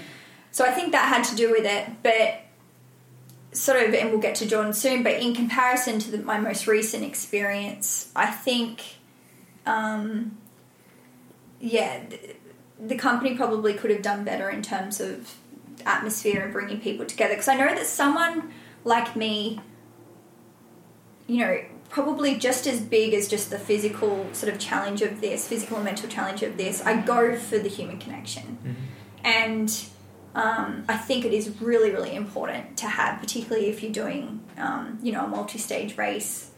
So 0.51 0.65
I 0.65 0.71
think 0.71 0.91
that 0.91 1.07
had 1.07 1.23
to 1.25 1.35
do 1.35 1.51
with 1.51 1.65
it, 1.65 1.89
but 2.03 2.41
sort 3.53 3.83
of, 3.83 3.93
and 3.93 4.11
we'll 4.11 4.19
get 4.19 4.35
to 4.35 4.47
Jordan 4.47 4.73
soon. 4.73 5.03
But 5.03 5.21
in 5.21 5.33
comparison 5.33 5.99
to 5.99 6.11
the, 6.11 6.17
my 6.19 6.39
most 6.39 6.67
recent 6.67 7.03
experience, 7.03 8.11
I 8.15 8.27
think, 8.27 8.81
um, 9.65 10.37
yeah, 11.59 12.03
the, 12.81 12.95
company 12.95 13.35
probably 13.35 13.73
could 13.73 13.91
have 13.91 14.01
done 14.01 14.23
better 14.23 14.49
in 14.49 14.61
terms 14.61 14.99
of 14.99 15.35
atmosphere 15.85 16.41
and 16.41 16.53
bringing 16.53 16.79
people 16.79 17.05
together. 17.05 17.33
Because 17.33 17.47
I 17.47 17.55
know 17.55 17.73
that 17.73 17.85
someone 17.85 18.51
like 18.83 19.15
me, 19.15 19.59
you 21.27 21.45
know, 21.45 21.61
probably 21.89 22.35
just 22.35 22.67
as 22.67 22.79
big 22.79 23.13
as 23.13 23.27
just 23.27 23.49
the 23.49 23.59
physical 23.59 24.27
sort 24.33 24.51
of 24.51 24.59
challenge 24.59 25.01
of 25.01 25.21
this, 25.21 25.47
physical 25.47 25.77
and 25.77 25.85
mental 25.85 26.09
challenge 26.09 26.41
of 26.41 26.57
this, 26.57 26.81
I 26.85 27.01
go 27.01 27.37
for 27.37 27.59
the 27.59 27.69
human 27.69 27.99
connection. 27.99 28.57
And 29.23 29.85
um, 30.33 30.85
I 30.87 30.97
think 30.97 31.25
it 31.25 31.33
is 31.33 31.61
really, 31.61 31.91
really 31.91 32.15
important 32.15 32.77
to 32.77 32.87
have, 32.87 33.19
particularly 33.19 33.67
if 33.67 33.83
you're 33.83 33.91
doing, 33.91 34.41
um, 34.57 34.99
you 35.03 35.11
know, 35.11 35.25
a 35.25 35.27
multi-stage 35.27 35.97
race. 35.97 36.51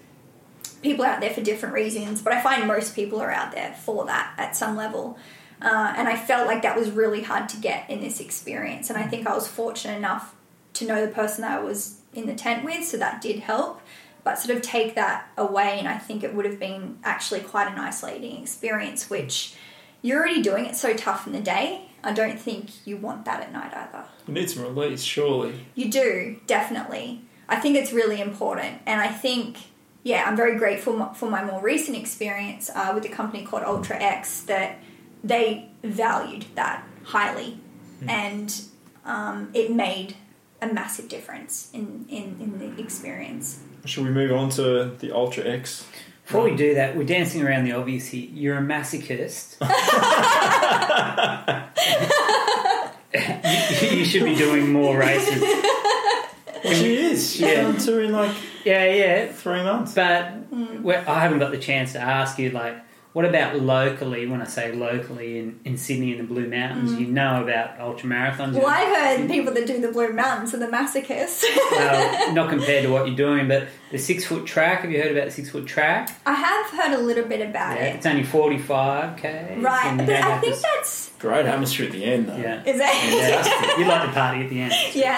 People 0.81 1.05
are 1.05 1.09
out 1.09 1.21
there 1.21 1.33
for 1.33 1.41
different 1.41 1.73
reasons, 1.73 2.21
but 2.21 2.33
I 2.33 2.41
find 2.41 2.67
most 2.67 2.95
people 2.95 3.19
are 3.19 3.31
out 3.31 3.51
there 3.51 3.73
for 3.73 4.05
that 4.05 4.33
at 4.37 4.55
some 4.55 4.75
level. 4.75 5.17
Uh, 5.63 5.93
and 5.95 6.09
I 6.09 6.17
felt 6.17 6.45
like 6.45 6.61
that 6.63 6.77
was 6.77 6.91
really 6.91 7.23
hard 7.23 7.47
to 7.49 7.57
get 7.57 7.89
in 7.89 8.01
this 8.01 8.19
experience. 8.19 8.89
And 8.89 8.99
I 8.99 9.03
think 9.03 9.25
I 9.25 9.33
was 9.33 9.47
fortunate 9.47 9.95
enough 9.95 10.35
to 10.73 10.85
know 10.85 11.05
the 11.05 11.11
person 11.11 11.43
that 11.43 11.59
I 11.59 11.63
was 11.63 12.01
in 12.13 12.27
the 12.27 12.35
tent 12.35 12.65
with, 12.65 12.85
so 12.85 12.97
that 12.97 13.21
did 13.21 13.39
help. 13.39 13.79
But 14.23 14.39
sort 14.39 14.55
of 14.55 14.61
take 14.61 14.95
that 14.95 15.27
away, 15.37 15.79
and 15.79 15.87
I 15.87 15.97
think 15.97 16.23
it 16.23 16.33
would 16.33 16.45
have 16.45 16.59
been 16.59 16.97
actually 17.03 17.41
quite 17.41 17.71
an 17.71 17.77
isolating 17.77 18.41
experience, 18.41 19.09
which 19.09 19.55
you're 20.01 20.19
already 20.19 20.41
doing 20.41 20.65
it 20.65 20.75
so 20.75 20.93
tough 20.93 21.27
in 21.27 21.33
the 21.33 21.41
day. 21.41 21.89
I 22.03 22.13
don't 22.13 22.39
think 22.39 22.85
you 22.85 22.97
want 22.97 23.25
that 23.25 23.41
at 23.41 23.53
night 23.53 23.73
either. 23.73 24.05
You 24.27 24.33
need 24.33 24.49
some 24.49 24.63
release, 24.63 25.01
surely. 25.01 25.65
You 25.75 25.89
do, 25.89 26.39
definitely. 26.47 27.21
I 27.47 27.57
think 27.57 27.75
it's 27.77 27.93
really 27.93 28.19
important. 28.19 28.81
And 28.85 28.99
I 28.99 29.07
think, 29.07 29.57
yeah, 30.03 30.23
I'm 30.25 30.35
very 30.35 30.57
grateful 30.57 31.13
for 31.13 31.29
my 31.29 31.43
more 31.43 31.61
recent 31.61 31.97
experience 31.97 32.69
uh, 32.73 32.91
with 32.93 33.05
a 33.05 33.09
company 33.09 33.45
called 33.45 33.63
Ultra 33.63 33.97
X 33.97 34.41
that 34.43 34.79
they 35.23 35.69
valued 35.83 36.45
that 36.55 36.83
highly. 37.03 37.57
Hmm. 38.01 38.09
And 38.09 38.61
um, 39.05 39.49
it 39.53 39.71
made 39.71 40.15
a 40.61 40.67
massive 40.67 41.09
difference 41.09 41.69
in, 41.73 42.05
in, 42.09 42.37
in 42.39 42.59
the 42.59 42.81
experience. 42.81 43.59
Should 43.85 44.05
we 44.05 44.11
move 44.11 44.31
on 44.31 44.49
to 44.51 44.91
the 44.99 45.11
Ultra 45.13 45.45
X? 45.45 45.85
Before 46.25 46.43
we 46.43 46.51
um, 46.51 46.57
do 46.57 46.75
that, 46.75 46.95
we're 46.95 47.05
dancing 47.05 47.43
around 47.43 47.65
the 47.65 47.73
obvious 47.73 48.07
here. 48.07 48.29
You're 48.31 48.57
a 48.57 48.61
masochist. 48.61 49.57
you, 53.13 53.97
you 53.97 54.05
should 54.05 54.23
be 54.23 54.35
doing 54.35 54.71
more 54.71 54.97
races. 54.97 55.41
Well, 55.41 56.73
she 56.73 56.95
is. 56.95 57.31
She's 57.31 57.41
Yeah. 57.41 57.63
done 57.63 57.77
two 57.77 57.99
in 57.99 58.13
like 58.13 58.31
Yeah, 58.63 58.85
yeah. 58.85 59.31
three 59.33 59.63
months. 59.63 59.93
But 59.93 60.29
hmm. 60.49 60.81
well, 60.81 61.03
I 61.07 61.19
haven't 61.19 61.39
got 61.39 61.51
the 61.51 61.57
chance 61.57 61.91
to 61.93 61.99
ask 61.99 62.39
you, 62.39 62.51
like, 62.51 62.77
what 63.13 63.25
about 63.25 63.59
locally? 63.59 64.25
When 64.27 64.41
I 64.41 64.45
say 64.45 64.73
locally 64.73 65.37
in, 65.39 65.59
in 65.65 65.77
Sydney 65.77 66.11
in 66.11 66.17
the 66.17 66.23
Blue 66.23 66.47
Mountains, 66.47 66.93
you 66.99 67.07
know 67.07 67.41
about 67.43 67.79
ultra 67.79 68.09
marathons. 68.09 68.53
Well, 68.53 68.67
I've 68.67 69.19
heard 69.19 69.29
people 69.29 69.53
that 69.53 69.65
do 69.67 69.79
the 69.79 69.91
Blue 69.91 70.11
Mountains 70.11 70.53
are 70.53 70.57
the 70.57 70.67
masochists. 70.67 71.43
Well, 71.71 72.33
not 72.33 72.49
compared 72.49 72.83
to 72.83 72.91
what 72.91 73.07
you're 73.07 73.15
doing, 73.15 73.47
but 73.47 73.67
the 73.91 73.97
six 73.99 74.25
foot 74.25 74.45
track. 74.45 74.81
Have 74.81 74.91
you 74.91 75.01
heard 75.01 75.11
about 75.11 75.25
the 75.25 75.31
six 75.31 75.49
foot 75.49 75.65
track? 75.67 76.09
I 76.25 76.33
have 76.33 76.65
heard 76.71 76.99
a 76.99 77.01
little 77.01 77.25
bit 77.25 77.41
about 77.47 77.77
Yeah, 77.77 77.83
it. 77.85 77.95
it's 77.97 78.05
only 78.05 78.23
45 78.23 79.17
k. 79.17 79.57
Right, 79.59 79.97
but 79.97 80.09
I 80.09 80.39
think 80.39 80.55
that's. 80.59 81.09
Great 81.19 81.45
atmosphere 81.45 81.85
at 81.85 81.93
the 81.93 82.03
end, 82.03 82.27
though. 82.27 82.35
Yeah. 82.35 82.61
Is 82.65 82.75
it? 82.75 82.81
yeah. 82.81 83.77
You 83.79 83.85
like 83.85 84.07
the 84.09 84.13
party 84.13 84.43
at 84.43 84.49
the 84.49 84.59
end. 84.59 84.73
yeah. 84.93 85.17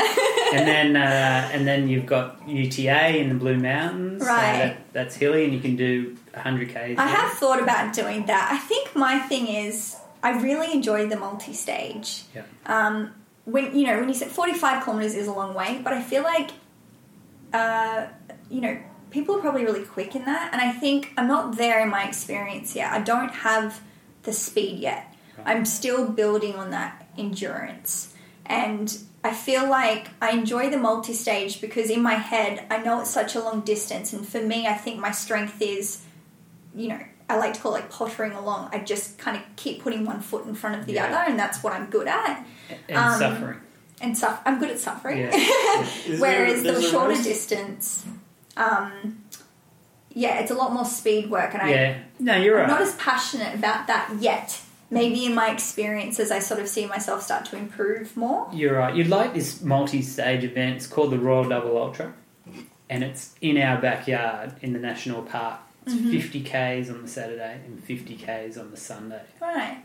and 0.53 0.67
then 0.67 0.95
uh, 0.95 1.49
and 1.51 1.65
then 1.65 1.88
you've 1.88 2.05
got 2.05 2.47
UTA 2.47 3.17
in 3.17 3.30
the 3.30 3.34
Blue 3.35 3.57
Mountains. 3.57 4.22
so 4.22 4.27
Right. 4.27 4.57
that, 4.57 4.93
that's 4.93 5.15
hilly, 5.15 5.45
and 5.45 5.53
you 5.53 5.59
can 5.59 5.76
do 5.76 6.15
100 6.36 6.70
k's. 6.70 6.98
I 6.98 7.07
have 7.07 7.32
thought 7.34 7.62
about 7.62 7.94
doing 7.94 8.26
that. 8.28 8.49
I 8.52 8.57
think 8.57 8.95
my 8.95 9.20
thing 9.20 9.48
is 9.48 9.95
I 10.26 10.32
really 10.41 10.74
enjoy 10.74 11.07
the 11.07 11.18
multi-stage. 11.18 12.24
Yeah. 12.34 12.44
Um, 12.66 13.14
when 13.45 13.78
you 13.78 13.86
know 13.86 13.99
when 13.99 14.10
you 14.10 14.16
said 14.16 14.30
forty-five 14.30 14.84
kilometers 14.84 15.14
is 15.14 15.28
a 15.28 15.32
long 15.32 15.53
way, 15.53 15.80
but 15.84 15.94
I 15.94 16.02
feel 16.02 16.24
like, 16.24 16.49
uh, 17.53 18.07
you 18.49 18.60
know, 18.60 18.78
people 19.12 19.36
are 19.36 19.40
probably 19.40 19.64
really 19.64 19.84
quick 19.84 20.16
in 20.16 20.26
that, 20.26 20.52
and 20.52 20.62
I 20.62 20.72
think 20.72 21.14
I'm 21.16 21.28
not 21.28 21.57
there 21.57 21.80
in 21.82 21.90
my 21.90 22.07
experience 22.07 22.76
yet. 22.76 22.91
I 22.91 23.02
don't 23.02 23.30
have 23.30 23.82
the 24.24 24.34
speed 24.34 24.80
yet. 24.80 25.14
I'm 25.45 25.66
still 25.66 26.10
building 26.10 26.56
on 26.56 26.72
that 26.72 27.07
endurance, 27.18 28.16
and 28.48 28.98
I 29.24 29.32
feel 29.32 29.70
like 29.70 30.07
I 30.22 30.32
enjoy 30.32 30.72
the 30.72 30.78
multi-stage 30.78 31.62
because 31.62 31.91
in 31.91 32.02
my 32.02 32.16
head 32.16 32.66
I 32.72 32.78
know 32.78 33.02
it's 33.02 33.12
such 33.12 33.36
a 33.36 33.41
long 33.41 33.62
distance, 33.62 34.12
and 34.12 34.28
for 34.28 34.41
me, 34.41 34.66
I 34.66 34.74
think 34.74 34.99
my 34.99 35.12
strength 35.12 35.62
is 35.62 36.02
you 36.76 36.89
know, 36.89 36.99
I 37.30 37.38
like 37.38 37.53
to 37.53 37.60
call 37.61 37.72
it 37.76 37.81
like 37.81 37.89
pottering 37.91 38.34
along. 38.34 38.69
I 38.72 38.80
just 38.80 39.18
kind 39.18 39.35
of 39.38 39.43
keep 39.56 39.81
putting 39.81 40.06
one 40.06 40.19
foot 40.19 40.45
in 40.45 40.53
front 40.56 40.80
of 40.80 40.85
the 40.85 40.93
Yeah. 40.93 41.06
other, 41.06 41.30
and 41.31 41.39
that's 41.39 41.64
what 41.64 41.73
I'm 41.73 41.89
good 41.89 42.07
at. 42.07 42.45
and 42.89 42.97
um, 42.97 43.19
suffering. 43.19 43.60
And 44.02 44.18
suff- 44.18 44.41
I'm 44.45 44.60
good 44.60 44.69
at 44.72 44.80
suffering. 44.80 45.18
Yeah. 45.19 45.31
Whereas 46.19 46.61
there- 46.64 46.73
the 46.73 46.81
shorter 46.81 47.10
race- 47.15 47.23
distance, 47.23 48.06
um, 48.57 49.23
yeah, 50.14 50.39
it's 50.39 50.52
a 50.52 50.56
lot 50.56 50.72
more 50.73 50.85
speed 50.85 51.30
work, 51.30 51.53
and 51.53 51.61
I, 51.64 51.69
Yeah. 51.69 51.97
No, 52.19 52.35
you're 52.35 52.56
I'm 52.61 52.69
right. 52.69 52.80
not 52.80 52.81
as 52.81 52.95
passionate 52.95 53.56
about 53.56 53.88
that 53.88 54.11
yet. 54.19 54.61
Maybe 54.91 55.26
in 55.26 55.34
my 55.34 55.49
experiences, 55.49 56.30
I 56.31 56.39
sort 56.39 56.60
of 56.61 56.68
see 56.69 56.85
myself 56.85 57.23
start 57.23 57.45
to 57.45 57.57
improve 57.57 58.15
more. 58.15 58.47
You're 58.53 58.77
right. 58.77 58.95
You'd 58.95 59.07
like 59.07 59.34
this 59.34 59.61
multi-stage 59.61 60.43
event. 60.43 60.76
It's 60.77 60.88
called 60.88 61.11
the 61.11 61.18
Royal 61.18 61.49
Double 61.49 61.76
Ultra, 61.77 62.14
and 62.89 63.03
it's 63.03 63.34
in 63.41 63.57
our 63.57 63.81
backyard 63.81 64.53
in 64.61 64.73
the 64.73 64.80
national 64.80 65.23
park. 65.23 65.60
It's 65.86 65.94
Mm-hmm. 65.95 66.12
50 66.12 66.41
k's 66.41 66.90
on 66.90 67.02
the 67.03 67.07
Saturday 67.07 67.60
and 67.66 67.84
50 67.84 68.16
k's 68.16 68.57
on 68.57 68.72
the 68.72 68.78
Sunday. 68.78 69.22
Right. 69.41 69.84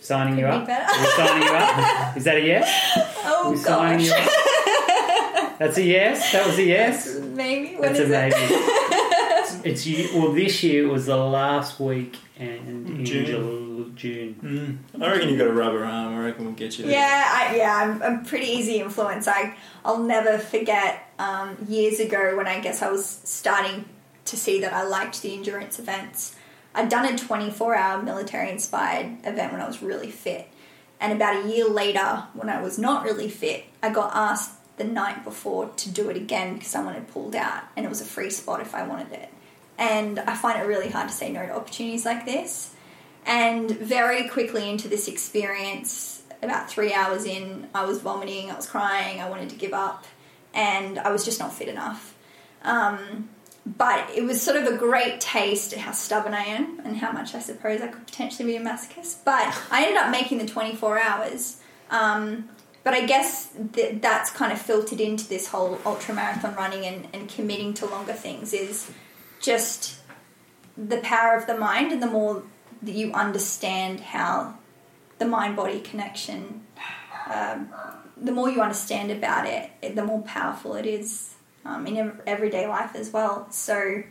Signing 0.00 0.34
Could 0.36 0.40
you 0.40 0.46
be 0.46 0.52
up? 0.52 0.68
Are 0.68 1.00
we 1.00 1.06
signing 1.16 1.42
you 1.42 1.54
up? 1.54 2.16
Is 2.16 2.24
that 2.24 2.36
a 2.36 2.40
yes? 2.46 2.98
Oh 3.24 3.50
we 3.50 3.56
signing 3.56 3.98
gosh. 3.98 4.06
you 4.06 4.14
up? 4.14 5.58
That's 5.58 5.76
a 5.76 5.82
yes. 5.82 6.32
That 6.32 6.46
was 6.46 6.56
a 6.58 6.62
yes. 6.62 7.18
Maybe. 7.34 7.74
When 7.74 7.82
That's 7.92 7.98
is 7.98 8.08
amazing. 8.10 8.38
it? 8.42 9.60
it's 9.66 9.86
you. 9.86 10.08
Well, 10.14 10.32
this 10.32 10.62
year 10.62 10.86
was 10.88 11.06
the 11.06 11.16
last 11.16 11.80
week 11.80 12.16
and 12.38 12.88
in 12.88 13.04
June. 13.04 13.26
June. 13.26 13.92
June. 13.96 14.80
Mm. 14.94 15.02
I 15.02 15.10
reckon 15.10 15.28
you've 15.30 15.38
got 15.38 15.48
a 15.48 15.52
rubber 15.52 15.84
arm. 15.84 16.14
I 16.14 16.24
reckon 16.26 16.44
we'll 16.44 16.54
get 16.54 16.78
you 16.78 16.84
there. 16.84 16.92
Yeah, 16.94 17.28
I, 17.34 17.56
yeah, 17.56 17.74
I'm, 17.74 18.00
I'm 18.02 18.24
pretty 18.24 18.46
easy 18.46 18.76
influence. 18.76 19.26
I 19.26 19.56
I'll 19.84 20.02
never 20.04 20.38
forget 20.38 21.10
um, 21.18 21.56
years 21.68 21.98
ago 21.98 22.36
when 22.36 22.46
I 22.46 22.60
guess 22.60 22.82
I 22.82 22.90
was 22.92 23.04
starting 23.24 23.84
to 24.30 24.36
see 24.36 24.60
that 24.60 24.72
I 24.72 24.82
liked 24.82 25.22
the 25.22 25.34
endurance 25.34 25.78
events. 25.78 26.36
I'd 26.74 26.88
done 26.88 27.12
a 27.12 27.18
24 27.18 27.74
hour 27.74 28.02
military 28.02 28.50
inspired 28.50 29.18
event 29.24 29.52
when 29.52 29.60
I 29.60 29.66
was 29.66 29.82
really 29.82 30.10
fit, 30.10 30.48
and 31.00 31.12
about 31.12 31.44
a 31.44 31.48
year 31.48 31.68
later, 31.68 32.24
when 32.34 32.48
I 32.48 32.60
was 32.60 32.78
not 32.78 33.04
really 33.04 33.28
fit, 33.28 33.64
I 33.82 33.90
got 33.90 34.14
asked 34.14 34.52
the 34.78 34.84
night 34.84 35.24
before 35.24 35.68
to 35.76 35.90
do 35.90 36.08
it 36.08 36.16
again 36.16 36.54
because 36.54 36.68
someone 36.68 36.94
had 36.94 37.08
pulled 37.08 37.34
out, 37.34 37.64
and 37.76 37.84
it 37.84 37.88
was 37.88 38.00
a 38.00 38.04
free 38.04 38.30
spot 38.30 38.60
if 38.60 38.74
I 38.74 38.86
wanted 38.86 39.12
it. 39.12 39.28
And 39.76 40.18
I 40.18 40.34
find 40.34 40.60
it 40.60 40.66
really 40.66 40.88
hard 40.88 41.08
to 41.08 41.14
say 41.14 41.30
no 41.30 41.46
to 41.46 41.54
opportunities 41.54 42.04
like 42.04 42.24
this. 42.24 42.74
And 43.26 43.70
very 43.70 44.28
quickly 44.28 44.68
into 44.68 44.88
this 44.88 45.06
experience, 45.06 46.22
about 46.42 46.70
three 46.70 46.92
hours 46.92 47.24
in, 47.24 47.68
I 47.74 47.84
was 47.84 48.00
vomiting, 48.00 48.50
I 48.50 48.56
was 48.56 48.66
crying, 48.66 49.20
I 49.20 49.28
wanted 49.28 49.50
to 49.50 49.56
give 49.56 49.72
up, 49.72 50.04
and 50.54 50.98
I 50.98 51.10
was 51.10 51.24
just 51.24 51.38
not 51.38 51.52
fit 51.52 51.68
enough. 51.68 52.14
Um, 52.62 53.28
but 53.76 54.08
it 54.10 54.24
was 54.24 54.40
sort 54.40 54.56
of 54.56 54.66
a 54.72 54.76
great 54.76 55.20
taste 55.20 55.72
at 55.72 55.80
how 55.80 55.92
stubborn 55.92 56.32
I 56.32 56.44
am 56.44 56.80
and 56.84 56.96
how 56.96 57.12
much 57.12 57.34
I 57.34 57.40
suppose 57.40 57.80
I 57.82 57.88
could 57.88 58.06
potentially 58.06 58.46
be 58.52 58.56
a 58.56 58.60
masochist. 58.60 59.18
But 59.24 59.56
I 59.70 59.82
ended 59.84 59.98
up 59.98 60.10
making 60.10 60.38
the 60.38 60.46
24 60.46 60.98
hours. 60.98 61.60
Um, 61.90 62.48
but 62.84 62.94
I 62.94 63.04
guess 63.04 63.50
th- 63.74 64.00
that's 64.00 64.30
kind 64.30 64.52
of 64.52 64.60
filtered 64.60 65.00
into 65.00 65.28
this 65.28 65.48
whole 65.48 65.78
ultra 65.84 66.14
marathon 66.14 66.54
running 66.54 66.86
and, 66.86 67.08
and 67.12 67.28
committing 67.28 67.74
to 67.74 67.86
longer 67.86 68.14
things 68.14 68.54
is 68.54 68.90
just 69.40 69.98
the 70.76 70.98
power 70.98 71.36
of 71.36 71.46
the 71.46 71.58
mind, 71.58 71.92
and 71.92 72.02
the 72.02 72.06
more 72.06 72.44
that 72.82 72.94
you 72.94 73.12
understand 73.12 74.00
how 74.00 74.54
the 75.18 75.26
mind 75.26 75.56
body 75.56 75.80
connection, 75.80 76.62
um, 77.28 77.68
the 78.16 78.32
more 78.32 78.48
you 78.48 78.62
understand 78.62 79.10
about 79.10 79.44
it- 79.46 79.94
the 79.96 80.04
more 80.04 80.22
powerful 80.22 80.74
it 80.74 80.86
is 80.86 81.34
um, 81.64 81.86
in 81.86 82.18
everyday 82.26 82.66
life 82.66 82.94
as 82.94 83.10
well. 83.12 83.50
So, 83.50 84.02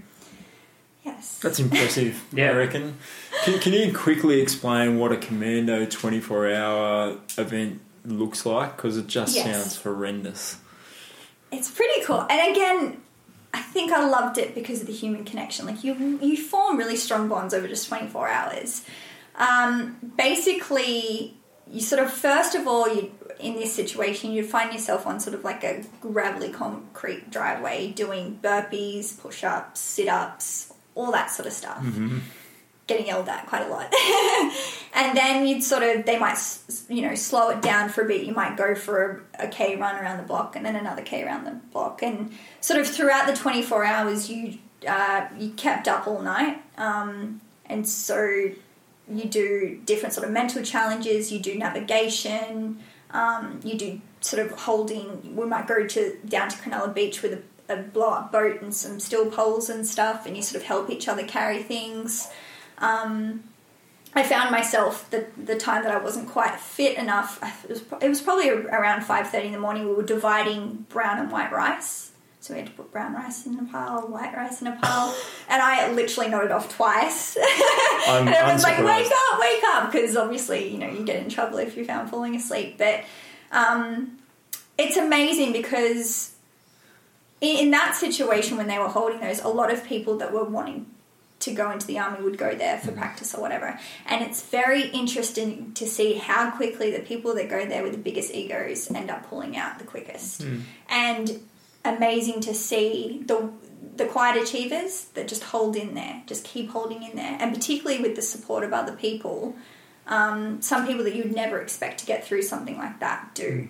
yes. 1.04 1.40
That's 1.40 1.60
impressive, 1.60 2.24
Yeah. 2.34 2.52
I 2.52 2.54
reckon. 2.54 2.98
Can, 3.44 3.60
can 3.60 3.74
you 3.74 3.94
quickly 3.94 4.42
explain 4.42 5.00
what 5.00 5.12
a 5.12 5.18
Commando 5.18 5.86
24 5.86 6.52
hour 6.54 7.18
event 7.38 7.82
looks 8.06 8.46
like? 8.46 8.76
Because 8.76 8.98
it 8.98 9.08
just 9.08 9.36
Yes. 9.36 9.46
sounds 9.46 9.82
horrendous. 9.82 10.58
It's 11.52 11.72
pretty 11.72 12.02
cool. 12.04 12.26
And 12.30 12.52
again, 12.56 13.02
I 13.54 13.62
think 13.62 13.92
I 13.92 14.06
loved 14.08 14.38
it 14.38 14.54
because 14.54 14.82
of 14.82 14.88
the 14.88 14.94
human 14.94 15.24
connection. 15.24 15.66
Like 15.66 15.84
you, 15.84 15.94
you 16.22 16.36
form 16.38 16.78
really 16.78 16.98
strong 16.98 17.28
bonds 17.30 17.54
over 17.54 17.68
just 17.68 17.88
twenty 17.88 18.08
four 18.08 18.28
hours. 18.28 18.84
Um, 19.36 19.96
basically, 20.18 21.34
you 21.72 21.80
sort 21.80 22.04
of 22.04 22.12
first 22.12 22.54
of 22.56 22.68
all, 22.68 22.94
you 22.94 23.12
in 23.40 23.56
this 23.56 23.74
situation, 23.74 24.32
you'd 24.32 24.46
find 24.46 24.74
yourself 24.74 25.06
on 25.06 25.20
sort 25.20 25.34
of 25.36 25.44
like 25.44 25.64
a 25.64 25.84
gravelly 26.02 26.50
concrete 26.50 27.30
driveway 27.30 27.92
doing 27.92 28.40
burpees, 28.42 29.20
push 29.20 29.44
ups, 29.44 29.80
sit 29.80 30.08
ups, 30.08 30.74
all 30.96 31.12
that 31.12 31.30
sort 31.30 31.48
of 31.48 31.54
stuff. 31.54 31.84
Getting 32.88 33.08
yelled 33.08 33.28
at 33.28 33.46
quite 33.48 33.64
a 33.64 33.70
lot. 33.70 33.94
and 34.94 35.18
then 35.18 35.46
you'd 35.46 35.62
sort 35.62 35.84
of, 35.84 36.06
they 36.06 36.18
might, 36.18 36.38
you 36.88 37.02
know, 37.02 37.16
slow 37.16 37.50
it 37.50 37.62
down 37.62 37.90
for 37.90 38.04
a 38.04 38.08
bit. 38.08 38.24
You 38.24 38.34
might 38.34 38.56
go 38.56 38.76
for 38.76 39.28
a, 39.38 39.46
a 39.46 39.48
K 39.50 39.76
run 39.76 39.96
around 39.98 40.18
the 40.18 40.24
block 40.24 40.56
and 40.56 40.66
then 40.66 40.76
another 40.76 41.02
K 41.02 41.24
around 41.24 41.44
the 41.44 41.60
block. 41.74 42.02
And 42.02 42.32
sort 42.62 42.80
of 42.80 42.88
throughout 42.88 43.28
the 43.28 43.36
24 43.36 43.84
hours, 43.84 44.30
you, 44.30 44.58
uh, 44.88 45.28
you 45.38 45.50
kept 45.52 45.88
up 45.88 46.08
all 46.08 46.22
night. 46.22 46.62
Um, 46.78 47.42
and 47.66 47.88
so 47.88 48.52
you 49.10 49.26
do 49.26 49.82
different 49.86 50.14
sort 50.14 50.26
of 50.26 50.34
mental 50.34 50.64
challenges, 50.64 51.32
you 51.32 51.40
do 51.40 51.58
navigation, 51.58 52.80
um, 53.12 53.60
you 53.64 53.78
do 53.78 54.02
sort 54.22 54.46
of 54.46 54.52
holding, 54.60 55.36
we 55.36 55.46
might 55.46 55.68
go 55.68 55.86
to 55.86 56.18
down 56.28 56.50
to 56.50 56.58
Cronulla 56.58 56.94
Beach 56.94 57.22
with 57.22 57.34
a, 57.70 57.74
a 57.74 57.78
blow 57.78 58.10
up 58.10 58.32
boat 58.32 58.62
and 58.62 58.74
some 58.74 59.00
steel 59.00 59.30
poles 59.30 59.70
and 59.70 59.86
stuff, 59.86 60.26
and 60.26 60.36
you 60.36 60.44
sort 60.44 60.62
of 60.62 60.68
help 60.68 60.90
each 60.90 61.08
other 61.08 61.26
carry 61.26 61.64
things. 61.64 62.30
Um, 62.80 63.44
I 64.14 64.24
found 64.24 64.52
myself 64.52 65.10
the 65.12 65.28
the 65.38 65.56
time 65.56 65.84
that 65.84 65.92
I 65.92 66.02
wasn't 66.02 66.28
quite 66.30 66.60
fit 66.60 66.98
enough. 66.98 67.40
It 67.64 67.70
was, 67.70 67.84
it 68.02 68.10
was 68.10 68.22
probably 68.22 68.50
around 68.50 69.04
five 69.04 69.30
thirty 69.30 69.48
in 69.48 69.54
the 69.54 69.60
morning. 69.60 69.88
We 69.88 69.94
were 69.94 70.04
dividing 70.04 70.86
brown 70.90 71.20
and 71.20 71.32
white 71.32 71.52
rice, 71.52 72.12
so 72.48 72.54
we 72.54 72.62
had 72.62 72.68
to 72.68 72.74
put 72.74 72.92
brown 72.94 73.14
rice 73.14 73.46
in 73.46 73.60
a 73.60 73.64
pile, 73.66 74.08
white 74.08 74.34
rice 74.34 74.62
in 74.62 74.68
a 74.68 74.76
pile, 74.78 75.14
and 75.50 75.62
I 75.62 75.92
literally 75.92 76.30
nodded 76.30 76.52
off 76.52 76.74
twice. 76.74 77.38
And 78.08 78.30
everyone's 78.30 78.64
like, 78.64 78.78
"Wake 78.78 79.12
up, 79.12 79.40
wake 79.40 79.64
up!" 79.74 79.92
Because 79.92 80.16
obviously, 80.16 80.72
you 80.72 80.78
know, 80.78 80.88
you 80.88 81.04
get 81.04 81.22
in 81.22 81.30
trouble 81.30 81.58
if 81.58 81.76
you're 81.76 81.84
found 81.84 82.10
falling 82.10 82.38
asleep. 82.38 82.78
But 82.78 83.04
um, 83.52 84.20
it's 84.78 84.96
amazing 84.96 85.52
because 85.52 86.34
in, 87.42 87.66
in 87.66 87.72
that 87.72 87.96
situation 87.96 88.56
when 88.56 88.68
they 88.68 88.80
were 88.80 88.88
holding 88.88 89.20
those, 89.20 89.42
a 89.42 89.50
lot 89.50 89.74
of 89.74 89.84
people 89.84 90.18
that 90.20 90.32
were 90.32 90.46
wanting 90.46 90.86
to 91.40 91.52
go 91.54 91.70
into 91.70 91.86
the 91.86 92.00
army 92.00 92.24
would 92.24 92.38
go 92.38 92.56
there 92.56 92.78
for 92.80 92.94
practice 92.94 93.36
or 93.36 93.42
whatever. 93.42 93.78
And 94.06 94.24
it's 94.24 94.44
very 94.44 94.88
interesting 94.88 95.74
to 95.74 95.86
see 95.86 96.14
how 96.14 96.52
quickly 96.52 96.92
the 96.92 97.00
people 97.00 97.36
that 97.36 97.50
go 97.50 97.66
there 97.66 97.84
with 97.84 97.92
the 97.92 97.98
biggest 97.98 98.34
egos 98.34 98.90
end 98.90 99.12
up 99.12 99.30
pulling 99.30 99.58
out 99.58 99.80
the 99.80 99.86
quickest. 99.86 100.42
And 100.90 101.42
amazing 101.96 102.42
to 102.42 102.54
see 102.54 103.24
the 103.26 103.52
the 103.96 104.06
quiet 104.06 104.42
achievers 104.42 105.06
that 105.16 105.28
just 105.28 105.44
hold 105.44 105.76
in 105.76 105.96
there, 105.96 106.22
just 106.28 106.44
keep 106.44 106.70
holding 106.70 107.02
in 107.02 107.16
there, 107.16 107.36
and 107.40 107.54
particularly 107.54 108.00
with 108.02 108.16
the 108.16 108.22
support 108.22 108.64
of 108.64 108.74
other 108.74 108.94
people. 108.94 109.56
Um, 110.06 110.62
some 110.62 110.88
people 110.88 111.04
that 111.04 111.16
you'd 111.16 111.36
never 111.36 111.60
expect 111.60 112.00
to 112.00 112.06
get 112.06 112.24
through 112.24 112.44
something 112.44 112.78
like 112.78 113.00
that 113.00 113.34
do. 113.34 113.68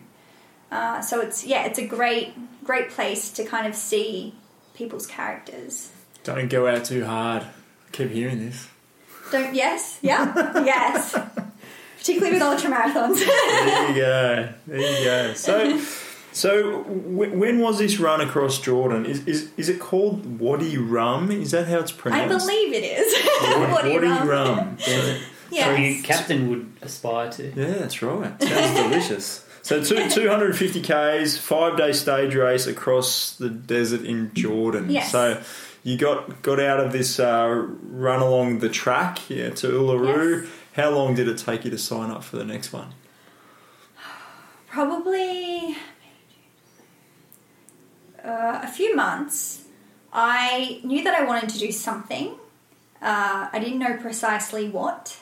Uh, 0.72 1.02
so 1.02 1.22
it's 1.22 1.45
yeah, 1.45 1.65
it's 1.65 1.80
a 1.80 1.85
great 1.85 2.34
great 2.64 2.89
place 2.89 3.31
to 3.34 3.45
kind 3.45 3.65
of 3.65 3.76
see 3.76 4.35
people's 4.73 5.07
characters. 5.07 5.91
Don't 6.23 6.49
go 6.49 6.68
out 6.68 6.85
too 6.85 7.06
hard. 7.06 7.44
I 7.44 7.91
keep 7.91 8.11
hearing 8.11 8.39
this. 8.39 8.68
Don't 9.31 9.56
yes, 9.56 9.98
yeah, 10.02 10.34
yes. 10.65 11.18
Particularly 11.98 12.34
with 12.34 12.41
ultra 12.41 12.69
marathons. 12.69 13.19
There 13.19 13.89
you 13.89 13.95
go. 13.95 14.49
There 14.68 14.99
you 14.99 15.03
go. 15.03 15.34
So, 15.34 15.77
so 16.38 16.84
w- 16.84 17.36
when 17.38 17.60
was 17.60 17.80
this 17.80 18.00
run 18.00 18.22
across 18.22 18.60
Jordan? 18.60 19.06
Is, 19.06 19.26
is 19.26 19.52
is 19.58 19.70
it 19.70 19.80
called 19.80 20.40
Wadi 20.40 20.78
Rum? 20.78 21.32
Is 21.32 21.52
that 21.52 21.68
how 21.68 21.80
it's 21.80 21.92
pronounced? 21.92 22.36
I 22.36 22.38
believe 22.38 22.74
it 22.74 22.84
is. 22.84 23.14
Wadi, 23.42 23.72
Wadi 23.72 23.94
Wadi 23.94 24.08
Rum. 24.08 24.28
Rum. 24.28 24.78
Yeah. 24.88 25.18
Yes. 25.50 25.80
Your 25.80 26.04
captain 26.04 26.50
would 26.50 26.74
aspire 26.82 27.32
to. 27.32 27.44
Yeah, 27.56 27.78
that's 27.78 28.02
right. 28.02 28.44
Sounds 28.44 28.80
delicious. 28.82 29.46
So 29.62 29.82
two, 29.82 30.10
250 30.10 30.82
Ks, 30.82 31.38
five 31.38 31.78
day 31.78 31.94
stage 31.94 32.36
race 32.36 32.68
across 32.68 33.38
the 33.38 33.50
desert 33.50 34.02
in 34.02 34.34
Jordan. 34.34 34.90
Yes. 34.90 35.10
So 35.10 35.42
you 35.84 35.98
got 35.98 36.42
got 36.42 36.60
out 36.60 36.82
of 36.82 36.92
this 36.92 37.18
uh, 37.18 37.66
run 37.82 38.22
along 38.22 38.60
the 38.60 38.68
track 38.68 39.30
yeah, 39.30 39.52
to 39.52 39.68
Uluru. 39.68 40.42
Yes. 40.42 40.52
How 40.74 40.90
long 40.90 41.16
did 41.16 41.30
it 41.30 41.38
take 41.38 41.64
you 41.64 41.72
to 41.72 41.78
sign 41.78 42.12
up 42.12 42.26
for 42.26 42.36
the 42.36 42.44
next 42.44 42.74
one? 42.74 42.94
probably 44.78 45.76
uh, 48.28 48.60
a 48.62 48.68
few 48.68 48.95
months. 48.95 49.64
I 50.12 50.82
knew 50.84 51.04
that 51.04 51.16
I 51.16 51.24
wanted 51.26 51.49
to 51.49 51.60
do 51.60 51.72
something. 51.72 52.36
Uh, 53.02 53.49
I 53.52 53.60
didn't 53.60 53.80
know 53.80 53.98
precisely 53.98 54.70
what. 54.70 55.18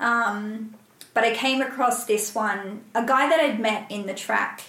Um, 0.00 0.74
but 1.14 1.24
I 1.24 1.34
came 1.34 1.60
across 1.60 2.04
this 2.04 2.34
one, 2.34 2.82
a 2.94 3.04
guy 3.04 3.28
that 3.28 3.40
I'd 3.40 3.60
met 3.60 3.90
in 3.90 4.06
the 4.06 4.14
track. 4.14 4.62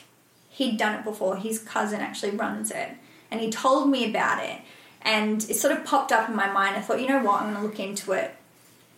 He'd 0.49 0.77
done 0.77 0.95
it 0.99 1.03
before. 1.03 1.37
His 1.37 1.59
cousin 1.59 2.01
actually 2.01 2.31
runs 2.31 2.69
it. 2.71 2.89
And 3.31 3.41
he 3.41 3.49
told 3.49 3.89
me 3.89 4.09
about 4.09 4.43
it. 4.43 4.61
And 5.01 5.43
it 5.49 5.55
sort 5.55 5.75
of 5.75 5.83
popped 5.83 6.11
up 6.11 6.29
in 6.29 6.35
my 6.35 6.51
mind. 6.51 6.75
I 6.75 6.81
thought, 6.81 7.01
you 7.01 7.07
know 7.07 7.21
what, 7.21 7.41
I'm 7.41 7.51
going 7.51 7.61
to 7.61 7.67
look 7.67 7.79
into 7.79 8.11
it. 8.13 8.35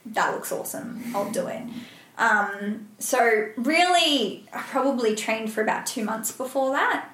That 0.05 0.33
looks 0.33 0.51
awesome. 0.51 1.03
I'll 1.15 1.31
do 1.31 1.47
it. 1.47 1.63
Um, 2.17 2.87
so 2.99 3.49
really, 3.57 4.45
I 4.53 4.61
probably 4.61 5.15
trained 5.15 5.51
for 5.51 5.61
about 5.61 5.85
two 5.85 6.03
months 6.03 6.31
before 6.31 6.71
that, 6.71 7.09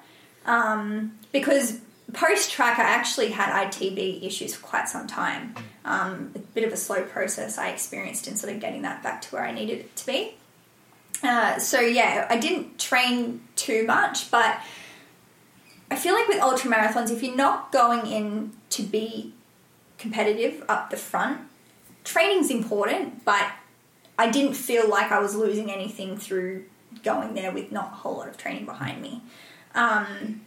um, 0.46 1.18
because 1.32 1.80
post 2.12 2.50
track 2.50 2.78
I 2.78 2.82
actually 2.82 3.28
had 3.28 3.70
ITB 3.70 4.22
issues 4.22 4.54
for 4.54 4.64
quite 4.66 4.88
some 4.88 5.06
time. 5.06 5.54
Um, 5.84 6.32
a 6.34 6.38
bit 6.38 6.64
of 6.64 6.72
a 6.72 6.76
slow 6.76 7.02
process 7.02 7.58
I 7.58 7.70
experienced 7.70 8.28
in 8.28 8.36
sort 8.36 8.52
of 8.52 8.60
getting 8.60 8.82
that 8.82 9.02
back 9.02 9.22
to 9.22 9.28
where 9.34 9.44
I 9.44 9.52
needed 9.52 9.80
it 9.80 9.96
to 9.96 10.06
be. 10.06 10.34
Uh, 11.22 11.58
so 11.58 11.80
yeah, 11.80 12.26
I 12.28 12.38
didn't 12.38 12.78
train 12.78 13.42
too 13.56 13.86
much, 13.86 14.30
but 14.30 14.60
I 15.90 15.96
feel 15.96 16.14
like 16.14 16.28
with 16.28 16.40
ultra 16.40 16.70
marathons, 16.70 17.10
if 17.10 17.22
you're 17.22 17.36
not 17.36 17.72
going 17.72 18.06
in 18.06 18.52
to 18.70 18.82
be 18.82 19.32
competitive 19.98 20.64
up 20.68 20.90
the 20.90 20.96
front, 20.96 21.40
training's 22.04 22.50
important, 22.50 23.24
but 23.24 23.52
I 24.18 24.30
didn't 24.30 24.54
feel 24.54 24.88
like 24.88 25.12
I 25.12 25.20
was 25.20 25.34
losing 25.34 25.70
anything 25.70 26.16
through 26.16 26.64
going 27.02 27.34
there 27.34 27.52
with 27.52 27.72
not 27.72 27.92
a 27.92 27.94
whole 27.96 28.16
lot 28.16 28.28
of 28.28 28.36
training 28.36 28.66
behind 28.66 29.00
me. 29.00 29.22
Um, 29.74 30.42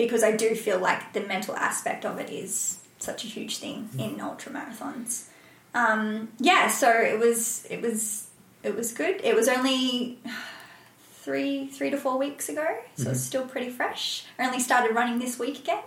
because 0.00 0.22
I 0.22 0.32
do 0.32 0.54
feel 0.54 0.78
like 0.78 1.12
the 1.12 1.20
mental 1.20 1.54
aspect 1.56 2.06
of 2.06 2.18
it 2.18 2.30
is 2.30 2.78
such 2.98 3.22
a 3.22 3.26
huge 3.26 3.58
thing 3.58 3.90
in 3.98 4.18
ultra 4.18 4.50
marathons. 4.50 5.26
Um, 5.74 6.28
yeah, 6.38 6.68
so 6.68 6.90
it 6.90 7.18
was 7.18 7.66
it 7.68 7.82
was 7.82 8.28
it 8.62 8.74
was 8.74 8.92
good. 8.92 9.20
It 9.22 9.36
was 9.36 9.46
only 9.46 10.18
three 11.12 11.66
three 11.66 11.90
to 11.90 11.98
four 11.98 12.18
weeks 12.18 12.48
ago, 12.48 12.66
so 12.96 13.10
it's 13.10 13.20
still 13.20 13.44
pretty 13.44 13.68
fresh. 13.68 14.24
I 14.38 14.46
only 14.46 14.60
started 14.60 14.94
running 14.94 15.18
this 15.18 15.38
week 15.38 15.58
again. 15.58 15.82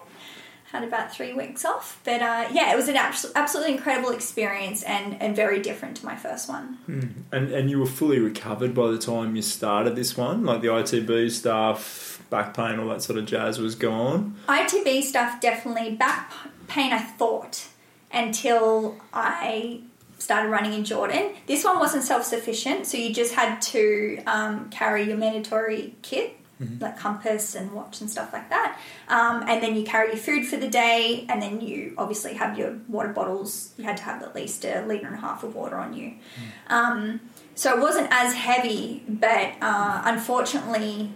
Had 0.73 0.83
about 0.83 1.13
three 1.13 1.33
weeks 1.33 1.63
off, 1.63 2.01
but 2.03 2.21
uh, 2.21 2.47
yeah, 2.51 2.73
it 2.73 2.75
was 2.75 2.87
an 2.87 2.95
abs- 2.95 3.31
absolutely 3.35 3.75
incredible 3.75 4.09
experience 4.09 4.81
and, 4.83 5.21
and 5.21 5.35
very 5.35 5.61
different 5.61 5.97
to 5.97 6.05
my 6.05 6.15
first 6.15 6.49
one. 6.49 6.79
And 7.31 7.51
and 7.51 7.69
you 7.69 7.79
were 7.79 7.85
fully 7.85 8.19
recovered 8.19 8.73
by 8.73 8.87
the 8.87 8.97
time 8.97 9.35
you 9.35 9.43
started 9.43 9.95
this 9.95 10.17
one, 10.17 10.43
like 10.43 10.61
the 10.61 10.69
ITB 10.69 11.29
stuff, 11.29 12.21
back 12.31 12.55
pain, 12.55 12.79
all 12.79 12.89
that 12.89 13.03
sort 13.03 13.19
of 13.19 13.25
jazz 13.27 13.59
was 13.59 13.75
gone. 13.75 14.35
ITB 14.49 15.03
stuff 15.03 15.39
definitely 15.39 15.95
back 15.95 16.33
pain. 16.67 16.91
I 16.91 16.99
thought 16.99 17.67
until 18.11 18.97
I 19.13 19.81
started 20.23 20.49
running 20.49 20.73
in 20.73 20.85
Jordan. 20.85 21.33
This 21.47 21.63
one 21.63 21.79
wasn't 21.79 22.03
self 22.03 22.23
sufficient, 22.23 22.87
so 22.87 22.97
you 22.97 23.13
just 23.13 23.35
had 23.35 23.61
to 23.61 24.23
um, 24.25 24.69
carry 24.69 25.03
your 25.03 25.17
mandatory 25.17 25.95
kit. 26.01 26.37
Like 26.79 26.97
compass 26.97 27.55
and 27.55 27.71
watch 27.73 28.01
and 28.01 28.09
stuff 28.09 28.33
like 28.33 28.49
that, 28.49 28.79
um, 29.07 29.43
and 29.47 29.61
then 29.61 29.75
you 29.75 29.83
carry 29.83 30.09
your 30.09 30.17
food 30.17 30.45
for 30.45 30.57
the 30.57 30.69
day, 30.69 31.25
and 31.29 31.41
then 31.41 31.61
you 31.61 31.93
obviously 31.97 32.33
have 32.35 32.57
your 32.57 32.77
water 32.87 33.09
bottles. 33.09 33.73
You 33.77 33.83
had 33.83 33.97
to 33.97 34.03
have 34.03 34.21
at 34.21 34.35
least 34.35 34.65
a 34.65 34.85
liter 34.85 35.07
and 35.07 35.15
a 35.15 35.19
half 35.19 35.43
of 35.43 35.55
water 35.55 35.77
on 35.77 35.93
you, 35.93 36.13
um, 36.67 37.19
so 37.55 37.75
it 37.75 37.79
wasn't 37.79 38.07
as 38.11 38.33
heavy. 38.33 39.03
But 39.07 39.53
uh, 39.61 40.01
unfortunately, 40.05 41.11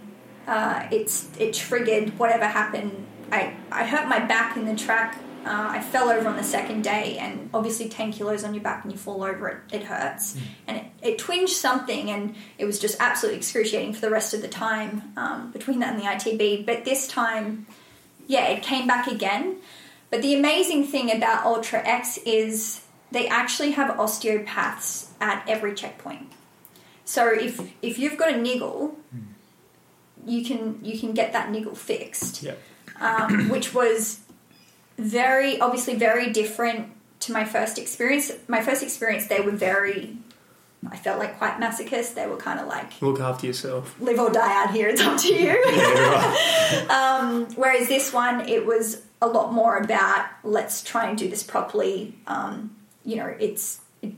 uh, 0.46 0.86
it's 0.90 1.28
it 1.38 1.54
triggered 1.54 2.18
whatever 2.18 2.46
happened. 2.46 3.06
I 3.30 3.54
I 3.70 3.84
hurt 3.84 4.08
my 4.08 4.20
back 4.20 4.56
in 4.56 4.64
the 4.66 4.76
track. 4.76 5.18
Uh, 5.48 5.68
I 5.76 5.80
fell 5.80 6.10
over 6.10 6.28
on 6.28 6.36
the 6.36 6.42
second 6.44 6.82
day, 6.84 7.16
and 7.18 7.48
obviously 7.54 7.88
ten 7.88 8.12
kilos 8.12 8.44
on 8.44 8.52
your 8.54 8.62
back 8.62 8.84
and 8.84 8.92
you 8.92 8.98
fall 8.98 9.22
over, 9.22 9.48
it, 9.48 9.58
it 9.76 9.82
hurts, 9.84 10.36
and 10.66 10.76
it, 10.76 10.84
it 11.02 11.18
twinged 11.18 11.56
something, 11.56 12.10
and 12.10 12.34
it 12.58 12.66
was 12.66 12.78
just 12.78 12.96
absolutely 13.00 13.38
excruciating 13.38 13.94
for 13.94 14.00
the 14.02 14.10
rest 14.10 14.34
of 14.34 14.42
the 14.42 14.48
time 14.48 15.12
um, 15.16 15.50
between 15.52 15.78
that 15.78 15.94
and 15.94 16.00
the 16.02 16.06
ITB. 16.06 16.66
But 16.66 16.84
this 16.84 17.08
time, 17.08 17.66
yeah, 18.26 18.46
it 18.48 18.62
came 18.62 18.86
back 18.86 19.06
again. 19.06 19.56
But 20.10 20.20
the 20.22 20.34
amazing 20.34 20.86
thing 20.86 21.10
about 21.16 21.44
Ultra 21.46 21.80
X 21.86 22.18
is 22.26 22.82
they 23.10 23.26
actually 23.28 23.70
have 23.72 23.98
osteopaths 23.98 25.12
at 25.20 25.42
every 25.48 25.74
checkpoint. 25.74 26.30
So 27.06 27.32
if 27.32 27.58
if 27.80 27.98
you've 27.98 28.18
got 28.18 28.34
a 28.34 28.36
niggle, 28.36 28.98
you 30.26 30.44
can 30.44 30.78
you 30.82 30.98
can 30.98 31.12
get 31.14 31.32
that 31.32 31.50
niggle 31.50 31.74
fixed, 31.74 32.42
Yeah. 32.42 32.54
um, 33.00 33.48
which 33.48 33.72
was 33.72 34.20
very 34.98 35.60
obviously 35.60 35.94
very 35.94 36.30
different 36.30 36.90
to 37.20 37.32
my 37.32 37.44
first 37.44 37.78
experience. 37.78 38.32
My 38.48 38.60
first 38.62 38.82
experience, 38.82 39.26
they 39.28 39.40
were 39.40 39.52
very. 39.52 40.16
I 40.88 40.96
felt 40.96 41.18
like 41.18 41.38
quite 41.38 41.58
masochist. 41.58 42.14
They 42.14 42.26
were 42.26 42.36
kind 42.36 42.60
of 42.60 42.68
like 42.68 43.02
Look 43.02 43.18
after 43.20 43.46
yourself. 43.46 44.00
live 44.00 44.18
or 44.20 44.30
die 44.30 44.62
out 44.62 44.72
here. 44.72 44.88
It's 44.88 45.00
up 45.00 45.18
to 45.20 45.34
you. 45.34 46.88
um, 46.90 47.46
whereas 47.56 47.88
this 47.88 48.12
one, 48.12 48.48
it 48.48 48.64
was 48.64 49.02
a 49.20 49.26
lot 49.26 49.52
more 49.52 49.76
about 49.76 50.26
let's 50.44 50.82
try 50.84 51.08
and 51.08 51.18
do 51.18 51.28
this 51.28 51.42
properly. 51.42 52.14
Um, 52.28 52.76
you 53.04 53.16
know, 53.16 53.34
it's 53.40 53.80
it, 54.02 54.12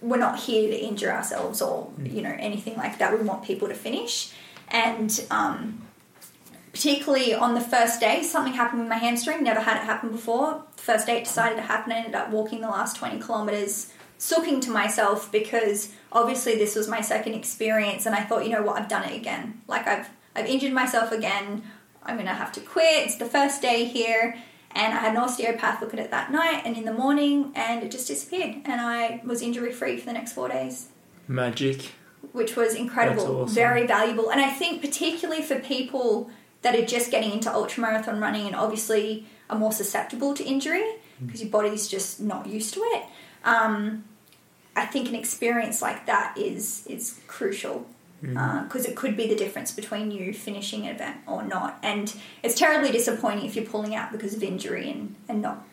we're 0.00 0.16
not 0.16 0.40
here 0.40 0.68
to 0.70 0.76
injure 0.76 1.12
ourselves 1.12 1.62
or 1.62 1.92
you 2.02 2.22
know 2.22 2.34
anything 2.38 2.76
like 2.76 2.98
that. 2.98 3.16
We 3.16 3.24
want 3.24 3.44
people 3.44 3.68
to 3.68 3.74
finish, 3.74 4.32
and 4.68 5.24
um, 5.30 5.86
particularly 6.72 7.34
on 7.34 7.54
the 7.54 7.60
first 7.60 8.00
day, 8.00 8.22
something 8.22 8.52
happened 8.52 8.80
with 8.80 8.88
my 8.88 8.96
hamstring. 8.96 9.42
Never 9.42 9.60
had 9.60 9.76
it 9.78 9.84
happen 9.84 10.10
before. 10.10 10.64
First 10.76 11.06
day 11.06 11.18
it 11.18 11.24
decided 11.24 11.56
to 11.56 11.62
happen. 11.62 11.92
I 11.92 11.98
ended 11.98 12.14
up 12.14 12.30
walking 12.30 12.60
the 12.60 12.68
last 12.68 12.96
twenty 12.96 13.18
kilometers, 13.18 13.92
sulking 14.18 14.60
to 14.60 14.70
myself 14.70 15.30
because 15.32 15.92
obviously 16.12 16.56
this 16.56 16.76
was 16.76 16.88
my 16.88 17.00
second 17.00 17.34
experience, 17.34 18.06
and 18.06 18.14
I 18.14 18.22
thought, 18.22 18.44
you 18.44 18.52
know 18.52 18.62
what, 18.62 18.80
I've 18.80 18.88
done 18.88 19.04
it 19.04 19.16
again. 19.16 19.62
Like 19.66 19.86
I've 19.86 20.08
I've 20.34 20.46
injured 20.46 20.72
myself 20.72 21.12
again. 21.12 21.62
I'm 22.02 22.16
gonna 22.16 22.34
have 22.34 22.52
to 22.52 22.60
quit. 22.60 23.04
It's 23.06 23.16
the 23.16 23.26
first 23.26 23.60
day 23.62 23.84
here. 23.84 24.36
And 24.72 24.94
I 24.94 24.98
had 24.98 25.10
an 25.10 25.16
osteopath 25.16 25.80
look 25.82 25.92
at 25.92 25.98
it 25.98 26.12
that 26.12 26.30
night 26.30 26.62
and 26.64 26.76
in 26.76 26.84
the 26.84 26.92
morning, 26.92 27.50
and 27.56 27.82
it 27.82 27.90
just 27.90 28.06
disappeared. 28.06 28.62
And 28.64 28.80
I 28.80 29.20
was 29.24 29.42
injury 29.42 29.72
free 29.72 29.96
for 29.98 30.06
the 30.06 30.12
next 30.12 30.32
four 30.32 30.48
days 30.48 30.86
Magic. 31.26 31.90
which 32.30 32.54
was 32.54 32.76
incredible, 32.76 33.42
awesome. 33.42 33.52
very 33.52 33.84
valuable. 33.84 34.30
And 34.30 34.40
I 34.40 34.48
think 34.50 34.80
particularly 34.80 35.42
for 35.42 35.58
people 35.58 36.30
that 36.62 36.74
are 36.74 36.84
just 36.84 37.10
getting 37.10 37.32
into 37.32 37.48
ultramarathon 37.48 38.20
running 38.20 38.46
and 38.46 38.54
obviously 38.54 39.26
are 39.48 39.58
more 39.58 39.72
susceptible 39.72 40.34
to 40.34 40.44
injury 40.44 40.82
mm. 40.82 41.26
because 41.26 41.40
your 41.42 41.50
body's 41.50 41.88
just 41.88 42.20
not 42.20 42.46
used 42.46 42.74
to 42.74 42.80
it. 42.80 43.04
Um, 43.44 44.04
I 44.76 44.86
think 44.86 45.08
an 45.08 45.14
experience 45.14 45.82
like 45.82 46.06
that 46.06 46.36
is 46.38 46.86
is 46.86 47.18
crucial 47.26 47.86
mm. 48.22 48.36
uh, 48.36 48.64
because 48.64 48.86
it 48.86 48.94
could 48.94 49.16
be 49.16 49.26
the 49.26 49.34
difference 49.34 49.72
between 49.72 50.10
you 50.10 50.32
finishing 50.32 50.86
an 50.86 50.94
event 50.94 51.16
or 51.26 51.42
not. 51.42 51.78
And 51.82 52.14
it's 52.42 52.54
terribly 52.54 52.92
disappointing 52.92 53.46
if 53.46 53.56
you're 53.56 53.64
pulling 53.64 53.94
out 53.94 54.12
because 54.12 54.34
of 54.34 54.42
injury 54.42 54.90
and, 54.90 55.16
and 55.28 55.42
not, 55.42 55.66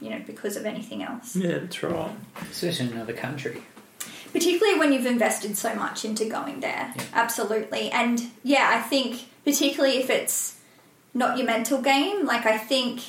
you 0.00 0.10
know, 0.10 0.22
because 0.26 0.56
of 0.56 0.64
anything 0.64 1.02
else. 1.02 1.34
Yeah, 1.34 1.58
that's 1.58 1.82
right. 1.82 2.12
Especially 2.50 2.86
in 2.86 2.92
another 2.92 3.14
country. 3.14 3.62
particularly 4.32 4.78
when 4.78 4.92
you've 4.92 5.06
invested 5.06 5.56
so 5.56 5.74
much 5.74 6.04
into 6.04 6.24
going 6.28 6.60
there 6.60 6.92
absolutely 7.14 7.90
and 7.90 8.30
yeah 8.42 8.70
i 8.74 8.80
think 8.80 9.26
particularly 9.46 9.96
if 9.96 10.10
it's 10.10 10.58
not 11.14 11.38
your 11.38 11.46
mental 11.46 11.80
game 11.80 12.26
like 12.26 12.44
i 12.44 12.58
think 12.58 13.00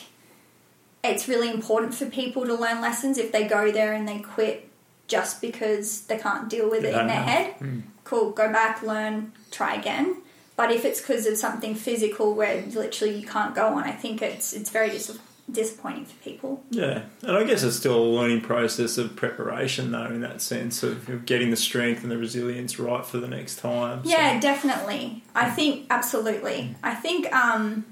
it's 1.03 1.27
really 1.27 1.49
important 1.49 1.93
for 1.93 2.05
people 2.05 2.45
to 2.45 2.53
learn 2.53 2.79
lessons 2.81 3.17
if 3.17 3.31
they 3.31 3.47
go 3.47 3.71
there 3.71 3.91
and 3.93 4.07
they 4.07 4.19
quit 4.19 4.69
just 5.07 5.41
because 5.41 6.01
they 6.07 6.17
can't 6.17 6.49
deal 6.49 6.69
with 6.69 6.83
it 6.83 6.93
in 6.93 7.07
their 7.07 7.15
head. 7.21 7.55
Cool 8.03 8.31
go 8.31 8.51
back 8.51 8.81
learn 8.83 9.31
try 9.51 9.75
again. 9.75 10.17
But 10.57 10.71
if 10.71 10.83
it's 10.83 10.99
because 10.99 11.25
of 11.27 11.37
something 11.37 11.75
physical 11.75 12.33
where 12.33 12.61
literally 12.65 13.19
you 13.19 13.25
can't 13.27 13.53
go 13.55 13.67
on 13.67 13.83
i 13.83 13.91
think 13.91 14.21
it's 14.21 14.53
it's 14.53 14.69
very 14.71 14.89
dis- 14.89 15.19
disappointing 15.49 16.03
for 16.05 16.15
people 16.23 16.61
Yeah, 16.69 17.03
and 17.21 17.31
I 17.37 17.43
guess 17.45 17.63
it's 17.63 17.77
still 17.77 17.97
a 17.97 18.03
learning 18.03 18.41
process 18.41 18.97
of 18.97 19.15
preparation, 19.15 19.91
though, 19.91 20.05
in 20.07 20.19
that 20.21 20.41
sense 20.41 20.83
of, 20.83 21.25
getting 21.25 21.51
the 21.51 21.55
strength 21.57 22.03
and 22.03 22.11
the 22.11 22.17
resilience 22.17 22.77
right 22.79 23.05
for 23.05 23.17
the 23.17 23.27
next 23.29 23.57
time. 23.59 24.03
So- 24.03 24.09
Yeah, 24.11 24.39
definitely. 24.39 25.23
I 25.33 25.49
think 25.49 25.85
absolutely. 25.89 26.75
I 26.83 26.95
think 26.95 27.31
um 27.33 27.85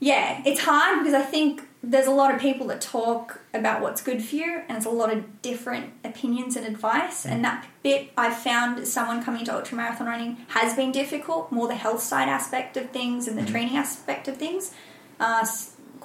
yeah, 0.00 0.42
it's 0.46 0.60
hard 0.60 1.00
because 1.00 1.14
I 1.14 1.22
think 1.22 1.62
there's 1.82 2.06
a 2.06 2.12
lot 2.12 2.32
of 2.34 2.40
people 2.40 2.68
that 2.68 2.80
talk 2.80 3.40
about 3.54 3.80
what's 3.82 4.00
good 4.00 4.22
for 4.22 4.36
you 4.36 4.62
and 4.68 4.76
it's 4.76 4.86
a 4.86 4.90
lot 4.90 5.12
of 5.12 5.42
different 5.42 5.92
opinions 6.04 6.56
and 6.56 6.66
advice 6.66 7.24
and 7.26 7.44
that 7.44 7.66
bit 7.82 8.10
I've 8.16 8.36
found 8.36 8.86
someone 8.86 9.22
coming 9.24 9.44
to 9.46 9.52
ultramarathon 9.52 10.06
running 10.06 10.36
has 10.48 10.74
been 10.74 10.92
difficult, 10.92 11.50
more 11.50 11.66
the 11.68 11.74
health 11.74 12.02
side 12.02 12.28
aspect 12.28 12.76
of 12.76 12.90
things 12.90 13.26
and 13.26 13.36
the 13.38 13.44
training 13.46 13.76
aspect 13.76 14.28
of 14.28 14.36
things. 14.36 14.72
Uh, 15.20 15.44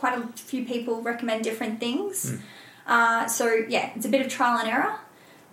quite 0.03 0.19
a 0.19 0.27
few 0.35 0.65
people 0.65 1.01
recommend 1.01 1.45
different 1.45 1.79
things. 1.79 2.37
Uh, 2.85 3.25
so 3.25 3.45
yeah, 3.69 3.91
it's 3.95 4.05
a 4.05 4.09
bit 4.09 4.19
of 4.19 4.27
trial 4.27 4.57
and 4.59 4.67
error. 4.67 4.95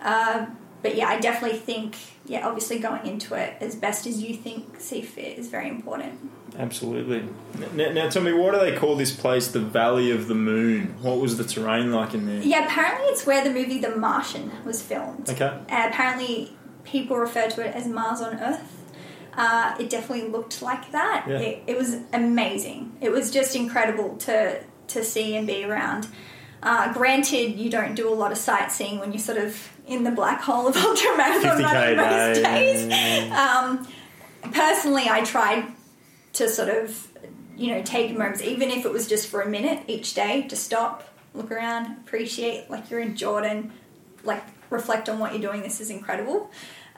Uh, 0.01 0.45
but 0.81 0.93
yeah, 0.95 1.07
I 1.07 1.21
definitely 1.21 1.57
think, 1.57 1.95
yeah, 2.25 2.45
obviously 2.45 2.77
going 2.77 3.05
into 3.05 3.33
it 3.35 3.53
as 3.61 3.77
best 3.77 4.05
as 4.05 4.21
you 4.21 4.35
think 4.35 4.77
see 4.77 5.03
fit 5.03 5.37
is 5.37 5.47
very 5.47 5.69
important. 5.69 6.29
Absolutely. 6.59 7.23
Now, 7.73 7.93
now, 7.93 8.09
tell 8.09 8.23
me, 8.23 8.33
why 8.33 8.51
do 8.51 8.59
they 8.59 8.75
call 8.75 8.97
this 8.97 9.15
place 9.15 9.47
the 9.47 9.61
Valley 9.61 10.11
of 10.11 10.27
the 10.27 10.35
Moon? 10.35 10.95
What 11.01 11.21
was 11.21 11.37
the 11.37 11.45
terrain 11.45 11.93
like 11.93 12.13
in 12.13 12.25
there? 12.25 12.41
Yeah, 12.41 12.65
apparently 12.65 13.07
it's 13.07 13.25
where 13.25 13.41
the 13.45 13.51
movie 13.51 13.79
The 13.79 13.95
Martian 13.95 14.51
was 14.65 14.81
filmed. 14.81 15.29
Okay. 15.29 15.57
And 15.69 15.93
apparently 15.93 16.57
people 16.83 17.15
refer 17.15 17.47
to 17.51 17.65
it 17.65 17.73
as 17.73 17.87
Mars 17.87 18.19
on 18.19 18.37
Earth. 18.37 18.80
Uh, 19.33 19.75
it 19.79 19.89
definitely 19.89 20.27
looked 20.29 20.61
like 20.61 20.91
that. 20.91 21.25
Yeah. 21.27 21.39
It, 21.39 21.63
it 21.67 21.77
was 21.77 21.97
amazing. 22.13 22.97
It 23.01 23.11
was 23.11 23.31
just 23.31 23.55
incredible 23.55 24.17
to 24.17 24.61
to 24.89 25.03
see 25.03 25.35
and 25.35 25.47
be 25.47 25.63
around. 25.63 26.07
Uh, 26.63 26.93
granted, 26.93 27.57
you 27.57 27.69
don't 27.69 27.95
do 27.95 28.07
a 28.07 28.13
lot 28.13 28.31
of 28.31 28.37
sightseeing 28.37 28.99
when 28.99 29.11
you're 29.11 29.19
sort 29.19 29.37
of 29.37 29.71
in 29.87 30.03
the 30.03 30.11
black 30.11 30.41
hole 30.41 30.67
of 30.67 30.75
ultramarathon 30.77 31.61
50K 31.61 31.63
running 31.63 31.97
most 31.97 32.43
days. 32.43 33.31
Um, 33.31 33.87
personally, 34.51 35.07
I 35.09 35.23
tried 35.23 35.65
to 36.33 36.47
sort 36.47 36.69
of, 36.69 37.07
you 37.57 37.73
know, 37.73 37.81
take 37.83 38.11
moments, 38.11 38.41
even 38.41 38.69
if 38.69 38.85
it 38.85 38.91
was 38.91 39.07
just 39.07 39.27
for 39.27 39.41
a 39.41 39.49
minute 39.49 39.83
each 39.87 40.13
day, 40.13 40.43
to 40.43 40.55
stop, 40.55 41.07
look 41.33 41.51
around, 41.51 41.97
appreciate, 42.05 42.69
like 42.69 42.91
you're 42.91 42.99
in 42.99 43.15
Jordan, 43.15 43.71
like 44.23 44.43
reflect 44.69 45.09
on 45.09 45.19
what 45.19 45.33
you're 45.33 45.41
doing. 45.41 45.61
This 45.63 45.81
is 45.81 45.89
incredible. 45.89 46.51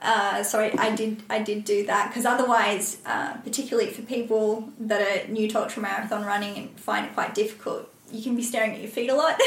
Uh, 0.04 0.44
so 0.44 0.60
I, 0.60 0.74
I 0.78 0.94
did 0.94 1.24
I 1.30 1.42
did 1.42 1.64
do 1.64 1.86
that 1.86 2.10
because 2.10 2.26
otherwise, 2.26 2.98
uh, 3.06 3.36
particularly 3.38 3.90
for 3.90 4.02
people 4.02 4.70
that 4.82 5.02
are 5.02 5.32
new 5.32 5.48
to 5.48 5.56
ultramarathon 5.56 6.26
running 6.26 6.58
and 6.58 6.80
find 6.80 7.06
it 7.06 7.14
quite 7.14 7.34
difficult, 7.34 7.90
you 8.12 8.22
can 8.22 8.36
be 8.36 8.44
staring 8.44 8.74
at 8.74 8.82
your 8.82 8.90
feet 8.90 9.10
a 9.10 9.16
lot, 9.16 9.40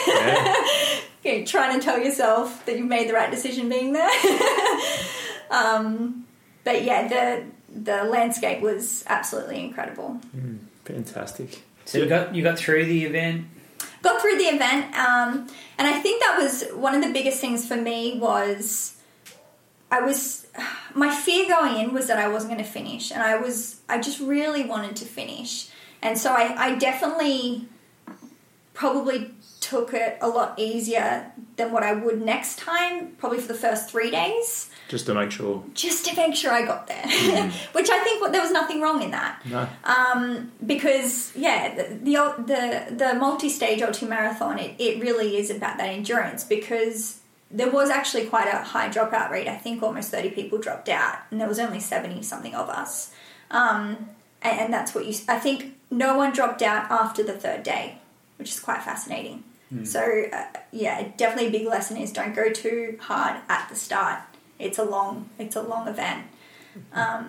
you 1.23 1.39
know, 1.41 1.45
trying 1.45 1.79
to 1.79 1.85
tell 1.85 1.99
yourself 1.99 2.65
that 2.65 2.79
you've 2.79 2.89
made 2.89 3.07
the 3.07 3.13
right 3.13 3.31
decision 3.31 3.69
being 3.69 3.93
there. 3.93 4.09
um, 5.51 6.25
but 6.65 6.83
yeah, 6.85 7.07
the 7.07 7.45
the 7.69 8.05
landscape 8.05 8.63
was 8.63 9.05
absolutely 9.09 9.63
incredible. 9.63 10.19
Fantastic. 10.87 11.65
So 11.85 11.99
you 11.99 12.07
got 12.07 12.35
you 12.35 12.43
got 12.43 12.59
through 12.59 12.87
the 12.87 13.05
event. 13.05 13.45
got 14.01 14.23
through 14.23 14.39
the 14.39 14.45
event 14.45 14.87
um, 14.95 15.47
and 15.79 15.89
i 15.89 15.99
think 16.01 16.21
that 16.23 16.39
was 16.39 16.65
one 16.75 16.95
of 16.95 17.03
the 17.03 17.13
biggest 17.13 17.41
things 17.41 17.67
for 17.67 17.77
me 17.77 18.19
was 18.19 18.96
i 19.91 20.01
was 20.01 20.47
my 20.95 21.15
fear 21.15 21.47
going 21.49 21.79
in 21.83 21.93
was 21.93 22.07
that 22.07 22.19
i 22.19 22.29
wasn't 22.29 22.51
going 22.53 22.63
to 22.63 22.71
finish 22.71 23.11
and 23.11 23.23
i 23.23 23.37
was 23.37 23.81
i 23.89 24.01
just 24.01 24.21
really 24.21 24.65
wanted 24.65 24.95
to 24.97 25.05
finish 25.05 25.69
and 26.03 26.19
so 26.19 26.33
i, 26.33 26.55
I 26.57 26.75
definitely 26.77 27.69
probably 28.75 29.31
took 29.61 29.95
it 29.95 30.19
a 30.21 30.29
lot 30.29 30.59
easier 30.59 31.33
than 31.57 31.73
what 31.73 31.83
i 31.83 31.93
would 31.93 32.21
next 32.21 32.59
time 32.59 33.13
probably 33.19 33.39
for 33.39 33.49
the 33.49 33.55
first 33.55 33.91
three 33.91 34.11
days 34.11 34.71
Just 34.89 35.07
to 35.07 35.15
make 35.15 35.31
sure. 35.33 35.65
just 35.75 36.05
to 36.07 36.15
make 36.15 36.37
sure 36.37 36.53
I 36.53 36.65
got 36.65 36.87
there, 36.87 37.03
which 37.73 37.89
I 37.91 37.99
think 38.05 38.31
there 38.31 38.41
was 38.41 38.53
nothing 38.53 38.81
wrong 38.81 39.03
in 39.03 39.11
that. 39.11 39.43
No. 39.45 39.67
Um, 39.83 40.53
because 40.65 41.33
yeah, 41.35 41.75
the 41.75 41.83
the 42.05 42.45
the, 42.47 42.95
the 42.95 43.15
multi-stage 43.15 43.83
ultra 43.83 44.07
marathon 44.07 44.61
it, 44.61 44.77
it 44.79 45.03
really 45.03 45.37
is 45.37 45.51
about 45.51 45.79
that 45.79 45.89
endurance 45.89 46.45
because 46.45 47.19
there 47.51 47.71
was 47.71 47.91
actually 47.91 48.27
quite 48.27 48.49
a 48.49 48.59
high 48.59 48.89
dropout 48.89 49.31
rate. 49.31 49.49
I 49.49 49.57
think 49.57 49.83
almost 49.83 50.11
thirty 50.11 50.31
people 50.31 50.59
dropped 50.59 50.89
out, 50.89 51.19
and 51.31 51.41
there 51.41 51.49
was 51.49 51.59
only 51.59 51.81
seventy 51.81 52.23
something 52.23 52.55
of 52.55 52.69
us. 52.69 53.13
Um, 53.51 54.11
and, 54.43 54.61
and 54.61 54.73
that's 54.73 54.95
what 54.95 55.07
you. 55.07 55.15
I 55.29 55.39
think 55.39 55.77
no 55.91 56.17
one 56.17 56.33
dropped 56.33 56.63
out 56.63 56.91
after 56.91 57.23
the 57.23 57.35
third 57.35 57.63
day, 57.63 57.99
which 58.39 58.51
is 58.51 58.61
quite 58.61 58.83
fascinating. 58.83 59.45
So 59.85 60.27
uh, 60.33 60.45
yeah, 60.71 61.09
definitely 61.17 61.49
a 61.49 61.51
big 61.51 61.67
lesson 61.67 61.97
is 61.97 62.13
don't 62.13 62.37
go 62.37 62.53
too 62.53 62.99
hard 63.01 63.41
at 63.49 63.69
the 63.69 63.75
start. 63.75 64.21
It's 64.61 64.79
a 64.79 64.85
long 64.85 65.29
it's 65.41 65.57
a 65.57 65.63
long 65.63 65.89
event. 65.89 66.27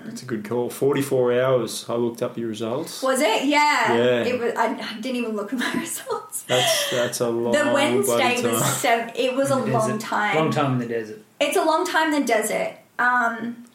It's 0.07 0.22
a 0.24 0.26
good 0.26 0.44
call. 0.48 0.69
44 0.69 1.41
hours. 1.41 1.86
I 1.90 1.95
looked 1.95 2.22
up 2.22 2.38
your 2.38 2.49
results. 2.49 3.02
Was 3.03 3.22
it? 3.22 3.45
Yeah. 3.45 3.94
Yeah. 3.95 4.24
It 4.24 4.40
was. 4.40 4.53
I, 4.56 4.74
I 4.76 4.94
didn't 4.99 5.18
even 5.18 5.36
look 5.36 5.53
at 5.53 5.60
my 5.60 5.74
results. 5.80 6.44
That's 6.44 6.91
that's 6.91 7.19
a 7.19 7.30
long 7.30 7.52
The 7.53 7.72
Wednesday 7.74 8.41
bloody 8.41 8.48
was 8.48 8.78
seven. 8.78 9.11
It 9.15 9.36
was 9.36 9.52
a 9.52 9.57
In 9.60 9.65
the 9.65 9.72
long 9.78 9.88
desert. 9.90 10.02
time. 10.02 10.36
Long 10.36 10.52
time 10.52 10.74
in 10.74 10.80
the 10.80 10.88
desert. 10.88 11.22
It's 11.40 11.57
a 11.57 11.64
long 11.64 11.86
time 11.86 12.14
in 12.14 12.22
the 12.22 12.28
desert. 12.28 12.74
Um, 12.99 13.65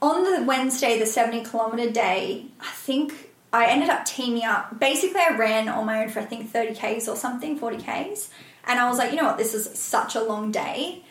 on 0.00 0.24
the 0.24 0.44
Wednesday, 0.44 0.98
the 0.98 1.06
70 1.06 1.44
kilometer 1.44 1.90
day, 1.90 2.46
I 2.60 2.70
think 2.70 3.30
I 3.52 3.66
ended 3.66 3.88
up 3.88 4.04
teaming 4.04 4.44
up. 4.44 4.80
Basically, 4.80 5.20
I 5.20 5.36
ran 5.36 5.68
on 5.68 5.86
my 5.86 6.02
own 6.02 6.08
for 6.08 6.20
I 6.20 6.24
think 6.24 6.50
30 6.50 6.74
Ks 6.74 7.06
or 7.08 7.14
something, 7.16 7.56
40 7.56 7.76
Ks. 7.78 8.30
And 8.64 8.78
I 8.80 8.88
was 8.88 8.98
like, 8.98 9.10
you 9.10 9.16
know 9.16 9.24
what, 9.24 9.38
this 9.38 9.54
is 9.54 9.78
such 9.78 10.14
a 10.16 10.22
long 10.22 10.50
day. 10.50 11.04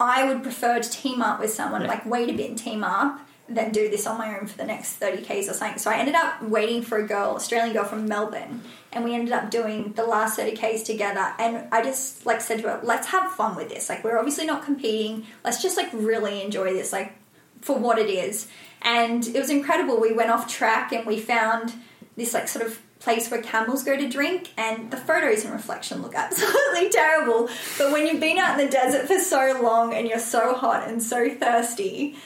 I 0.00 0.24
would 0.24 0.42
prefer 0.42 0.80
to 0.80 0.90
team 0.90 1.20
up 1.20 1.38
with 1.38 1.52
someone, 1.52 1.86
like 1.86 2.06
wait 2.06 2.30
a 2.30 2.32
bit 2.32 2.48
and 2.48 2.58
team 2.58 2.82
up, 2.82 3.20
than 3.50 3.72
do 3.72 3.90
this 3.90 4.06
on 4.06 4.16
my 4.16 4.38
own 4.38 4.46
for 4.46 4.56
the 4.56 4.64
next 4.64 4.94
30 4.94 5.22
Ks 5.22 5.48
or 5.48 5.52
something. 5.52 5.78
So 5.78 5.90
I 5.90 5.98
ended 5.98 6.14
up 6.14 6.40
waiting 6.42 6.82
for 6.82 6.98
a 6.98 7.06
girl, 7.06 7.34
Australian 7.34 7.74
girl 7.74 7.84
from 7.84 8.06
Melbourne, 8.06 8.62
and 8.92 9.04
we 9.04 9.14
ended 9.14 9.32
up 9.32 9.50
doing 9.50 9.92
the 9.94 10.04
last 10.04 10.36
30 10.36 10.56
Ks 10.56 10.82
together. 10.84 11.34
And 11.38 11.68
I 11.72 11.82
just 11.82 12.24
like 12.24 12.40
said 12.40 12.62
to 12.62 12.68
her, 12.68 12.80
let's 12.82 13.08
have 13.08 13.32
fun 13.32 13.56
with 13.56 13.68
this. 13.68 13.88
Like, 13.88 14.04
we're 14.04 14.18
obviously 14.18 14.46
not 14.46 14.64
competing. 14.64 15.26
Let's 15.44 15.60
just 15.60 15.76
like 15.76 15.90
really 15.92 16.42
enjoy 16.42 16.72
this, 16.72 16.92
like, 16.92 17.12
for 17.60 17.76
what 17.76 17.98
it 17.98 18.08
is. 18.08 18.46
And 18.82 19.26
it 19.26 19.38
was 19.38 19.50
incredible. 19.50 20.00
We 20.00 20.12
went 20.12 20.30
off 20.30 20.48
track 20.48 20.92
and 20.92 21.04
we 21.04 21.18
found 21.20 21.74
this 22.16 22.32
like 22.32 22.48
sort 22.48 22.64
of 22.64 22.80
place 23.00 23.30
where 23.30 23.42
camels 23.42 23.82
go 23.82 23.96
to 23.96 24.08
drink 24.08 24.50
and 24.56 24.90
the 24.90 24.96
photos 24.96 25.44
and 25.44 25.52
reflection 25.52 26.02
look 26.02 26.14
absolutely 26.14 26.88
terrible. 26.90 27.48
But 27.78 27.92
when 27.92 28.06
you've 28.06 28.20
been 28.20 28.38
out 28.38 28.60
in 28.60 28.66
the 28.66 28.70
desert 28.70 29.06
for 29.06 29.18
so 29.18 29.58
long 29.62 29.94
and 29.94 30.06
you're 30.06 30.18
so 30.18 30.54
hot 30.54 30.86
and 30.86 31.02
so 31.02 31.30
thirsty, 31.30 32.16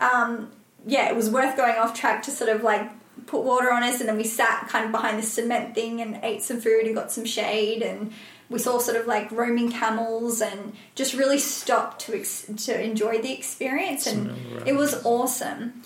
um, 0.00 0.50
yeah, 0.86 1.08
it 1.08 1.16
was 1.16 1.30
worth 1.30 1.56
going 1.56 1.76
off 1.76 1.94
track 1.94 2.24
to 2.24 2.30
sort 2.30 2.50
of 2.50 2.62
like 2.62 2.90
put 3.26 3.44
water 3.44 3.72
on 3.72 3.84
us 3.84 4.00
and 4.00 4.08
then 4.08 4.16
we 4.16 4.24
sat 4.24 4.68
kind 4.68 4.84
of 4.84 4.92
behind 4.92 5.18
the 5.18 5.22
cement 5.22 5.74
thing 5.74 6.00
and 6.00 6.18
ate 6.22 6.42
some 6.42 6.60
food 6.60 6.84
and 6.84 6.94
got 6.94 7.12
some 7.12 7.24
shade 7.24 7.80
and 7.80 8.12
we 8.50 8.58
saw 8.58 8.78
sort 8.78 8.96
of 8.96 9.06
like 9.06 9.30
roaming 9.30 9.70
camels 9.70 10.40
and 10.40 10.74
just 10.94 11.14
really 11.14 11.38
stopped 11.38 12.00
to 12.02 12.14
ex- 12.14 12.46
to 12.56 12.82
enjoy 12.82 13.22
the 13.22 13.32
experience 13.32 14.06
and 14.06 14.36
it 14.66 14.74
was 14.74 15.04
awesome. 15.06 15.82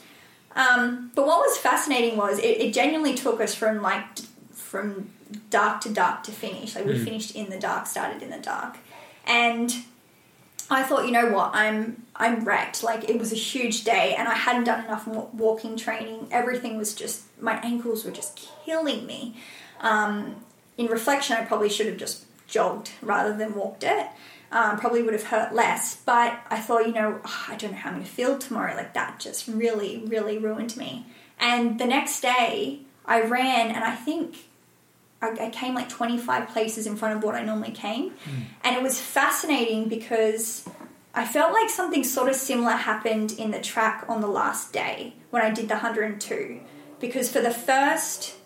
Um, 0.56 1.12
but 1.14 1.26
what 1.26 1.38
was 1.38 1.56
fascinating 1.58 2.16
was 2.16 2.38
it, 2.38 2.58
it 2.58 2.74
genuinely 2.74 3.14
took 3.14 3.40
us 3.40 3.54
from 3.54 3.80
like 3.80 4.04
from 4.68 5.10
dark 5.48 5.80
to 5.80 5.88
dark 5.88 6.22
to 6.24 6.30
finish. 6.30 6.74
Like 6.74 6.84
we 6.84 6.98
finished 6.98 7.34
in 7.34 7.48
the 7.48 7.58
dark, 7.58 7.86
started 7.86 8.22
in 8.22 8.30
the 8.30 8.38
dark, 8.38 8.76
and 9.26 9.74
I 10.70 10.82
thought, 10.82 11.06
you 11.06 11.12
know 11.12 11.30
what, 11.30 11.50
I'm 11.54 12.04
I'm 12.14 12.44
wrecked. 12.44 12.82
Like 12.82 13.08
it 13.08 13.18
was 13.18 13.32
a 13.32 13.36
huge 13.36 13.84
day, 13.84 14.14
and 14.16 14.28
I 14.28 14.34
hadn't 14.34 14.64
done 14.64 14.84
enough 14.84 15.06
walking 15.06 15.76
training. 15.76 16.28
Everything 16.30 16.76
was 16.76 16.94
just 16.94 17.24
my 17.40 17.54
ankles 17.62 18.04
were 18.04 18.10
just 18.10 18.48
killing 18.64 19.06
me. 19.06 19.36
Um, 19.80 20.36
in 20.76 20.86
reflection, 20.86 21.36
I 21.36 21.44
probably 21.44 21.70
should 21.70 21.86
have 21.86 21.96
just 21.96 22.26
jogged 22.46 22.90
rather 23.00 23.34
than 23.34 23.54
walked 23.54 23.84
it. 23.84 24.06
Um, 24.50 24.78
probably 24.78 25.02
would 25.02 25.12
have 25.12 25.24
hurt 25.24 25.54
less, 25.54 25.96
but 25.96 26.38
I 26.50 26.58
thought, 26.58 26.86
you 26.86 26.92
know, 26.92 27.20
"Oh, 27.24 27.44
I 27.48 27.56
don't 27.56 27.72
know 27.72 27.76
how 27.78 27.90
I'm 27.90 27.96
going 27.96 28.06
to 28.06 28.10
feel 28.10 28.38
tomorrow. 28.38 28.74
Like 28.74 28.94
that 28.94 29.18
just 29.20 29.46
really, 29.48 30.02
really 30.06 30.38
ruined 30.38 30.76
me. 30.76 31.06
And 31.38 31.78
the 31.78 31.86
next 31.86 32.20
day, 32.20 32.80
I 33.06 33.22
ran, 33.22 33.70
and 33.70 33.84
I 33.84 33.94
think 33.94 34.47
I, 35.20 35.30
I 35.46 35.50
came 35.50 35.74
like 35.74 35.88
25 35.88 36.48
places 36.48 36.86
in 36.86 36.96
front 36.96 37.16
of 37.16 37.22
what 37.22 37.34
I 37.34 37.42
normally 37.42 37.72
came. 37.72 38.12
And 38.64 38.76
it 38.76 38.82
was 38.82 39.00
fascinating 39.00 39.88
because 39.88 40.68
I 41.14 41.24
felt 41.24 41.52
like 41.52 41.70
something 41.70 42.04
sort 42.04 42.28
of 42.28 42.36
similar 42.36 42.72
happened 42.72 43.32
in 43.32 43.50
the 43.50 43.60
track 43.60 44.04
on 44.08 44.20
the 44.20 44.28
last 44.28 44.72
day 44.72 45.14
when 45.30 45.42
I 45.42 45.50
did 45.50 45.68
the 45.68 45.74
102. 45.74 46.60
Because 47.00 47.30
for 47.30 47.40
the 47.40 47.50
first 47.50 48.36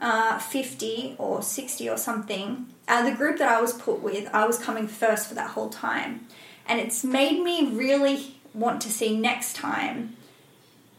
uh, 0.00 0.38
50 0.38 1.16
or 1.18 1.42
60 1.42 1.88
or 1.88 1.96
something, 1.96 2.72
uh, 2.86 3.08
the 3.08 3.16
group 3.16 3.38
that 3.38 3.48
I 3.48 3.60
was 3.60 3.72
put 3.72 4.00
with, 4.00 4.28
I 4.32 4.46
was 4.46 4.58
coming 4.58 4.86
first 4.86 5.28
for 5.28 5.34
that 5.34 5.50
whole 5.50 5.70
time. 5.70 6.26
And 6.66 6.80
it's 6.80 7.02
made 7.02 7.42
me 7.42 7.68
really 7.70 8.36
want 8.54 8.80
to 8.82 8.90
see 8.90 9.16
next 9.16 9.56
time 9.56 10.16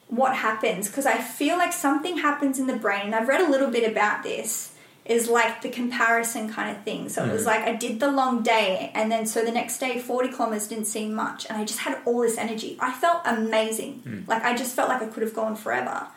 what 0.08 0.36
happens 0.36 0.88
because 0.88 1.06
I 1.06 1.20
feel 1.20 1.58
like 1.58 1.72
something 1.72 2.18
happens 2.18 2.60
in 2.60 2.68
the 2.68 2.76
brain. 2.76 3.06
And 3.06 3.16
I've 3.16 3.28
read 3.28 3.42
a 3.42 3.50
little 3.50 3.70
bit 3.70 3.90
about 3.90 4.24
this. 4.24 4.69
Is 5.10 5.28
like 5.28 5.64
the 5.64 5.70
comparison 5.70 6.54
kind 6.54 6.78
of 6.78 6.84
thing. 6.84 7.10
So 7.10 7.26
it 7.26 7.34
was 7.34 7.42
mm. 7.42 7.48
like 7.48 7.62
I 7.62 7.76
did 7.76 8.00
the 8.00 8.12
long 8.12 8.44
day, 8.44 8.92
and 8.94 9.12
then 9.12 9.26
so 9.26 9.44
the 9.44 9.52
next 9.52 9.80
day, 9.80 10.00
40 10.00 10.30
kilometers 10.30 10.68
didn't 10.68 10.86
seem 10.86 11.16
much, 11.16 11.48
and 11.50 11.58
I 11.58 11.66
just 11.66 11.80
had 11.80 11.98
all 12.06 12.22
this 12.22 12.38
energy. 12.38 12.78
I 12.80 12.92
felt 12.94 13.22
amazing. 13.26 14.04
Mm. 14.06 14.28
Like 14.28 14.44
I 14.44 14.56
just 14.56 14.76
felt 14.76 14.88
like 14.88 15.02
I 15.02 15.08
could 15.08 15.24
have 15.24 15.34
gone 15.34 15.56
forever. 15.56 16.08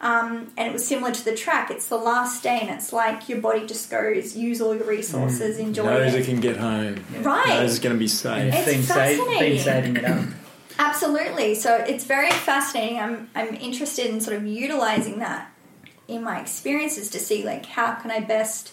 Um, 0.00 0.52
and 0.58 0.68
it 0.68 0.72
was 0.74 0.86
similar 0.86 1.12
to 1.12 1.24
the 1.24 1.34
track. 1.34 1.70
It's 1.70 1.88
the 1.88 1.96
last 1.96 2.42
day, 2.42 2.58
and 2.60 2.68
it's 2.68 2.92
like 2.92 3.30
your 3.30 3.40
body 3.40 3.66
just 3.66 3.90
goes, 3.90 4.36
use 4.36 4.60
all 4.60 4.76
your 4.76 4.86
resources, 4.86 5.56
mm. 5.56 5.60
enjoy 5.60 5.84
Knows 5.84 6.12
it. 6.12 6.20
it 6.20 6.26
can 6.26 6.40
get 6.40 6.58
home. 6.58 7.02
Right. 7.22 7.48
Knows 7.48 7.70
it's 7.70 7.78
going 7.78 7.96
to 7.96 7.98
be 7.98 8.08
safe. 8.08 8.52
it's 8.52 8.56
It's 8.58 8.66
been, 8.66 8.82
save, 8.82 9.16
fascinating. 9.16 9.54
been 9.54 9.64
saving 9.64 9.96
it 9.96 10.04
up. 10.04 10.24
Absolutely. 10.78 11.54
So 11.54 11.76
it's 11.76 12.04
very 12.04 12.30
fascinating. 12.30 12.98
I'm 12.98 13.30
I'm 13.34 13.54
interested 13.54 14.06
in 14.06 14.20
sort 14.20 14.36
of 14.36 14.46
utilizing 14.46 15.20
that 15.20 15.50
in 16.08 16.22
my 16.22 16.40
experiences 16.40 17.08
to 17.10 17.18
see 17.18 17.44
like 17.44 17.66
how 17.66 17.94
can 17.94 18.10
I 18.10 18.20
best 18.20 18.72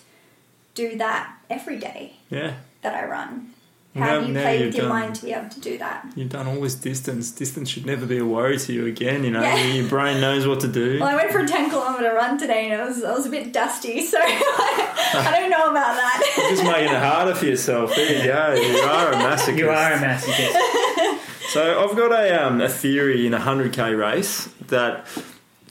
do 0.75 0.97
that 0.97 1.33
every 1.49 1.77
day 1.77 2.17
Yeah. 2.29 2.53
that 2.81 2.93
I 2.95 3.05
run. 3.07 3.47
How 3.93 3.99
now- 4.05 4.19
do 4.21 4.27
you 4.27 4.33
play 4.33 4.65
with 4.65 4.75
your 4.75 4.83
done- 4.87 4.89
mind 4.99 5.15
to 5.15 5.25
be 5.25 5.33
able 5.33 5.49
to 5.49 5.59
do 5.59 5.77
that? 5.79 6.07
You've 6.15 6.29
done 6.29 6.47
all 6.47 6.61
this 6.61 6.75
distance. 6.75 7.29
Distance 7.29 7.69
should 7.69 7.85
never 7.85 8.05
be 8.05 8.17
a 8.19 8.23
worry 8.25 8.57
to 8.57 8.71
you 8.71 8.85
again. 8.85 9.25
You 9.25 9.31
know, 9.31 9.41
Yeah. 9.41 9.57
your 9.65 9.89
brain 9.89 10.21
knows 10.21 10.47
what 10.47 10.61
to 10.61 10.69
do. 10.69 10.97
Well, 11.01 11.09
I 11.09 11.15
went 11.15 11.29
for 11.31 11.39
a 11.39 11.47
10 11.47 11.69
kilometer 11.69 12.13
run 12.13 12.37
today 12.37 12.71
and 12.71 12.81
I 12.81 12.85
was, 12.85 13.03
I 13.03 13.11
was 13.11 13.25
a 13.25 13.29
bit 13.29 13.51
dusty, 13.51 14.05
so 14.05 14.17
I 14.21 15.35
don't 15.37 15.49
know 15.49 15.65
about 15.71 15.95
that. 15.97 16.33
You're 16.37 16.49
Just 16.51 16.63
making 16.63 16.93
it 16.95 17.01
harder 17.01 17.35
for 17.35 17.45
yourself. 17.45 17.93
There 17.93 18.17
you 18.17 18.23
go. 18.23 18.53
You 18.53 18.77
are 18.83 19.11
a 19.11 19.15
masochist. 19.15 19.57
You 19.57 19.69
are 19.69 19.91
a 19.91 19.97
masochist. 19.97 21.19
So 21.49 21.83
I've 21.83 21.97
got 21.97 22.13
a, 22.13 22.47
um, 22.47 22.61
a 22.61 22.69
theory 22.69 23.27
in 23.27 23.33
a 23.33 23.39
100k 23.39 23.97
race 23.99 24.47
that 24.69 25.05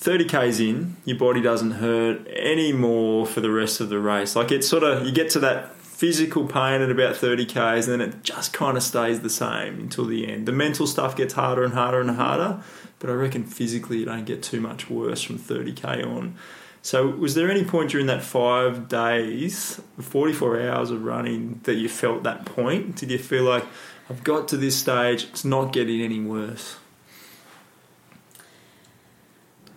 30k's 0.01 0.61
in, 0.61 0.97
your 1.05 1.19
body 1.19 1.43
doesn't 1.43 1.73
hurt 1.73 2.27
anymore 2.29 3.27
for 3.27 3.41
the 3.41 3.51
rest 3.51 3.81
of 3.81 3.91
the 3.91 3.99
race. 3.99 4.35
Like 4.35 4.51
it's 4.51 4.67
sort 4.67 4.83
of, 4.83 5.07
you 5.07 5.13
get 5.13 5.29
to 5.31 5.39
that 5.41 5.77
physical 5.77 6.47
pain 6.47 6.81
at 6.81 6.91
about 6.91 7.15
30k's 7.15 7.87
and 7.87 8.01
then 8.01 8.09
it 8.09 8.23
just 8.23 8.55
kind 8.55 8.79
of 8.79 8.83
stays 8.83 9.21
the 9.21 9.29
same 9.29 9.79
until 9.79 10.07
the 10.07 10.27
end. 10.27 10.47
The 10.47 10.53
mental 10.53 10.87
stuff 10.87 11.15
gets 11.15 11.35
harder 11.35 11.63
and 11.63 11.75
harder 11.75 12.01
and 12.01 12.13
harder, 12.13 12.63
but 12.99 13.11
I 13.11 13.13
reckon 13.13 13.45
physically 13.45 13.99
you 13.99 14.07
don't 14.07 14.25
get 14.25 14.43
too 14.43 14.61
much 14.61 14.89
worse 14.89 15.21
from 15.21 15.39
30k 15.39 16.07
on. 16.07 16.37
So, 16.83 17.07
was 17.09 17.35
there 17.35 17.51
any 17.51 17.63
point 17.63 17.91
during 17.91 18.07
that 18.07 18.23
five 18.23 18.89
days, 18.89 19.83
44 20.01 20.63
hours 20.63 20.91
of 20.91 21.05
running, 21.05 21.61
that 21.65 21.75
you 21.75 21.91
felt 21.91 22.23
that 22.23 22.47
point? 22.47 22.97
Did 22.97 23.11
you 23.11 23.19
feel 23.19 23.45
like, 23.45 23.65
I've 24.09 24.25
got 24.25 24.49
to 24.49 24.57
this 24.57 24.77
stage, 24.77 25.25
it's 25.25 25.45
not 25.45 25.75
getting 25.75 26.01
any 26.01 26.21
worse? 26.21 26.77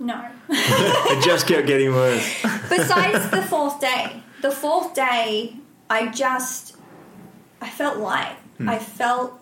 No. 0.03 0.27
It 0.49 1.23
just 1.23 1.47
kept 1.47 1.65
getting 1.65 1.93
worse. 1.93 2.41
Besides 2.69 3.29
the 3.29 3.41
fourth 3.41 3.79
day, 3.79 4.21
the 4.41 4.51
fourth 4.51 4.93
day, 4.93 5.55
I 5.89 6.07
just, 6.07 6.75
I 7.61 7.69
felt 7.69 7.97
light. 7.97 8.35
Hmm. 8.57 8.69
I 8.69 8.79
felt 8.79 9.39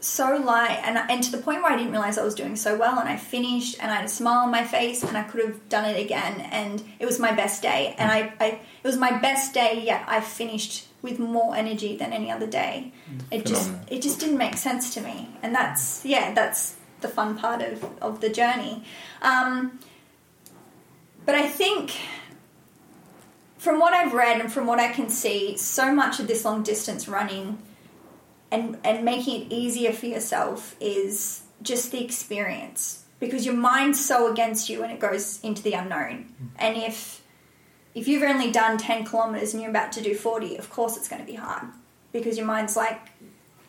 so 0.00 0.36
light, 0.36 0.80
and 0.84 0.98
and 0.98 1.22
to 1.24 1.30
the 1.30 1.38
point 1.38 1.62
where 1.62 1.72
I 1.72 1.76
didn't 1.76 1.92
realize 1.92 2.18
I 2.18 2.24
was 2.24 2.34
doing 2.34 2.56
so 2.56 2.76
well. 2.76 2.98
And 2.98 3.08
I 3.08 3.16
finished, 3.16 3.76
and 3.80 3.90
I 3.90 3.96
had 3.96 4.04
a 4.04 4.08
smile 4.08 4.40
on 4.40 4.50
my 4.50 4.64
face, 4.64 5.02
and 5.02 5.16
I 5.16 5.22
could 5.22 5.42
have 5.44 5.68
done 5.68 5.86
it 5.86 5.98
again. 5.98 6.40
And 6.52 6.82
it 6.98 7.06
was 7.06 7.18
my 7.18 7.32
best 7.32 7.62
day, 7.62 7.94
hmm. 7.96 8.02
and 8.02 8.10
I, 8.10 8.34
I 8.40 8.46
it 8.82 8.86
was 8.86 8.98
my 8.98 9.18
best 9.18 9.54
day. 9.54 9.82
Yet 9.84 10.04
I 10.06 10.20
finished 10.20 10.88
with 11.00 11.18
more 11.18 11.56
energy 11.56 11.96
than 11.96 12.12
any 12.12 12.30
other 12.30 12.46
day. 12.46 12.92
Hmm. 13.06 13.18
It 13.30 13.46
just 13.46 13.70
it 13.88 14.02
just 14.02 14.20
didn't 14.20 14.38
make 14.38 14.56
sense 14.56 14.92
to 14.94 15.00
me, 15.00 15.30
and 15.42 15.54
that's 15.54 16.04
yeah, 16.04 16.34
that's 16.34 16.76
the 17.00 17.08
fun 17.08 17.38
part 17.38 17.62
of 17.62 17.84
of 18.02 18.20
the 18.20 18.28
journey. 18.28 18.84
Um, 19.22 19.78
but 21.26 21.34
I 21.34 21.48
think 21.48 21.92
from 23.58 23.80
what 23.80 23.94
I've 23.94 24.12
read 24.12 24.40
and 24.40 24.52
from 24.52 24.66
what 24.66 24.78
I 24.78 24.92
can 24.92 25.08
see, 25.08 25.56
so 25.56 25.94
much 25.94 26.20
of 26.20 26.28
this 26.28 26.44
long 26.44 26.62
distance 26.62 27.08
running 27.08 27.58
and 28.50 28.78
and 28.84 29.04
making 29.04 29.42
it 29.42 29.52
easier 29.52 29.92
for 29.92 30.06
yourself 30.06 30.76
is 30.80 31.42
just 31.62 31.90
the 31.90 32.04
experience 32.04 33.04
because 33.18 33.46
your 33.46 33.54
mind's 33.54 34.04
so 34.04 34.30
against 34.30 34.68
you 34.68 34.80
when 34.80 34.90
it 34.90 35.00
goes 35.00 35.40
into 35.42 35.62
the 35.62 35.72
unknown. 35.72 36.32
And 36.56 36.76
if 36.76 37.22
if 37.94 38.08
you've 38.08 38.22
only 38.22 38.50
done 38.50 38.76
10 38.76 39.04
kilometers 39.04 39.54
and 39.54 39.62
you're 39.62 39.70
about 39.70 39.92
to 39.92 40.02
do 40.02 40.14
40, 40.14 40.56
of 40.56 40.68
course 40.68 40.96
it's 40.96 41.08
going 41.08 41.22
to 41.22 41.26
be 41.26 41.36
hard 41.36 41.68
because 42.12 42.36
your 42.36 42.46
mind's 42.46 42.76
like 42.76 43.00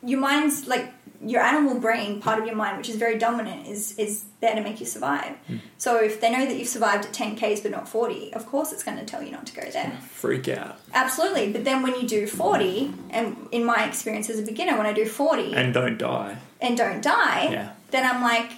your 0.03 0.19
mind's 0.19 0.67
like 0.67 0.91
your 1.21 1.41
animal 1.41 1.79
brain 1.79 2.21
part 2.21 2.39
of 2.39 2.45
your 2.45 2.55
mind 2.55 2.77
which 2.77 2.89
is 2.89 2.95
very 2.95 3.17
dominant 3.17 3.67
is 3.67 3.97
is 3.97 4.25
there 4.41 4.55
to 4.55 4.61
make 4.61 4.79
you 4.79 4.85
survive. 4.85 5.35
Hmm. 5.47 5.57
So 5.77 5.97
if 5.97 6.21
they 6.21 6.31
know 6.31 6.45
that 6.45 6.55
you've 6.57 6.67
survived 6.67 7.05
at 7.05 7.13
10 7.13 7.35
k's 7.35 7.61
but 7.61 7.71
not 7.71 7.87
40, 7.87 8.33
of 8.33 8.45
course 8.45 8.71
it's 8.71 8.83
going 8.83 8.97
to 8.97 9.05
tell 9.05 9.23
you 9.23 9.31
not 9.31 9.45
to 9.47 9.53
go 9.55 9.69
there. 9.71 9.91
Freak 10.09 10.47
out. 10.49 10.79
Absolutely. 10.93 11.51
But 11.51 11.63
then 11.63 11.81
when 11.83 11.95
you 11.95 12.07
do 12.07 12.27
40, 12.27 12.93
and 13.09 13.47
in 13.51 13.63
my 13.65 13.85
experience 13.85 14.29
as 14.29 14.39
a 14.39 14.43
beginner, 14.43 14.77
when 14.77 14.85
I 14.85 14.93
do 14.93 15.05
40 15.05 15.53
and, 15.55 15.73
don't 15.73 15.97
die. 15.97 16.37
And 16.61 16.77
don't 16.77 17.01
die, 17.01 17.49
Yeah. 17.51 17.71
then 17.91 18.05
I'm 18.05 18.21
like, 18.21 18.51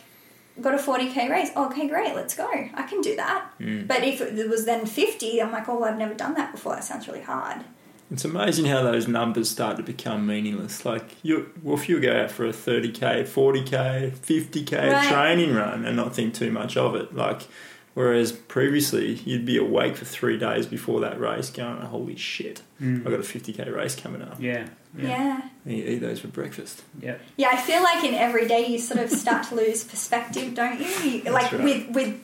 got 0.62 0.74
a 0.74 0.78
40k 0.78 1.30
race. 1.30 1.52
Okay, 1.56 1.88
great, 1.88 2.16
let's 2.16 2.36
go. 2.36 2.50
I 2.52 2.84
can 2.84 3.02
do 3.02 3.16
that. 3.16 3.46
Hmm. 3.60 3.86
But 3.86 4.04
if 4.04 4.20
it 4.22 4.50
was 4.50 4.66
then 4.66 4.86
50, 4.86 5.42
I'm 5.42 5.52
like, 5.52 5.70
oh, 5.70 5.84
I've 5.84 5.98
never 5.98 6.14
done 6.14 6.34
that 6.34 6.52
before. 6.52 6.74
That 6.76 6.84
sounds 6.84 7.08
really 7.08 7.22
hard. 7.22 7.64
It's 8.10 8.24
amazing 8.24 8.66
how 8.66 8.84
those 8.84 9.08
numbers 9.08 9.50
start 9.50 9.78
to 9.78 9.84
become 9.84 10.26
meaningless. 10.26 10.86
Like 10.86 11.04
you, 11.24 11.52
well, 11.62 11.76
if 11.76 11.90
you 11.90 12.00
go 12.00 12.24
out 12.24 12.32
for 12.32 12.46
a 12.46 12.54
thirty 12.54 12.92
k, 12.92 13.26
forty 13.26 13.64
k, 13.64 14.14
fifty 14.22 14.64
k 14.64 14.90
Right. 14.90 15.12
training 15.12 15.54
run 15.54 15.86
and 15.86 15.98
not 15.98 16.16
think 16.16 16.34
too 16.34 16.52
much 16.52 16.78
of 16.78 16.96
it, 16.96 17.14
like 17.14 17.48
whereas 17.96 18.32
previously 18.32 19.14
you'd 19.26 19.46
be 19.46 19.58
awake 19.58 19.98
for 19.98 20.06
three 20.06 20.38
days 20.38 20.66
before 20.66 21.02
that 21.02 21.20
race, 21.20 21.50
going, 21.50 21.82
"Holy 21.82 22.16
shit, 22.16 22.62
mm. 22.82 23.00
I've 23.00 23.12
got 23.12 23.20
a 23.20 23.24
fifty 23.24 23.52
k 23.52 23.70
race 23.70 23.96
coming 23.96 24.22
up." 24.22 24.38
Yeah. 24.40 24.68
Yeah. 24.98 25.42
And 25.66 25.78
you 25.78 25.84
eat 25.84 26.00
those 26.00 26.22
for 26.22 26.28
breakfast. 26.28 26.82
Yeah. 27.00 27.18
Yeah, 27.36 27.50
I 27.52 27.58
feel 27.58 27.84
like 27.84 28.04
in 28.04 28.16
every 28.16 28.48
day 28.48 28.66
you 28.66 28.80
sort 28.80 29.00
of 29.02 29.12
start 29.12 29.48
to 29.50 29.56
lose 29.56 29.84
perspective, 29.84 30.56
don't 30.56 30.80
you? 30.80 30.88
you 30.88 31.24
like 31.32 31.52
right. 31.52 31.62
with 31.64 31.90
with 31.90 32.24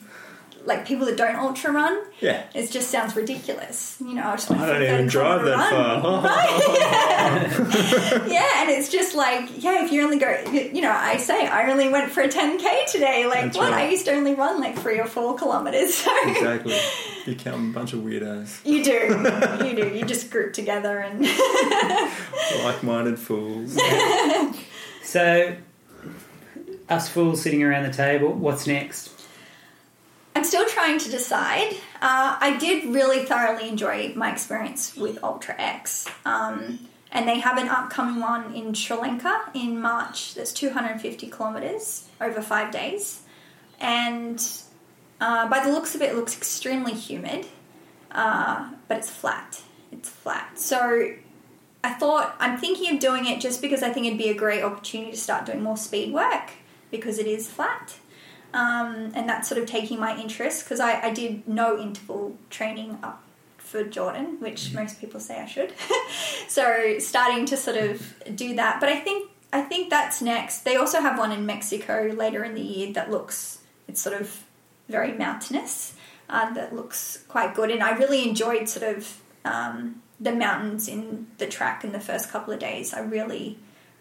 like 0.66 0.86
people 0.86 1.06
that 1.06 1.16
don't 1.16 1.36
ultra 1.36 1.72
run, 1.72 2.02
Yeah, 2.20 2.44
it 2.54 2.70
just 2.70 2.90
sounds 2.90 3.14
ridiculous. 3.16 3.96
You 4.00 4.14
know, 4.14 4.22
I 4.28 4.36
just 4.36 4.48
want 4.50 4.62
I 4.62 4.66
to 4.66 4.72
don't 4.72 4.94
even 4.94 5.06
drive 5.06 5.44
that 5.44 5.70
run. 5.72 6.22
far. 6.22 6.30
Yeah, 8.30 8.62
and 8.62 8.70
it's 8.70 8.88
just 8.90 9.14
like, 9.14 9.62
yeah, 9.62 9.84
if 9.84 9.92
you 9.92 10.02
only 10.02 10.18
go, 10.18 10.30
you 10.52 10.80
know, 10.80 10.90
I 10.90 11.16
say 11.18 11.46
I 11.46 11.70
only 11.70 11.88
went 11.88 12.10
for 12.12 12.22
a 12.22 12.28
10k 12.28 12.86
today. 12.90 13.26
Like, 13.26 13.44
That's 13.44 13.56
what? 13.58 13.72
right. 13.72 13.84
I 13.84 13.90
used 13.90 14.06
to 14.06 14.12
only 14.12 14.34
run 14.34 14.60
like 14.60 14.78
three 14.78 14.98
or 14.98 15.06
four 15.06 15.36
kilometers. 15.36 15.94
So 16.04 16.10
exactly. 16.28 16.74
You 16.74 17.34
become 17.34 17.70
a 17.70 17.72
bunch 17.72 17.92
of 17.94 18.00
weirdos, 18.00 18.64
you 18.66 18.82
do, 18.84 19.66
you 19.66 19.74
do. 19.76 19.96
You 19.96 20.04
just 20.04 20.30
group 20.30 20.52
together 20.52 20.98
and 20.98 21.20
like-minded 22.64 23.18
fools. 23.18 23.76
So, 25.02 25.56
us 26.88 27.08
fools 27.08 27.40
sitting 27.42 27.62
around 27.62 27.84
the 27.84 27.92
table, 27.92 28.32
what's 28.32 28.66
next? 28.66 29.10
I'm 30.34 30.44
still 30.44 30.66
trying 30.66 30.98
to 30.98 31.10
decide. 31.10 31.74
Uh, 32.02 32.36
I 32.40 32.56
did 32.58 32.92
really 32.92 33.24
thoroughly 33.24 33.68
enjoy 33.68 34.12
my 34.16 34.32
experience 34.32 34.96
with 34.96 35.22
Ultra 35.22 35.54
X. 35.58 36.06
Um, 36.24 36.88
and 37.12 37.28
they 37.28 37.38
have 37.38 37.56
an 37.58 37.68
upcoming 37.68 38.20
one 38.20 38.52
in 38.52 38.74
Sri 38.74 38.96
Lanka 38.96 39.50
in 39.54 39.80
March 39.80 40.34
that's 40.34 40.52
250 40.52 41.30
kilometres 41.30 42.08
over 42.20 42.42
five 42.42 42.72
days. 42.72 43.22
And 43.78 44.44
uh, 45.20 45.48
by 45.48 45.64
the 45.64 45.70
looks 45.70 45.94
of 45.94 46.02
it, 46.02 46.10
it 46.10 46.16
looks 46.16 46.36
extremely 46.36 46.92
humid, 46.92 47.46
uh, 48.10 48.72
but 48.88 48.98
it's 48.98 49.10
flat. 49.10 49.62
It's 49.92 50.08
flat. 50.08 50.58
So 50.58 51.12
I 51.84 51.92
thought, 51.92 52.34
I'm 52.40 52.58
thinking 52.58 52.92
of 52.92 53.00
doing 53.00 53.26
it 53.26 53.40
just 53.40 53.62
because 53.62 53.84
I 53.84 53.90
think 53.90 54.06
it'd 54.06 54.18
be 54.18 54.30
a 54.30 54.34
great 54.34 54.64
opportunity 54.64 55.12
to 55.12 55.16
start 55.16 55.46
doing 55.46 55.62
more 55.62 55.76
speed 55.76 56.12
work 56.12 56.50
because 56.90 57.20
it 57.20 57.28
is 57.28 57.48
flat 57.48 57.94
um, 58.54 59.10
and 59.14 59.28
that's 59.28 59.48
sort 59.48 59.60
of 59.60 59.68
taking 59.68 59.98
my 59.98 60.16
interest 60.16 60.64
because 60.64 60.78
I, 60.78 61.08
I 61.08 61.12
did 61.12 61.46
no 61.46 61.76
interval 61.76 62.38
training 62.50 62.98
up 63.02 63.22
for 63.58 63.82
Jordan, 63.82 64.36
which 64.38 64.72
most 64.72 65.00
people 65.00 65.18
say 65.18 65.40
I 65.40 65.46
should. 65.46 65.74
so 66.48 66.98
starting 67.00 67.46
to 67.46 67.56
sort 67.56 67.76
of 67.76 68.14
do 68.34 68.54
that, 68.54 68.78
but 68.78 68.88
I 68.88 69.00
think 69.00 69.30
I 69.52 69.60
think 69.60 69.90
that's 69.90 70.22
next. 70.22 70.60
They 70.60 70.76
also 70.76 71.00
have 71.00 71.18
one 71.18 71.32
in 71.32 71.44
Mexico 71.46 72.12
later 72.16 72.44
in 72.44 72.54
the 72.54 72.60
year 72.60 72.92
that 72.92 73.10
looks 73.10 73.58
it's 73.88 74.00
sort 74.00 74.20
of 74.20 74.44
very 74.88 75.12
mountainous. 75.12 75.94
Uh, 76.26 76.54
that 76.54 76.74
looks 76.74 77.22
quite 77.28 77.54
good, 77.54 77.70
and 77.70 77.82
I 77.82 77.96
really 77.98 78.26
enjoyed 78.26 78.68
sort 78.68 78.96
of 78.96 79.20
um, 79.44 80.00
the 80.20 80.32
mountains 80.32 80.88
in 80.88 81.26
the 81.38 81.46
track 81.46 81.84
in 81.84 81.92
the 81.92 82.00
first 82.00 82.30
couple 82.30 82.54
of 82.54 82.60
days. 82.60 82.94
I 82.94 83.00
really 83.00 83.58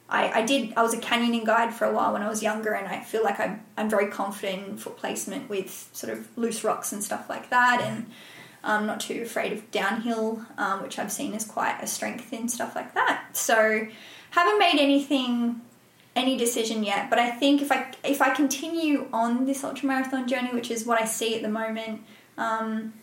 I, 0.09 0.41
I 0.41 0.45
did. 0.45 0.73
I 0.75 0.83
was 0.83 0.93
a 0.93 0.97
canyoning 0.97 1.45
guide 1.45 1.73
for 1.73 1.85
a 1.85 1.93
while 1.93 2.13
when 2.13 2.21
I 2.21 2.29
was 2.29 2.43
younger, 2.43 2.73
and 2.73 2.87
I 2.87 3.01
feel 3.01 3.23
like 3.23 3.39
I'm 3.39 3.63
I'm 3.77 3.89
very 3.89 4.07
confident 4.07 4.67
in 4.67 4.77
foot 4.77 4.97
placement 4.97 5.49
with 5.49 5.89
sort 5.93 6.13
of 6.13 6.27
loose 6.37 6.63
rocks 6.63 6.91
and 6.91 7.03
stuff 7.03 7.29
like 7.29 7.49
that, 7.49 7.81
and 7.81 8.07
I'm 8.63 8.85
not 8.85 8.99
too 8.99 9.21
afraid 9.23 9.51
of 9.53 9.69
downhill, 9.71 10.45
um, 10.57 10.81
which 10.81 10.99
I've 10.99 11.11
seen 11.11 11.33
as 11.33 11.45
quite 11.45 11.79
a 11.81 11.87
strength 11.87 12.31
in 12.31 12.47
stuff 12.47 12.75
like 12.75 12.93
that. 12.93 13.29
So, 13.33 13.87
haven't 14.31 14.59
made 14.59 14.79
anything, 14.79 15.61
any 16.15 16.37
decision 16.37 16.83
yet. 16.83 17.09
But 17.09 17.19
I 17.19 17.31
think 17.31 17.61
if 17.61 17.71
I 17.71 17.93
if 18.03 18.21
I 18.21 18.29
continue 18.31 19.07
on 19.13 19.45
this 19.45 19.63
ultramarathon 19.63 20.27
journey, 20.27 20.51
which 20.53 20.69
is 20.69 20.85
what 20.85 21.01
I 21.01 21.05
see 21.05 21.35
at 21.35 21.41
the 21.41 21.49
moment, 21.49 22.01
um, 22.37 22.93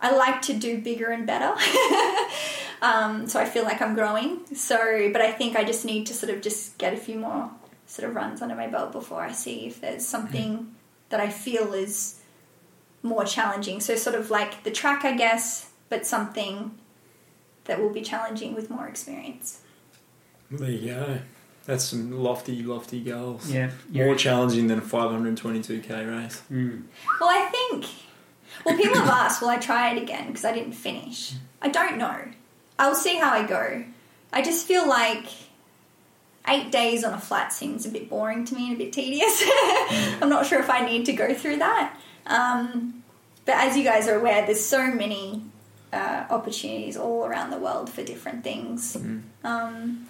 I 0.00 0.14
like 0.14 0.42
to 0.42 0.54
do 0.54 0.80
bigger 0.80 1.10
and 1.10 1.26
better. 1.26 1.54
um, 2.82 3.26
so 3.26 3.38
I 3.38 3.44
feel 3.44 3.64
like 3.64 3.82
I'm 3.82 3.94
growing. 3.94 4.40
So, 4.54 5.10
but 5.12 5.20
I 5.20 5.32
think 5.32 5.56
I 5.56 5.64
just 5.64 5.84
need 5.84 6.06
to 6.06 6.14
sort 6.14 6.32
of 6.32 6.40
just 6.40 6.78
get 6.78 6.92
a 6.92 6.96
few 6.96 7.18
more 7.18 7.50
sort 7.86 8.08
of 8.08 8.14
runs 8.14 8.40
under 8.40 8.54
my 8.54 8.66
belt 8.66 8.92
before 8.92 9.22
I 9.22 9.32
see 9.32 9.66
if 9.66 9.80
there's 9.80 10.06
something 10.06 10.74
that 11.10 11.20
I 11.20 11.28
feel 11.28 11.74
is 11.74 12.20
more 13.02 13.24
challenging. 13.24 13.80
So, 13.80 13.96
sort 13.96 14.16
of 14.16 14.30
like 14.30 14.64
the 14.64 14.70
track, 14.70 15.04
I 15.04 15.16
guess, 15.16 15.70
but 15.88 16.06
something 16.06 16.78
that 17.64 17.80
will 17.80 17.90
be 17.90 18.00
challenging 18.02 18.54
with 18.54 18.70
more 18.70 18.88
experience. 18.88 19.60
There 20.50 20.70
you 20.70 20.94
go. 20.94 21.18
That's 21.66 21.84
some 21.84 22.10
lofty, 22.10 22.62
lofty 22.62 23.00
goals. 23.00 23.50
Yeah. 23.50 23.70
More 23.90 24.16
challenging 24.16 24.66
than 24.66 24.78
a 24.78 24.82
522k 24.82 26.10
race. 26.10 26.42
Mm. 26.50 26.84
Well, 27.20 27.30
I 27.30 27.48
think. 27.50 27.86
Well, 28.64 28.76
people 28.76 28.98
have 28.98 29.08
asked, 29.08 29.40
will 29.40 29.48
I 29.48 29.58
try 29.58 29.92
it 29.92 30.02
again 30.02 30.28
because 30.28 30.44
I 30.44 30.52
didn't 30.52 30.72
finish? 30.72 31.34
I 31.62 31.68
don't 31.68 31.98
know. 31.98 32.28
I'll 32.78 32.94
see 32.94 33.16
how 33.16 33.30
I 33.30 33.46
go. 33.46 33.84
I 34.32 34.42
just 34.42 34.66
feel 34.66 34.88
like 34.88 35.26
eight 36.48 36.70
days 36.72 37.04
on 37.04 37.12
a 37.12 37.20
flat 37.20 37.52
seems 37.52 37.86
a 37.86 37.90
bit 37.90 38.08
boring 38.08 38.44
to 38.46 38.54
me 38.54 38.68
and 38.68 38.76
a 38.76 38.78
bit 38.78 38.92
tedious. 38.92 39.42
I'm 40.22 40.28
not 40.28 40.46
sure 40.46 40.60
if 40.60 40.70
I 40.70 40.84
need 40.84 41.06
to 41.06 41.12
go 41.12 41.34
through 41.34 41.58
that. 41.58 41.98
Um, 42.26 43.02
but 43.44 43.56
as 43.56 43.76
you 43.76 43.84
guys 43.84 44.08
are 44.08 44.18
aware, 44.18 44.46
there's 44.46 44.64
so 44.64 44.86
many 44.90 45.42
uh, 45.92 46.24
opportunities 46.30 46.96
all 46.96 47.24
around 47.24 47.50
the 47.50 47.58
world 47.58 47.90
for 47.90 48.02
different 48.02 48.44
things 48.44 48.96
um, 49.44 50.06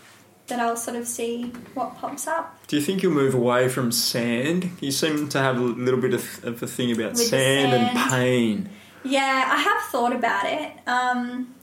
that 0.51 0.60
I'll 0.60 0.77
sort 0.77 0.97
of 0.97 1.09
see 1.09 1.44
what 1.74 1.97
pops 1.97 2.27
up. 2.27 2.66
Do 2.66 2.77
you 2.77 2.82
think 2.82 3.02
you'll 3.02 3.14
move 3.14 3.35
away 3.35 3.68
from 3.68 3.90
sand? 3.90 4.70
You 4.81 4.90
seem 4.93 5.28
to 5.31 5.39
have 5.39 5.56
a 5.56 5.60
little 5.60 6.01
bit 6.01 6.14
of, 6.14 6.44
of 6.44 6.62
a 6.62 6.66
thing 6.66 6.93
about 6.93 7.12
the 7.12 7.18
sand, 7.18 7.72
and 7.72 8.10
pain. 8.10 8.68
Yeah, 9.02 9.48
I 9.51 9.56
have 9.56 9.82
thought 9.90 10.14
about 10.14 10.44
it. 10.47 10.72
Um, 10.86 11.55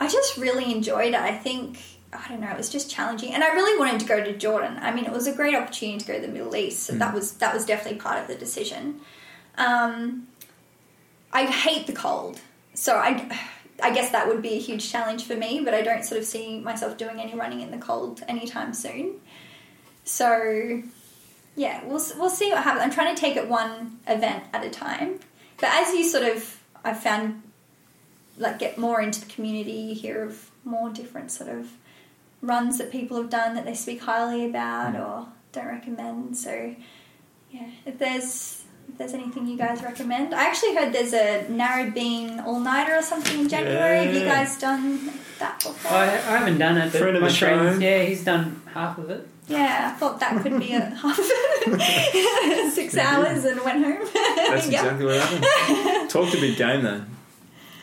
I 0.00 0.08
just 0.08 0.36
really 0.38 0.72
enjoyed 0.72 1.14
it. 1.14 1.20
I 1.20 1.36
think 1.36 1.78
I 2.12 2.26
don't 2.28 2.40
know, 2.40 2.48
it 2.48 2.56
was 2.56 2.70
just 2.70 2.90
challenging, 2.90 3.34
and 3.34 3.44
I 3.44 3.48
really 3.48 3.78
wanted 3.78 4.00
to 4.00 4.06
go 4.06 4.24
to 4.24 4.36
Jordan. 4.36 4.78
I 4.80 4.94
mean, 4.94 5.04
it 5.04 5.12
was 5.12 5.26
a 5.26 5.34
great 5.34 5.54
opportunity 5.54 5.98
to 5.98 6.06
go 6.06 6.14
to 6.14 6.26
the 6.26 6.32
Middle 6.32 6.56
East, 6.56 6.84
so 6.84 6.94
that 6.94 7.12
was 7.12 7.32
that 7.34 7.52
was 7.52 7.66
definitely 7.66 8.00
part 8.00 8.18
of 8.18 8.28
the 8.28 8.34
decision. 8.34 9.00
Um, 9.58 10.28
I 11.32 11.44
hate 11.44 11.86
the 11.86 11.92
cold, 11.92 12.40
so 12.74 12.96
I. 12.96 13.38
I 13.82 13.92
guess 13.92 14.10
that 14.10 14.26
would 14.26 14.42
be 14.42 14.54
a 14.54 14.60
huge 14.60 14.90
challenge 14.90 15.24
for 15.24 15.36
me, 15.36 15.60
but 15.64 15.74
I 15.74 15.82
don't 15.82 16.04
sort 16.04 16.20
of 16.20 16.26
see 16.26 16.58
myself 16.58 16.96
doing 16.96 17.20
any 17.20 17.34
running 17.34 17.60
in 17.60 17.70
the 17.70 17.78
cold 17.78 18.22
anytime 18.26 18.74
soon. 18.74 19.20
So, 20.04 20.82
yeah, 21.54 21.84
we'll 21.84 22.02
we'll 22.16 22.30
see 22.30 22.50
what 22.50 22.64
happens. 22.64 22.82
I'm 22.82 22.90
trying 22.90 23.14
to 23.14 23.20
take 23.20 23.36
it 23.36 23.48
one 23.48 23.98
event 24.06 24.44
at 24.52 24.64
a 24.64 24.70
time. 24.70 25.20
But 25.58 25.70
as 25.72 25.94
you 25.94 26.04
sort 26.04 26.24
of, 26.24 26.60
I've 26.84 27.00
found, 27.00 27.42
like, 28.36 28.58
get 28.58 28.78
more 28.78 29.00
into 29.00 29.20
the 29.20 29.26
community, 29.26 29.72
you 29.72 29.94
hear 29.94 30.22
of 30.24 30.50
more 30.64 30.90
different 30.90 31.30
sort 31.30 31.50
of 31.50 31.70
runs 32.40 32.78
that 32.78 32.92
people 32.92 33.16
have 33.16 33.30
done 33.30 33.54
that 33.54 33.64
they 33.64 33.74
speak 33.74 34.00
highly 34.02 34.44
about 34.44 34.94
mm. 34.94 35.06
or 35.06 35.28
don't 35.52 35.66
recommend. 35.66 36.36
So, 36.36 36.74
yeah, 37.50 37.70
if 37.84 37.98
there's 37.98 38.57
there's 38.98 39.14
anything 39.14 39.46
you 39.46 39.56
guys 39.56 39.82
recommend, 39.82 40.34
I 40.34 40.44
actually 40.44 40.74
heard 40.74 40.92
there's 40.92 41.12
a 41.14 41.46
Narrabeen 41.48 42.44
all 42.44 42.58
nighter 42.60 42.96
or 42.96 43.02
something 43.02 43.40
in 43.40 43.48
January. 43.48 44.04
Have 44.04 44.14
you 44.14 44.20
Yeah. 44.20 44.34
guys 44.44 44.58
done 44.58 45.10
that 45.38 45.58
before? 45.62 45.92
I, 45.92 46.04
I 46.04 46.38
haven't 46.38 46.58
done 46.58 46.76
it, 46.78 46.92
but 46.92 47.00
Friend 47.00 47.16
of 47.16 47.22
my 47.22 47.28
the 47.28 47.34
friend, 47.34 47.74
show. 47.74 47.78
yeah, 47.88 48.02
he's 48.02 48.24
done 48.24 48.60
half 48.74 48.98
of 48.98 49.08
it. 49.10 49.26
yeah, 49.46 49.92
I 49.94 49.98
thought 49.98 50.18
that 50.20 50.42
could 50.42 50.58
be 50.58 50.72
a 50.72 50.80
half 51.02 51.18
of 51.18 51.24
it. 51.28 52.72
Six 52.72 52.96
hours 52.96 53.44
and 53.44 53.60
went 53.64 53.84
home. 53.84 54.08
That's 54.36 54.68
Yeah. 54.70 54.82
exactly 54.82 55.06
what 55.06 55.16
happened. 55.20 56.10
Talked 56.10 56.34
a 56.34 56.40
big 56.40 56.56
game 56.56 56.82
though. 56.82 57.02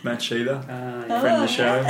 Matt 0.03 0.19
Sheether, 0.19 0.57
Uh, 0.69 1.05
Oh. 1.09 1.19
friend 1.21 1.35
of 1.37 1.41
the 1.41 1.47
show. 1.47 1.81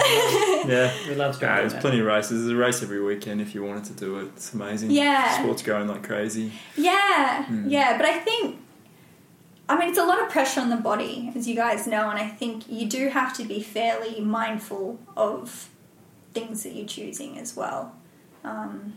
yeah. 0.72 0.92
we 1.10 1.16
love 1.16 1.42
Nah, 1.42 1.48
talking 1.50 1.68
there's 1.70 1.82
plenty 1.82 2.00
of 2.00 2.06
races. 2.06 2.46
There's 2.46 2.52
a 2.52 2.56
race 2.56 2.82
every 2.82 3.02
weekend 3.04 3.42
if 3.42 3.54
you 3.54 3.62
wanted 3.64 3.84
to 3.86 3.94
do 3.94 4.20
it. 4.20 4.28
It's 4.38 4.54
amazing. 4.54 4.92
Yeah. 4.92 5.38
Sport's 5.42 5.62
going 5.64 5.88
like 5.90 6.04
crazy. 6.04 6.52
Yeah, 6.78 7.44
Hmm. 7.44 7.68
yeah, 7.68 7.98
but 7.98 8.06
I 8.06 8.20
think, 8.20 8.58
I 9.68 9.78
mean, 9.80 9.90
it's 9.90 9.98
a 9.98 10.06
lot 10.06 10.22
of 10.22 10.30
pressure 10.30 10.62
on 10.62 10.70
the 10.70 10.76
body, 10.78 11.32
as 11.36 11.48
you 11.48 11.56
guys 11.56 11.88
know, 11.88 12.10
and 12.10 12.20
I 12.20 12.28
think 12.28 12.70
you 12.70 12.88
do 12.88 13.10
have 13.10 13.36
to 13.38 13.44
be 13.44 13.62
fairly 13.64 14.22
mindful 14.22 15.00
of 15.18 15.70
things 16.34 16.64
that 16.64 16.74
you're 16.74 16.86
choosing 16.88 17.40
as 17.40 17.56
well. 17.56 17.96
Um, 18.44 18.94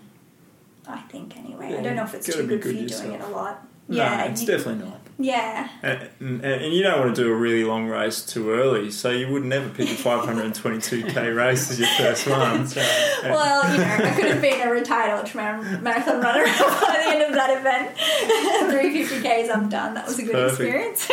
I 0.86 0.98
think, 1.00 1.36
anyway. 1.38 1.76
I 1.76 1.82
don't 1.82 1.96
know 1.96 2.04
if 2.04 2.14
it's 2.14 2.26
too 2.26 2.42
be 2.42 2.48
good 2.48 2.62
for 2.62 2.68
good 2.68 2.80
you 2.82 2.88
doing 2.88 3.12
it 3.12 3.20
a 3.22 3.28
lot. 3.28 3.66
No, 3.88 3.96
yeah, 3.96 4.24
it's 4.24 4.42
you- 4.42 4.46
definitely 4.46 4.84
not. 4.84 5.00
Yeah. 5.20 5.68
And, 5.82 6.08
and, 6.20 6.44
and 6.44 6.72
you 6.72 6.84
don't 6.84 7.00
want 7.00 7.16
to 7.16 7.22
do 7.22 7.28
a 7.28 7.34
really 7.34 7.64
long 7.64 7.88
race 7.88 8.24
too 8.24 8.50
early, 8.52 8.92
so 8.92 9.10
you 9.10 9.32
would 9.32 9.44
never 9.44 9.68
pick 9.68 9.88
a 9.90 9.94
522k 9.94 11.36
race 11.36 11.70
as 11.72 11.80
your 11.80 11.88
first 11.98 12.28
one. 12.28 12.64
Right. 12.64 12.76
Well, 13.24 13.72
you 13.72 13.78
know, 13.78 13.84
I 13.84 14.14
could 14.14 14.26
have 14.26 14.40
been 14.40 14.66
a 14.66 14.70
retired 14.70 15.24
ultramarathon 15.24 15.82
marathon 15.82 16.20
runner 16.20 16.44
by 16.46 17.00
the 17.02 17.08
end 17.08 17.22
of 17.22 17.32
that 17.34 17.58
event. 17.58 17.96
350Ks, 19.18 19.54
I'm 19.54 19.68
done. 19.68 19.94
That 19.94 20.06
was 20.06 20.20
a 20.20 20.22
good 20.22 20.32
Perfect. 20.32 20.92
experience. 20.92 21.08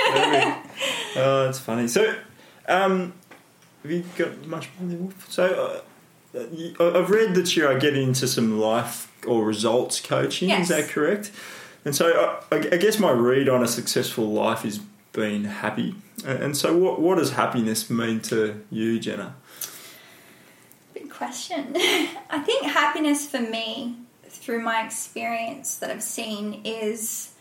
Oh, 1.15 1.45
that's 1.45 1.59
funny. 1.59 1.87
So, 1.87 2.15
um, 2.67 3.13
have 3.81 3.91
you 3.91 4.03
got 4.17 4.45
much 4.45 4.69
more? 4.79 5.09
So, 5.29 5.81
uh, 6.35 6.39
I've 6.79 7.09
read 7.09 7.33
that 7.35 7.55
you 7.55 7.65
are 7.65 7.79
getting 7.79 8.09
into 8.09 8.27
some 8.27 8.59
life 8.59 9.11
or 9.25 9.43
results 9.45 9.99
coaching. 9.99 10.49
Yes. 10.49 10.69
Is 10.69 10.75
that 10.75 10.89
correct? 10.89 11.31
And 11.85 11.95
so, 11.95 12.41
I, 12.51 12.55
I 12.57 12.77
guess 12.77 12.99
my 12.99 13.11
read 13.11 13.47
on 13.47 13.63
a 13.63 13.67
successful 13.67 14.25
life 14.25 14.65
is 14.65 14.79
being 15.13 15.45
happy. 15.45 15.95
And 16.25 16.43
and 16.43 16.57
so, 16.57 16.75
what 16.75 16.99
what 16.99 17.17
does 17.17 17.31
happiness 17.31 17.89
mean 17.89 18.19
to 18.21 18.63
you, 18.71 18.99
Jennah? 18.99 19.33
Big 20.93 21.09
question. 21.09 21.73
I 22.29 22.39
think 22.39 22.65
happiness 22.65 23.27
for 23.27 23.39
me, 23.39 23.97
through 24.27 24.61
my 24.61 24.83
experience 24.83 25.77
that 25.77 25.91
I've 25.91 26.03
seen, 26.03 26.61
is 26.65 27.33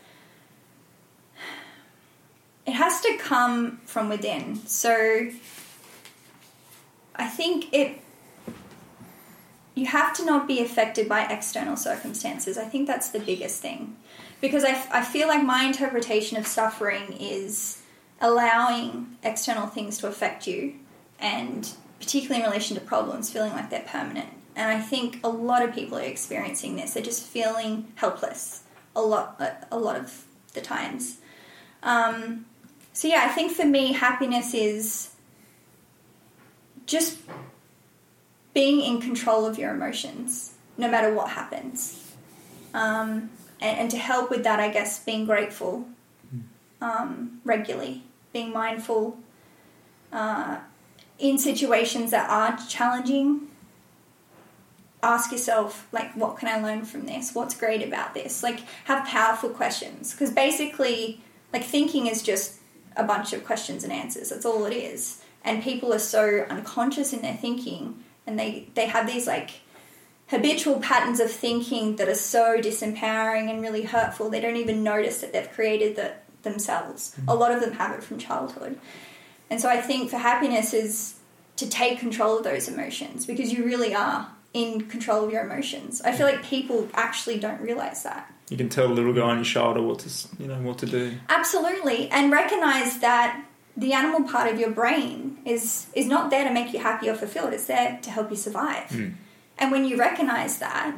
it 2.67 2.73
has 2.73 3.01
to 3.01 3.17
come 3.19 3.81
from 3.87 4.11
within. 4.11 4.65
So 4.67 5.31
I 7.17 7.27
think 7.27 7.73
it. 7.73 8.01
You 9.75 9.87
have 9.87 10.15
to 10.19 10.25
not 10.25 10.47
be 10.47 10.61
affected 10.63 11.09
by 11.09 11.25
external 11.25 11.77
circumstances. 11.77 12.57
I 12.57 12.65
think 12.65 12.87
that's 12.87 13.09
the 13.09 13.19
biggest 13.19 13.61
thing. 13.61 13.97
Because 14.41 14.65
I, 14.65 15.03
feel 15.03 15.29
like 15.29 15.43
my 15.43 15.65
interpretation 15.65 16.37
of 16.37 16.47
suffering 16.47 17.13
is 17.19 17.81
allowing 18.21 19.17
external 19.23 19.67
things 19.67 19.99
to 19.99 20.07
affect 20.07 20.47
you 20.47 20.75
and 21.19 21.73
particularly 21.99 22.43
in 22.43 22.49
relation 22.49 22.77
to 22.77 22.83
problems, 22.83 23.31
feeling 23.31 23.53
like 23.53 23.71
they're 23.71 23.85
permanent. 23.87 24.29
And 24.57 24.71
I 24.71 24.81
think 24.81 25.21
a 25.25 25.29
lot 25.29 25.63
of 25.63 25.75
people 25.75 25.99
are 25.99 26.03
experiencing 26.03 26.77
this. 26.77 26.95
They're 26.95 27.03
just 27.03 27.23
feeling 27.23 27.93
helpless 27.97 28.63
a 28.95 29.01
lot, 29.01 29.37
a, 29.41 29.75
a 29.75 29.79
lot 29.79 29.97
of 29.97 30.25
the 30.53 30.61
times. 30.61 31.19
Um, 31.83 32.47
so 32.93 33.09
yeah, 33.09 33.25
I 33.25 33.29
think 33.29 33.53
for 33.53 33.65
me, 33.65 33.93
happiness 33.93 34.55
is 34.55 35.11
just 36.87 37.19
being 38.53 38.81
in 38.81 39.01
control 39.01 39.47
of 39.47 39.59
your 39.59 39.75
emotions, 39.75 40.55
no 40.79 40.89
matter 40.89 41.13
what 41.13 41.31
happens. 41.31 42.13
Um, 42.73 43.31
and, 43.65 43.79
and 43.81 43.91
to 43.91 43.99
help 43.99 44.31
with 44.31 44.45
that, 44.45 44.61
I 44.61 44.69
guess 44.69 45.03
being 45.03 45.25
grateful 45.25 45.87
um, 46.81 47.41
regularly, 47.45 48.03
being 48.33 48.53
mindful. 48.53 49.19
Uh, 50.13 50.59
in 51.19 51.39
situations 51.39 52.11
that 52.11 52.29
are 52.29 52.59
challenging, 52.69 53.49
ask 55.03 55.33
yourself, 55.33 55.89
like, 55.93 56.15
what 56.15 56.37
can 56.39 56.49
I 56.49 56.61
learn 56.61 56.85
from 56.85 57.07
this? 57.07 57.35
What's 57.35 57.57
great 57.57 57.83
about 57.83 58.15
this? 58.15 58.43
Like, 58.43 58.61
have 58.85 59.07
powerful 59.07 59.51
questions. 59.51 60.13
Because 60.13 60.33
basically, 60.33 61.21
like, 61.53 61.65
thinking 61.65 62.07
is 62.07 62.23
just 62.23 62.61
a 62.97 63.05
bunch 63.05 63.33
of 63.33 63.45
questions 63.45 63.83
and 63.85 63.93
answers. 63.93 64.29
That's 64.31 64.45
all 64.45 64.65
it 64.67 64.77
is. 64.77 65.23
And 65.43 65.63
people 65.63 65.93
are 65.93 65.99
so 65.99 66.47
unconscious 66.49 67.13
in 67.13 67.23
their 67.23 67.37
thinking, 67.37 68.03
and 68.27 68.39
they, 68.39 68.69
they 68.75 68.87
have 68.87 69.07
these, 69.07 69.27
like, 69.27 69.51
habitual 70.35 70.81
patterns 70.81 71.21
of 71.21 71.31
thinking 71.31 71.97
that 71.97 72.09
are 72.09 72.15
so 72.15 72.61
disempowering 72.61 73.51
and 73.51 73.63
really 73.63 73.83
hurtful, 73.83 74.31
they 74.31 74.41
don't 74.41 74.57
even 74.57 74.83
notice 74.83 75.21
that 75.21 75.33
they've 75.33 75.51
created 75.51 75.97
that 75.97 76.25
themselves. 76.43 77.15
Mm-hmm. 77.17 77.29
A 77.29 77.35
lot 77.35 77.53
of 77.53 77.61
them 77.61 77.73
have 77.73 77.97
it 77.97 78.03
from 78.03 78.19
childhood. 78.19 78.79
And 79.51 79.61
so 79.61 79.69
I 79.69 79.81
think 79.81 80.11
for 80.11 80.19
happiness 80.19 80.73
is 80.73 81.15
to 81.57 81.69
take 81.69 81.99
control 81.99 82.39
of 82.39 82.45
those 82.45 82.69
emotions 82.69 83.27
because 83.27 83.53
you 83.53 83.65
really 83.65 83.95
are 83.95 84.29
in 84.53 84.83
control 84.83 85.25
of 85.25 85.33
your 85.33 85.45
emotions. 85.45 86.01
I 86.03 86.13
feel 86.13 86.27
like 86.27 86.43
people 86.45 86.89
actually 86.95 87.39
don't 87.39 87.61
realize 87.61 88.03
that. 88.05 88.33
You 88.51 88.57
can 88.57 88.69
tell 88.69 88.89
the 88.89 88.95
little 88.95 89.13
guy 89.13 89.23
on 89.23 89.37
your 89.37 89.45
shoulder 89.45 89.83
what 89.83 90.01
to 90.01 90.29
you 90.39 90.47
know 90.47 90.61
what 90.61 90.79
to 90.79 90.87
do. 90.87 91.15
Absolutely. 91.29 92.09
And 92.11 92.31
recognize 92.31 92.99
that 92.99 93.45
the 93.77 93.93
animal 93.93 94.29
part 94.29 94.53
of 94.53 94.61
your 94.61 94.71
brain 94.71 95.39
is 95.45 95.87
is 95.95 96.07
not 96.07 96.31
there 96.31 96.45
to 96.45 96.53
make 96.53 96.73
you 96.73 96.79
happy 96.79 97.09
or 97.09 97.15
fulfilled. 97.15 97.53
It's 97.53 97.67
there 97.67 97.99
to 98.03 98.11
help 98.11 98.31
you 98.31 98.37
survive. 98.37 98.89
Mm. 98.91 99.15
And 99.59 99.71
when 99.71 99.85
you 99.85 99.97
recognize 99.97 100.59
that, 100.59 100.95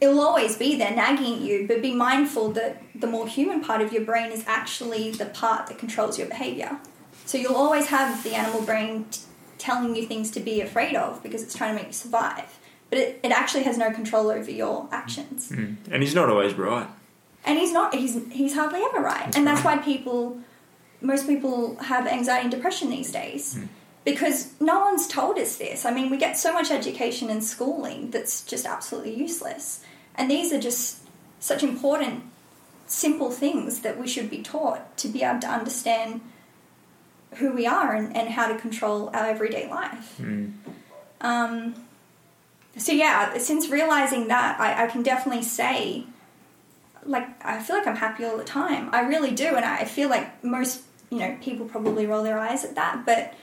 it'll 0.00 0.20
always 0.20 0.56
be 0.56 0.76
there 0.76 0.94
nagging 0.94 1.34
at 1.34 1.40
you, 1.40 1.66
but 1.66 1.82
be 1.82 1.94
mindful 1.94 2.52
that 2.52 2.82
the 2.94 3.06
more 3.06 3.26
human 3.26 3.62
part 3.62 3.80
of 3.80 3.92
your 3.92 4.04
brain 4.04 4.30
is 4.30 4.44
actually 4.46 5.10
the 5.10 5.26
part 5.26 5.66
that 5.68 5.78
controls 5.78 6.18
your 6.18 6.28
behavior. 6.28 6.78
So 7.26 7.38
you'll 7.38 7.56
always 7.56 7.86
have 7.86 8.22
the 8.22 8.34
animal 8.34 8.62
brain 8.62 9.06
t- 9.10 9.22
telling 9.58 9.96
you 9.96 10.04
things 10.04 10.30
to 10.32 10.40
be 10.40 10.60
afraid 10.60 10.94
of 10.94 11.22
because 11.22 11.42
it's 11.42 11.54
trying 11.54 11.74
to 11.74 11.82
make 11.82 11.88
you 11.88 11.92
survive. 11.94 12.58
But 12.90 12.98
it, 12.98 13.20
it 13.22 13.32
actually 13.32 13.62
has 13.64 13.78
no 13.78 13.90
control 13.90 14.30
over 14.30 14.50
your 14.50 14.88
actions. 14.92 15.48
Hmm. 15.48 15.74
And 15.90 16.02
he's 16.02 16.14
not 16.14 16.28
always 16.28 16.54
right. 16.54 16.86
And 17.46 17.58
he's 17.58 17.72
not, 17.72 17.94
he's, 17.94 18.20
he's 18.30 18.54
hardly 18.54 18.80
ever 18.80 19.00
right. 19.00 19.34
and 19.36 19.46
that's 19.46 19.62
why 19.64 19.76
people, 19.78 20.38
most 21.00 21.26
people 21.26 21.76
have 21.76 22.06
anxiety 22.06 22.42
and 22.44 22.50
depression 22.50 22.90
these 22.90 23.10
days. 23.10 23.56
Hmm. 23.56 23.64
Because 24.04 24.52
no 24.60 24.80
one's 24.80 25.06
told 25.08 25.38
us 25.38 25.56
this. 25.56 25.84
I 25.86 25.92
mean, 25.92 26.10
we 26.10 26.18
get 26.18 26.36
so 26.36 26.52
much 26.52 26.70
education 26.70 27.30
and 27.30 27.42
schooling 27.42 28.10
that's 28.10 28.44
just 28.44 28.66
absolutely 28.66 29.14
useless. 29.14 29.82
And 30.14 30.30
these 30.30 30.52
are 30.52 30.60
just 30.60 30.98
such 31.40 31.62
important, 31.62 32.24
simple 32.86 33.30
things 33.30 33.80
that 33.80 33.98
we 33.98 34.06
should 34.06 34.28
be 34.28 34.42
taught 34.42 34.96
to 34.98 35.08
be 35.08 35.22
able 35.22 35.40
to 35.40 35.48
understand 35.48 36.20
who 37.36 37.52
we 37.52 37.66
are 37.66 37.94
and, 37.94 38.14
and 38.16 38.28
how 38.28 38.46
to 38.46 38.58
control 38.58 39.08
our 39.14 39.26
everyday 39.26 39.68
life. 39.70 40.20
Um, 41.20 41.74
so, 42.76 42.92
yeah, 42.92 43.38
since 43.38 43.70
realizing 43.70 44.28
that, 44.28 44.60
I, 44.60 44.84
I 44.84 44.86
can 44.88 45.02
definitely 45.02 45.42
say 45.42 46.04
like 47.06 47.44
I 47.44 47.60
feel 47.60 47.76
like 47.76 47.86
I'm 47.86 47.96
happy 47.96 48.24
all 48.24 48.36
the 48.36 48.44
time. 48.44 48.88
I 48.92 49.00
really 49.02 49.30
do, 49.30 49.46
and 49.46 49.64
I 49.64 49.84
feel 49.84 50.08
like 50.08 50.42
most 50.44 50.82
you 51.10 51.18
know 51.18 51.36
people 51.40 51.66
probably 51.66 52.06
roll 52.06 52.22
their 52.22 52.38
eyes 52.38 52.64
at 52.64 52.74
that, 52.74 53.04
but 53.06 53.34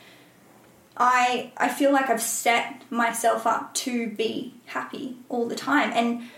I 1.02 1.52
I 1.58 1.68
feel 1.68 1.92
like 1.92 2.12
I've 2.12 2.22
set 2.22 2.84
myself 2.92 3.48
up 3.48 3.74
to 3.86 4.12
be 4.12 4.54
happy 4.68 5.18
all 5.30 5.48
the 5.48 5.56
time. 5.56 5.92
And 5.94 6.30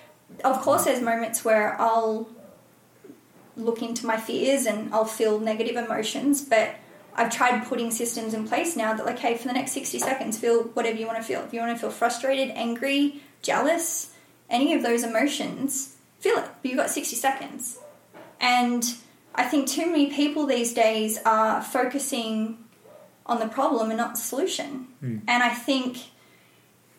of 0.46 0.62
course, 0.62 0.86
there's 0.86 1.02
moments 1.02 1.44
where 1.44 1.80
I'll 1.82 2.30
look 3.58 3.82
into 3.82 4.08
my 4.08 4.16
fears 4.16 4.66
and 4.66 4.92
I'll 4.94 5.04
feel 5.04 5.38
negative 5.38 5.76
emotions, 5.76 6.42
but 6.42 6.76
I've 7.14 7.30
tried 7.30 7.66
putting 7.66 7.92
systems 7.92 8.34
in 8.34 8.48
place 8.48 8.78
now 8.78 8.94
that 8.94 9.06
like, 9.06 9.20
hey, 9.20 9.36
for 9.36 9.50
the 9.50 9.54
next 9.54 9.74
60 9.74 10.00
seconds, 10.00 10.40
feel 10.40 10.64
whatever 10.64 10.98
you 10.98 11.08
want 11.08 11.18
to 11.18 11.24
feel. 11.24 11.42
If 11.42 11.54
you 11.54 11.60
want 11.60 11.76
to 11.76 11.80
feel 11.80 11.92
frustrated, 11.92 12.50
angry, 12.56 13.22
jealous, 13.42 14.14
any 14.50 14.74
of 14.74 14.82
those 14.82 15.04
emotions, 15.04 15.98
feel 16.20 16.38
it. 16.38 16.46
But 16.62 16.72
you've 16.72 16.78
got 16.78 16.90
60 16.90 17.18
seconds. 17.18 17.80
And 18.40 18.96
I 19.36 19.44
think 19.44 19.68
too 19.68 19.88
many 19.88 20.10
people 20.10 20.48
these 20.48 20.74
days 20.74 21.20
are 21.26 21.62
focusing 21.62 22.63
on 23.26 23.40
the 23.40 23.48
problem 23.48 23.90
and 23.90 23.98
not 23.98 24.16
the 24.16 24.22
solution. 24.22 24.88
Hmm. 25.00 25.20
And 25.28 25.44
I 25.44 25.50
think 25.50 25.98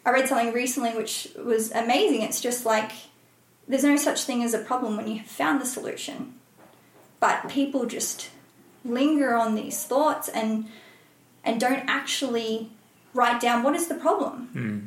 I 0.06 0.10
read 0.10 0.28
something 0.28 0.52
recently 0.52 0.90
which 0.90 1.28
was 1.36 1.70
amazing. 1.72 2.22
It's 2.22 2.40
just 2.40 2.64
like 2.64 2.92
there's 3.66 3.84
no 3.84 3.96
such 3.96 4.24
thing 4.24 4.42
as 4.42 4.54
a 4.54 4.58
problem 4.58 4.96
when 4.96 5.08
you 5.08 5.18
have 5.18 5.26
found 5.26 5.60
the 5.60 5.66
solution. 5.66 6.34
But 7.20 7.48
people 7.48 7.86
just 7.86 8.30
linger 8.84 9.34
on 9.34 9.54
these 9.54 9.84
thoughts 9.84 10.28
and 10.28 10.66
and 11.44 11.60
don't 11.60 11.84
actually 11.88 12.70
write 13.12 13.40
down 13.40 13.62
what 13.62 13.74
is 13.74 13.86
the 13.86 13.94
problem 13.94 14.48
hmm. 14.52 14.78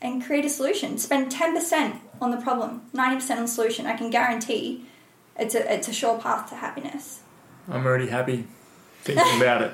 and 0.00 0.24
create 0.24 0.44
a 0.44 0.50
solution. 0.50 0.98
Spend 0.98 1.30
10% 1.30 2.00
on 2.20 2.30
the 2.30 2.38
problem, 2.38 2.82
90% 2.94 3.36
on 3.36 3.42
the 3.42 3.48
solution. 3.48 3.86
I 3.86 3.96
can 3.96 4.10
guarantee 4.10 4.86
it's 5.38 5.54
a, 5.54 5.72
it's 5.72 5.88
a 5.88 5.92
sure 5.92 6.18
path 6.18 6.48
to 6.48 6.56
happiness. 6.56 7.20
I'm 7.68 7.84
already 7.84 8.08
happy 8.08 8.46
thinking 9.02 9.40
about 9.40 9.62
it. 9.62 9.72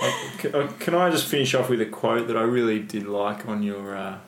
Uh, 0.00 0.68
Can 0.78 0.94
I 0.94 1.10
just 1.10 1.26
finish 1.26 1.54
off 1.54 1.68
with 1.68 1.80
a 1.80 1.86
quote 1.86 2.28
that 2.28 2.36
I 2.36 2.42
really 2.42 2.78
did 2.80 3.06
like 3.06 3.46
on 3.48 3.62
your 3.62 3.96
uh, 3.96 4.18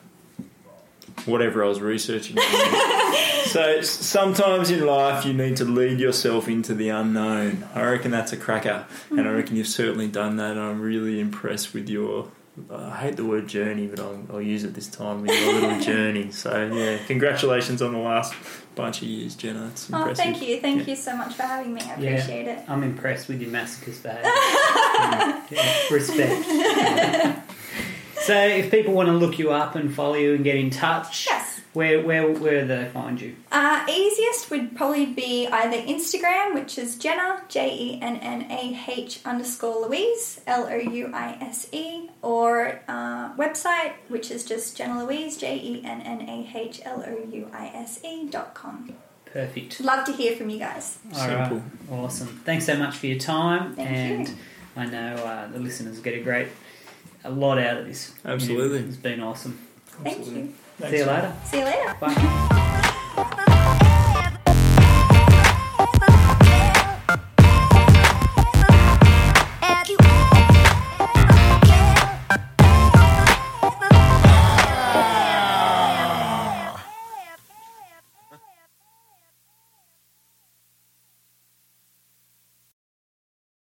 whatever 1.25 1.63
I 1.63 1.67
was 1.67 1.79
researching? 1.81 2.37
so 3.45 3.81
sometimes 3.81 4.71
in 4.71 4.85
life 4.85 5.25
you 5.25 5.33
need 5.33 5.57
to 5.57 5.65
lead 5.65 5.99
yourself 5.99 6.47
into 6.47 6.73
the 6.73 6.89
unknown. 6.89 7.67
I 7.73 7.83
reckon 7.83 8.11
that's 8.11 8.33
a 8.33 8.37
cracker, 8.37 8.85
and 9.09 9.21
I 9.21 9.31
reckon 9.31 9.55
you've 9.55 9.67
certainly 9.67 10.07
done 10.07 10.37
that. 10.37 10.51
And 10.51 10.59
I'm 10.59 10.81
really 10.81 11.19
impressed 11.19 11.73
with 11.73 11.89
your. 11.89 12.29
I 12.69 12.97
hate 12.97 13.15
the 13.15 13.25
word 13.25 13.47
journey, 13.47 13.87
but 13.87 13.99
I'll, 13.99 14.23
I'll 14.33 14.41
use 14.41 14.65
it 14.65 14.73
this 14.73 14.87
time 14.87 15.21
with 15.21 15.31
your 15.31 15.53
little 15.53 15.79
journey. 15.93 16.31
So 16.31 16.69
yeah, 16.73 16.97
congratulations 17.07 17.81
on 17.81 17.93
the 17.93 17.99
last 17.99 18.33
bunch 18.75 19.01
of 19.01 19.07
years, 19.07 19.35
Jennah. 19.35 19.69
It's 19.71 19.89
impressive. 19.89 19.93
Oh, 19.93 19.97
impressive. 19.99 20.17
thank 20.17 20.41
you. 20.41 20.59
Thank 20.61 20.79
Yeah. 20.87 20.91
you 20.91 20.95
so 20.95 21.15
much 21.15 21.33
for 21.35 21.43
having 21.43 21.73
me. 21.73 21.81
I 21.81 21.99
Yeah. 21.99 22.09
appreciate 22.11 22.47
it. 22.47 22.59
I'm 22.67 22.83
impressed 22.83 23.27
with 23.27 23.41
your 23.41 23.51
masochist 23.51 24.03
behaviour. 24.03 24.31
Yeah, 25.01 25.41
yeah, 25.49 25.73
respect. 25.91 26.45
so, 28.21 28.33
if 28.35 28.69
people 28.71 28.93
want 28.93 29.07
to 29.07 29.13
look 29.13 29.39
you 29.39 29.51
up 29.51 29.75
and 29.75 29.93
follow 29.93 30.13
you 30.15 30.35
and 30.35 30.43
get 30.43 30.55
in 30.55 30.69
touch, 30.69 31.25
Yes. 31.29 31.50
Where 31.73 32.03
where 32.05 32.29
where 32.29 32.61
do 32.61 32.67
they 32.67 32.85
find 32.89 33.19
you? 33.21 33.37
Uh, 33.49 33.85
easiest 33.89 34.51
would 34.51 34.75
probably 34.75 35.05
be 35.05 35.47
either 35.47 35.77
Instagram, 35.77 36.53
which 36.53 36.77
is 36.77 36.97
Jennah, 36.97 37.47
J 37.47 37.73
E 37.73 37.99
N 38.01 38.17
N 38.17 38.51
A 38.51 38.77
H 38.87 39.21
underscore 39.23 39.87
Louise, 39.87 40.41
L 40.45 40.67
O 40.67 40.75
U 40.75 41.11
I 41.13 41.37
S 41.39 41.69
E, 41.71 42.09
or 42.21 42.81
uh, 42.89 43.33
website, 43.35 43.93
which 44.09 44.31
is 44.31 44.43
just 44.43 44.77
Jennah 44.77 45.07
Louise, 45.07 45.37
J 45.37 45.55
E 45.55 45.81
N 45.85 46.01
N 46.01 46.21
A 46.27 46.51
H 46.53 46.81
L 46.83 47.05
O 47.07 47.33
U 47.33 47.49
I 47.53 47.67
S 47.67 48.03
E 48.03 48.27
dot 48.27 48.53
com. 48.53 48.93
Perfect. 49.25 49.79
Love 49.79 50.05
to 50.07 50.11
hear 50.11 50.35
from 50.35 50.49
you 50.49 50.59
guys. 50.59 50.99
All 51.13 51.25
right. 51.25 51.47
Simple. 51.47 51.63
Awesome. 51.89 52.41
Thanks 52.43 52.65
so 52.65 52.75
much 52.75 52.97
for 52.97 53.07
your 53.07 53.19
time. 53.19 53.75
Thank 53.75 53.89
and 53.89 54.27
you. 54.27 54.35
I 54.75 54.85
know 54.87 55.15
uh, 55.15 55.47
the 55.47 55.59
listeners 55.59 55.99
get 55.99 56.15
a 56.15 56.21
great, 56.21 56.49
a 57.23 57.31
lot 57.31 57.57
out 57.57 57.77
of 57.77 57.85
this. 57.85 58.13
Absolutely. 58.25 58.79
It's 58.79 58.97
been 58.97 59.21
awesome. 59.21 59.57
Thank 60.03 60.19
Absolutely. 60.19 60.41
you. 60.49 60.53
See 60.79 60.97
you 60.97 61.05
later. 61.05 61.33
See 61.45 61.59
you 61.59 61.65
later. 61.65 61.95
Bye. 61.99 63.47